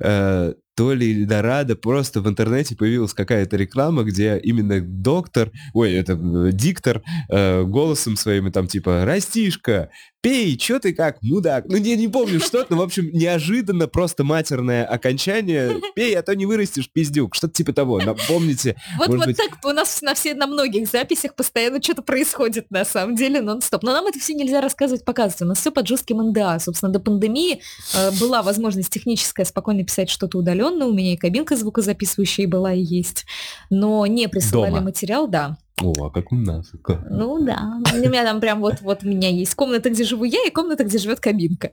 э, 0.00 0.54
то 0.76 0.92
ли 0.92 1.12
Эльдорадо, 1.12 1.76
просто 1.76 2.20
в 2.20 2.28
интернете 2.28 2.74
появилась 2.74 3.14
какая-то 3.14 3.56
реклама, 3.56 4.02
где 4.02 4.38
именно 4.38 4.80
доктор, 4.80 5.52
ой, 5.72 5.92
это 5.92 6.14
э, 6.14 6.50
диктор, 6.52 7.02
э, 7.28 7.62
голосом 7.62 8.16
своим, 8.16 8.50
там 8.50 8.66
типа, 8.66 9.04
Растишка, 9.04 9.90
пей, 10.24 10.58
что 10.58 10.80
ты 10.80 10.94
как, 10.94 11.22
мудак. 11.22 11.66
Ну, 11.68 11.76
я 11.76 11.96
не 11.96 12.08
помню 12.08 12.40
что 12.40 12.64
но, 12.70 12.78
в 12.78 12.82
общем, 12.82 13.10
неожиданно 13.12 13.88
просто 13.88 14.24
матерное 14.24 14.86
окончание. 14.86 15.80
Пей, 15.94 16.16
а 16.16 16.22
то 16.22 16.34
не 16.34 16.46
вырастешь, 16.46 16.88
пиздюк. 16.90 17.34
Что-то 17.34 17.52
типа 17.52 17.74
того. 17.74 18.00
Напомните. 18.00 18.76
Вот, 18.96 19.08
вот 19.08 19.26
быть... 19.26 19.36
так 19.36 19.58
у 19.64 19.70
нас 19.70 20.00
на 20.00 20.14
все, 20.14 20.34
на 20.34 20.46
многих 20.46 20.88
записях 20.88 21.34
постоянно 21.34 21.82
что-то 21.82 22.02
происходит, 22.02 22.70
на 22.70 22.86
самом 22.86 23.16
деле, 23.16 23.42
нон-стоп. 23.42 23.82
Но 23.82 23.92
нам 23.92 24.06
это 24.06 24.18
все 24.18 24.32
нельзя 24.32 24.62
рассказывать, 24.62 25.04
показывать. 25.04 25.42
У 25.42 25.44
нас 25.44 25.58
все 25.58 25.70
под 25.70 25.86
жестким 25.86 26.22
НДА. 26.22 26.58
Собственно, 26.58 26.90
до 26.90 27.00
пандемии 27.00 27.60
э, 27.94 28.10
была 28.18 28.42
возможность 28.42 28.88
техническая 28.88 29.44
спокойно 29.44 29.84
писать 29.84 30.08
что-то 30.08 30.38
удаленно. 30.38 30.86
У 30.86 30.94
меня 30.94 31.12
и 31.12 31.16
кабинка 31.16 31.54
звукозаписывающая 31.54 32.48
была 32.48 32.72
и 32.72 32.80
есть. 32.80 33.26
Но 33.68 34.06
не 34.06 34.26
присылали 34.28 34.70
Дома. 34.70 34.84
материал, 34.84 35.28
да. 35.28 35.58
О, 35.82 35.92
а 36.06 36.10
как 36.10 36.30
у 36.32 36.36
нас. 36.36 36.72
Ну 37.10 37.44
да. 37.44 37.80
У 37.92 37.96
меня 37.96 38.24
там 38.24 38.40
прям 38.40 38.60
вот, 38.60 38.80
вот 38.80 39.02
у 39.02 39.08
меня 39.08 39.28
есть 39.28 39.54
комната, 39.54 39.90
где 39.90 40.04
живу 40.04 40.24
я, 40.24 40.44
и 40.46 40.50
комната, 40.50 40.84
где 40.84 40.98
живет 40.98 41.20
кабинка. 41.20 41.70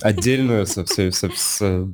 Отдельную 0.00 0.66
со, 0.66 0.86
со, 0.86 1.10
со, 1.10 1.28
с 1.34 1.86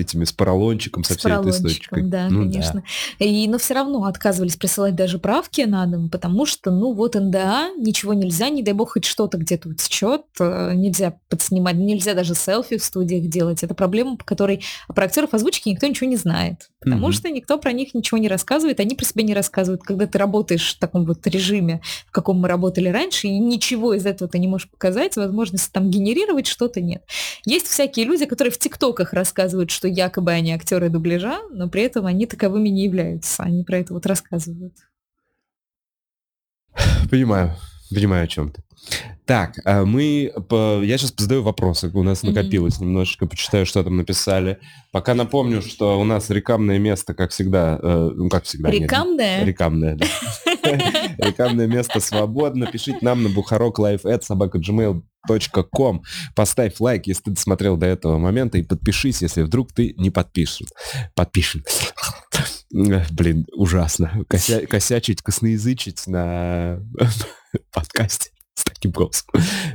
этими 0.00 0.24
с 0.24 0.32
поролончиком, 0.32 1.04
со 1.04 1.14
с 1.14 1.16
всей 1.16 1.32
этой 1.32 1.50
источкой. 1.50 2.02
Да, 2.02 2.28
ну, 2.28 2.42
конечно. 2.42 2.82
Да. 3.18 3.24
И, 3.24 3.48
но 3.48 3.58
все 3.58 3.74
равно 3.74 4.04
отказывались 4.04 4.56
присылать 4.56 4.94
даже 4.94 5.18
правки 5.18 5.62
на 5.62 5.86
дом, 5.86 6.10
потому 6.10 6.46
что, 6.46 6.70
ну 6.70 6.92
вот 6.92 7.14
НДА, 7.14 7.70
ничего 7.76 8.14
нельзя, 8.14 8.48
не 8.48 8.62
дай 8.62 8.74
бог 8.74 8.92
хоть 8.92 9.04
что-то 9.04 9.38
где-то 9.38 9.68
утечет, 9.68 10.22
э, 10.40 10.72
нельзя 10.74 11.16
подснимать, 11.28 11.76
нельзя 11.76 12.14
даже 12.14 12.34
селфи 12.34 12.78
в 12.78 12.84
студиях 12.84 13.26
делать. 13.26 13.62
Это 13.62 13.74
проблема, 13.74 14.16
по 14.16 14.24
которой 14.24 14.62
про 14.94 15.04
актеров 15.04 15.34
озвучки 15.34 15.68
никто 15.68 15.86
ничего 15.86 16.08
не 16.08 16.16
знает, 16.16 16.70
потому 16.80 17.08
mm-hmm. 17.08 17.12
что 17.12 17.30
никто 17.30 17.58
про 17.58 17.72
них 17.72 17.94
ничего 17.94 18.18
не 18.18 18.28
рассказывает, 18.28 18.80
они 18.80 18.94
про 18.94 19.04
себя 19.04 19.22
не 19.24 19.34
рассказывают. 19.34 19.82
Когда 19.82 20.06
ты 20.06 20.18
работаешь 20.18 20.74
в 20.74 20.78
таком 20.78 21.04
вот 21.04 21.26
режиме, 21.26 21.80
в 22.06 22.10
каком 22.10 22.40
мы 22.40 22.48
работали 22.48 22.88
раньше, 22.88 23.28
и 23.28 23.38
ничего 23.38 23.94
из 23.94 24.06
этого 24.06 24.30
ты 24.30 24.38
не 24.38 24.48
можешь 24.48 24.70
показать, 24.70 25.16
возможности 25.16 25.70
там 25.72 25.90
генерировать 25.90 26.46
что-то 26.46 26.80
нет. 26.80 27.04
Есть 27.44 27.66
всякие 27.66 28.06
люди, 28.06 28.26
которые 28.26 28.52
в 28.52 28.58
ТикТоках 28.58 29.12
рассказывают, 29.12 29.70
что 29.70 29.83
что 29.84 29.88
якобы 29.88 30.32
они 30.32 30.52
актеры 30.52 30.88
дубляжа, 30.88 31.40
но 31.50 31.68
при 31.68 31.82
этом 31.82 32.06
они 32.06 32.26
таковыми 32.26 32.70
не 32.70 32.84
являются. 32.84 33.42
Они 33.42 33.64
про 33.64 33.78
это 33.78 33.92
вот 33.92 34.06
рассказывают. 34.06 34.72
Понимаю. 37.10 37.54
Понимаю, 37.94 38.24
о 38.24 38.26
чем 38.26 38.50
ты. 38.50 38.62
Так, 39.26 39.56
а 39.66 39.84
мы... 39.84 40.32
Я 40.82 40.98
сейчас 40.98 41.12
задаю 41.18 41.42
вопросы. 41.42 41.90
У 41.92 42.02
нас 42.02 42.22
накопилось 42.22 42.76
mm-hmm. 42.76 42.84
немножечко. 42.84 43.26
Почитаю, 43.26 43.66
что 43.66 43.84
там 43.84 43.98
написали. 43.98 44.58
Пока 44.90 45.12
напомню, 45.12 45.60
что 45.60 46.00
у 46.00 46.04
нас 46.04 46.30
рекламное 46.30 46.78
место, 46.78 47.12
как 47.12 47.30
всегда... 47.32 47.78
Э, 47.82 48.10
ну, 48.14 48.30
как 48.30 48.44
всегда. 48.44 48.70
Рекламное? 48.70 49.44
Рекламное, 49.44 49.96
да. 49.96 50.06
Рекламное 51.18 51.66
место 51.66 52.00
свободно. 52.00 52.66
Пишите 52.66 52.98
нам 53.02 53.22
на 53.22 53.28
бухарок 53.28 53.78
live 53.78 54.22
собака 54.22 54.58
gmail 54.58 55.02
ком. 55.70 56.02
Поставь 56.34 56.80
лайк, 56.80 57.06
если 57.06 57.24
ты 57.24 57.30
досмотрел 57.32 57.76
до 57.76 57.86
этого 57.86 58.18
момента, 58.18 58.58
и 58.58 58.62
подпишись, 58.62 59.22
если 59.22 59.42
вдруг 59.42 59.72
ты 59.72 59.94
не 59.96 60.10
подпишен. 60.10 60.66
Подпишен. 61.14 61.64
Блин, 62.70 63.46
ужасно. 63.52 64.24
Кося, 64.28 64.66
косячить, 64.66 65.22
косноязычить 65.22 66.06
на 66.06 66.80
подкасте 67.72 68.30
с 68.54 68.64
таким 68.64 68.92
голосом. 68.92 69.28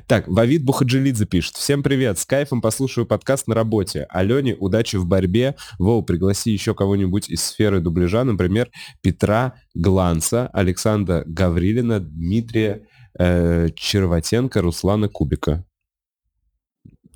Так, 0.08 0.28
Вавид 0.28 0.64
Бухаджилидзе 0.64 1.26
пишет. 1.26 1.56
Всем 1.56 1.84
привет, 1.84 2.18
с 2.18 2.26
кайфом 2.26 2.62
послушаю 2.62 3.06
подкаст 3.06 3.48
на 3.48 3.56
работе. 3.56 4.06
Алене, 4.10 4.56
удачи 4.56 4.96
в 4.96 5.06
борьбе. 5.06 5.56
Воу, 5.78 6.02
пригласи 6.04 6.52
еще 6.52 6.74
кого-нибудь 6.74 7.30
из 7.30 7.44
сферы 7.44 7.82
дубляжа, 7.82 8.24
например, 8.24 8.70
Петра 9.02 9.56
Гланца, 9.74 10.48
Александра 10.54 11.24
Гаврилина, 11.26 12.00
Дмитрия 12.00 12.86
э, 13.18 13.70
Черватенко, 13.76 14.62
Руслана 14.62 15.08
Кубика. 15.08 15.66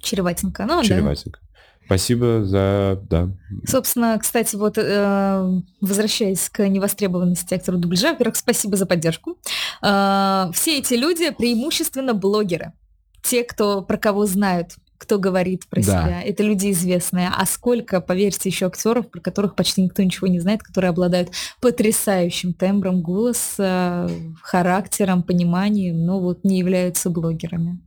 Черватенко, 0.01 0.65
ну 0.65 0.83
Черватенко. 0.83 1.39
да. 1.41 1.53
Спасибо 1.85 2.45
за... 2.45 2.99
Да. 3.09 3.29
Собственно, 3.67 4.17
кстати, 4.17 4.55
вот 4.55 4.77
э, 4.77 5.61
возвращаясь 5.81 6.49
к 6.49 6.67
невостребованности 6.67 7.53
актера 7.53 7.75
дубляжа, 7.75 8.11
во-первых, 8.11 8.37
спасибо 8.37 8.77
за 8.77 8.85
поддержку. 8.85 9.37
Э, 9.81 10.49
все 10.53 10.79
эти 10.79 10.93
люди 10.93 11.29
преимущественно 11.31 12.13
блогеры. 12.13 12.73
Те, 13.21 13.43
кто 13.43 13.81
про 13.81 13.97
кого 13.97 14.25
знают, 14.25 14.75
кто 15.03 15.19
говорит 15.19 15.67
про 15.67 15.83
да. 15.83 15.83
себя. 15.83 16.21
Это 16.21 16.43
люди 16.43 16.71
известные. 16.71 17.29
А 17.35 17.45
сколько, 17.45 17.99
поверьте, 17.99 18.47
еще 18.47 18.67
актеров, 18.67 19.11
про 19.11 19.19
которых 19.19 19.55
почти 19.55 19.81
никто 19.81 20.01
ничего 20.01 20.27
не 20.27 20.39
знает, 20.39 20.63
которые 20.63 20.89
обладают 20.89 21.31
потрясающим 21.59 22.53
тембром 22.53 23.01
голоса, 23.01 24.09
характером, 24.41 25.21
пониманием, 25.21 26.05
но 26.05 26.21
вот 26.21 26.45
не 26.45 26.57
являются 26.57 27.09
блогерами. 27.09 27.81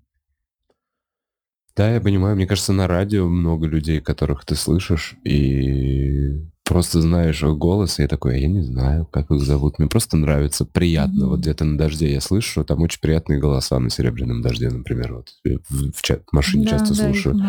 Да, 1.74 1.90
я 1.90 2.00
понимаю. 2.02 2.36
Мне 2.36 2.46
кажется, 2.46 2.74
на 2.74 2.86
радио 2.86 3.26
много 3.28 3.66
людей, 3.66 4.00
которых 4.00 4.44
ты 4.44 4.54
слышишь, 4.54 5.16
и 5.24 6.42
просто 6.66 7.00
знаешь 7.00 7.42
их 7.42 7.56
голос, 7.56 7.98
и 7.98 8.02
я 8.02 8.08
такой, 8.08 8.34
«А 8.34 8.38
я 8.38 8.48
не 8.48 8.60
знаю, 8.60 9.06
как 9.06 9.30
их 9.30 9.40
зовут. 9.40 9.78
Мне 9.78 9.88
просто 9.88 10.16
нравится, 10.16 10.64
приятно. 10.66 11.24
Mm-hmm. 11.24 11.28
Вот 11.28 11.40
где-то 11.40 11.64
на 11.64 11.78
дожде 11.78 12.12
я 12.12 12.20
слышу, 12.20 12.64
там 12.64 12.82
очень 12.82 13.00
приятные 13.00 13.38
голоса 13.38 13.78
на 13.78 13.88
серебряном 13.88 14.42
дожде, 14.42 14.68
например. 14.68 15.14
Вот 15.14 15.28
в, 15.44 15.92
в, 15.92 16.02
в 16.02 16.32
машине 16.32 16.64
да, 16.64 16.70
часто 16.72 16.96
да, 16.96 17.04
слушаю. 17.04 17.40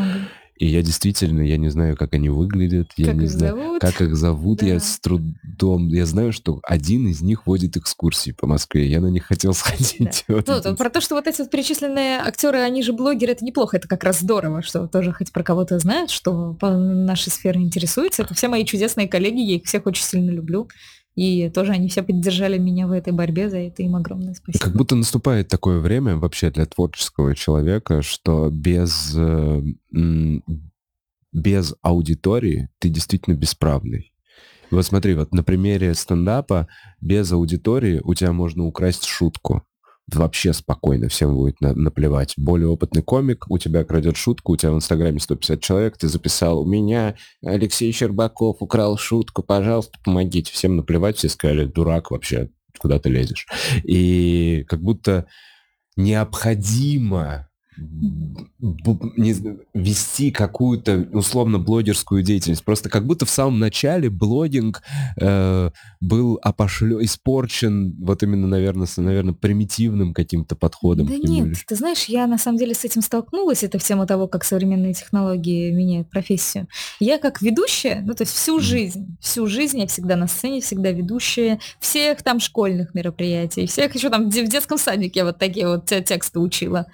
И 0.60 0.66
я 0.66 0.82
действительно, 0.82 1.42
я 1.42 1.58
не 1.58 1.70
знаю, 1.70 1.96
как 1.96 2.14
они 2.14 2.30
выглядят, 2.30 2.92
я 2.98 3.08
как 3.08 3.16
не 3.16 3.28
знаю, 3.28 3.56
зовут. 3.56 3.82
как 3.82 4.02
их 4.02 4.16
зовут, 4.16 4.60
да. 4.60 4.66
я 4.66 4.80
с 4.80 5.00
трудом, 5.00 5.88
я 5.90 6.06
знаю, 6.06 6.34
что 6.34 6.60
один 6.64 7.08
из 7.08 7.22
них 7.22 7.46
водит 7.46 7.78
экскурсии 7.78 8.32
по 8.32 8.48
Москве, 8.48 8.88
я 8.88 9.00
на 9.00 9.08
них 9.08 9.26
хотел 9.26 9.54
сходить. 9.54 10.26
Да. 10.28 10.36
Вот 10.36 10.66
ну, 10.66 10.76
про 10.76 10.90
то, 10.90 11.00
что 11.00 11.16
вот 11.16 11.28
эти 11.28 11.42
вот 11.42 11.52
перечисленные 11.52 12.20
актеры, 12.20 12.60
они 12.60 12.82
же 12.82 12.94
блогеры, 12.94 13.34
это 13.34 13.46
неплохо, 13.46 13.78
это 13.78 13.88
как 13.88 14.04
раз 14.04 14.20
здорово, 14.20 14.64
что 14.64 14.88
тоже 14.88 15.14
хоть 15.14 15.32
про 15.32 15.44
кого-то 15.44 15.78
знают, 15.80 16.10
что 16.10 16.56
по 16.60 16.72
нашей 16.72 17.32
сфере 17.32 17.62
интересуется. 17.62 18.24
Это 18.24 18.34
все 18.34 18.48
мои 18.48 18.66
чудесные 18.66 19.08
коллеги, 19.08 19.42
я 19.42 19.56
их 19.58 19.66
всех 19.66 19.86
очень 19.86 20.04
сильно 20.04 20.32
люблю. 20.32 20.68
И 21.18 21.50
тоже 21.50 21.72
они 21.72 21.90
все 21.90 22.04
поддержали 22.04 22.60
меня 22.60 22.86
в 22.86 22.92
этой 22.92 23.12
борьбе, 23.12 23.50
за 23.50 23.58
это 23.58 23.82
им 23.82 23.96
огромное 23.96 24.36
спасибо. 24.36 24.64
Как 24.64 24.76
будто 24.76 24.96
наступает 24.96 25.48
такое 25.48 25.80
время 25.80 26.16
вообще 26.16 26.52
для 26.52 26.68
творческого 26.68 27.36
человека, 27.36 28.04
что 28.04 28.52
без, 28.52 29.16
э, 29.18 29.62
без 31.34 31.74
аудитории 31.82 32.70
ты 32.78 32.90
действительно 32.90 33.34
бесправный. 33.34 34.14
Вот 34.70 34.86
смотри, 34.86 35.16
вот 35.16 35.34
на 35.34 35.44
примере 35.44 35.96
стендапа 35.96 36.68
без 37.02 37.32
аудитории 37.32 38.00
у 38.04 38.14
тебя 38.14 38.32
можно 38.32 38.66
украсть 38.66 39.06
шутку 39.06 39.64
вообще 40.14 40.54
спокойно, 40.54 41.10
всем 41.10 41.36
будет 41.36 41.60
на, 41.62 41.74
наплевать. 41.74 42.34
Более 42.38 42.70
опытный 42.70 43.02
комик, 43.02 43.46
у 43.50 43.58
тебя 43.58 43.84
крадет 43.84 44.18
шутку, 44.18 44.54
у 44.54 44.58
тебя 44.58 44.72
в 44.72 44.76
Инстаграме 44.76 45.20
150 45.20 45.62
человек, 45.62 45.98
ты 45.98 46.08
записал, 46.08 46.62
у 46.62 46.66
меня 46.66 47.16
Алексей 47.44 47.92
Щербаков 47.92 48.58
украл 48.62 48.98
шутку, 48.98 49.44
пожалуйста, 49.44 50.00
помогите. 50.04 50.52
Всем 50.52 50.78
наплевать, 50.78 51.18
все 51.18 51.30
сказали, 51.30 51.66
дурак 51.66 52.12
вообще, 52.12 52.50
куда 52.80 53.00
ты 53.00 53.10
лезешь. 53.10 53.48
И 53.84 54.66
как 54.68 54.82
будто 54.82 55.28
необходимо 55.96 57.47
не, 58.60 59.36
вести 59.74 60.32
какую-то 60.32 61.08
условно 61.14 61.60
блогерскую 61.60 62.24
деятельность. 62.24 62.64
Просто 62.64 62.90
как 62.90 63.06
будто 63.06 63.26
в 63.26 63.30
самом 63.30 63.60
начале 63.60 64.10
блогинг 64.10 64.82
э, 65.20 65.72
был 66.02 66.40
опошлен, 66.42 67.04
испорчен 67.04 67.96
вот 68.00 68.24
именно, 68.24 68.48
наверное, 68.48 68.88
с, 68.88 68.98
наверное, 68.98 69.34
примитивным 69.34 70.14
каким-то 70.14 70.56
подходом. 70.56 71.08
Да 71.08 71.16
нет, 71.18 71.58
ты 71.68 71.76
знаешь, 71.76 72.06
я 72.06 72.28
на 72.28 72.38
самом 72.38 72.58
деле 72.58 72.74
с 72.74 72.84
этим 72.84 73.02
столкнулась. 73.02 73.64
Это 73.64 73.80
в 73.80 73.84
тему 73.84 74.06
того, 74.06 74.28
как 74.28 74.44
современные 74.44 74.94
технологии 74.94 75.72
меняют 75.72 76.10
профессию. 76.10 76.68
Я 77.00 77.18
как 77.18 77.42
ведущая, 77.42 78.02
ну 78.06 78.14
то 78.14 78.24
есть 78.24 78.34
всю 78.34 78.60
жизнь, 78.60 79.18
всю 79.20 79.48
жизнь 79.48 79.80
я 79.80 79.88
всегда 79.88 80.16
на 80.16 80.28
сцене, 80.28 80.62
всегда 80.62 80.92
ведущая 80.92 81.60
всех 81.80 82.24
там 82.24 82.40
школьных 82.40 82.94
мероприятий, 82.94 83.68
всех 83.68 83.94
еще 83.96 84.10
там 84.10 84.30
в 84.30 84.34
детском 84.34 84.78
садике 84.78 85.20
я 85.20 85.26
вот 85.26 85.38
такие 85.38 85.68
вот 85.68 85.86
тексты 85.86 86.40
учила. 86.40 86.88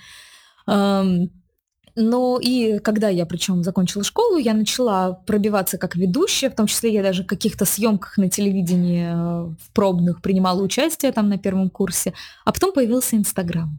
Ну 1.95 2.39
и 2.39 2.79
когда 2.79 3.09
я 3.09 3.25
причем 3.27 3.63
закончила 3.63 4.03
школу, 4.03 4.37
я 4.37 4.55
начала 4.55 5.13
пробиваться 5.13 5.77
как 5.77 5.95
ведущая, 5.95 6.49
в 6.49 6.55
том 6.55 6.65
числе 6.65 6.91
я 6.91 7.03
даже 7.03 7.23
в 7.23 7.27
каких-то 7.27 7.65
съемках 7.65 8.17
на 8.17 8.29
телевидении 8.29 9.05
э, 9.05 9.53
в 9.59 9.71
пробных 9.73 10.21
принимала 10.23 10.63
участие 10.63 11.11
там 11.11 11.29
на 11.29 11.37
первом 11.37 11.69
курсе, 11.69 12.13
а 12.45 12.51
потом 12.51 12.73
появился 12.73 13.15
Инстаграм. 13.15 13.77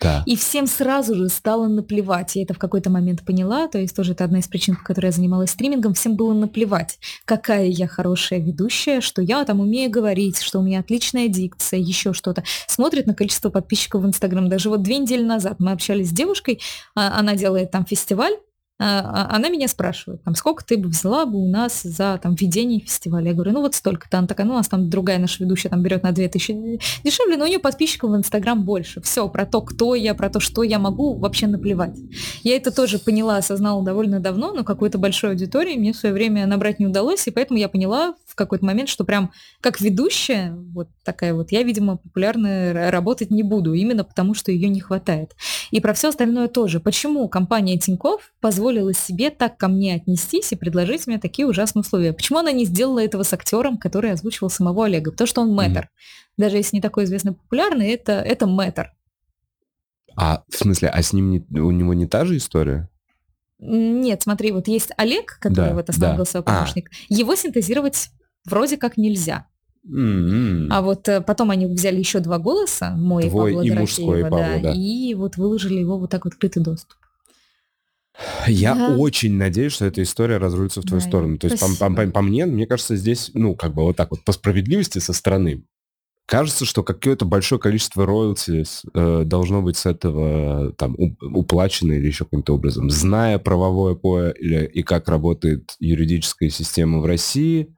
Да. 0.00 0.22
И 0.26 0.36
всем 0.36 0.66
сразу 0.66 1.14
же 1.14 1.28
стало 1.28 1.68
наплевать. 1.68 2.36
Я 2.36 2.42
это 2.42 2.54
в 2.54 2.58
какой-то 2.58 2.90
момент 2.90 3.24
поняла, 3.24 3.68
то 3.68 3.78
есть 3.78 3.94
тоже 3.94 4.12
это 4.12 4.24
одна 4.24 4.38
из 4.38 4.48
причин, 4.48 4.76
по 4.76 4.82
которой 4.82 5.06
я 5.06 5.12
занималась 5.12 5.50
стримингом. 5.50 5.94
Всем 5.94 6.16
было 6.16 6.32
наплевать, 6.32 6.98
какая 7.24 7.66
я 7.66 7.86
хорошая 7.86 8.40
ведущая, 8.40 9.00
что 9.00 9.22
я 9.22 9.44
там 9.44 9.60
умею 9.60 9.90
говорить, 9.90 10.40
что 10.40 10.58
у 10.58 10.62
меня 10.62 10.80
отличная 10.80 11.28
дикция, 11.28 11.80
еще 11.80 12.12
что-то. 12.12 12.44
Смотрят 12.66 13.06
на 13.06 13.14
количество 13.14 13.50
подписчиков 13.50 14.02
в 14.02 14.06
Инстаграм. 14.06 14.48
Даже 14.48 14.68
вот 14.68 14.82
две 14.82 14.98
недели 14.98 15.22
назад 15.22 15.56
мы 15.58 15.72
общались 15.72 16.10
с 16.10 16.12
девушкой, 16.12 16.60
а, 16.94 17.18
она 17.18 17.34
делает 17.34 17.70
там 17.70 17.84
фестиваль, 17.84 18.34
она 18.76 19.48
меня 19.50 19.68
спрашивает, 19.68 20.24
там, 20.24 20.34
сколько 20.34 20.64
ты 20.64 20.76
бы 20.76 20.88
взяла 20.88 21.26
бы 21.26 21.38
у 21.38 21.48
нас 21.48 21.82
за 21.82 22.18
там, 22.20 22.34
ведение 22.34 22.80
фестиваля? 22.80 23.28
Я 23.28 23.34
говорю, 23.34 23.52
ну 23.52 23.60
вот 23.60 23.76
столько-то. 23.76 24.18
Она 24.18 24.26
такая, 24.26 24.46
ну 24.46 24.54
у 24.54 24.56
нас 24.56 24.68
там 24.68 24.90
другая 24.90 25.18
наша 25.18 25.44
ведущая 25.44 25.68
там 25.68 25.80
берет 25.80 26.02
на 26.02 26.10
2000 26.10 26.80
дешевле, 27.04 27.36
но 27.36 27.44
у 27.44 27.46
нее 27.46 27.60
подписчиков 27.60 28.10
в 28.10 28.16
Инстаграм 28.16 28.64
больше. 28.64 29.00
Все, 29.00 29.28
про 29.28 29.46
то, 29.46 29.60
кто 29.60 29.94
я, 29.94 30.14
про 30.14 30.28
то, 30.28 30.40
что 30.40 30.64
я 30.64 30.80
могу, 30.80 31.14
вообще 31.14 31.46
наплевать. 31.46 31.96
Я 32.42 32.56
это 32.56 32.72
тоже 32.72 32.98
поняла, 32.98 33.36
осознала 33.36 33.84
довольно 33.84 34.18
давно, 34.18 34.52
но 34.52 34.64
какой-то 34.64 34.98
большой 34.98 35.30
аудитории 35.30 35.76
мне 35.76 35.92
в 35.92 35.96
свое 35.96 36.12
время 36.12 36.44
набрать 36.46 36.80
не 36.80 36.86
удалось, 36.86 37.28
и 37.28 37.30
поэтому 37.30 37.60
я 37.60 37.68
поняла 37.68 38.14
в 38.26 38.34
какой-то 38.34 38.64
момент, 38.64 38.88
что 38.88 39.04
прям 39.04 39.30
как 39.60 39.80
ведущая, 39.80 40.52
вот 40.72 40.88
такая 41.04 41.32
вот, 41.32 41.52
я, 41.52 41.62
видимо, 41.62 41.98
популярная 41.98 42.90
работать 42.90 43.30
не 43.30 43.44
буду, 43.44 43.72
именно 43.72 44.02
потому, 44.02 44.34
что 44.34 44.50
ее 44.50 44.68
не 44.68 44.80
хватает. 44.80 45.36
И 45.70 45.80
про 45.80 45.94
все 45.94 46.08
остальное 46.08 46.48
тоже. 46.48 46.80
Почему 46.80 47.28
компания 47.28 47.78
Тиньков 47.78 48.32
позволила 48.40 48.63
позволила 48.64 48.94
себе 48.94 49.28
так 49.28 49.58
ко 49.58 49.68
мне 49.68 49.94
отнестись 49.94 50.52
и 50.52 50.56
предложить 50.56 51.06
мне 51.06 51.18
такие 51.18 51.46
ужасные 51.46 51.82
условия. 51.82 52.14
Почему 52.14 52.38
она 52.38 52.50
не 52.50 52.64
сделала 52.64 53.04
этого 53.04 53.22
с 53.22 53.32
актером, 53.34 53.76
который 53.76 54.10
озвучивал 54.10 54.48
самого 54.48 54.86
Олега? 54.86 55.10
Потому 55.10 55.28
что 55.28 55.42
он 55.42 55.52
мэтр. 55.52 55.80
Mm-hmm. 55.80 56.38
Даже 56.38 56.56
если 56.56 56.76
не 56.76 56.80
такой 56.80 57.04
известный 57.04 57.32
популярный, 57.32 57.90
это, 57.90 58.12
это 58.12 58.46
мэтр. 58.46 58.92
А 60.16 60.44
в 60.48 60.56
смысле, 60.56 60.88
а 60.88 61.02
с 61.02 61.12
ним 61.12 61.30
не, 61.30 61.60
у 61.60 61.70
него 61.72 61.92
не 61.92 62.06
та 62.06 62.24
же 62.24 62.38
история? 62.38 62.88
Нет, 63.58 64.22
смотри, 64.22 64.50
вот 64.50 64.66
есть 64.66 64.92
Олег, 64.96 65.38
который 65.40 65.68
да, 65.68 65.74
вот 65.74 65.90
основной 65.90 66.12
да. 66.12 66.16
голосовой 66.16 66.44
а. 66.46 66.54
помощник. 66.54 66.88
А. 66.90 67.14
Его 67.14 67.34
синтезировать 67.34 68.08
вроде 68.46 68.78
как 68.78 68.96
нельзя. 68.96 69.46
Mm-hmm. 69.86 70.68
А 70.70 70.80
вот 70.80 71.06
э, 71.08 71.20
потом 71.20 71.50
они 71.50 71.66
взяли 71.66 71.98
еще 71.98 72.20
два 72.20 72.38
голоса, 72.38 72.94
мой 72.96 73.28
Твой 73.28 73.50
и 73.50 73.54
Павла 73.56 73.66
и 73.66 73.70
мужской, 73.72 74.22
да, 74.22 74.30
Павла, 74.30 74.60
да, 74.62 74.72
и 74.72 75.12
вот 75.12 75.36
выложили 75.36 75.80
его 75.80 75.98
вот 75.98 76.08
так 76.08 76.24
вот 76.24 76.32
открытый 76.32 76.62
доступ. 76.62 76.96
Я 78.46 78.74
да. 78.74 78.96
очень 78.96 79.34
надеюсь, 79.34 79.72
что 79.72 79.86
эта 79.86 80.02
история 80.02 80.36
разрулится 80.36 80.80
в 80.80 80.84
твою 80.84 81.02
да, 81.02 81.08
сторону. 81.08 81.38
То 81.38 81.48
есть, 81.48 81.60
по, 81.60 81.88
по, 81.88 81.94
по, 81.94 82.10
по 82.10 82.22
мне, 82.22 82.46
мне 82.46 82.66
кажется, 82.66 82.96
здесь, 82.96 83.30
ну, 83.34 83.54
как 83.54 83.74
бы 83.74 83.82
вот 83.82 83.96
так 83.96 84.10
вот, 84.10 84.22
по 84.24 84.32
справедливости 84.32 84.98
со 84.98 85.12
стороны, 85.12 85.64
кажется, 86.26 86.64
что 86.64 86.82
какое-то 86.82 87.24
большое 87.24 87.60
количество 87.60 88.06
роялти 88.06 88.64
э, 88.94 89.22
должно 89.24 89.62
быть 89.62 89.76
с 89.76 89.86
этого 89.86 90.72
там 90.72 90.96
уплачено 91.20 91.92
или 91.92 92.06
еще 92.06 92.24
каким-то 92.24 92.54
образом. 92.54 92.90
Зная 92.90 93.38
правовое 93.38 93.94
поле 93.94 94.34
или, 94.38 94.64
и 94.64 94.82
как 94.82 95.08
работает 95.08 95.74
юридическая 95.80 96.50
система 96.50 97.00
в 97.00 97.06
России, 97.06 97.74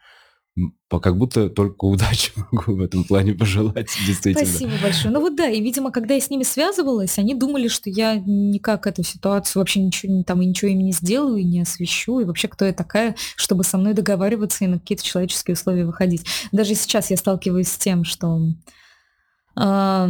как 0.89 1.19
будто 1.19 1.51
только 1.51 1.85
удачи 1.85 2.33
могу 2.51 2.77
в 2.77 2.81
этом 2.81 3.05
плане 3.05 3.35
пожелать, 3.35 3.89
действительно. 4.07 4.47
Спасибо 4.47 4.73
большое. 4.83 5.13
Ну 5.13 5.21
вот 5.21 5.37
да, 5.37 5.49
и, 5.49 5.61
видимо, 5.61 5.91
когда 5.91 6.15
я 6.15 6.21
с 6.21 6.31
ними 6.31 6.43
связывалась, 6.43 7.19
они 7.19 7.35
думали, 7.35 7.69
что 7.69 7.91
я 7.91 8.17
никак 8.17 8.87
эту 8.87 9.03
ситуацию 9.03 9.61
вообще 9.61 9.81
ничего, 9.81 10.23
там, 10.23 10.41
ничего 10.41 10.71
им 10.71 10.79
не 10.79 10.93
сделаю, 10.93 11.39
и 11.39 11.45
не 11.45 11.61
освещу, 11.61 12.21
и 12.21 12.25
вообще 12.25 12.49
кто 12.49 12.65
я 12.65 12.73
такая, 12.73 13.17
чтобы 13.37 13.65
со 13.65 13.79
мной 13.79 13.95
договариваться 13.95 14.65
и 14.65 14.69
на 14.69 14.79
какие-то 14.79 15.05
человеческие 15.05 15.55
условия 15.55 15.85
выходить. 15.85 16.25
Даже 16.53 16.75
сейчас 16.75 17.11
я 17.11 17.17
сталкиваюсь 17.17 17.69
с 17.69 17.79
тем, 17.79 18.05
что 18.05 18.41
э, 19.57 20.09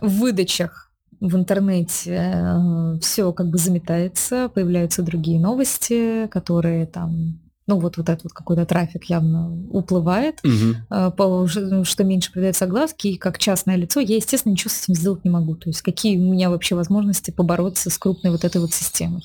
в 0.00 0.08
выдачах 0.08 0.92
в 1.20 1.36
интернете 1.36 2.14
э, 2.14 2.98
все 3.00 3.32
как 3.32 3.48
бы 3.48 3.58
заметается, 3.58 4.48
появляются 4.48 5.02
другие 5.02 5.40
новости, 5.40 6.28
которые 6.28 6.86
там 6.86 7.40
ну 7.70 7.78
вот, 7.78 7.98
вот 7.98 8.08
этот 8.08 8.24
вот 8.24 8.32
какой-то 8.32 8.66
трафик 8.66 9.04
явно 9.04 9.52
уплывает, 9.70 10.40
угу. 10.42 11.84
что 11.84 12.04
меньше 12.04 12.32
придается 12.32 12.64
огласки, 12.64 13.06
и 13.06 13.16
как 13.16 13.38
частное 13.38 13.76
лицо 13.76 14.00
я, 14.00 14.16
естественно, 14.16 14.52
ничего 14.52 14.70
с 14.70 14.82
этим 14.82 14.94
сделать 14.96 15.24
не 15.24 15.30
могу. 15.30 15.54
То 15.54 15.68
есть 15.68 15.80
какие 15.82 16.18
у 16.18 16.32
меня 16.32 16.50
вообще 16.50 16.74
возможности 16.74 17.30
побороться 17.30 17.88
с 17.88 17.96
крупной 17.96 18.32
вот 18.32 18.44
этой 18.44 18.60
вот 18.60 18.72
системой. 18.74 19.22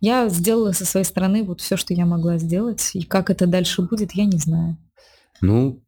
Я 0.00 0.28
сделала 0.28 0.72
со 0.72 0.84
своей 0.84 1.06
стороны 1.06 1.42
вот 1.42 1.62
все, 1.62 1.78
что 1.78 1.94
я 1.94 2.04
могла 2.04 2.36
сделать, 2.36 2.90
и 2.92 3.02
как 3.02 3.30
это 3.30 3.46
дальше 3.46 3.80
будет, 3.80 4.12
я 4.12 4.26
не 4.26 4.36
знаю. 4.36 4.76
Ну, 5.40 5.82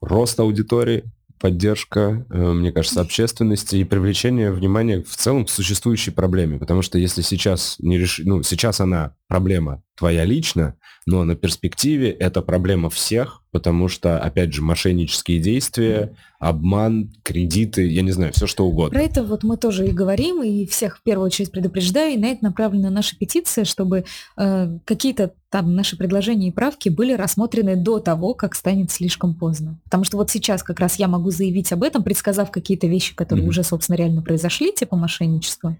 рост 0.00 0.40
аудитории, 0.40 1.04
поддержка, 1.38 2.26
э, 2.30 2.52
мне 2.52 2.72
кажется, 2.72 3.00
общественности 3.02 3.76
и 3.76 3.84
привлечение 3.84 4.50
внимания 4.50 5.02
в 5.02 5.14
целом 5.16 5.44
к 5.44 5.50
существующей 5.50 6.10
проблеме. 6.10 6.58
Потому 6.58 6.80
что 6.80 6.98
если 6.98 7.22
сейчас 7.22 7.76
не 7.78 7.98
реш... 7.98 8.20
ну, 8.24 8.42
сейчас 8.42 8.80
она 8.80 9.14
проблема 9.28 9.82
твоя 9.96 10.24
лично, 10.24 10.76
но 11.06 11.22
на 11.22 11.36
перспективе 11.36 12.10
это 12.10 12.42
проблема 12.42 12.90
всех, 12.90 13.42
потому 13.52 13.86
что, 13.86 14.18
опять 14.18 14.52
же, 14.52 14.60
мошеннические 14.60 15.38
действия, 15.38 16.16
обман, 16.40 17.12
кредиты, 17.22 17.86
я 17.86 18.02
не 18.02 18.10
знаю, 18.10 18.32
все 18.32 18.48
что 18.48 18.66
угодно. 18.66 18.98
Про 18.98 19.06
это 19.06 19.22
вот 19.22 19.44
мы 19.44 19.56
тоже 19.56 19.86
и 19.86 19.92
говорим, 19.92 20.42
и 20.42 20.66
всех 20.66 20.98
в 20.98 21.02
первую 21.04 21.26
очередь 21.26 21.52
предупреждаю, 21.52 22.14
и 22.14 22.18
на 22.18 22.26
это 22.26 22.42
направлена 22.42 22.90
наша 22.90 23.16
петиция, 23.16 23.64
чтобы 23.64 24.04
э, 24.36 24.78
какие-то 24.84 25.32
там 25.48 25.74
наши 25.76 25.96
предложения 25.96 26.48
и 26.48 26.52
правки 26.52 26.88
были 26.88 27.12
рассмотрены 27.12 27.76
до 27.76 28.00
того, 28.00 28.34
как 28.34 28.56
станет 28.56 28.90
слишком 28.90 29.34
поздно. 29.34 29.78
Потому 29.84 30.02
что 30.02 30.16
вот 30.16 30.30
сейчас 30.30 30.64
как 30.64 30.80
раз 30.80 30.96
я 30.96 31.06
могу 31.06 31.30
заявить 31.30 31.72
об 31.72 31.84
этом, 31.84 32.02
предсказав 32.02 32.50
какие-то 32.50 32.88
вещи, 32.88 33.14
которые 33.14 33.46
mm-hmm. 33.46 33.48
уже, 33.48 33.62
собственно, 33.62 33.96
реально 33.96 34.22
произошли, 34.22 34.72
типа 34.72 34.96
мошенничества. 34.96 35.76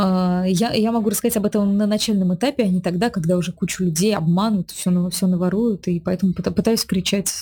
А, 0.00 0.44
я, 0.46 0.70
я 0.74 0.92
могу 0.92 1.10
рассказать 1.10 1.36
об 1.38 1.46
этом 1.46 1.76
на 1.76 1.84
начальном 1.84 2.32
этапе, 2.32 2.62
а 2.62 2.68
не 2.68 2.80
тогда, 2.80 3.10
когда 3.10 3.36
уже 3.36 3.52
кучу 3.52 3.82
людей 3.82 4.14
обманут, 4.14 4.70
все, 4.70 5.10
все 5.10 5.26
наворуют, 5.26 5.88
и 5.88 5.98
поэтому 5.98 6.34
пытаюсь 6.34 6.84
кричать 6.84 7.34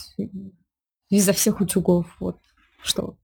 изо 1.11 1.35
всех 1.35 1.61
утюгов. 1.61 2.07
Вот 2.19 2.39
что. 2.83 3.19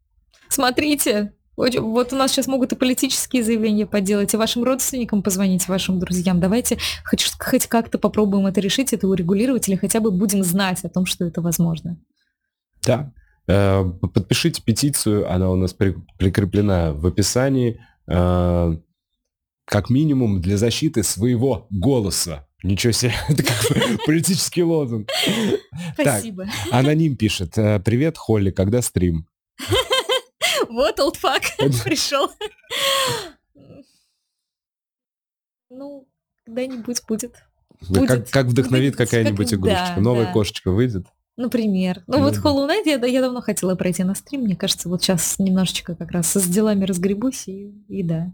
Смотрите, 0.50 1.32
вот, 1.56 1.74
вот 1.76 2.12
у 2.12 2.16
нас 2.16 2.32
сейчас 2.32 2.46
могут 2.46 2.72
и 2.72 2.76
политические 2.76 3.42
заявления 3.42 3.86
поделать, 3.86 4.34
и 4.34 4.36
вашим 4.36 4.64
родственникам 4.64 5.22
позвонить, 5.22 5.66
вашим 5.66 5.98
друзьям. 5.98 6.38
Давайте 6.38 6.76
хоть, 7.02 7.32
хоть 7.38 7.66
как-то 7.68 7.98
попробуем 7.98 8.46
это 8.46 8.60
решить, 8.60 8.92
это 8.92 9.09
урегулировать, 9.09 9.66
или 9.66 9.76
хотя 9.76 10.00
бы 10.00 10.10
будем 10.10 10.44
знать 10.44 10.84
о 10.84 10.90
том, 10.90 11.06
что 11.06 11.24
это 11.24 11.40
возможно. 11.40 11.96
Да. 12.86 13.10
Э, 13.48 13.82
подпишите 13.82 14.62
петицию, 14.62 15.32
она 15.32 15.50
у 15.50 15.56
нас 15.56 15.72
прикреплена 15.72 16.92
в 16.92 17.06
описании. 17.06 17.80
Как 19.64 19.90
минимум 19.90 20.40
для 20.40 20.56
защиты 20.56 21.02
своего 21.02 21.66
голоса. 21.70 22.47
Ничего 22.62 22.93
себе, 22.93 23.12
это 23.28 23.43
как 23.43 24.05
политический 24.06 24.62
лозунг. 24.62 25.09
Спасибо. 25.94 26.44
Так, 26.44 26.55
аноним 26.72 27.16
пишет. 27.16 27.59
«Э, 27.59 27.80
Привет, 27.80 28.16
Холли, 28.18 28.51
когда 28.51 28.82
стрим? 28.82 29.26
Вот 30.68 30.98
олдфак 31.01 31.43
пришел. 31.84 32.30
Ну, 35.70 36.09
когда-нибудь 36.47 37.02
будет. 37.06 37.34
будет. 37.89 38.09
Как, 38.09 38.30
как 38.30 38.47
вдохновит 38.47 38.97
какая-нибудь 38.97 39.51
как, 39.51 39.59
игрушечка. 39.59 39.94
Да, 39.97 40.01
Новая 40.01 40.26
да. 40.26 40.32
кошечка 40.32 40.70
выйдет. 40.70 41.06
Например. 41.36 42.02
Ну, 42.06 42.18
ну 42.18 42.24
вот 42.24 42.34
Hollow 42.34 42.68
Knight 42.68 42.82
я, 42.86 43.06
я 43.06 43.20
давно 43.20 43.40
хотела 43.40 43.74
пройти 43.74 44.05
на 44.05 44.14
стрим. 44.14 44.43
Мне 44.43 44.56
кажется, 44.56 44.89
вот 44.89 45.02
сейчас 45.02 45.39
немножечко 45.39 45.94
как 45.94 46.10
раз 46.10 46.32
с 46.32 46.47
делами 46.47 46.84
разгребусь 46.84 47.48
и, 47.48 47.70
и 47.89 48.02
да. 48.02 48.32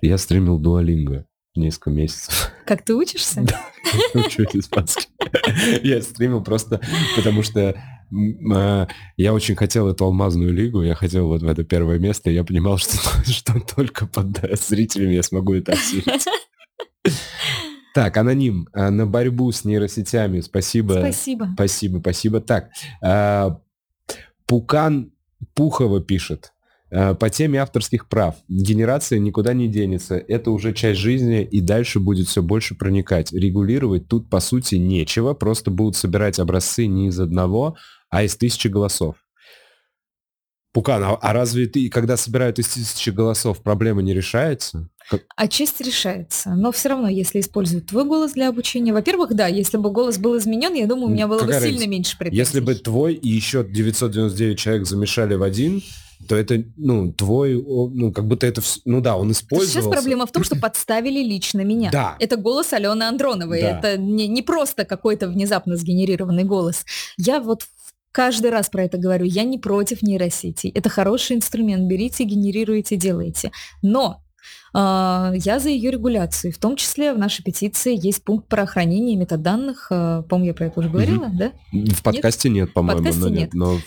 Я 0.00 0.18
стримил 0.18 0.58
дуалинго 0.58 1.26
несколько 1.54 1.90
месяцев. 1.90 2.50
Как 2.66 2.84
ты 2.84 2.94
учишься? 2.94 3.44
Да, 4.14 4.20
учу 4.20 4.44
испанский. 4.54 5.08
Я 5.82 6.00
стримил 6.00 6.42
просто 6.42 6.80
потому 7.16 7.42
что 7.42 7.76
а, 8.52 8.88
я 9.16 9.32
очень 9.32 9.56
хотел 9.56 9.88
эту 9.88 10.04
алмазную 10.04 10.52
лигу, 10.52 10.82
я 10.82 10.94
хотел 10.94 11.26
вот 11.26 11.42
в 11.42 11.48
это 11.48 11.64
первое 11.64 11.98
место, 11.98 12.30
и 12.30 12.34
я 12.34 12.44
понимал, 12.44 12.78
что, 12.78 12.96
что 13.30 13.60
только 13.60 14.06
под 14.06 14.38
зрителями 14.58 15.14
я 15.14 15.22
смогу 15.22 15.54
это 15.54 15.72
осилить. 15.72 16.26
Так, 17.94 18.16
аноним, 18.16 18.68
а, 18.72 18.90
на 18.90 19.06
борьбу 19.06 19.50
с 19.50 19.64
нейросетями, 19.64 20.40
спасибо. 20.40 20.94
Спасибо. 20.94 21.50
Спасибо, 21.54 21.98
спасибо. 21.98 22.40
Так, 22.40 22.70
а, 23.02 23.60
Пукан 24.46 25.12
Пухова 25.54 26.00
пишет. 26.00 26.52
Э, 26.94 27.14
по 27.14 27.30
теме 27.30 27.58
авторских 27.58 28.06
прав. 28.06 28.34
Генерация 28.48 29.18
никуда 29.18 29.54
не 29.54 29.66
денется. 29.66 30.16
Это 30.16 30.50
уже 30.50 30.74
часть 30.74 31.00
жизни 31.00 31.42
и 31.42 31.62
дальше 31.62 32.00
будет 32.00 32.28
все 32.28 32.42
больше 32.42 32.74
проникать. 32.74 33.32
Регулировать 33.32 34.08
тут, 34.08 34.28
по 34.28 34.40
сути, 34.40 34.74
нечего. 34.74 35.32
Просто 35.32 35.70
будут 35.70 35.96
собирать 35.96 36.38
образцы 36.38 36.84
не 36.86 37.08
из 37.08 37.18
одного, 37.18 37.76
а 38.10 38.24
из 38.24 38.36
тысячи 38.36 38.68
голосов. 38.68 39.16
Пукан, 40.74 41.02
а, 41.02 41.14
а 41.14 41.32
разве 41.32 41.66
ты, 41.66 41.88
когда 41.88 42.18
собирают 42.18 42.58
из 42.58 42.68
тысячи 42.68 43.08
голосов, 43.08 43.62
проблема 43.62 44.02
не 44.02 44.12
решается? 44.12 44.90
Как... 45.08 45.22
Отчасти 45.36 45.82
решается. 45.82 46.50
Но 46.50 46.72
все 46.72 46.90
равно, 46.90 47.08
если 47.08 47.40
используют 47.40 47.86
твой 47.86 48.04
голос 48.04 48.32
для 48.32 48.48
обучения, 48.48 48.92
во-первых, 48.92 49.34
да, 49.34 49.46
если 49.46 49.78
бы 49.78 49.90
голос 49.90 50.18
был 50.18 50.36
изменен, 50.36 50.74
я 50.74 50.86
думаю, 50.86 51.06
у 51.06 51.10
меня 51.10 51.26
было 51.26 51.38
Какая 51.40 51.60
бы 51.60 51.66
сильно 51.66 51.86
меньше 51.86 52.18
претензий. 52.18 52.38
Если 52.38 52.60
бы 52.60 52.74
твой 52.74 53.14
и 53.14 53.28
еще 53.28 53.66
999 53.66 54.58
человек 54.58 54.86
замешали 54.86 55.34
в 55.34 55.42
один, 55.42 55.82
то 56.28 56.36
это, 56.36 56.64
ну, 56.76 57.12
твой, 57.12 57.54
ну, 57.54 58.12
как 58.12 58.26
будто 58.26 58.46
это, 58.46 58.62
ну 58.84 59.00
да, 59.00 59.16
он 59.16 59.32
использовался. 59.32 59.80
Сейчас 59.80 59.92
проблема 59.92 60.26
в 60.26 60.32
том, 60.32 60.44
что 60.44 60.56
подставили 60.56 61.22
лично 61.22 61.62
меня. 61.62 61.90
Да. 61.90 62.16
Это 62.18 62.36
голос 62.36 62.72
Алены 62.72 63.04
Андроновой. 63.04 63.62
Да. 63.62 63.78
Это 63.78 63.96
не, 63.96 64.28
не 64.28 64.42
просто 64.42 64.84
какой-то 64.84 65.28
внезапно 65.28 65.76
сгенерированный 65.76 66.44
голос. 66.44 66.84
Я 67.18 67.40
вот 67.40 67.66
каждый 68.12 68.50
раз 68.50 68.68
про 68.68 68.84
это 68.84 68.98
говорю. 68.98 69.24
Я 69.24 69.44
не 69.44 69.58
против 69.58 70.02
нейросетей. 70.02 70.70
Это 70.70 70.88
хороший 70.88 71.36
инструмент. 71.36 71.88
Берите, 71.88 72.24
генерируйте, 72.24 72.96
делайте. 72.96 73.52
Но 73.80 74.22
А, 74.74 75.32
я 75.34 75.58
за 75.58 75.68
ее 75.68 75.90
регуляцию. 75.90 76.52
В 76.52 76.58
том 76.58 76.76
числе 76.76 77.12
в 77.12 77.18
нашей 77.18 77.42
петиции 77.42 77.98
есть 78.00 78.24
пункт 78.24 78.48
про 78.48 78.66
хранение 78.66 79.16
метаданных. 79.16 79.88
А, 79.90 80.22
по-моему, 80.22 80.48
я 80.48 80.54
про 80.54 80.66
это 80.66 80.80
уже 80.80 80.88
говорила, 80.88 81.26
угу. 81.26 81.36
да? 81.36 81.52
В 81.72 82.02
подкасте 82.02 82.48
нет, 82.48 82.66
нет 82.66 82.74
по-моему, 82.74 83.02
подкасте 83.02 83.20
но, 83.20 83.28
нет. 83.28 83.54
но 83.54 83.78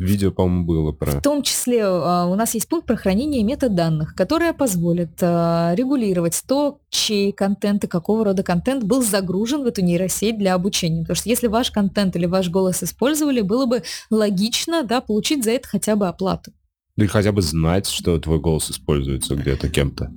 Видео, 0.00 0.32
по-моему, 0.32 0.64
было 0.64 0.92
про... 0.92 1.10
В 1.10 1.20
том 1.20 1.42
числе 1.42 1.80
uh, 1.80 2.32
у 2.32 2.34
нас 2.34 2.54
есть 2.54 2.66
пункт 2.68 2.86
про 2.86 2.96
хранение 2.96 3.42
метаданных, 3.42 4.14
которое 4.14 4.54
позволит 4.54 5.22
uh, 5.22 5.76
регулировать 5.76 6.42
то, 6.48 6.80
чей 6.88 7.32
контент 7.32 7.84
и 7.84 7.86
какого 7.86 8.24
рода 8.24 8.42
контент 8.42 8.82
был 8.82 9.02
загружен 9.02 9.62
в 9.62 9.66
эту 9.66 9.82
нейросеть 9.82 10.38
для 10.38 10.54
обучения. 10.54 11.02
Потому 11.02 11.16
что 11.16 11.28
если 11.28 11.48
ваш 11.48 11.70
контент 11.70 12.16
или 12.16 12.24
ваш 12.24 12.48
голос 12.48 12.82
использовали, 12.82 13.42
было 13.42 13.66
бы 13.66 13.82
логично 14.08 14.84
да, 14.84 15.02
получить 15.02 15.44
за 15.44 15.50
это 15.50 15.68
хотя 15.68 15.96
бы 15.96 16.08
оплату. 16.08 16.50
Или 16.96 17.06
хотя 17.06 17.30
бы 17.30 17.42
знать, 17.42 17.86
что 17.86 18.18
твой 18.18 18.40
голос 18.40 18.70
используется 18.70 19.34
где-то 19.34 19.68
кем-то. 19.68 20.10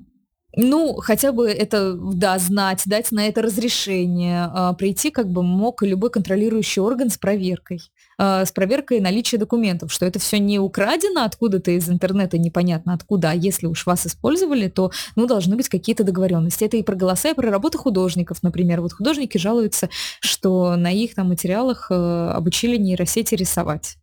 Ну, 0.56 0.98
хотя 1.02 1.32
бы 1.32 1.50
это, 1.50 1.94
да, 1.96 2.38
знать, 2.38 2.84
дать 2.86 3.12
на 3.12 3.28
это 3.28 3.42
разрешение, 3.42 4.50
а, 4.54 4.74
прийти 4.74 5.10
как 5.10 5.28
бы 5.28 5.42
мог 5.42 5.82
любой 5.82 6.12
контролирующий 6.12 6.82
орган 6.82 7.10
с 7.10 7.18
проверкой, 7.18 7.82
а, 8.18 8.46
с 8.46 8.52
проверкой 8.52 9.00
наличия 9.00 9.38
документов, 9.38 9.92
что 9.92 10.06
это 10.06 10.20
все 10.20 10.40
не 10.40 10.60
украдено 10.60 11.24
откуда-то 11.24 11.72
из 11.72 11.90
интернета, 11.90 12.38
непонятно 12.38 12.94
откуда, 12.94 13.32
а 13.32 13.34
если 13.34 13.68
уж 13.68 13.86
вас 13.86 14.06
использовали, 14.08 14.68
то, 14.68 14.92
ну, 15.16 15.26
должны 15.26 15.56
быть 15.56 15.70
какие-то 15.70 16.04
договоренности. 16.04 16.64
Это 16.64 16.78
и 16.78 16.84
про 16.84 16.96
голоса, 16.96 17.30
и 17.30 17.34
про 17.34 17.50
работу 17.50 17.78
художников, 17.78 18.44
например. 18.44 18.82
Вот 18.82 18.94
художники 18.94 19.38
жалуются, 19.38 19.90
что 20.20 20.76
на 20.76 20.92
их 20.92 21.16
там 21.16 21.30
материалах 21.30 21.88
э, 21.90 21.94
обучили 21.96 22.78
нейросети 22.78 23.36
рисовать. 23.36 23.98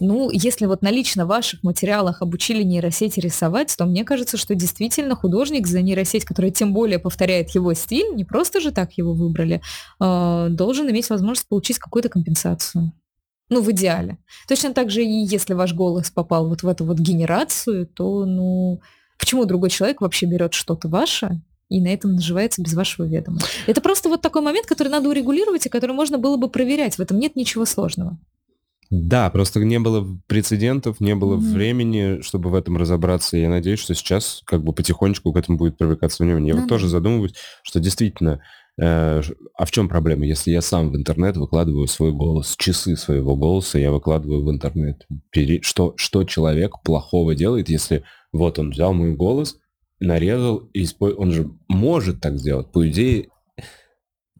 Ну, 0.00 0.30
если 0.30 0.66
вот 0.66 0.80
на 0.80 0.90
лично 0.92 1.26
ваших 1.26 1.64
материалах 1.64 2.22
обучили 2.22 2.62
нейросети 2.62 3.18
рисовать, 3.18 3.74
то 3.76 3.84
мне 3.84 4.04
кажется, 4.04 4.36
что 4.36 4.54
действительно 4.54 5.16
художник 5.16 5.66
за 5.66 5.82
нейросеть, 5.82 6.24
которая 6.24 6.52
тем 6.52 6.72
более 6.72 7.00
повторяет 7.00 7.50
его 7.50 7.74
стиль, 7.74 8.14
не 8.14 8.24
просто 8.24 8.60
же 8.60 8.70
так 8.70 8.92
его 8.92 9.12
выбрали, 9.12 9.60
э, 10.00 10.46
должен 10.50 10.88
иметь 10.88 11.10
возможность 11.10 11.48
получить 11.48 11.78
какую-то 11.78 12.08
компенсацию. 12.08 12.92
Ну, 13.50 13.62
в 13.62 13.70
идеале. 13.70 14.18
Точно 14.46 14.74
так 14.74 14.90
же 14.90 15.02
и 15.02 15.26
если 15.26 15.54
ваш 15.54 15.72
голос 15.74 16.10
попал 16.10 16.48
вот 16.48 16.62
в 16.62 16.68
эту 16.68 16.84
вот 16.84 16.98
генерацию, 16.98 17.86
то, 17.86 18.26
ну, 18.26 18.80
почему 19.18 19.44
другой 19.46 19.70
человек 19.70 20.00
вообще 20.00 20.26
берет 20.26 20.52
что-то 20.52 20.88
ваше 20.88 21.40
и 21.68 21.80
на 21.80 21.88
этом 21.88 22.14
наживается 22.14 22.62
без 22.62 22.74
вашего 22.74 23.06
ведома? 23.06 23.38
Это 23.66 23.80
просто 23.80 24.08
вот 24.08 24.20
такой 24.20 24.42
момент, 24.42 24.66
который 24.66 24.88
надо 24.88 25.08
урегулировать 25.08 25.66
и 25.66 25.70
который 25.70 25.92
можно 25.92 26.18
было 26.18 26.36
бы 26.36 26.50
проверять. 26.50 26.96
В 26.96 27.00
этом 27.00 27.18
нет 27.18 27.36
ничего 27.36 27.64
сложного. 27.64 28.18
Да, 28.90 29.28
просто 29.28 29.60
не 29.60 29.78
было 29.78 30.06
прецедентов, 30.26 31.00
не 31.00 31.14
было 31.14 31.36
mm-hmm. 31.36 31.52
времени, 31.52 32.20
чтобы 32.22 32.48
в 32.48 32.54
этом 32.54 32.78
разобраться. 32.78 33.36
Я 33.36 33.50
надеюсь, 33.50 33.80
что 33.80 33.94
сейчас 33.94 34.40
как 34.46 34.62
бы 34.62 34.72
потихонечку 34.72 35.32
к 35.32 35.36
этому 35.36 35.58
будет 35.58 35.76
привлекаться 35.76 36.22
внимание. 36.22 36.48
Я 36.48 36.54
mm-hmm. 36.54 36.60
вот 36.62 36.68
тоже 36.68 36.88
задумываюсь, 36.88 37.34
что 37.62 37.80
действительно, 37.80 38.40
а 38.80 39.64
в 39.64 39.70
чем 39.70 39.88
проблема, 39.88 40.24
если 40.24 40.52
я 40.52 40.60
сам 40.60 40.90
в 40.90 40.96
интернет 40.96 41.36
выкладываю 41.36 41.86
свой 41.88 42.12
голос, 42.12 42.54
часы 42.56 42.96
своего 42.96 43.34
голоса 43.34 43.78
я 43.78 43.90
выкладываю 43.90 44.44
в 44.44 44.50
интернет. 44.50 45.06
Что, 45.62 45.94
что 45.96 46.24
человек 46.24 46.82
плохого 46.84 47.34
делает, 47.34 47.68
если 47.68 48.04
вот 48.32 48.58
он 48.58 48.70
взял 48.70 48.94
мой 48.94 49.14
голос, 49.14 49.56
нарезал, 50.00 50.58
и 50.74 50.86
он 51.00 51.32
же 51.32 51.50
может 51.68 52.20
так 52.20 52.38
сделать. 52.38 52.70
По 52.70 52.88
идее, 52.88 53.28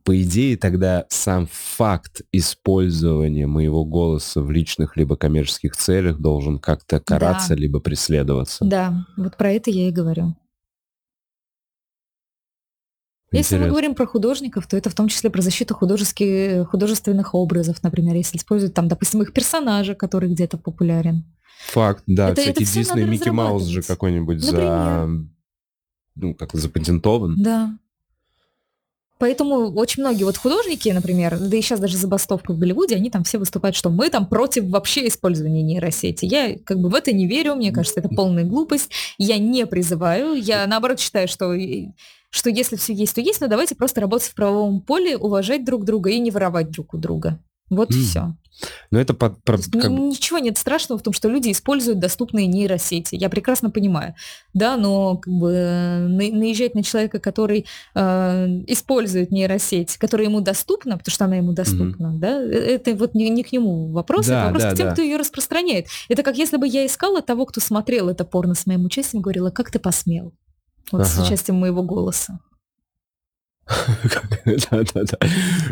по 0.04 0.22
идее, 0.22 0.56
тогда 0.56 1.04
сам 1.08 1.48
факт 1.50 2.22
использования 2.32 3.46
моего 3.46 3.84
голоса 3.84 4.40
в 4.40 4.50
личных 4.50 4.96
либо 4.96 5.16
коммерческих 5.16 5.76
целях 5.76 6.18
должен 6.18 6.58
как-то 6.60 7.00
караться, 7.00 7.50
да. 7.50 7.54
либо 7.56 7.80
преследоваться. 7.80 8.64
Да, 8.64 9.04
вот 9.16 9.36
про 9.36 9.52
это 9.52 9.70
я 9.70 9.88
и 9.88 9.92
говорю. 9.92 10.36
Интересно. 13.30 13.56
Если 13.56 13.58
мы 13.58 13.70
говорим 13.70 13.94
про 13.94 14.06
художников, 14.06 14.66
то 14.66 14.76
это 14.76 14.88
в 14.88 14.94
том 14.94 15.08
числе 15.08 15.28
про 15.28 15.42
защиту 15.42 15.74
художеских, 15.74 16.68
художественных 16.70 17.34
образов, 17.34 17.82
например, 17.82 18.16
если 18.16 18.38
используют 18.38 18.72
там, 18.72 18.88
допустим, 18.88 19.20
их 19.20 19.34
персонажа, 19.34 19.94
который 19.94 20.30
где-то 20.30 20.56
популярен. 20.56 21.24
Факт, 21.66 22.04
да, 22.06 22.30
это, 22.30 22.40
всякий 22.40 22.64
Дисней, 22.64 23.04
Микки 23.04 23.28
Маус 23.28 23.64
же 23.64 23.82
какой-нибудь 23.82 24.40
за, 24.40 25.08
ну, 26.14 26.34
как 26.34 26.54
запатентован. 26.54 27.34
Да. 27.36 27.78
Поэтому 29.18 29.72
очень 29.74 30.04
многие 30.04 30.22
вот 30.22 30.36
художники, 30.36 30.88
например, 30.90 31.38
да 31.38 31.56
и 31.56 31.60
сейчас 31.60 31.80
даже 31.80 31.96
забастовка 31.96 32.52
в 32.52 32.58
Голливуде, 32.58 32.94
они 32.94 33.10
там 33.10 33.24
все 33.24 33.38
выступают, 33.38 33.74
что 33.74 33.90
мы 33.90 34.10
там 34.10 34.26
против 34.26 34.64
вообще 34.68 35.08
использования 35.08 35.62
нейросети. 35.62 36.24
Я 36.24 36.56
как 36.64 36.78
бы 36.78 36.88
в 36.88 36.94
это 36.94 37.12
не 37.12 37.26
верю, 37.26 37.56
мне 37.56 37.72
кажется, 37.72 37.98
это 37.98 38.08
полная 38.08 38.44
глупость. 38.44 38.90
Я 39.18 39.38
не 39.38 39.66
призываю, 39.66 40.40
я 40.40 40.66
наоборот 40.68 41.00
считаю, 41.00 41.26
что 41.26 41.52
что 42.30 42.50
если 42.50 42.76
все 42.76 42.92
есть, 42.92 43.14
то 43.14 43.20
есть, 43.20 43.40
но 43.40 43.46
давайте 43.46 43.74
просто 43.74 44.00
работать 44.00 44.28
в 44.28 44.34
правовом 44.34 44.80
поле, 44.80 45.16
уважать 45.16 45.64
друг 45.64 45.84
друга 45.84 46.10
и 46.10 46.18
не 46.18 46.30
воровать 46.30 46.70
друг 46.70 46.94
у 46.94 46.98
друга. 46.98 47.38
Вот 47.70 47.90
mm. 47.90 47.94
все. 47.94 48.34
Но 48.90 48.98
это 48.98 49.14
под, 49.14 49.42
про, 49.44 49.58
как... 49.58 49.90
Ничего 49.90 50.38
нет 50.38 50.58
страшного 50.58 50.98
в 50.98 51.02
том, 51.02 51.12
что 51.12 51.28
люди 51.28 51.52
используют 51.52 52.00
доступные 52.00 52.46
нейросети. 52.46 53.14
Я 53.14 53.28
прекрасно 53.28 53.70
понимаю. 53.70 54.14
Да, 54.52 54.76
но 54.76 55.16
как 55.16 55.32
бы 55.32 56.06
наезжать 56.08 56.74
на 56.74 56.82
человека, 56.82 57.20
который 57.20 57.66
э, 57.94 58.46
использует 58.66 59.30
нейросеть, 59.30 59.96
которая 59.96 60.26
ему 60.26 60.40
доступна, 60.40 60.98
потому 60.98 61.12
что 61.12 61.26
она 61.26 61.36
ему 61.36 61.52
доступна, 61.52 62.06
mm-hmm. 62.06 62.18
да, 62.18 62.42
э, 62.42 62.74
это 62.74 62.94
вот 62.96 63.14
не, 63.14 63.28
не 63.30 63.44
к 63.44 63.52
нему 63.52 63.92
вопрос, 63.92 64.26
да, 64.26 64.38
это 64.38 64.44
вопрос 64.46 64.62
да, 64.62 64.70
к 64.72 64.76
тем, 64.76 64.86
да. 64.86 64.92
кто 64.92 65.02
ее 65.02 65.16
распространяет. 65.16 65.86
Это 66.08 66.22
как 66.22 66.36
если 66.36 66.56
бы 66.56 66.66
я 66.66 66.84
искала 66.84 67.22
того, 67.22 67.46
кто 67.46 67.60
смотрел 67.60 68.08
это 68.08 68.24
порно 68.24 68.54
с 68.54 68.66
моим 68.66 68.84
участием, 68.86 69.22
говорила, 69.22 69.50
как 69.50 69.70
ты 69.70 69.78
посмел? 69.78 70.34
Вот 70.92 71.02
ага. 71.02 71.10
с 71.10 71.18
участием 71.18 71.58
моего 71.58 71.82
голоса. 71.82 72.40
Да-да-да. 74.46 75.18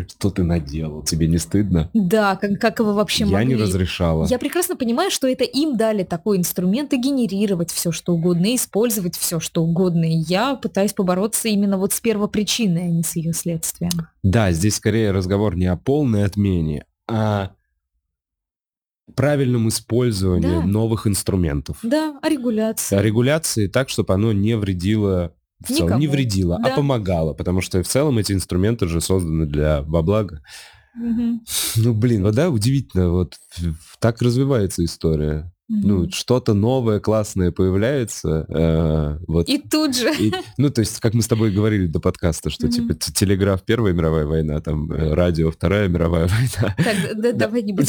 Что 0.09 0.31
ты 0.31 0.43
наделал? 0.43 1.03
Тебе 1.03 1.27
не 1.29 1.39
стыдно? 1.39 1.91
Да, 1.95 2.37
как, 2.37 2.61
как 2.61 2.81
вы 2.81 2.93
вообще 2.93 3.25
Я 3.25 3.31
могли? 3.39 3.47
не 3.49 3.57
разрешала. 3.57 4.27
Я 4.27 4.39
прекрасно 4.39 4.77
понимаю, 4.77 5.11
что 5.11 5.27
это 5.27 5.45
им 5.45 5.77
дали 5.77 6.03
такой 6.03 6.37
инструмент 6.37 6.93
и 6.93 6.99
генерировать 6.99 7.71
все, 7.71 7.93
что 7.93 8.13
угодно, 8.13 8.47
и 8.47 8.57
использовать 8.57 9.17
все, 9.17 9.41
что 9.41 9.63
угодно. 9.63 10.05
И 10.05 10.17
я 10.29 10.57
пытаюсь 10.57 10.93
побороться 10.93 11.49
именно 11.49 11.79
вот 11.79 11.93
с 11.93 12.01
первопричиной, 12.01 12.83
а 12.83 12.91
не 12.91 13.03
с 13.03 13.17
ее 13.17 13.33
следствием. 13.33 13.93
Да, 14.23 14.53
здесь 14.53 14.77
скорее 14.77 15.13
разговор 15.13 15.57
не 15.57 15.67
о 15.67 15.77
полной 15.77 16.25
отмене, 16.25 16.85
а 17.09 17.53
правильном 19.15 19.69
использовании 19.69 20.61
да. 20.61 20.67
новых 20.67 21.07
инструментов. 21.07 21.79
Да, 21.83 22.19
о 22.21 22.29
регуляции. 22.29 22.97
О 22.97 23.03
регуляции 23.03 23.69
так, 23.69 23.89
чтобы 23.89 24.15
оно 24.15 24.33
не 24.33 24.57
вредило 24.57 25.33
в 25.61 25.69
целом 25.69 25.85
Никому. 25.85 26.01
не 26.01 26.07
вредила, 26.09 26.57
а 26.57 26.63
да. 26.63 26.73
а 26.73 26.77
помогала, 26.77 27.33
потому 27.33 27.61
что 27.61 27.83
в 27.83 27.89
целом 27.89 28.19
эти 28.19 28.33
инструменты 28.33 28.89
же 28.89 29.01
созданы 29.01 29.47
для 29.47 29.83
во 29.83 30.03
благо. 30.03 30.43
Угу. 30.97 31.41
Ну, 31.77 31.95
блин, 31.95 32.23
вот 32.23 32.35
да, 32.35 32.51
удивительно, 32.51 33.11
вот 33.11 33.35
так 34.01 34.21
развивается 34.23 34.85
история. 34.85 35.53
Mm-hmm. 35.69 35.81
Ну, 35.83 36.11
что-то 36.13 36.55
новое, 36.55 37.01
классное 37.01 37.51
появляется. 37.51 38.47
Э, 38.49 39.19
вот. 39.27 39.49
И 39.49 39.59
тут 39.59 39.97
же. 39.97 40.15
И, 40.15 40.33
ну, 40.59 40.71
то 40.71 40.81
есть, 40.81 41.01
как 41.01 41.15
мы 41.15 41.23
с 41.23 41.27
тобой 41.27 41.51
говорили 41.51 41.89
до 41.89 41.99
подкаста, 41.99 42.51
что, 42.51 42.69
mm-hmm. 42.69 42.71
типа, 42.71 42.95
телеграф 42.95 43.65
Первая 43.65 43.93
мировая 43.93 44.27
война, 44.27 44.61
там, 44.61 44.93
э, 44.93 45.13
радио 45.13 45.51
Вторая 45.51 45.89
мировая 45.89 46.29
война. 46.29 46.77
Так, 46.77 47.21
да, 47.21 47.33
давай 47.33 47.63
не 47.63 47.73
будем. 47.73 47.85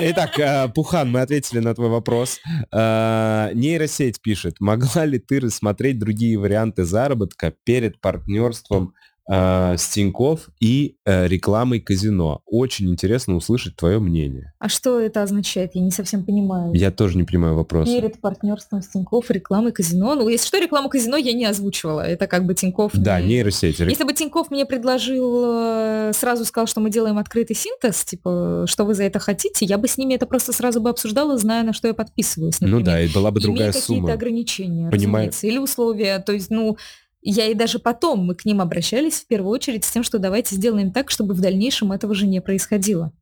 Итак, 0.00 0.38
э, 0.38 0.68
Пухан, 0.74 1.10
мы 1.10 1.20
ответили 1.20 1.58
на 1.58 1.74
твой 1.74 1.90
вопрос. 1.90 2.38
Э, 2.72 3.50
нейросеть 3.52 4.22
пишет, 4.22 4.56
могла 4.58 5.04
ли 5.04 5.18
ты 5.18 5.38
рассмотреть 5.40 5.98
другие 5.98 6.38
варианты 6.38 6.84
заработка 6.84 7.52
перед 7.64 8.00
партнерством 8.00 8.94
э, 9.30 9.76
с 9.76 9.88
Тинькофф 9.88 10.48
и 10.60 10.96
э, 11.04 11.28
рекламой 11.28 11.80
казино. 11.80 12.40
Очень 12.46 12.90
интересно 12.90 13.36
услышать 13.36 13.76
твое 13.76 14.00
мнение. 14.00 14.52
А 14.58 14.68
что 14.68 14.98
это 14.98 15.22
означает? 15.22 15.70
Я 15.74 15.82
не 15.82 15.90
совсем 15.90 16.24
понимаю. 16.24 16.72
Я 16.74 16.90
тоже 16.90 17.16
не 17.16 17.24
понимаю 17.24 17.54
вопрос. 17.54 17.88
Перед 17.88 18.20
партнерством 18.20 18.82
с 18.82 18.88
Тинькофф 18.88 19.30
рекламой 19.30 19.72
казино. 19.72 20.14
Ну, 20.16 20.28
если 20.28 20.46
что, 20.46 20.58
рекламу 20.58 20.88
казино 20.88 21.16
я 21.16 21.32
не 21.32 21.44
озвучивала. 21.44 22.00
Это 22.00 22.26
как 22.26 22.44
бы 22.44 22.54
Тинькофф... 22.54 22.92
Да, 22.94 23.20
не... 23.20 23.28
нейросеть. 23.28 23.78
Если 23.78 24.04
бы 24.04 24.12
Тинькофф 24.12 24.50
мне 24.50 24.66
предложил, 24.66 25.44
э, 25.44 26.12
сразу 26.14 26.44
сказал, 26.44 26.66
что 26.66 26.80
мы 26.80 26.90
делаем 26.90 27.18
открытый 27.18 27.54
синтез, 27.54 28.04
типа, 28.04 28.64
что 28.66 28.84
вы 28.84 28.94
за 28.94 29.04
это 29.04 29.20
хотите, 29.20 29.64
я 29.64 29.78
бы 29.78 29.86
с 29.86 29.96
ними 29.96 30.14
это 30.14 30.26
просто 30.26 30.52
сразу 30.52 30.80
бы 30.80 30.90
обсуждала, 30.90 31.38
зная, 31.38 31.62
на 31.62 31.72
что 31.72 31.86
я 31.86 31.94
подписываюсь. 31.94 32.60
Например. 32.60 32.80
Ну 32.80 32.84
да, 32.84 33.00
и 33.00 33.08
была 33.08 33.30
бы 33.30 33.40
другая 33.40 33.70
Имея 33.70 33.72
сумма. 33.72 34.00
какие-то 34.00 34.12
ограничения, 34.14 34.90
Понимаю. 34.90 35.30
или 35.42 35.58
условия. 35.58 36.18
То 36.18 36.32
есть, 36.32 36.50
ну, 36.50 36.76
я 37.22 37.46
и 37.46 37.54
даже 37.54 37.78
потом 37.78 38.24
мы 38.24 38.34
к 38.34 38.44
ним 38.44 38.60
обращались 38.60 39.20
в 39.20 39.26
первую 39.26 39.52
очередь 39.52 39.84
с 39.84 39.90
тем, 39.90 40.02
что 40.02 40.18
давайте 40.18 40.54
сделаем 40.54 40.92
так, 40.92 41.10
чтобы 41.10 41.34
в 41.34 41.40
дальнейшем 41.40 41.92
этого 41.92 42.14
же 42.14 42.26
не 42.26 42.40
происходило. 42.40 43.12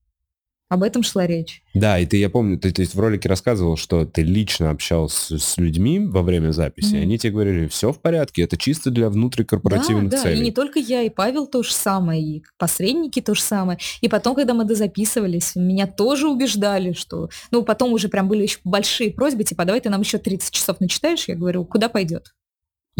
Об 0.68 0.82
этом 0.82 1.02
шла 1.02 1.26
речь. 1.26 1.62
Да, 1.72 1.98
и 1.98 2.04
ты, 2.04 2.18
я 2.18 2.28
помню, 2.28 2.58
ты, 2.58 2.70
ты 2.70 2.84
в 2.84 3.00
ролике 3.00 3.26
рассказывал, 3.26 3.78
что 3.78 4.04
ты 4.04 4.22
лично 4.22 4.68
общался 4.68 5.38
с 5.38 5.56
людьми 5.56 5.98
во 5.98 6.20
время 6.22 6.50
записи, 6.50 6.94
mm-hmm. 6.94 6.98
и 6.98 7.02
они 7.02 7.18
тебе 7.18 7.32
говорили, 7.32 7.66
все 7.68 7.90
в 7.90 7.98
порядке, 8.00 8.42
это 8.42 8.58
чисто 8.58 8.90
для 8.90 9.08
внутрикорпоративных 9.08 10.10
да, 10.10 10.22
целей. 10.22 10.34
Да, 10.34 10.40
и 10.42 10.44
не 10.44 10.52
только 10.52 10.78
я, 10.78 11.02
и 11.02 11.08
Павел 11.08 11.46
то 11.46 11.62
же 11.62 11.72
самое, 11.72 12.22
и 12.22 12.44
посредники 12.58 13.22
то 13.22 13.34
же 13.34 13.40
самое. 13.40 13.78
И 14.02 14.08
потом, 14.08 14.34
когда 14.34 14.52
мы 14.52 14.64
дозаписывались, 14.64 15.56
меня 15.56 15.86
тоже 15.86 16.28
убеждали, 16.28 16.92
что... 16.92 17.30
Ну, 17.50 17.62
потом 17.62 17.94
уже 17.94 18.08
прям 18.08 18.28
были 18.28 18.42
еще 18.42 18.58
большие 18.64 19.10
просьбы, 19.10 19.44
типа, 19.44 19.64
давай 19.64 19.80
ты 19.80 19.88
нам 19.88 20.02
еще 20.02 20.18
30 20.18 20.50
часов 20.50 20.80
начитаешь. 20.80 21.28
Я 21.28 21.34
говорю, 21.36 21.64
куда 21.64 21.88
пойдет? 21.88 22.34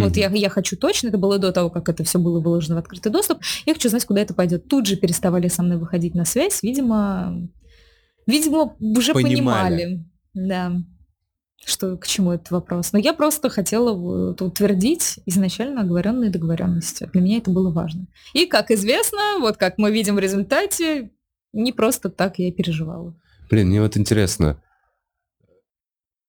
Вот 0.04 0.16
я, 0.16 0.28
я 0.30 0.48
хочу 0.48 0.76
точно, 0.76 1.08
это 1.08 1.18
было 1.18 1.38
до 1.38 1.52
того, 1.52 1.70
как 1.70 1.88
это 1.88 2.04
все 2.04 2.18
было 2.18 2.40
выложено 2.40 2.76
в 2.76 2.78
открытый 2.78 3.12
доступ, 3.12 3.40
я 3.66 3.74
хочу 3.74 3.88
знать, 3.88 4.04
куда 4.04 4.20
это 4.20 4.34
пойдет. 4.34 4.68
Тут 4.68 4.86
же 4.86 4.96
переставали 4.96 5.48
со 5.48 5.62
мной 5.62 5.78
выходить 5.78 6.14
на 6.14 6.24
связь, 6.24 6.62
видимо, 6.62 7.48
видимо, 8.26 8.76
уже 8.80 9.12
понимали. 9.12 9.82
понимали 9.84 10.04
да, 10.34 10.72
что 11.64 11.96
к 11.96 12.06
чему 12.06 12.32
этот 12.32 12.50
вопрос. 12.50 12.92
Но 12.92 12.98
я 12.98 13.12
просто 13.12 13.50
хотела 13.50 13.92
вот 13.92 14.40
утвердить 14.40 15.20
изначально 15.26 15.82
оговоренные 15.82 16.30
договоренности. 16.30 17.08
Для 17.12 17.20
меня 17.20 17.38
это 17.38 17.50
было 17.50 17.70
важно. 17.70 18.06
И, 18.32 18.46
как 18.46 18.70
известно, 18.70 19.38
вот 19.40 19.56
как 19.56 19.78
мы 19.78 19.90
видим 19.90 20.16
в 20.16 20.20
результате, 20.20 21.10
не 21.52 21.72
просто 21.72 22.08
так 22.08 22.38
я 22.38 22.52
переживала. 22.52 23.14
Блин, 23.50 23.68
мне 23.68 23.80
вот 23.80 23.96
интересно, 23.96 24.62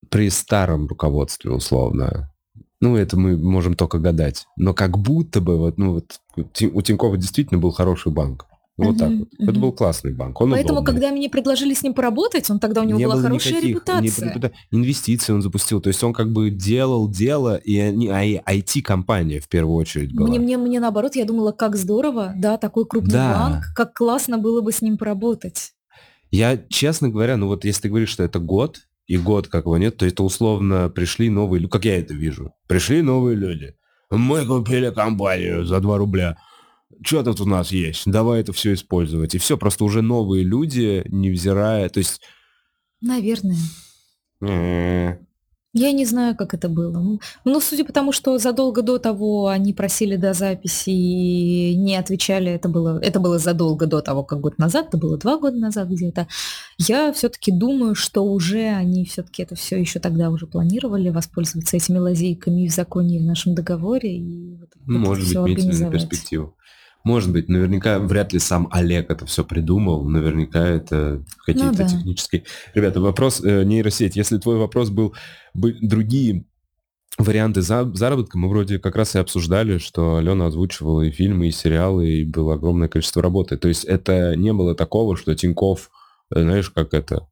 при 0.10 0.30
старом 0.30 0.88
руководстве, 0.88 1.52
условно, 1.52 2.34
ну, 2.82 2.96
это 2.96 3.18
мы 3.18 3.38
можем 3.38 3.76
только 3.76 4.00
гадать. 4.00 4.46
Но 4.58 4.74
как 4.74 4.98
будто 4.98 5.42
бы 5.42 5.58
вот, 5.58 5.78
ну, 5.78 5.94
вот 5.94 6.22
у 6.38 6.82
Тинькова 6.82 7.18
действительно 7.18 7.60
был 7.60 7.72
хороший 7.72 8.12
банк. 8.12 8.46
Вот 8.80 8.96
uh-huh, 8.96 9.00
так 9.00 9.10
вот. 9.10 9.28
Uh-huh. 9.28 9.50
Это 9.50 9.60
был 9.60 9.74
классный 9.74 10.14
банк. 10.14 10.40
Он 10.40 10.52
Поэтому, 10.52 10.80
удобный. 10.80 10.94
когда 10.94 11.12
мне 11.12 11.30
предложили 11.30 11.74
с 11.74 11.84
ним 11.84 11.94
поработать, 11.94 12.50
он 12.50 12.60
тогда 12.60 12.80
у 12.82 12.86
него 12.86 12.98
не 12.98 13.06
была 13.06 13.22
хорошая 13.22 13.56
никаких, 13.56 13.70
репутация. 13.76 14.34
Не, 14.72 14.78
инвестиции 14.80 15.34
он 15.34 15.42
запустил. 15.42 15.82
То 15.82 15.90
есть 15.90 16.02
он 16.02 16.14
как 16.14 16.32
бы 16.32 16.50
делал 16.50 17.10
дело, 17.10 17.58
и 17.58 17.78
они, 17.78 18.08
а 18.08 18.24
IT-компания 18.24 19.42
в 19.42 19.50
первую 19.50 19.76
очередь 19.76 20.16
была. 20.16 20.30
Мне, 20.30 20.40
мне, 20.40 20.58
мне 20.58 20.80
наоборот, 20.80 21.18
я 21.18 21.26
думала, 21.26 21.52
как 21.52 21.76
здорово, 21.76 22.34
да, 22.38 22.58
такой 22.58 22.86
крупный 22.86 23.12
да. 23.12 23.34
банк, 23.34 23.66
как 23.76 23.94
классно 23.94 24.38
было 24.38 24.62
бы 24.62 24.72
с 24.72 24.82
ним 24.82 24.98
поработать. 24.98 25.74
Я, 26.32 26.58
честно 26.70 27.10
говоря, 27.10 27.36
ну 27.36 27.48
вот 27.48 27.66
если 27.66 27.82
ты 27.82 27.90
говоришь, 27.90 28.10
что 28.10 28.24
это 28.24 28.40
год, 28.40 28.88
и 29.10 29.18
год 29.18 29.48
как 29.48 29.66
его 29.66 29.78
нет, 29.80 29.98
то 29.98 30.06
это 30.06 30.22
условно 30.22 30.88
пришли 30.88 31.32
новые, 31.32 31.64
ну 31.64 31.68
как 31.68 31.84
я 31.84 31.98
это 31.98 32.14
вижу, 32.14 32.54
пришли 32.68 33.02
новые 33.02 33.36
люди. 33.36 33.74
Мы 34.12 34.46
купили 34.46 34.92
компанию 34.92 35.66
за 35.66 35.80
2 35.80 35.98
рубля. 35.98 36.38
Что 37.04 37.24
тут 37.24 37.42
у 37.42 37.46
нас 37.46 37.72
есть? 37.72 38.04
Давай 38.06 38.42
это 38.42 38.54
все 38.54 38.74
использовать. 38.74 39.34
И 39.34 39.40
все, 39.40 39.58
просто 39.58 39.84
уже 39.84 40.04
новые 40.04 40.44
люди, 40.44 41.04
невзирая, 41.08 41.90
то 41.90 41.98
есть... 41.98 42.22
Наверное. 43.02 43.58
Я 45.74 45.92
не 45.92 46.06
знаю, 46.06 46.36
как 46.36 46.56
это 46.56 46.68
было. 46.68 47.20
Ну, 47.46 47.60
судя 47.62 47.86
по 47.86 47.94
тому, 47.94 48.12
что 48.12 48.40
задолго 48.40 48.82
до 48.82 48.98
того 48.98 49.50
они 49.50 49.72
просили 49.72 50.16
до 50.16 50.34
записи 50.34 50.90
и 50.90 51.76
не 51.76 51.96
отвечали, 51.96 52.52
это 52.52 52.70
было, 52.70 53.00
это 53.00 53.20
было 53.20 53.38
задолго 53.38 53.86
до 53.86 54.02
того, 54.02 54.24
как 54.24 54.40
год 54.40 54.58
назад, 54.58 54.88
это 54.88 54.98
было 54.98 55.18
два 55.18 55.38
года 55.38 55.58
назад 55.58 55.88
где-то. 55.90 56.28
Я 56.80 57.14
все-таки 57.14 57.52
думаю, 57.52 57.94
что 57.94 58.24
уже 58.24 58.70
они 58.70 59.06
все-таки 59.06 59.44
это 59.44 59.54
все 59.54 59.80
еще 59.80 60.00
тогда 60.00 60.32
уже 60.32 60.48
планировали 60.48 61.10
воспользоваться 61.10 61.78
этими 61.78 62.00
лазейками 62.00 62.68
в 62.68 62.74
законе 62.74 63.18
и 63.18 63.20
в 63.20 63.26
нашем 63.26 63.54
договоре. 63.54 64.18
И 64.18 64.56
вот, 64.56 64.70
Может 64.88 65.40
быть, 65.44 65.64
иметь 65.64 65.92
перспективу. 65.92 66.56
Может 67.04 67.32
быть, 67.32 67.48
наверняка 67.48 68.00
вряд 68.00 68.34
ли 68.34 68.40
сам 68.40 68.68
Олег 68.72 69.10
это 69.10 69.26
все 69.26 69.46
придумал, 69.46 70.04
наверняка 70.04 70.68
это 70.68 71.24
какие-то 71.46 71.72
ну, 71.72 71.78
да. 71.78 71.88
технические. 71.88 72.44
Ребята, 72.74 73.00
вопрос 73.00 73.42
э, 73.42 73.64
нейросеть. 73.64 74.18
Если 74.18 74.38
твой 74.38 74.58
вопрос 74.58 74.90
был 74.90 75.16
бы, 75.54 75.78
другие 75.82 76.46
варианты 77.18 77.62
за, 77.62 77.90
заработка, 77.94 78.38
мы 78.38 78.50
вроде 78.50 78.80
как 78.80 78.96
раз 78.96 79.16
и 79.16 79.20
обсуждали, 79.20 79.78
что 79.78 80.18
Алена 80.18 80.48
озвучивала 80.48 81.02
и 81.02 81.12
фильмы, 81.12 81.48
и 81.48 81.52
сериалы, 81.52 82.10
и 82.10 82.26
было 82.26 82.56
огромное 82.56 82.90
количество 82.90 83.22
работы. 83.22 83.58
То 83.58 83.70
есть 83.70 83.86
это 83.86 84.36
не 84.36 84.52
было 84.52 84.76
такого, 84.76 85.16
что 85.16 85.36
Тиньков, 85.36 85.90
э, 86.36 86.42
знаешь, 86.42 86.70
как 86.70 86.94
это, 86.94 87.28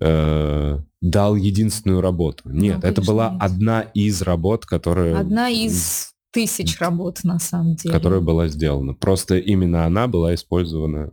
э, 0.00 0.78
дал 1.00 1.34
единственную 1.34 2.00
работу. 2.00 2.48
Нет, 2.48 2.78
ну, 2.82 2.88
это 2.88 3.02
была 3.02 3.30
нет. 3.30 3.42
одна 3.42 3.80
из 3.80 4.22
работ, 4.22 4.66
которая... 4.66 5.18
Одна 5.18 5.48
из 5.48 6.12
тысяч 6.30 6.78
работ 6.80 7.20
на 7.24 7.38
самом 7.38 7.74
деле. 7.76 7.94
Которая 7.94 8.20
была 8.20 8.48
сделана. 8.48 8.94
Просто 8.94 9.38
именно 9.38 9.84
она 9.84 10.06
была 10.08 10.34
использована. 10.34 11.12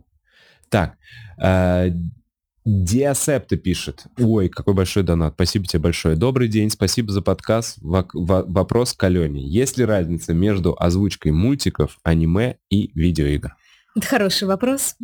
Так, 0.68 0.96
э, 1.42 1.90
Диасепта 2.64 3.56
пишет. 3.56 4.06
Ой, 4.18 4.48
какой 4.48 4.74
большой 4.74 5.04
донат. 5.04 5.34
Спасибо 5.34 5.66
тебе 5.66 5.78
большое. 5.82 6.16
Добрый 6.16 6.48
день, 6.48 6.68
спасибо 6.68 7.12
за 7.12 7.22
подкаст. 7.22 7.78
В- 7.80 8.04
вопрос 8.12 8.92
к 8.92 9.04
Алене. 9.04 9.46
Есть 9.46 9.78
ли 9.78 9.84
разница 9.84 10.34
между 10.34 10.74
озвучкой 10.76 11.30
мультиков, 11.30 11.98
аниме 12.02 12.56
и 12.68 12.90
видеоигр? 12.94 13.54
Это 13.94 14.06
хороший 14.06 14.48
вопрос. 14.48 14.96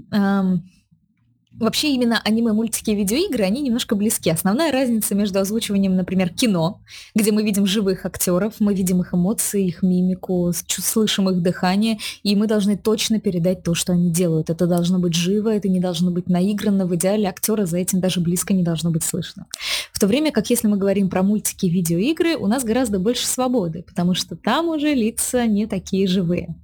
Вообще 1.58 1.92
именно 1.92 2.20
аниме, 2.24 2.52
мультики 2.52 2.90
видеоигры, 2.90 3.44
они 3.44 3.60
немножко 3.60 3.94
близки. 3.94 4.30
Основная 4.30 4.72
разница 4.72 5.14
между 5.14 5.38
озвучиванием, 5.38 5.94
например, 5.94 6.30
кино, 6.30 6.80
где 7.14 7.30
мы 7.30 7.42
видим 7.42 7.66
живых 7.66 8.06
актеров, 8.06 8.54
мы 8.58 8.74
видим 8.74 9.00
их 9.02 9.12
эмоции, 9.14 9.66
их 9.66 9.82
мимику, 9.82 10.52
слышим 10.66 11.28
их 11.28 11.42
дыхание, 11.42 11.98
и 12.22 12.34
мы 12.36 12.46
должны 12.46 12.76
точно 12.76 13.20
передать 13.20 13.62
то, 13.62 13.74
что 13.74 13.92
они 13.92 14.10
делают. 14.10 14.50
Это 14.50 14.66
должно 14.66 14.98
быть 14.98 15.14
живо, 15.14 15.54
это 15.54 15.68
не 15.68 15.78
должно 15.78 16.10
быть 16.10 16.28
наигранно. 16.28 16.86
В 16.86 16.94
идеале 16.96 17.28
актера 17.28 17.66
за 17.66 17.78
этим 17.78 18.00
даже 18.00 18.20
близко 18.20 18.54
не 18.54 18.62
должно 18.62 18.90
быть 18.90 19.04
слышно. 19.04 19.46
В 19.92 20.00
то 20.00 20.06
время 20.06 20.32
как 20.32 20.50
если 20.50 20.68
мы 20.68 20.78
говорим 20.78 21.10
про 21.10 21.22
мультики 21.22 21.66
видеоигры, 21.66 22.36
у 22.36 22.46
нас 22.46 22.64
гораздо 22.64 22.98
больше 22.98 23.26
свободы, 23.26 23.82
потому 23.82 24.14
что 24.14 24.36
там 24.36 24.68
уже 24.68 24.94
лица 24.94 25.46
не 25.46 25.66
такие 25.66 26.06
живые. 26.06 26.54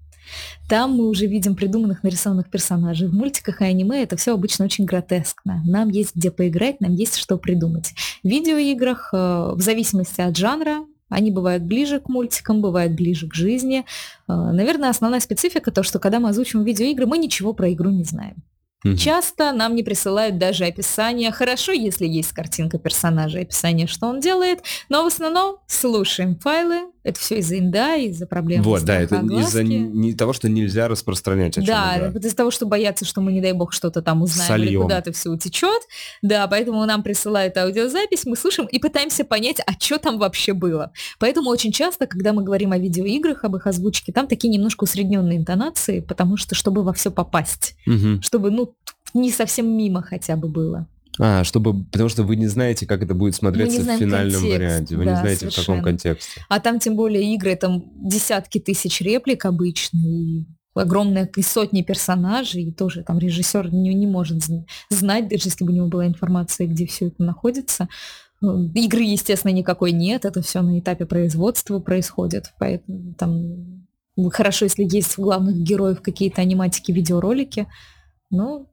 Там 0.68 0.92
мы 0.92 1.08
уже 1.08 1.26
видим 1.26 1.54
придуманных, 1.54 2.02
нарисованных 2.02 2.50
персонажей. 2.50 3.08
В 3.08 3.14
мультиках 3.14 3.60
и 3.60 3.64
аниме 3.64 4.02
это 4.02 4.16
все 4.16 4.34
обычно 4.34 4.64
очень 4.64 4.84
гротескно. 4.84 5.62
Нам 5.66 5.88
есть 5.88 6.14
где 6.14 6.30
поиграть, 6.30 6.80
нам 6.80 6.94
есть 6.94 7.16
что 7.16 7.38
придумать. 7.38 7.94
В 8.22 8.28
видеоиграх, 8.28 9.10
э, 9.12 9.52
в 9.54 9.60
зависимости 9.60 10.20
от 10.20 10.36
жанра, 10.36 10.84
они 11.08 11.30
бывают 11.30 11.62
ближе 11.62 12.00
к 12.00 12.08
мультикам, 12.08 12.60
бывают 12.60 12.92
ближе 12.92 13.28
к 13.28 13.34
жизни. 13.34 13.84
Э, 14.28 14.32
наверное, 14.32 14.90
основная 14.90 15.20
специфика 15.20 15.70
то, 15.70 15.82
что 15.82 15.98
когда 15.98 16.20
мы 16.20 16.28
озвучиваем 16.28 16.66
видеоигры, 16.66 17.06
мы 17.06 17.18
ничего 17.18 17.52
про 17.54 17.72
игру 17.72 17.90
не 17.90 18.04
знаем. 18.04 18.42
Угу. 18.84 18.96
Часто 18.96 19.52
нам 19.52 19.74
не 19.74 19.82
присылают 19.82 20.38
даже 20.38 20.64
описание. 20.64 21.32
Хорошо, 21.32 21.72
если 21.72 22.06
есть 22.06 22.32
картинка 22.32 22.78
персонажа, 22.78 23.40
описание, 23.40 23.86
что 23.86 24.06
он 24.06 24.20
делает, 24.20 24.62
но 24.88 25.02
в 25.02 25.06
основном 25.06 25.56
слушаем 25.66 26.36
файлы, 26.36 26.82
это 27.08 27.18
все 27.18 27.38
из-за 27.38 27.58
инда, 27.58 27.96
из-за 27.96 28.26
проблем. 28.26 28.62
Вот, 28.62 28.84
да, 28.84 29.00
это 29.00 29.16
из-за 29.16 29.62
не 29.62 30.14
того, 30.14 30.32
что 30.32 30.48
нельзя 30.48 30.88
распространять. 30.88 31.58
О 31.58 31.62
да, 31.62 31.96
это 31.96 32.18
из-за 32.18 32.36
того, 32.36 32.50
что 32.50 32.66
боятся, 32.66 33.04
что 33.04 33.20
мы, 33.20 33.32
не 33.32 33.40
дай 33.40 33.52
бог, 33.52 33.72
что-то 33.72 34.02
там 34.02 34.22
узнаем 34.22 34.48
Сольем. 34.48 34.68
или 34.68 34.76
куда-то 34.76 35.12
все 35.12 35.30
утечет. 35.30 35.82
Да, 36.22 36.46
поэтому 36.46 36.84
нам 36.84 37.02
присылают 37.02 37.56
аудиозапись, 37.56 38.26
мы 38.26 38.36
слушаем 38.36 38.68
и 38.68 38.78
пытаемся 38.78 39.24
понять, 39.24 39.60
а 39.66 39.72
что 39.78 39.98
там 39.98 40.18
вообще 40.18 40.52
было. 40.52 40.92
Поэтому 41.18 41.50
очень 41.50 41.72
часто, 41.72 42.06
когда 42.06 42.32
мы 42.32 42.42
говорим 42.42 42.72
о 42.72 42.78
видеоиграх, 42.78 43.44
об 43.44 43.56
их 43.56 43.66
озвучке, 43.66 44.12
там 44.12 44.26
такие 44.26 44.52
немножко 44.52 44.84
усредненные 44.84 45.38
интонации, 45.38 46.00
потому 46.00 46.36
что 46.36 46.54
чтобы 46.54 46.82
во 46.82 46.92
все 46.92 47.10
попасть, 47.10 47.74
угу. 47.86 48.20
чтобы, 48.22 48.50
ну, 48.50 48.74
не 49.14 49.30
совсем 49.30 49.76
мимо 49.76 50.02
хотя 50.02 50.36
бы 50.36 50.48
было. 50.48 50.86
А, 51.20 51.44
чтобы, 51.44 51.84
потому 51.84 52.08
что 52.08 52.22
вы 52.22 52.36
не 52.36 52.46
знаете, 52.46 52.86
как 52.86 53.02
это 53.02 53.14
будет 53.14 53.34
смотреться 53.34 53.80
в 53.80 53.98
финальном 53.98 54.40
контекст, 54.40 54.42
варианте. 54.42 54.96
Вы 54.96 55.04
да, 55.04 55.10
не 55.10 55.16
знаете, 55.16 55.38
совершенно. 55.40 55.62
в 55.62 55.66
каком 55.66 55.82
контексте. 55.82 56.40
А 56.48 56.60
там 56.60 56.78
тем 56.78 56.96
более 56.96 57.34
игры, 57.34 57.56
там 57.56 57.84
десятки 57.96 58.58
тысяч 58.58 59.00
реплик 59.00 59.44
обычно, 59.44 59.98
и 59.98 60.44
огромные 60.74 61.28
и 61.34 61.42
сотни 61.42 61.82
персонажей, 61.82 62.64
и 62.64 62.72
тоже 62.72 63.02
там 63.02 63.18
режиссер 63.18 63.72
не, 63.72 63.94
не 63.94 64.06
может 64.06 64.42
знать, 64.90 65.28
даже 65.28 65.48
если 65.48 65.64
бы 65.64 65.72
у 65.72 65.74
него 65.74 65.88
была 65.88 66.06
информация, 66.06 66.66
где 66.66 66.86
все 66.86 67.08
это 67.08 67.22
находится. 67.22 67.88
Ну, 68.40 68.70
игры, 68.72 69.02
естественно, 69.02 69.52
никакой 69.52 69.90
нет, 69.90 70.24
это 70.24 70.42
все 70.42 70.62
на 70.62 70.78
этапе 70.78 71.06
производства 71.06 71.80
происходит, 71.80 72.52
поэтому 72.60 73.14
там 73.14 73.88
хорошо, 74.30 74.66
если 74.66 74.86
есть 74.88 75.18
у 75.18 75.22
главных 75.22 75.56
героев 75.56 76.00
какие-то 76.00 76.42
аниматики, 76.42 76.92
видеоролики, 76.92 77.66
ну, 78.30 78.70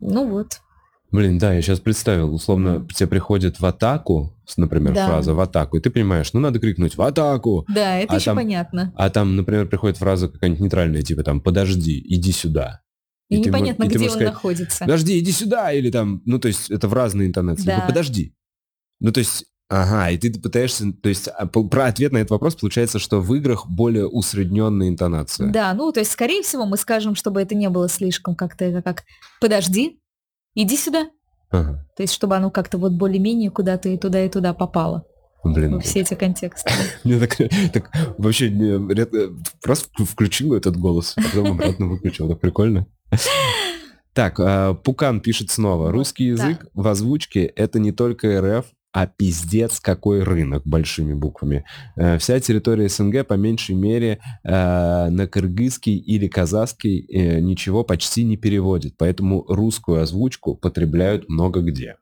ну 0.00 0.28
вот. 0.28 0.60
Блин, 1.12 1.38
да, 1.38 1.52
я 1.52 1.62
сейчас 1.62 1.80
представил, 1.80 2.32
условно, 2.32 2.86
тебе 2.94 3.08
приходит 3.08 3.58
в 3.58 3.66
атаку, 3.66 4.36
например, 4.56 4.94
да. 4.94 5.08
фраза 5.08 5.34
в 5.34 5.40
атаку, 5.40 5.76
и 5.76 5.80
ты 5.80 5.90
понимаешь, 5.90 6.32
ну 6.32 6.40
надо 6.40 6.60
крикнуть 6.60 6.96
в 6.96 7.02
атаку. 7.02 7.64
Да, 7.68 7.98
это 7.98 8.12
а 8.12 8.16
еще 8.16 8.26
там, 8.26 8.36
понятно. 8.36 8.92
А 8.96 9.10
там, 9.10 9.34
например, 9.34 9.66
приходит 9.66 9.96
фраза 9.96 10.28
какая-нибудь 10.28 10.60
нейтральная, 10.60 11.02
типа 11.02 11.24
там, 11.24 11.40
подожди, 11.40 12.00
иди 12.04 12.30
сюда. 12.30 12.82
И, 13.28 13.36
и 13.36 13.40
непонятно, 13.40 13.86
ты, 13.86 13.96
где 13.96 14.04
он 14.04 14.10
сказать, 14.10 14.28
находится. 14.28 14.84
Подожди, 14.84 15.18
иди 15.18 15.32
сюда, 15.32 15.72
или 15.72 15.90
там, 15.90 16.22
ну 16.26 16.38
то 16.38 16.48
есть 16.48 16.70
это 16.70 16.86
в 16.86 16.92
разные 16.92 17.28
интонации. 17.28 17.64
Да. 17.64 17.76
Типа, 17.76 17.86
подожди. 17.88 18.34
Ну 19.00 19.12
то 19.12 19.18
есть 19.18 19.46
Ага, 19.72 20.10
и 20.10 20.18
ты 20.18 20.36
пытаешься, 20.36 20.92
то 21.00 21.08
есть 21.08 21.28
а, 21.28 21.46
про 21.46 21.86
ответ 21.86 22.10
на 22.10 22.18
этот 22.18 22.32
вопрос 22.32 22.56
получается, 22.56 22.98
что 22.98 23.20
в 23.20 23.32
играх 23.36 23.68
более 23.68 24.08
усредненная 24.08 24.88
интонация. 24.88 25.48
Да, 25.48 25.72
ну 25.74 25.92
то 25.92 26.00
есть, 26.00 26.10
скорее 26.10 26.42
всего, 26.42 26.66
мы 26.66 26.76
скажем, 26.76 27.14
чтобы 27.14 27.40
это 27.40 27.54
не 27.54 27.68
было 27.68 27.88
слишком 27.88 28.34
как-то 28.34 28.64
это 28.64 28.82
как 28.82 29.04
«подожди», 29.40 29.99
иди 30.54 30.76
сюда. 30.76 31.10
Ага. 31.50 31.86
То 31.96 32.02
есть, 32.02 32.12
чтобы 32.12 32.36
оно 32.36 32.50
как-то 32.50 32.78
вот 32.78 32.92
более-менее 32.92 33.50
куда-то 33.50 33.88
и 33.88 33.98
туда, 33.98 34.24
и 34.24 34.28
туда 34.28 34.54
попало. 34.54 35.04
Блин. 35.42 35.74
Во 35.74 35.80
все 35.80 36.00
эти 36.00 36.14
контексты. 36.14 36.70
Мне 37.04 37.18
так, 37.18 37.36
так 37.72 37.90
вообще 38.18 38.50
не, 38.50 38.92
редко, 38.94 39.30
просто 39.62 40.04
включил 40.04 40.54
этот 40.54 40.76
голос, 40.76 41.14
а 41.16 41.22
потом 41.22 41.52
обратно 41.52 41.86
выключил. 41.86 42.28
Так 42.28 42.40
прикольно. 42.40 42.86
Так, 44.12 44.38
а, 44.40 44.74
Пукан 44.74 45.20
пишет 45.20 45.50
снова. 45.50 45.92
Русский 45.92 46.24
язык 46.24 46.66
в 46.74 46.86
озвучке 46.86 47.44
это 47.44 47.78
не 47.78 47.92
только 47.92 48.40
РФ, 48.40 48.66
а 48.92 49.06
пиздец 49.06 49.80
какой 49.80 50.22
рынок 50.22 50.62
большими 50.64 51.14
буквами. 51.14 51.64
Э, 51.96 52.18
Вся 52.18 52.40
территория 52.40 52.88
СНГ 52.88 53.26
по 53.26 53.34
меньшей 53.34 53.74
мере 53.74 54.20
э, 54.42 55.08
на 55.10 55.26
кыргызский 55.26 55.96
или 55.96 56.26
казахский 56.26 57.06
э, 57.08 57.40
ничего 57.40 57.84
почти 57.84 58.24
не 58.24 58.36
переводит, 58.36 58.94
поэтому 58.98 59.44
русскую 59.48 60.02
озвучку 60.02 60.56
потребляют 60.56 61.28
много 61.28 61.60
где. 61.60 61.96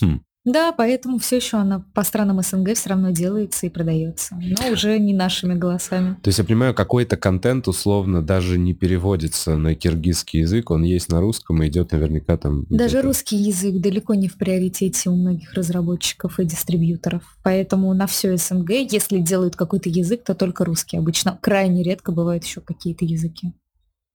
Хм. 0.00 0.20
Да, 0.46 0.70
поэтому 0.70 1.18
все 1.18 1.36
еще 1.36 1.56
она 1.56 1.84
по 1.92 2.04
странам 2.04 2.40
СНГ 2.40 2.74
все 2.74 2.90
равно 2.90 3.10
делается 3.10 3.66
и 3.66 3.68
продается, 3.68 4.36
но 4.40 4.72
уже 4.72 4.96
не 5.00 5.12
нашими 5.12 5.54
голосами. 5.54 6.16
То 6.22 6.28
есть 6.28 6.38
я 6.38 6.44
понимаю, 6.44 6.72
какой-то 6.72 7.16
контент 7.16 7.66
условно 7.66 8.22
даже 8.22 8.56
не 8.56 8.72
переводится 8.72 9.56
на 9.56 9.74
киргизский 9.74 10.42
язык, 10.42 10.70
он 10.70 10.84
есть 10.84 11.10
на 11.10 11.20
русском 11.20 11.60
и 11.64 11.66
идет 11.66 11.90
наверняка 11.90 12.36
там... 12.36 12.64
Даже 12.70 13.02
русский 13.02 13.36
язык 13.36 13.80
далеко 13.80 14.14
не 14.14 14.28
в 14.28 14.38
приоритете 14.38 15.10
у 15.10 15.16
многих 15.16 15.52
разработчиков 15.54 16.38
и 16.38 16.44
дистрибьюторов. 16.44 17.24
Поэтому 17.42 17.92
на 17.92 18.06
все 18.06 18.36
СНГ, 18.36 18.70
если 18.70 19.18
делают 19.18 19.56
какой-то 19.56 19.88
язык, 19.88 20.22
то 20.22 20.36
только 20.36 20.64
русский. 20.64 20.96
Обычно 20.96 21.36
крайне 21.42 21.82
редко 21.82 22.12
бывают 22.12 22.44
еще 22.44 22.60
какие-то 22.60 23.04
языки. 23.04 23.52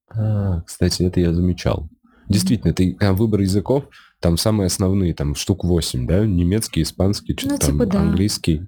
А, 0.08 0.62
кстати, 0.62 1.02
это 1.02 1.20
я 1.20 1.34
замечал. 1.34 1.90
Действительно, 2.28 2.72
ты 2.72 2.96
а, 3.00 3.12
выбор 3.12 3.40
языков, 3.40 3.84
там 4.22 4.38
самые 4.38 4.66
основные, 4.68 5.12
там 5.14 5.34
штук 5.34 5.64
8, 5.64 6.06
да? 6.06 6.24
Немецкий, 6.24 6.82
испанский, 6.82 7.34
что-то 7.36 7.52
Ну, 7.54 7.58
там, 7.58 7.72
типа 7.72 7.86
да. 7.86 8.00
английский. 8.00 8.62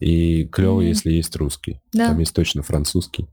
И 0.00 0.44
клево, 0.46 0.80
Мгм. 0.80 0.88
если 0.88 1.12
есть 1.12 1.36
русский. 1.36 1.80
Да. 1.92 2.08
Там 2.08 2.18
есть 2.20 2.34
точно 2.34 2.62
французский. 2.62 3.28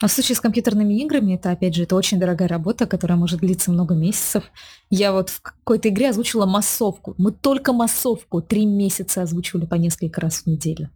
А 0.00 0.08
в 0.08 0.12
случае 0.12 0.34
с 0.36 0.40
компьютерными 0.40 0.94
играми, 1.02 1.34
это, 1.34 1.50
опять 1.52 1.74
же, 1.74 1.84
это 1.84 1.94
очень 1.94 2.18
дорогая 2.18 2.48
работа, 2.48 2.86
которая 2.86 3.16
может 3.16 3.40
длиться 3.40 3.70
много 3.70 3.94
месяцев. 3.94 4.44
Я 4.90 5.12
вот 5.12 5.28
в 5.30 5.40
какой-то 5.42 5.88
игре 5.90 6.10
озвучила 6.10 6.44
массовку. 6.44 7.14
Мы 7.18 7.30
только 7.32 7.72
массовку 7.72 8.40
три 8.42 8.66
месяца 8.66 9.22
озвучивали 9.22 9.64
по 9.66 9.76
несколько 9.76 10.20
раз 10.20 10.42
в 10.42 10.46
неделю. 10.46 10.90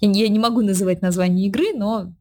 Я 0.00 0.28
не 0.28 0.38
могу 0.38 0.60
называть 0.60 1.02
название 1.02 1.46
игры, 1.48 1.72
но 1.74 2.12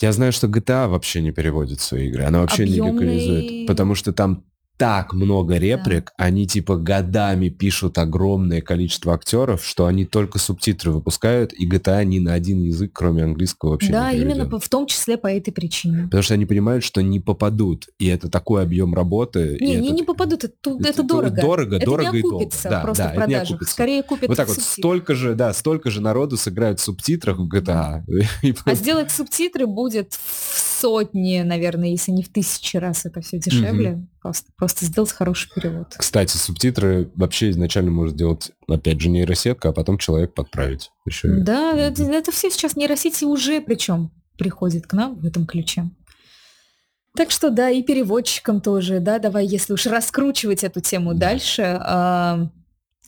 Я 0.00 0.12
знаю, 0.12 0.32
что 0.32 0.46
GTA 0.48 0.88
вообще 0.88 1.20
не 1.22 1.30
переводит 1.32 1.80
свои 1.80 2.08
игры. 2.08 2.24
Она 2.24 2.40
вообще 2.40 2.64
не 2.66 2.78
Объемный- 2.80 2.92
локализует. 2.92 3.66
Потому 3.68 3.94
что 3.94 4.12
там 4.12 4.44
так 4.82 5.12
много 5.12 5.58
реплик, 5.58 6.12
они 6.16 6.46
типа 6.46 6.76
годами 6.76 7.48
пишут 7.50 7.98
огромное 7.98 8.60
количество 8.60 9.14
актеров, 9.14 9.64
что 9.64 9.86
они 9.86 10.04
только 10.04 10.38
субтитры 10.40 10.90
выпускают, 10.90 11.52
и 11.52 11.68
GTA 11.68 12.04
ни 12.04 12.18
на 12.18 12.34
один 12.34 12.60
язык, 12.62 12.90
кроме 12.92 13.22
английского, 13.22 13.70
вообще 13.70 13.92
да, 13.92 14.10
не 14.10 14.18
именно 14.18 14.30
переведен. 14.32 14.50
по- 14.50 14.58
в 14.58 14.68
том 14.68 14.86
числе 14.86 15.16
по 15.16 15.28
этой 15.28 15.52
причине. 15.52 16.04
Потому 16.04 16.22
что 16.24 16.34
они 16.34 16.46
понимают, 16.46 16.82
что 16.82 17.00
не 17.02 17.20
попадут. 17.20 17.86
И 18.00 18.06
это 18.08 18.28
такой 18.28 18.62
объем 18.62 18.92
работы. 18.94 19.56
и 19.56 19.64
Не, 19.64 19.72
это- 19.74 19.82
не, 19.82 19.90
не 19.90 20.02
попадут, 20.02 20.44
это, 20.44 20.54
это, 20.64 20.88
это 20.88 21.02
дорого. 21.04 21.40
Дорого, 21.40 21.76
это 21.76 21.84
дорого 21.86 22.10
не 22.12 22.18
и 22.18 22.22
долго. 22.22 22.36
окупится 22.38 22.68
Да, 22.68 22.80
просто 22.80 23.02
да, 23.04 23.08
в 23.08 23.12
это 23.12 23.20
не 23.20 23.26
продажах. 23.34 23.50
окупится. 23.54 23.72
Скорее 23.74 24.02
купят 24.02 24.28
Вот 24.28 24.36
так 24.36 24.48
вот, 24.48 24.54
субтитрах. 24.56 24.78
столько 24.78 25.14
же, 25.14 25.34
да, 25.34 25.52
столько 25.54 25.90
же 25.90 26.00
народу 26.00 26.36
сыграют 26.36 26.80
в 26.80 26.82
субтитрах 26.82 27.38
в 27.38 27.48
GTA. 27.48 28.02
И 28.42 28.54
А 28.64 28.74
сделать 28.74 29.10
субтитры 29.12 29.66
будет 29.66 30.12
в 30.14 30.71
сотни, 30.82 31.42
наверное, 31.42 31.90
если 31.90 32.10
не 32.10 32.24
в 32.24 32.28
тысячи 32.28 32.76
раз 32.76 33.06
это 33.06 33.20
все 33.20 33.38
дешевле. 33.38 34.04
Просто, 34.20 34.50
просто 34.56 34.84
сделать 34.84 35.12
хороший 35.12 35.48
перевод. 35.54 35.94
Кстати, 35.96 36.36
субтитры 36.36 37.10
вообще 37.14 37.50
изначально 37.50 37.92
может 37.92 38.16
делать, 38.16 38.50
опять 38.68 39.00
же, 39.00 39.08
нейросетка, 39.08 39.68
а 39.68 39.72
потом 39.72 39.96
человек 39.98 40.34
подправить. 40.34 40.90
Еще. 41.06 41.28
Да, 41.28 41.72
это, 41.76 42.02
это 42.02 42.32
все 42.32 42.50
сейчас 42.50 42.74
нейросети 42.76 43.24
уже 43.24 43.60
причем 43.60 44.10
приходит 44.36 44.86
к 44.88 44.92
нам 44.92 45.14
в 45.14 45.24
этом 45.24 45.46
ключе. 45.46 45.88
Так 47.16 47.30
что 47.30 47.50
да, 47.50 47.70
и 47.70 47.82
переводчикам 47.82 48.60
тоже, 48.60 48.98
да, 48.98 49.18
давай, 49.18 49.46
если 49.46 49.74
уж 49.74 49.86
раскручивать 49.86 50.64
эту 50.64 50.80
тему 50.80 51.14
Да. 51.14 51.20
дальше, 51.28 51.80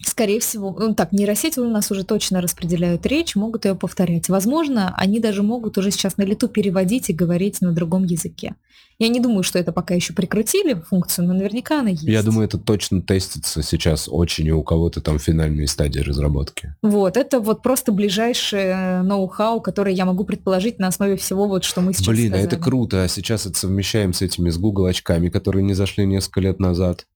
скорее 0.03 0.41
всего, 0.41 0.75
ну 0.79 0.95
так, 0.95 1.13
нейросети 1.13 1.59
у 1.59 1.69
нас 1.69 1.91
уже 1.91 2.05
точно 2.05 2.41
распределяют 2.41 3.07
речь, 3.07 3.37
могут 3.37 3.65
ее 3.65 3.75
повторять. 3.75 4.29
Возможно, 4.29 4.95
они 4.97 5.21
даже 5.21 5.43
могут 5.43 5.79
уже 5.79 5.91
сейчас 5.91 6.17
на 6.17 6.23
лету 6.23 6.49
переводить 6.49 7.11
и 7.11 7.13
говорить 7.13 7.61
на 7.61 7.73
другом 7.73 8.05
языке. 8.05 8.55
Я 8.99 9.09
не 9.09 9.19
думаю, 9.19 9.43
что 9.43 9.59
это 9.59 9.73
пока 9.73 9.95
еще 9.95 10.13
прекратили 10.13 10.75
функцию, 10.75 11.27
но 11.27 11.35
наверняка 11.35 11.81
она 11.81 11.91
есть. 11.91 12.05
Я 12.05 12.23
думаю, 12.23 12.47
это 12.47 12.59
точно 12.59 13.03
тестится 13.03 13.63
сейчас 13.63 14.09
очень, 14.09 14.47
и 14.47 14.53
у 14.53 14.63
кого-то 14.63 15.01
там 15.01 15.19
финальные 15.19 15.67
стадии 15.67 15.99
разработки. 15.99 16.75
Вот, 16.81 17.17
это 17.17 17.41
вот 17.41 17.63
просто 17.63 17.91
ближайшее 17.91 19.03
ноу-хау, 19.03 19.61
которое 19.61 19.95
я 19.95 20.05
могу 20.05 20.25
предположить 20.25 20.79
на 20.79 20.87
основе 20.87 21.17
всего 21.17 21.49
вот, 21.49 21.65
что 21.65 21.81
мы 21.81 21.93
сейчас 21.93 22.07
Блин, 22.07 22.35
а 22.35 22.37
это 22.37 22.47
сказали. 22.47 22.63
круто. 22.63 23.03
А 23.03 23.09
сейчас 23.09 23.47
это 23.47 23.59
совмещаем 23.59 24.13
с 24.13 24.23
этими, 24.23 24.51
с 24.51 24.59
Google 24.59 24.87
очками, 24.87 25.29
которые 25.29 25.65
не 25.65 25.75
зашли 25.75 26.07
несколько 26.07 26.41
лет 26.41 26.61
назад. 26.61 27.07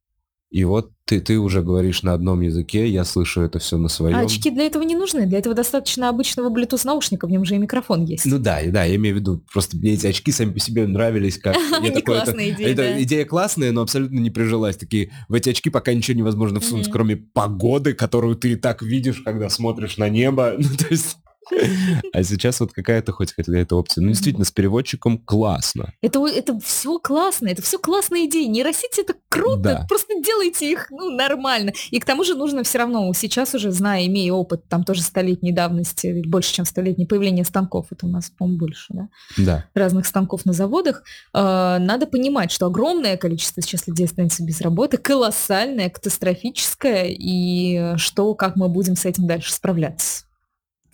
И 0.50 0.64
вот 0.64 0.92
ты, 1.04 1.20
ты 1.20 1.38
уже 1.38 1.62
говоришь 1.62 2.02
на 2.02 2.14
одном 2.14 2.40
языке, 2.40 2.88
я 2.88 3.04
слышу 3.04 3.42
это 3.42 3.58
все 3.58 3.76
на 3.76 3.88
своем. 3.88 4.16
А 4.16 4.20
очки 4.20 4.50
для 4.50 4.64
этого 4.64 4.82
не 4.82 4.94
нужны, 4.96 5.26
для 5.26 5.38
этого 5.38 5.54
достаточно 5.54 6.08
обычного 6.08 6.48
Bluetooth 6.48 6.80
наушника, 6.84 7.26
в 7.26 7.30
нем 7.30 7.44
же 7.44 7.54
и 7.54 7.58
микрофон 7.58 8.04
есть. 8.04 8.24
Ну 8.24 8.38
да, 8.38 8.60
да, 8.66 8.84
я 8.84 8.96
имею 8.96 9.16
в 9.16 9.18
виду, 9.18 9.42
просто 9.52 9.76
мне 9.76 9.92
эти 9.92 10.06
очки 10.06 10.32
сами 10.32 10.52
по 10.52 10.60
себе 10.60 10.86
нравились, 10.86 11.38
как... 11.38 11.54
я 11.82 11.90
такой, 11.90 12.16
это- 12.16 12.24
классная 12.24 12.50
идея, 12.50 12.68
это 12.68 12.82
да. 12.82 13.02
идея 13.02 13.24
классная, 13.26 13.72
но 13.72 13.82
абсолютно 13.82 14.18
не 14.18 14.30
прижилась. 14.30 14.76
Такие, 14.76 15.10
в 15.28 15.34
эти 15.34 15.50
очки 15.50 15.68
пока 15.68 15.92
ничего 15.92 16.16
невозможно 16.16 16.60
всунуть, 16.60 16.86
Мгм. 16.86 16.92
кроме 16.92 17.16
погоды, 17.16 17.92
которую 17.92 18.34
ты 18.36 18.52
и 18.52 18.56
так 18.56 18.82
видишь, 18.82 19.20
когда 19.24 19.50
смотришь 19.50 19.98
на 19.98 20.08
небо. 20.08 20.54
Ну, 20.68 20.76
то 20.76 20.86
есть... 20.90 21.16
А 22.12 22.22
сейчас 22.22 22.60
вот 22.60 22.72
какая-то 22.72 23.12
хоть 23.12 23.32
какая-то 23.32 23.76
опция. 23.76 24.02
Ну, 24.02 24.08
действительно, 24.08 24.44
с 24.44 24.50
переводчиком 24.50 25.18
классно. 25.18 25.92
Это, 26.02 26.26
это 26.26 26.58
все 26.60 26.98
классно, 26.98 27.48
это 27.48 27.62
все 27.62 27.78
классные 27.78 28.26
идеи. 28.26 28.44
Нейросети 28.46 29.00
это 29.02 29.14
круто, 29.28 29.62
Да. 29.62 29.86
просто 29.88 30.14
делайте 30.22 30.70
их 30.70 30.88
ну, 30.90 31.10
нормально. 31.10 31.72
И 31.90 32.00
к 32.00 32.04
тому 32.04 32.24
же 32.24 32.34
нужно 32.34 32.62
все 32.62 32.78
равно, 32.78 33.12
сейчас 33.12 33.54
уже, 33.54 33.70
зная, 33.70 34.06
имея 34.06 34.32
опыт, 34.32 34.68
там 34.68 34.84
тоже 34.84 35.02
столетней 35.02 35.52
давности, 35.52 36.22
больше, 36.26 36.54
чем 36.54 36.64
столетней, 36.64 37.06
появление 37.06 37.44
станков, 37.44 37.86
это 37.90 38.06
у 38.06 38.08
нас, 38.08 38.30
по-моему, 38.36 38.58
больше, 38.58 38.86
да, 38.90 39.08
Да. 39.36 39.64
разных 39.74 40.06
станков 40.06 40.44
на 40.44 40.52
заводах, 40.52 41.02
э, 41.34 41.38
надо 41.78 42.06
понимать, 42.06 42.50
что 42.50 42.66
огромное 42.66 43.16
количество 43.16 43.62
сейчас 43.62 43.86
людей 43.86 44.06
останется 44.06 44.42
без 44.44 44.60
работы, 44.60 44.96
колоссальное, 44.96 45.90
катастрофическое, 45.90 47.06
и 47.08 47.96
что, 47.96 48.34
как 48.34 48.56
мы 48.56 48.68
будем 48.68 48.96
с 48.96 49.04
этим 49.04 49.26
дальше 49.26 49.52
справляться. 49.52 50.24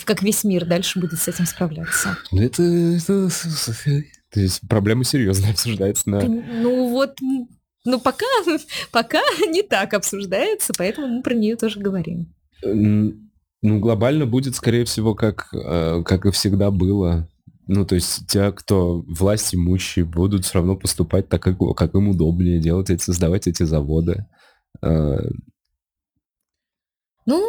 Как 0.04 0.22
весь 0.22 0.44
мир 0.44 0.64
дальше 0.66 1.00
будет 1.00 1.18
с 1.20 1.28
этим 1.28 1.46
справляться. 1.46 2.16
Ну, 2.32 2.42
это... 2.42 2.62
это- 2.62 3.28
То 4.30 4.40
есть 4.40 4.60
проблема 4.68 5.04
серьезная 5.04 5.52
обсуждается 5.52 6.10
на... 6.10 6.20
Ну 6.22 6.88
вот, 6.90 7.18
ну 7.84 8.00
пока, 8.00 8.26
пока 8.90 9.20
не 9.48 9.62
так 9.62 9.94
обсуждается, 9.94 10.72
поэтому 10.76 11.06
мы 11.08 11.22
про 11.22 11.34
нее 11.34 11.56
тоже 11.56 11.80
говорим. 11.80 12.34
Ну, 12.62 13.78
глобально 13.80 14.26
будет, 14.26 14.56
скорее 14.56 14.84
всего, 14.84 15.14
как, 15.14 15.48
э, 15.54 16.02
как 16.04 16.26
и 16.26 16.30
всегда 16.32 16.70
было. 16.70 17.28
Ну, 17.66 17.86
то 17.86 17.94
есть 17.94 18.26
те, 18.28 18.52
кто 18.52 19.02
власть 19.08 19.54
имущие, 19.54 20.04
будут 20.04 20.44
все 20.44 20.58
равно 20.58 20.76
поступать 20.76 21.30
так, 21.30 21.42
как, 21.42 21.56
как 21.74 21.94
им 21.94 22.08
удобнее, 22.08 22.60
делать 22.60 22.90
эти, 22.90 23.02
создавать 23.02 23.46
эти 23.46 23.62
заводы. 23.62 24.26
Э, 24.82 25.16
Ну, 27.26 27.42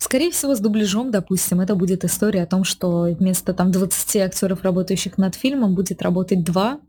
скорее 0.00 0.30
всего, 0.32 0.54
с 0.56 0.60
дубляжом, 0.60 1.10
допустим, 1.12 1.60
это 1.60 1.74
будет 1.76 2.04
история 2.04 2.42
о 2.42 2.46
том, 2.46 2.64
что 2.64 3.02
вместо 3.18 3.54
там 3.54 3.70
20 3.70 4.16
актеров, 4.16 4.62
работающих 4.64 5.16
над 5.18 5.34
фильмом, 5.36 5.74
будет 5.76 6.02
работать 6.02 6.42
два, 6.44 6.80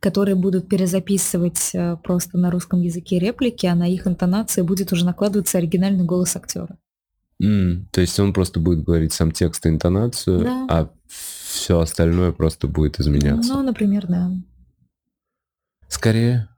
которые 0.00 0.34
будут 0.36 0.68
перезаписывать 0.68 1.70
э, 1.74 1.96
просто 2.04 2.36
на 2.38 2.50
русском 2.50 2.80
языке 2.82 3.18
реплики, 3.18 3.66
а 3.66 3.74
на 3.74 3.88
их 3.88 4.06
интонации 4.06 4.62
будет 4.62 4.92
уже 4.92 5.04
накладываться 5.04 5.58
оригинальный 5.58 6.04
голос 6.04 6.36
актера. 6.36 6.76
м, 7.40 7.88
То 7.92 8.00
есть 8.00 8.18
он 8.20 8.32
просто 8.32 8.60
будет 8.60 8.82
говорить 8.84 9.12
сам 9.12 9.30
текст 9.32 9.64
и 9.64 9.68
интонацию, 9.68 10.40
Да. 10.40 10.66
а 10.68 10.90
все 11.06 11.78
остальное 11.80 12.32
просто 12.32 12.66
будет 12.68 13.00
изменяться. 13.00 13.52
Ну, 13.54 13.62
например, 13.62 14.06
да. 14.08 14.30
Скорее, 15.88 16.48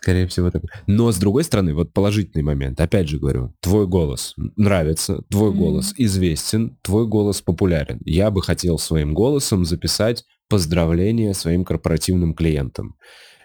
скорее 0.00 0.26
всего 0.26 0.50
так. 0.50 0.62
Но 0.86 1.10
с 1.10 1.18
другой 1.18 1.44
стороны, 1.44 1.74
вот 1.74 1.92
положительный 1.92 2.42
момент. 2.44 2.80
Опять 2.80 3.08
же 3.08 3.18
говорю, 3.18 3.54
твой 3.60 3.86
голос 3.86 4.34
нравится, 4.56 5.22
твой 5.30 5.50
Мгм. 5.50 5.58
голос 5.58 5.94
известен, 5.96 6.76
твой 6.82 7.06
голос 7.06 7.42
популярен. 7.42 8.00
Я 8.04 8.30
бы 8.30 8.42
хотел 8.42 8.78
своим 8.78 9.12
голосом 9.14 9.64
записать 9.64 10.24
поздравления 10.48 11.34
своим 11.34 11.64
корпоративным 11.64 12.32
клиентам. 12.34 12.94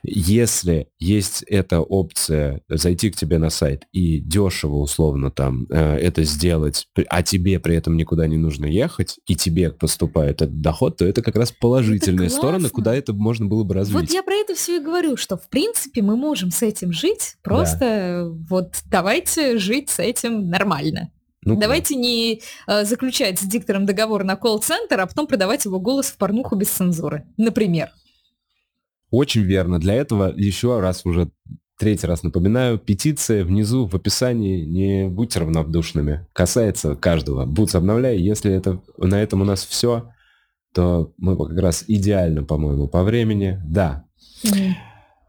Если 0.03 0.87
есть 0.99 1.43
эта 1.43 1.79
опция 1.79 2.61
зайти 2.67 3.09
к 3.09 3.15
тебе 3.15 3.37
на 3.37 3.49
сайт 3.49 3.85
и 3.93 4.19
дешево, 4.19 4.75
условно, 4.75 5.31
там 5.31 5.65
э, 5.69 5.95
это 5.97 6.23
сделать, 6.23 6.87
а 7.07 7.23
тебе 7.23 7.59
при 7.59 7.77
этом 7.77 7.95
никуда 7.95 8.27
не 8.27 8.35
нужно 8.35 8.65
ехать, 8.65 9.17
и 9.27 9.35
тебе 9.35 9.71
поступает 9.71 10.41
этот 10.41 10.59
доход, 10.59 10.97
то 10.97 11.05
это 11.05 11.21
как 11.21 11.37
раз 11.37 11.53
положительная 11.53 12.27
сторона, 12.27 12.67
куда 12.67 12.93
это 12.93 13.13
можно 13.13 13.45
было 13.45 13.63
бы 13.63 13.75
развить. 13.75 13.95
Вот 13.95 14.11
я 14.11 14.23
про 14.23 14.33
это 14.33 14.55
все 14.55 14.77
и 14.77 14.83
говорю, 14.83 15.15
что 15.15 15.37
в 15.37 15.47
принципе 15.49 16.01
мы 16.01 16.17
можем 16.17 16.51
с 16.51 16.61
этим 16.61 16.91
жить, 16.91 17.37
просто 17.41 17.79
да. 17.79 18.45
вот 18.49 18.73
давайте 18.85 19.57
жить 19.57 19.89
с 19.89 19.99
этим 19.99 20.49
нормально. 20.49 21.11
Ну, 21.45 21.57
Давайте 21.57 21.95
не 21.95 22.41
э, 22.67 22.85
заключать 22.85 23.37
с 23.37 23.43
диктором 23.43 23.85
договор 23.85 24.23
на 24.23 24.37
колл-центр, 24.37 24.99
а 24.99 25.07
потом 25.07 25.27
продавать 25.27 25.65
его 25.65 25.77
голос 25.79 26.07
в 26.07 26.17
порнуху 26.17 26.55
без 26.55 26.69
цензуры, 26.69 27.25
например. 27.35 27.89
Очень 29.13 29.43
верно. 29.43 29.79
Для 29.79 29.93
этого 29.93 30.33
еще 30.35 30.79
раз 30.79 31.05
уже 31.05 31.29
третий 31.77 32.07
раз 32.07 32.23
напоминаю, 32.23 32.79
петиция 32.79 33.45
внизу 33.45 33.85
в 33.85 33.93
описании, 33.93 34.65
не 34.65 35.07
будьте 35.07 35.39
равнодушными. 35.39 36.25
Касается 36.33 36.95
каждого. 36.95 37.45
Бутс 37.45 37.75
обновляй. 37.75 38.17
Если 38.17 38.51
это, 38.51 38.81
на 38.97 39.21
этом 39.21 39.41
у 39.41 39.45
нас 39.45 39.63
все, 39.63 40.09
то 40.73 41.13
мы 41.17 41.37
как 41.37 41.55
раз 41.59 41.83
идеально, 41.87 42.43
по-моему, 42.43 42.87
по 42.87 43.03
времени. 43.03 43.61
Да. 43.63 44.05
Mm. 44.45 44.71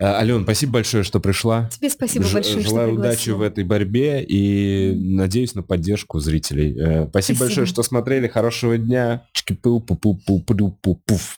Ален, 0.01 0.44
спасибо 0.44 0.73
большое, 0.73 1.05
что 1.05 1.20
пришла. 1.20 1.69
Тебе 1.69 1.90
спасибо 1.90 2.24
Ж- 2.24 2.32
большое, 2.32 2.65
Желаю 2.65 2.93
что 2.93 3.01
удачи 3.01 3.28
в 3.31 3.43
этой 3.43 3.65
борьбе 3.65 4.24
и 4.24 4.94
надеюсь 4.94 5.55
на 5.55 5.62
поддержку 5.62 6.20
зрителей. 6.20 6.73
Спасибо, 6.73 7.09
спасибо. 7.11 7.40
большое, 7.40 7.66
что 7.66 7.82
смотрели. 7.82 8.28
Хорошего 8.28 8.78
дня. 8.78 9.27
Чики-пу-пу-пу-пу-пу-пу-пуф. 9.35 11.36